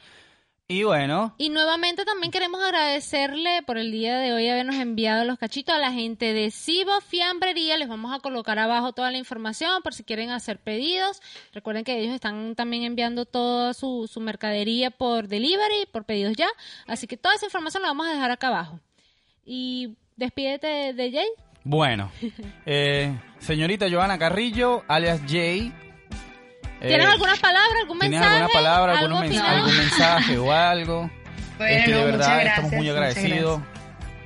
Y 0.67 0.83
bueno, 0.83 1.33
Y 1.37 1.47
nuevamente 1.49 2.03
también 2.03 2.31
queremos 2.31 2.61
agradecerle 2.61 3.63
por 3.63 3.77
el 3.77 3.91
día 3.91 4.17
de 4.17 4.33
hoy 4.33 4.49
habernos 4.49 4.75
enviado 4.75 5.23
los 5.23 5.37
cachitos 5.37 5.73
a 5.73 5.77
la 5.77 5.93
gente 5.93 6.33
de 6.33 6.51
Cibo 6.51 6.99
Fiambrería. 6.99 7.77
Les 7.77 7.87
vamos 7.87 8.13
a 8.13 8.19
colocar 8.19 8.59
abajo 8.59 8.91
toda 8.91 9.11
la 9.11 9.17
información 9.17 9.81
por 9.81 9.93
si 9.93 10.03
quieren 10.03 10.29
hacer 10.31 10.59
pedidos. 10.59 11.21
Recuerden 11.53 11.85
que 11.85 11.97
ellos 11.97 12.15
están 12.15 12.55
también 12.55 12.83
enviando 12.83 13.25
toda 13.25 13.73
su, 13.73 14.09
su 14.11 14.19
mercadería 14.19 14.91
por 14.91 15.29
delivery, 15.29 15.85
por 15.89 16.03
pedidos 16.03 16.35
ya. 16.35 16.49
Así 16.85 17.07
que 17.07 17.15
toda 17.15 17.35
esa 17.35 17.45
información 17.45 17.83
la 17.83 17.89
vamos 17.89 18.07
a 18.07 18.11
dejar 18.11 18.31
acá 18.31 18.47
abajo. 18.47 18.81
Y 19.45 19.95
despídete 20.15 20.67
de, 20.67 20.93
de 20.93 21.11
Jay. 21.11 21.27
bueno. 21.63 22.11
Eh, 22.65 23.15
señorita 23.39 23.85
Joana 23.89 24.17
Carrillo, 24.17 24.83
alias 24.87 25.21
Jay. 25.27 25.71
eh, 26.81 26.87
¿Tienes 26.87 27.05
algunas 27.07 27.39
palabras, 27.39 27.73
algún 27.81 27.99
¿Tienes 27.99 28.19
mensaje? 28.19 28.41
alguna 28.41 28.53
palabra, 28.53 28.99
algún, 28.99 29.19
mens- 29.21 29.29
final? 29.29 29.55
algún 29.57 29.77
mensaje 29.77 30.37
o 30.37 30.51
algo? 30.51 31.11
Bueno, 31.57 31.73
Este, 31.77 31.91
de 31.91 31.97
muchas 31.97 32.11
verdad, 32.11 32.27
gracias, 32.27 32.47
estamos 32.57 32.71
muy 32.71 32.79
muchas 32.79 32.95
agradecidos. 32.95 33.61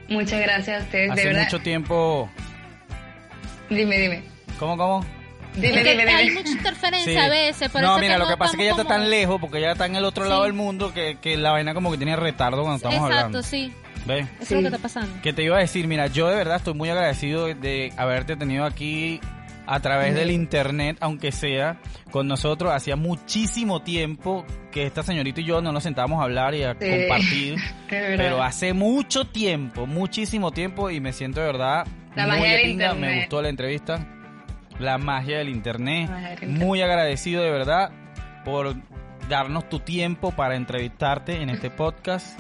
Muchas 0.08 0.42
gracias 0.42 0.82
a 0.82 0.84
ustedes, 0.86 1.12
Hace 1.12 1.22
de 1.22 1.28
verdad. 1.28 1.44
mucho 1.44 1.60
tiempo. 1.60 2.30
Dime, 3.70 4.00
dime. 4.00 4.24
¿Cómo, 4.58 4.76
cómo? 4.78 5.06
Dime, 5.62 5.84
que 5.84 5.98
dime, 5.98 6.12
hay 6.14 6.30
dime. 6.30 6.40
mucha 6.42 6.52
interferencia 6.52 7.12
Sí. 7.12 7.18
a 7.18 7.30
veces, 7.30 7.70
por 7.70 7.82
no, 7.82 7.92
eso 7.92 8.00
mira, 8.00 8.14
que 8.14 8.20
lo 8.20 8.26
no 8.26 8.32
que 8.32 8.38
pasa 8.38 8.52
es 8.52 8.58
que 8.58 8.64
ella 8.64 8.72
está 8.72 8.84
tan 8.86 9.10
lejos, 9.10 9.40
porque 9.42 9.58
ella 9.60 9.72
está 9.74 9.86
en 9.86 9.96
el 9.96 10.06
otro 10.06 10.24
Sí. 10.24 10.30
lado 10.30 10.44
del 10.44 10.54
mundo, 10.54 10.94
que, 10.94 11.18
que 11.22 11.38
la 11.38 11.52
vaina 11.52 11.74
como 11.74 11.92
que 11.92 11.98
tiene 11.98 12.16
retardo 12.16 12.62
cuando 12.64 12.76
estamos 12.78 12.96
Exacto, 12.98 13.16
hablando. 13.18 13.44
sí. 13.44 13.74
¿Ves? 14.06 14.28
Eso 14.40 14.46
Sí. 14.46 14.56
es 14.56 14.64
lo 14.64 14.70
que 14.70 14.76
está 14.76 14.80
pasando. 14.80 15.22
Que 15.22 15.34
te 15.34 15.44
iba 15.44 15.58
a 15.58 15.60
decir, 15.60 15.88
mira, 15.88 16.08
yo 16.08 16.28
de 16.30 16.36
verdad 16.36 16.56
estoy 16.58 16.74
muy 16.74 16.90
agradecido 16.90 17.48
de 17.48 17.94
haberte 17.98 18.36
tenido 18.38 18.66
aquí 18.66 19.20
a 19.68 19.80
través 19.82 20.16
del 20.16 20.32
internet, 20.32 20.98
aunque 21.00 21.32
sea 21.32 21.78
con 22.10 22.28
nosotros. 22.28 22.72
Hacía 22.74 22.96
muchísimo 22.96 23.82
tiempo 23.84 24.46
que 24.72 24.86
esta 24.88 25.04
señorita 25.04 25.42
y 25.42 25.44
yo 25.44 25.62
no 25.62 25.72
nos 25.72 25.84
sentábamos 25.84 26.22
a 26.22 26.24
hablar 26.24 26.56
y 26.56 26.64
a 26.64 26.74
Sí. 26.74 26.90
compartir. 26.90 27.56
De 27.90 28.00
verdad. 28.00 28.18
Pero 28.18 28.42
hace 28.44 28.74
mucho 28.74 29.26
tiempo, 29.26 29.86
muchísimo 29.86 30.52
tiempo, 30.52 30.90
y 30.90 31.00
me 31.02 31.14
siento 31.14 31.42
de 31.42 31.46
verdad 31.48 31.86
La 32.16 32.24
muy 32.26 32.38
magia 32.38 32.52
de 32.52 32.58
del 32.58 32.66
pinga. 32.68 32.94
Me 32.96 33.20
gustó 33.20 33.42
la 33.44 33.50
entrevista. 33.50 34.08
La 34.80 34.98
magia 34.98 35.40
del 35.40 35.50
internet. 35.50 36.08
La 36.08 36.16
magia 36.16 36.30
del 36.30 36.44
internet. 36.44 36.66
Muy 36.66 36.82
agradecido 36.82 37.44
de 37.44 37.52
verdad 37.52 37.92
por 38.46 38.76
darnos 39.28 39.70
tu 39.70 39.80
tiempo 39.80 40.32
para 40.32 40.56
entrevistarte 40.56 41.42
en 41.42 41.50
este 41.50 41.70
podcast. 41.70 42.40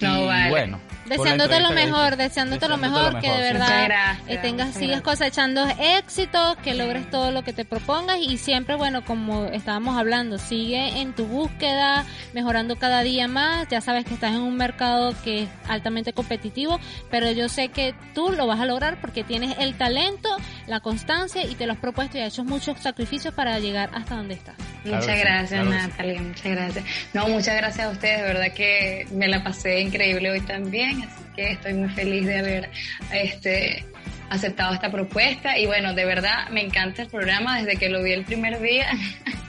No, 0.00 0.22
y 0.22 0.26
vale. 0.26 0.50
bueno. 0.50 0.80
Deseándote 1.06 1.60
lo 1.60 1.70
mejor, 1.72 2.16
deseándote 2.16 2.66
lo 2.66 2.78
mejor, 2.78 3.20
que 3.20 3.30
de 3.30 3.40
verdad 3.42 3.84
gracias, 3.84 4.18
eh, 4.26 4.38
tengas, 4.38 4.68
muchas 4.68 4.80
sigas 4.80 5.02
gracias. 5.02 5.18
cosechando 5.18 5.66
éxitos, 5.78 6.56
que 6.56 6.74
logres 6.74 7.10
todo 7.10 7.30
lo 7.30 7.44
que 7.44 7.52
te 7.52 7.66
propongas 7.66 8.18
y 8.18 8.38
siempre, 8.38 8.74
bueno, 8.74 9.04
como 9.04 9.44
estábamos 9.46 9.98
hablando, 9.98 10.38
sigue 10.38 11.00
en 11.00 11.12
tu 11.12 11.26
búsqueda, 11.26 12.06
mejorando 12.32 12.76
cada 12.76 13.02
día 13.02 13.28
más. 13.28 13.68
Ya 13.68 13.82
sabes 13.82 14.06
que 14.06 14.14
estás 14.14 14.32
en 14.32 14.40
un 14.40 14.56
mercado 14.56 15.14
que 15.22 15.42
es 15.42 15.48
altamente 15.68 16.14
competitivo, 16.14 16.80
pero 17.10 17.30
yo 17.32 17.50
sé 17.50 17.68
que 17.68 17.94
tú 18.14 18.32
lo 18.32 18.46
vas 18.46 18.60
a 18.60 18.64
lograr 18.64 18.98
porque 19.00 19.24
tienes 19.24 19.56
el 19.58 19.74
talento, 19.74 20.34
la 20.66 20.80
constancia 20.80 21.44
y 21.44 21.54
te 21.54 21.66
lo 21.66 21.72
has 21.72 21.78
propuesto 21.78 22.18
y 22.18 22.22
has 22.22 22.32
hecho 22.32 22.44
muchos 22.44 22.78
sacrificios 22.80 23.34
para 23.34 23.58
llegar 23.58 23.90
hasta 23.92 24.16
donde 24.16 24.34
estás. 24.34 24.56
Muchas 24.84 25.18
gracias, 25.18 25.48
claro. 25.48 25.70
Natalia, 25.70 26.22
muchas 26.22 26.44
gracias. 26.44 26.84
No, 27.12 27.28
muchas 27.28 27.56
gracias 27.56 27.86
a 27.86 27.90
ustedes, 27.90 28.22
de 28.22 28.26
verdad 28.26 28.52
que 28.54 29.06
me 29.12 29.28
la 29.28 29.42
pasé 29.42 29.80
increíble 29.80 30.30
hoy 30.30 30.40
también, 30.40 31.02
así 31.02 31.22
que 31.34 31.52
estoy 31.52 31.74
muy 31.74 31.88
feliz 31.90 32.26
de 32.26 32.38
haber 32.38 32.70
este 33.12 33.84
aceptado 34.30 34.74
esta 34.74 34.90
propuesta 34.90 35.58
y 35.58 35.66
bueno, 35.66 35.94
de 35.94 36.04
verdad 36.04 36.48
me 36.50 36.62
encanta 36.62 37.02
el 37.02 37.08
programa 37.08 37.60
desde 37.60 37.76
que 37.76 37.88
lo 37.88 38.02
vi 38.02 38.12
el 38.12 38.24
primer 38.24 38.60
día. 38.60 38.88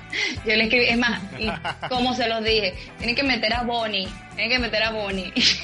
Yo 0.46 0.56
le 0.56 0.64
escribí, 0.64 0.86
es 0.86 0.98
más, 0.98 1.22
y 1.40 1.48
como 1.90 2.14
se 2.14 2.28
los 2.28 2.44
dije, 2.44 2.74
tienen 2.98 3.16
que 3.16 3.24
meter 3.24 3.54
a 3.54 3.64
Bonnie, 3.64 4.08
tienen 4.36 4.50
que 4.50 4.60
meter 4.60 4.84
a 4.84 4.92
Bonnie. 4.92 5.32
Sí, 5.36 5.60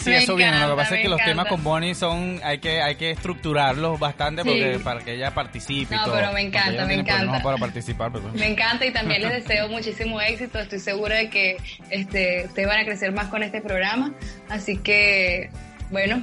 sí, 0.00 0.10
Me 0.10 0.16
eso 0.18 0.36
viene. 0.36 0.60
Lo 0.60 0.70
que 0.70 0.76
pasa 0.76 0.96
es 0.96 1.02
que 1.02 1.08
los 1.08 1.20
temas 1.24 1.46
con 1.46 1.62
Bonnie 1.64 1.94
son, 1.94 2.40
hay 2.44 2.58
que, 2.58 2.82
hay 2.82 2.96
que 2.96 3.10
estructurarlos 3.10 3.98
bastante 3.98 4.42
Sí. 4.42 4.48
porque 4.48 4.78
para 4.82 5.00
que 5.00 5.14
ella 5.14 5.32
participe 5.32 5.94
y 5.94 5.98
No, 5.98 6.04
todo. 6.04 6.14
pero 6.16 6.32
me 6.32 6.42
encanta, 6.42 6.84
me 6.84 6.94
encanta. 6.94 7.42
para 7.42 7.56
participar, 7.56 8.12
pero- 8.12 8.30
Me 8.34 8.48
encanta 8.48 8.84
y 8.84 8.92
también 8.92 9.22
les 9.22 9.32
deseo 9.46 9.68
muchísimo 9.68 10.20
éxito. 10.20 10.58
Estoy 10.58 10.78
segura 10.80 11.16
de 11.16 11.30
que 11.30 11.56
este, 11.90 12.44
ustedes 12.46 12.68
van 12.68 12.80
a 12.80 12.84
crecer 12.84 13.12
más 13.12 13.28
con 13.28 13.42
este 13.42 13.60
programa. 13.60 14.12
Así 14.48 14.76
que, 14.78 15.50
bueno, 15.90 16.22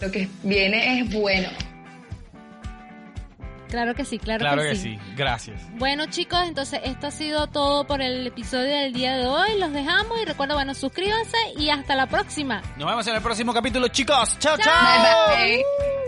lo 0.00 0.10
que 0.10 0.28
viene 0.42 1.00
es 1.00 1.12
bueno. 1.12 1.48
Claro 3.68 3.94
que 3.94 4.04
sí, 4.04 4.18
claro, 4.18 4.40
Claro 4.40 4.62
que, 4.62 4.70
que 4.70 4.76
sí. 4.76 4.98
sí, 4.98 5.12
gracias. 5.16 5.60
Bueno 5.78 6.06
chicos, 6.06 6.40
entonces 6.46 6.80
esto 6.84 7.06
ha 7.06 7.10
sido 7.10 7.46
todo 7.48 7.86
por 7.86 8.00
el 8.02 8.26
episodio 8.26 8.74
del 8.76 8.92
día 8.92 9.16
de 9.16 9.26
hoy. 9.26 9.58
Los 9.58 9.72
dejamos 9.72 10.20
y 10.20 10.24
recuerda, 10.24 10.54
bueno, 10.54 10.74
suscríbanse 10.74 11.36
y 11.56 11.70
hasta 11.70 11.94
la 11.94 12.06
próxima. 12.06 12.62
Nos 12.76 12.88
vemos 12.88 13.06
en 13.06 13.14
el 13.16 13.22
próximo 13.22 13.52
capítulo, 13.52 13.88
chicos. 13.88 14.38
Chao, 14.38 14.56
chao. 14.58 15.28
Bye, 15.36 15.56
bye. 15.62 16.07